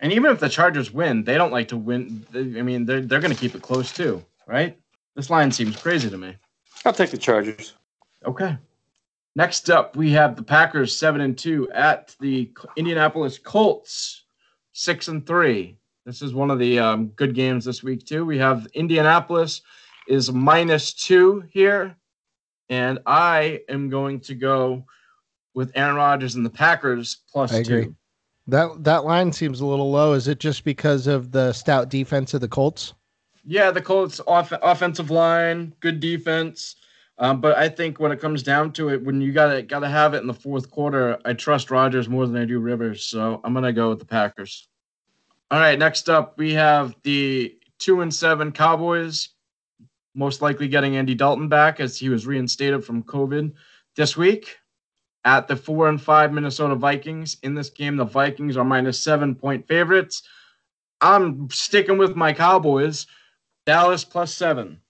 And 0.00 0.12
even 0.12 0.30
if 0.30 0.40
the 0.40 0.48
Chargers 0.48 0.92
win, 0.92 1.24
they 1.24 1.36
don't 1.36 1.52
like 1.52 1.68
to 1.68 1.76
win. 1.76 2.24
I 2.34 2.62
mean, 2.62 2.86
they're, 2.86 3.00
they're 3.00 3.20
going 3.20 3.34
to 3.34 3.40
keep 3.40 3.54
it 3.54 3.62
close 3.62 3.92
too, 3.92 4.24
right? 4.46 4.78
This 5.16 5.30
line 5.30 5.50
seems 5.50 5.76
crazy 5.76 6.08
to 6.08 6.18
me. 6.18 6.36
I'll 6.84 6.92
take 6.92 7.10
the 7.10 7.18
Chargers. 7.18 7.74
Okay. 8.24 8.56
Next 9.34 9.70
up, 9.70 9.96
we 9.96 10.10
have 10.12 10.36
the 10.36 10.42
Packers 10.42 10.96
seven 10.96 11.20
and 11.20 11.36
two 11.36 11.70
at 11.72 12.14
the 12.20 12.50
Indianapolis 12.76 13.38
Colts 13.38 14.24
six 14.72 15.08
and 15.08 15.26
three. 15.26 15.76
This 16.04 16.22
is 16.22 16.32
one 16.34 16.50
of 16.50 16.58
the 16.58 16.78
um, 16.78 17.08
good 17.08 17.34
games 17.34 17.64
this 17.64 17.82
week 17.82 18.06
too. 18.06 18.24
We 18.24 18.38
have 18.38 18.66
Indianapolis 18.74 19.62
is 20.06 20.32
minus 20.32 20.94
two 20.94 21.44
here, 21.50 21.96
and 22.68 22.98
I 23.06 23.60
am 23.68 23.88
going 23.88 24.20
to 24.20 24.34
go 24.34 24.84
with 25.54 25.72
Aaron 25.74 25.96
Rodgers 25.96 26.34
and 26.34 26.44
the 26.44 26.50
Packers 26.50 27.18
plus 27.32 27.52
I 27.52 27.58
agree. 27.58 27.84
two. 27.86 27.96
That 28.46 28.84
that 28.84 29.04
line 29.04 29.32
seems 29.32 29.60
a 29.60 29.66
little 29.66 29.90
low. 29.90 30.12
Is 30.14 30.28
it 30.28 30.40
just 30.40 30.64
because 30.64 31.06
of 31.06 31.32
the 31.32 31.52
stout 31.52 31.88
defense 31.90 32.32
of 32.34 32.40
the 32.40 32.48
Colts? 32.48 32.94
Yeah, 33.44 33.70
the 33.70 33.82
Colts 33.82 34.20
off- 34.26 34.52
offensive 34.62 35.10
line, 35.10 35.74
good 35.80 36.00
defense. 36.00 36.76
Um, 37.20 37.40
but 37.40 37.56
I 37.58 37.68
think 37.68 37.98
when 37.98 38.12
it 38.12 38.20
comes 38.20 38.42
down 38.42 38.72
to 38.74 38.90
it, 38.90 39.02
when 39.02 39.20
you 39.20 39.32
gotta 39.32 39.62
gotta 39.62 39.88
have 39.88 40.14
it 40.14 40.18
in 40.18 40.26
the 40.28 40.34
fourth 40.34 40.70
quarter, 40.70 41.18
I 41.24 41.32
trust 41.32 41.70
Rodgers 41.70 42.08
more 42.08 42.26
than 42.26 42.36
I 42.40 42.44
do 42.44 42.60
Rivers. 42.60 43.04
So 43.04 43.40
I'm 43.42 43.52
gonna 43.54 43.72
go 43.72 43.88
with 43.90 43.98
the 43.98 44.04
Packers. 44.04 44.68
All 45.50 45.58
right, 45.58 45.78
next 45.78 46.08
up 46.08 46.38
we 46.38 46.52
have 46.54 46.94
the 47.02 47.56
two 47.78 48.02
and 48.02 48.14
seven 48.14 48.52
Cowboys, 48.52 49.30
most 50.18 50.42
likely 50.42 50.66
getting 50.66 50.96
Andy 50.96 51.14
Dalton 51.14 51.48
back 51.48 51.78
as 51.78 51.96
he 51.96 52.08
was 52.08 52.26
reinstated 52.26 52.84
from 52.84 53.04
COVID 53.04 53.52
this 53.96 54.16
week. 54.16 54.58
At 55.24 55.46
the 55.46 55.56
four 55.56 55.88
and 55.88 56.00
five 56.00 56.32
Minnesota 56.32 56.74
Vikings. 56.74 57.36
In 57.42 57.54
this 57.54 57.70
game, 57.70 57.96
the 57.96 58.04
Vikings 58.04 58.56
are 58.56 58.64
minus 58.64 58.98
seven 58.98 59.34
point 59.34 59.66
favorites. 59.66 60.22
I'm 61.00 61.48
sticking 61.50 61.98
with 61.98 62.16
my 62.16 62.32
Cowboys. 62.32 63.06
Dallas 63.66 64.04
plus 64.04 64.34
seven. 64.34 64.80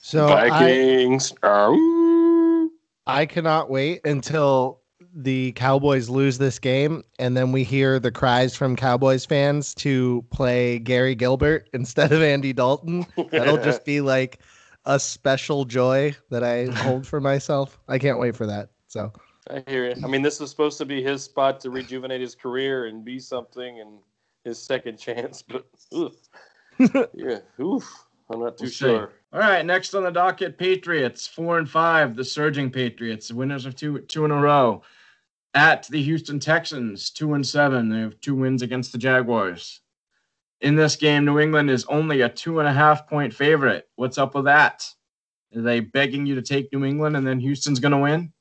So 0.00 0.28
I, 0.28 0.48
Vikings. 0.48 1.32
Uh, 1.42 1.70
Ow. 1.70 2.70
I 3.06 3.26
cannot 3.26 3.70
wait 3.70 4.06
until 4.06 4.77
the 5.14 5.52
Cowboys 5.52 6.08
lose 6.08 6.38
this 6.38 6.58
game 6.58 7.02
and 7.18 7.36
then 7.36 7.52
we 7.52 7.64
hear 7.64 7.98
the 7.98 8.10
cries 8.10 8.54
from 8.54 8.76
Cowboys 8.76 9.24
fans 9.24 9.74
to 9.76 10.24
play 10.30 10.78
Garrett 10.78 11.18
Gilbert 11.18 11.68
instead 11.74 12.12
of 12.12 12.22
Andy 12.22 12.52
Dalton. 12.52 13.06
That'll 13.30 13.56
just 13.62 13.84
be 13.84 14.00
like 14.00 14.40
a 14.84 14.98
special 14.98 15.64
joy 15.64 16.14
that 16.30 16.42
I 16.44 16.66
hold 16.82 17.06
for 17.06 17.20
myself. 17.20 17.78
I 17.88 17.98
can't 17.98 18.18
wait 18.18 18.36
for 18.36 18.46
that. 18.46 18.70
So 18.86 19.12
I 19.50 19.62
hear 19.66 19.86
you. 19.90 19.94
I 20.04 20.06
mean, 20.08 20.22
this 20.22 20.40
was 20.40 20.50
supposed 20.50 20.78
to 20.78 20.84
be 20.84 21.02
his 21.02 21.22
spot 21.22 21.60
to 21.60 21.70
rejuvenate 21.70 22.20
his 22.20 22.34
career 22.34 22.86
and 22.86 23.04
be 23.04 23.18
something 23.18 23.80
and 23.80 23.98
his 24.44 24.58
second 24.62 24.98
chance, 24.98 25.42
but 25.42 25.66
ugh. 25.94 26.12
yeah, 27.14 27.38
oof. 27.60 27.86
I'm 28.30 28.40
not 28.40 28.58
too 28.58 28.64
We'll 28.64 28.70
see. 28.70 28.76
sure. 28.76 29.12
All 29.32 29.40
right, 29.40 29.64
next 29.64 29.94
on 29.94 30.02
the 30.04 30.10
docket, 30.10 30.58
Patriots 30.58 31.26
four 31.26 31.58
and 31.58 31.68
five, 31.68 32.14
the 32.14 32.24
surging 32.24 32.70
Patriots, 32.70 33.32
winners 33.32 33.64
of 33.66 33.74
two 33.74 34.00
two 34.00 34.24
in 34.24 34.30
a 34.30 34.36
row. 34.40 34.82
At 35.54 35.86
the 35.88 36.02
Houston 36.02 36.38
Texans, 36.38 37.10
two 37.10 37.34
and 37.34 37.46
seven, 37.46 37.88
they 37.88 38.00
have 38.00 38.20
two 38.20 38.34
wins 38.34 38.62
against 38.62 38.92
the 38.92 38.98
Jaguars. 38.98 39.80
In 40.60 40.74
this 40.74 40.96
game, 40.96 41.24
New 41.24 41.38
England 41.38 41.70
is 41.70 41.84
only 41.86 42.20
a 42.20 42.28
two 42.28 42.58
and 42.58 42.68
a 42.68 42.72
half 42.72 43.08
point 43.08 43.32
favorite. 43.32 43.88
What's 43.96 44.18
up 44.18 44.34
with 44.34 44.44
that? 44.44 44.86
Are 45.56 45.62
they 45.62 45.80
begging 45.80 46.26
you 46.26 46.34
to 46.34 46.42
take 46.42 46.72
New 46.72 46.84
England 46.84 47.16
and 47.16 47.26
then 47.26 47.40
Houston's 47.40 47.80
gonna 47.80 48.00
win? 48.00 48.32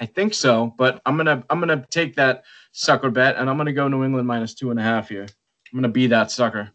I 0.00 0.06
think 0.06 0.34
so, 0.34 0.74
but 0.78 1.00
I'm 1.06 1.16
gonna 1.16 1.44
I'm 1.50 1.60
gonna 1.60 1.84
take 1.90 2.16
that 2.16 2.44
sucker 2.72 3.10
bet 3.10 3.36
and 3.36 3.48
I'm 3.50 3.56
gonna 3.56 3.72
go 3.72 3.88
New 3.88 4.04
England 4.04 4.26
minus 4.26 4.54
two 4.54 4.70
and 4.70 4.80
a 4.80 4.82
half 4.82 5.08
here. 5.08 5.26
I'm 5.72 5.78
gonna 5.78 5.88
be 5.88 6.06
that 6.08 6.30
sucker. 6.30 6.70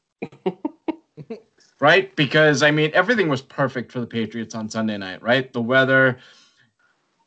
right? 1.79 2.15
Because 2.15 2.63
I 2.63 2.71
mean, 2.71 2.91
everything 2.93 3.29
was 3.29 3.41
perfect 3.41 3.91
for 3.91 3.99
the 3.99 4.07
Patriots 4.07 4.55
on 4.55 4.69
Sunday 4.69 4.97
night, 4.97 5.21
right? 5.21 5.51
The 5.51 5.61
weather, 5.61 6.19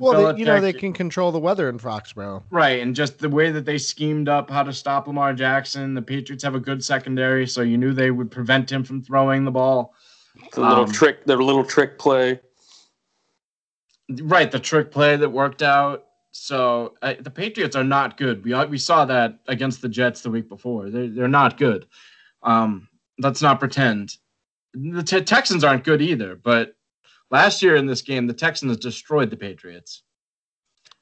well, 0.02 0.32
they, 0.34 0.38
you 0.40 0.44
know 0.44 0.60
they 0.60 0.72
can 0.72 0.92
control 0.92 1.32
the 1.32 1.38
weather 1.38 1.68
in 1.68 1.78
Foxborough. 1.78 2.42
right, 2.50 2.80
and 2.80 2.94
just 2.94 3.18
the 3.18 3.28
way 3.28 3.50
that 3.50 3.64
they 3.64 3.78
schemed 3.78 4.28
up 4.28 4.50
how 4.50 4.62
to 4.62 4.72
stop 4.72 5.06
Lamar 5.06 5.32
Jackson. 5.32 5.94
The 5.94 6.02
Patriots 6.02 6.42
have 6.44 6.54
a 6.54 6.60
good 6.60 6.84
secondary, 6.84 7.46
so 7.46 7.62
you 7.62 7.78
knew 7.78 7.92
they 7.92 8.10
would 8.10 8.30
prevent 8.30 8.70
him 8.70 8.84
from 8.84 9.02
throwing 9.02 9.44
the 9.44 9.50
ball. 9.50 9.94
The 10.52 10.60
little 10.60 10.84
Um, 10.84 10.92
trick, 10.92 11.24
their 11.24 11.36
little 11.42 11.64
trick 11.64 11.98
play. 11.98 12.40
Right, 14.22 14.50
the 14.50 14.58
trick 14.58 14.90
play 14.90 15.16
that 15.16 15.28
worked 15.28 15.62
out. 15.62 16.06
So 16.32 16.94
uh, 17.02 17.14
the 17.20 17.30
Patriots 17.30 17.76
are 17.76 17.84
not 17.84 18.16
good. 18.16 18.44
We 18.44 18.54
we 18.66 18.78
saw 18.78 19.04
that 19.04 19.38
against 19.48 19.82
the 19.82 19.88
Jets 19.88 20.22
the 20.22 20.30
week 20.30 20.48
before. 20.48 20.90
They're 20.90 21.08
they're 21.08 21.28
not 21.28 21.58
good. 21.58 21.86
Um, 22.42 22.88
let's 23.18 23.42
not 23.42 23.60
pretend. 23.60 24.16
The 24.74 25.02
te- 25.02 25.20
Texans 25.20 25.62
aren't 25.64 25.84
good 25.84 26.00
either. 26.02 26.34
But 26.34 26.74
last 27.32 27.62
year 27.62 27.74
in 27.74 27.86
this 27.86 28.02
game, 28.02 28.26
the 28.28 28.32
Texans 28.34 28.76
destroyed 28.76 29.30
the 29.30 29.36
Patriots. 29.36 30.02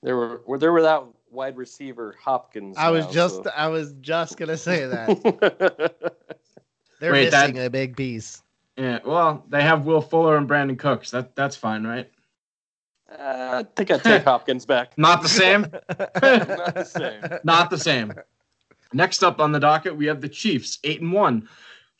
There 0.02 0.16
were, 0.16 0.40
were 0.46 0.56
they're 0.58 0.72
without 0.72 1.14
wide 1.30 1.58
receiver 1.58 2.16
Hopkins. 2.22 2.76
I 2.78 2.90
was 2.90 3.04
now, 3.06 3.12
just 3.12 3.44
so- 3.44 3.50
I 3.54 3.68
was 3.68 3.92
just 4.00 4.38
gonna 4.38 4.56
say 4.56 4.86
that. 4.86 5.94
They're 7.00 7.12
Wait, 7.12 7.30
that- 7.30 7.50
missing 7.50 7.64
a 7.64 7.70
big 7.70 7.96
piece. 7.96 8.42
Yeah, 8.76 9.00
well, 9.04 9.44
they 9.48 9.62
have 9.62 9.84
Will 9.84 10.00
Fuller 10.00 10.36
and 10.38 10.48
Brandin 10.48 10.78
Cooks. 10.78 11.10
That 11.10 11.34
that's 11.36 11.56
fine, 11.56 11.86
right? 11.86 12.10
Uh, 13.10 13.62
I 13.62 13.66
think 13.76 13.90
I'd 13.90 14.02
take 14.02 14.22
Hopkins 14.24 14.64
back. 14.64 14.96
Not 14.96 15.20
the 15.20 15.28
same. 15.28 15.62
Not 15.90 16.74
the 16.74 16.84
same. 16.84 17.38
Not 17.44 17.68
the 17.70 17.76
same. 17.78 18.14
Next 18.92 19.22
up 19.22 19.38
on 19.40 19.52
the 19.52 19.60
docket, 19.60 19.94
we 19.96 20.06
have 20.06 20.20
the 20.20 20.28
Chiefs, 20.28 20.78
eight 20.84 21.00
and 21.02 21.12
one, 21.12 21.48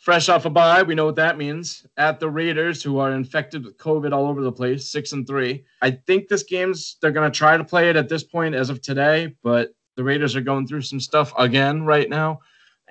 fresh 0.00 0.28
off 0.28 0.46
a 0.46 0.50
bye. 0.50 0.82
We 0.82 0.94
know 0.94 1.04
what 1.06 1.16
that 1.16 1.38
means. 1.38 1.86
At 1.96 2.18
the 2.20 2.28
Raiders, 2.30 2.82
who 2.82 2.98
are 2.98 3.12
infected 3.12 3.64
with 3.64 3.76
COVID 3.78 4.12
all 4.12 4.26
over 4.26 4.40
the 4.42 4.50
place, 4.52 4.90
six 4.90 5.12
and 5.12 5.26
three. 5.26 5.64
I 5.82 5.90
think 5.92 6.28
this 6.28 6.42
game's 6.42 6.96
they're 7.00 7.12
gonna 7.12 7.30
try 7.30 7.56
to 7.56 7.64
play 7.64 7.90
it 7.90 7.96
at 7.96 8.08
this 8.08 8.24
point 8.24 8.54
as 8.54 8.70
of 8.70 8.80
today, 8.82 9.34
but 9.42 9.74
the 9.96 10.04
Raiders 10.04 10.34
are 10.36 10.40
going 10.40 10.66
through 10.66 10.82
some 10.82 11.00
stuff 11.00 11.32
again 11.38 11.84
right 11.84 12.08
now. 12.08 12.40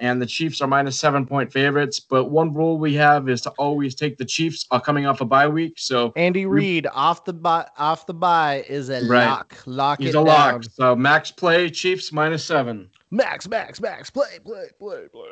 And 0.02 0.22
the 0.22 0.26
Chiefs 0.26 0.61
are 0.61 0.68
minus 0.68 0.98
seven 0.98 1.26
point 1.26 1.52
favorites. 1.52 1.99
But 1.99 2.26
one 2.31 2.53
rule 2.53 2.77
we 2.77 2.94
have 2.94 3.27
is 3.27 3.41
to 3.41 3.49
always 3.57 3.95
take 3.95 4.18
the 4.18 4.23
Chiefs 4.23 4.65
uh, 4.72 4.80
coming 4.80 5.06
off 5.06 5.19
a 5.19 5.26
bye 5.26 5.48
week. 5.49 5.73
So 5.77 6.14
Andy 6.15 6.45
Reid 6.45 6.88
off 6.94 7.26
the 7.26 7.34
bye 7.34 7.68
off 7.77 8.06
the 8.06 8.14
bye 8.14 8.64
is 8.69 8.90
a 8.90 9.06
Right. 9.07 9.26
lock. 9.26 9.57
Lock 9.65 9.99
he's 9.99 10.10
it 10.10 10.11
a 10.11 10.23
down. 10.23 10.26
lock. 10.26 10.64
So 10.72 10.95
max 10.95 11.31
play, 11.31 11.69
Chiefs 11.69 12.14
minus 12.14 12.45
seven. 12.45 12.90
Max, 13.11 13.45
max, 13.49 13.81
max. 13.81 14.10
Play, 14.10 14.40
play, 14.45 14.68
play, 14.80 15.07
play. 15.11 15.31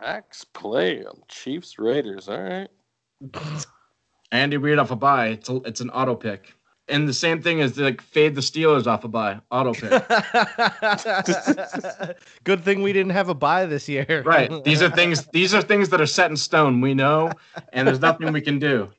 Max 0.00 0.44
play 0.44 1.04
on 1.04 1.22
Chiefs 1.28 1.78
Raiders. 1.78 2.28
All 2.28 2.42
right. 2.42 2.68
Andy 4.32 4.56
Reid 4.56 4.78
off 4.78 4.90
a 4.90 4.96
bye. 4.96 5.28
It's 5.28 5.48
a, 5.48 5.56
it's 5.62 5.80
an 5.80 5.90
auto 5.90 6.14
pick. 6.14 6.52
And 6.88 7.08
the 7.08 7.14
same 7.14 7.42
thing 7.42 7.58
is 7.58 7.78
like 7.78 8.00
fade 8.00 8.36
the 8.36 8.40
Steelers 8.40 8.86
off 8.86 9.04
a 9.04 9.08
bye. 9.08 9.40
Auto 9.50 9.74
pick. 9.74 9.90
Good 12.44 12.64
thing 12.64 12.82
we 12.82 12.92
didn't 12.92 13.10
have 13.10 13.28
a 13.28 13.34
bye 13.34 13.66
this 13.66 13.88
year. 13.88 14.22
right. 14.24 14.62
These 14.62 14.82
are 14.82 14.90
things 14.90 15.26
these 15.26 15.52
are 15.52 15.62
things 15.62 15.88
that 15.88 16.00
are 16.00 16.06
set 16.06 16.30
in 16.30 16.36
stone. 16.36 16.80
We 16.80 16.94
know, 16.94 17.32
and 17.72 17.88
there's 17.88 18.00
nothing 18.00 18.32
we 18.32 18.40
can 18.40 18.60
do. 18.60 18.92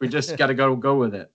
We 0.00 0.08
just 0.08 0.36
gotta 0.36 0.54
go 0.54 0.74
go 0.74 0.96
with 0.96 1.14
it. 1.14 1.30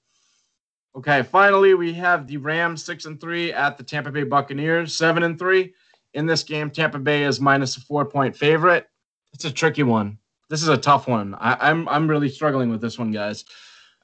Okay, 0.98 1.23
finally 1.23 1.73
we 1.76 1.94
have 1.94 2.27
the 2.27 2.38
Rams 2.38 2.84
six 2.84 3.06
and 3.06 3.19
three 3.19 3.53
at 3.53 3.77
the 3.77 3.84
Tampa 3.84 4.11
Bay 4.11 4.23
Buccaneers, 4.23 4.95
seven 4.95 5.23
and 5.23 5.40
three. 5.40 5.73
In 6.14 6.26
this 6.26 6.44
game, 6.44 6.72
Tampa 6.72 6.99
Bay 6.99 7.23
is 7.23 7.41
minus 7.41 7.76
a 7.76 7.82
four-point 7.82 8.36
favorite. 8.36 8.88
It's 9.36 9.44
a 9.44 9.52
tricky 9.52 9.84
one. 9.84 10.18
This 10.49 10.62
is 10.62 10.70
a 10.70 10.78
tough 10.78 11.10
one. 11.10 11.36
I, 11.36 11.70
I'm 11.70 11.90
I'm 11.90 12.07
really 12.07 12.30
struggling 12.30 12.70
with 12.70 12.80
this 12.80 12.98
one, 12.98 13.12
guys. 13.12 13.44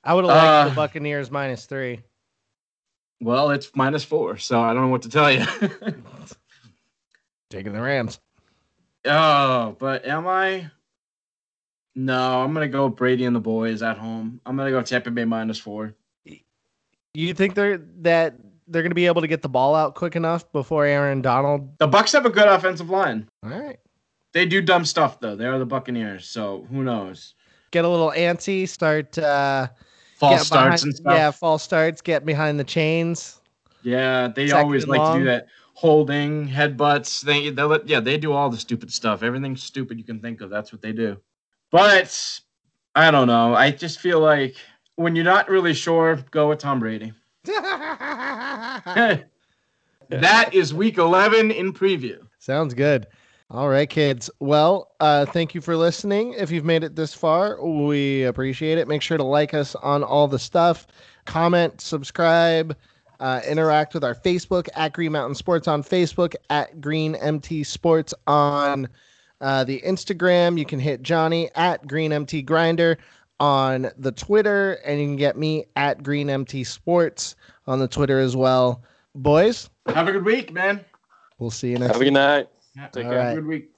I 0.04 0.14
would 0.14 0.26
have 0.26 0.36
liked 0.36 0.44
Uh, 0.46 0.70
the 0.70 0.76
Buccaneers 0.76 1.32
minus 1.32 1.66
three. 1.66 2.02
Well, 3.22 3.52
it's 3.52 3.72
minus 3.74 4.04
four, 4.04 4.38
so 4.38 4.60
I 4.60 4.74
don't 4.74 4.82
know 4.84 4.88
what 4.90 5.04
to 5.04 5.10
tell 5.10 5.32
you. 5.32 5.46
Taking 7.50 7.72
the 7.72 7.82
Rams. 7.82 8.20
oh, 9.06 9.76
but 9.80 10.06
am 10.06 10.28
I? 10.28 10.70
No, 11.96 12.42
I'm 12.42 12.54
gonna 12.54 12.68
go 12.68 12.90
Brady 12.90 13.24
and 13.24 13.36
the 13.36 13.40
boys 13.40 13.82
at 13.82 13.98
home. 13.98 14.42
I'm 14.46 14.58
gonna 14.58 14.72
go 14.72 14.82
Tampa 14.82 15.12
Bay 15.12 15.24
minus 15.24 15.60
four. 15.60 15.96
You 17.14 17.34
think 17.34 17.56
they're 17.56 17.78
that 18.02 18.36
they're 18.68 18.84
gonna 18.84 18.96
be 18.96 19.06
able 19.06 19.22
to 19.22 19.28
get 19.28 19.42
the 19.42 19.50
ball 19.50 19.76
out 19.76 19.96
quick 19.96 20.18
enough 20.18 20.52
before 20.52 20.86
Aaron 20.86 21.22
Donald? 21.22 21.78
The 21.78 21.88
Bucs 21.88 22.12
have 22.12 22.26
a 22.26 22.30
good 22.30 22.48
offensive 22.50 22.90
line. 22.90 23.30
All 23.44 23.50
right. 23.50 23.80
They 24.34 24.46
do 24.46 24.62
dumb 24.62 24.86
stuff 24.86 25.20
though. 25.20 25.36
They 25.36 25.46
are 25.46 25.60
the 25.60 25.66
Buccaneers, 25.66 26.28
so 26.28 26.66
who 26.70 26.84
knows? 26.84 27.36
Get 27.72 27.86
a 27.86 27.90
little 27.90 28.12
antsy, 28.12 28.68
start 28.68 29.18
uh 29.18 29.68
False 30.16 30.46
starts 30.46 30.66
behind- 30.66 30.84
and 30.84 30.96
stuff. 30.96 31.14
Yeah, 31.16 31.32
false 31.32 31.64
starts, 31.64 32.00
get 32.00 32.26
behind 32.26 32.60
the 32.60 32.64
chains. 32.64 33.42
Yeah, 33.82 34.28
they 34.28 34.48
Second 34.48 34.64
always 34.66 34.86
like 34.86 35.14
to 35.14 35.20
do 35.20 35.26
that. 35.26 35.48
Holding, 35.74 36.48
headbutts. 36.48 37.22
They 37.22 37.50
they 37.50 37.68
yeah, 37.86 38.00
they 38.00 38.18
do 38.18 38.32
all 38.32 38.50
the 38.52 38.58
stupid 38.58 38.94
stuff. 38.94 39.24
Everything 39.24 39.58
stupid 39.58 39.98
you 39.98 40.04
can 40.04 40.20
think 40.20 40.42
of. 40.42 40.52
That's 40.52 40.72
what 40.72 40.84
they 40.84 40.92
do. 40.92 41.18
But 41.72 42.40
I 42.94 43.10
don't 43.10 43.26
know. 43.26 43.56
I 43.56 43.72
just 43.72 44.00
feel 44.00 44.20
like 44.20 44.56
when 44.96 45.16
you're 45.16 45.26
not 45.26 45.50
really 45.50 45.74
sure, 45.74 46.18
go 46.30 46.50
with 46.50 46.60
Tom 46.60 46.80
Brady. 46.80 47.14
that 47.46 49.24
is 50.54 50.72
week 50.74 51.00
11 51.00 51.50
in 51.50 51.74
preview. 51.74 52.20
Sounds 52.38 52.76
good. 52.76 53.08
All 53.54 53.68
right, 53.68 53.90
kids. 53.90 54.30
Well, 54.40 54.94
uh, 55.02 55.26
thank 55.26 55.54
you 55.54 55.60
for 55.60 55.76
listening. 55.76 56.34
If 56.38 56.52
you've 56.52 56.64
made 56.64 56.86
it 56.86 56.96
this 56.96 57.14
far, 57.14 57.62
we 57.62 58.24
appreciate 58.24 58.78
it. 58.78 58.88
Make 58.88 59.02
sure 59.02 59.18
to 59.18 59.26
like 59.26 59.54
us 59.54 59.76
on 59.76 60.04
all 60.06 60.30
the 60.30 60.40
stuff, 60.40 60.88
comment, 61.26 61.82
subscribe, 61.82 62.78
uh, 63.20 63.42
interact 63.46 63.94
with 63.94 64.06
our 64.06 64.16
Facebook 64.16 64.70
at 64.76 64.94
Green 64.94 65.12
Mountain 65.12 65.36
Sports 65.36 65.68
on 65.68 65.84
Facebook, 65.84 66.34
at 66.50 66.80
Green 66.80 67.16
MT 67.16 67.66
Sports 67.66 68.14
on 68.26 68.88
uh, 69.42 69.66
the 69.66 69.82
Instagram. 69.82 70.58
You 70.58 70.66
can 70.66 70.80
hit 70.80 71.04
Johnny 71.04 71.50
at 71.56 71.86
Green 71.86 72.14
MT 72.14 72.44
Grinder 72.44 73.00
on 73.42 73.92
the 73.98 74.14
Twitter, 74.14 74.80
and 74.86 74.98
you 74.98 75.08
can 75.08 75.18
get 75.18 75.36
me 75.36 75.66
at 75.76 76.04
Green 76.04 76.30
MT 76.30 76.64
Sports 76.64 77.36
on 77.68 77.80
the 77.80 77.88
Twitter 77.90 78.22
as 78.22 78.34
well. 78.34 78.82
Boys, 79.14 79.70
Have 79.88 80.08
a 80.08 80.14
good 80.14 80.24
week, 80.24 80.54
man. 80.54 80.86
we'll 81.38 81.52
see 81.52 81.72
you 81.72 81.78
next 81.78 81.92
Have 81.92 82.02
a 82.02 82.06
good 82.06 82.14
night. 82.14 82.48
Yeah, 82.76 82.88
Take 82.88 83.06
All 83.06 83.12
care. 83.12 83.20
right. 83.20 83.26
Have 83.28 83.36
good 83.36 83.48
week. 83.48 83.72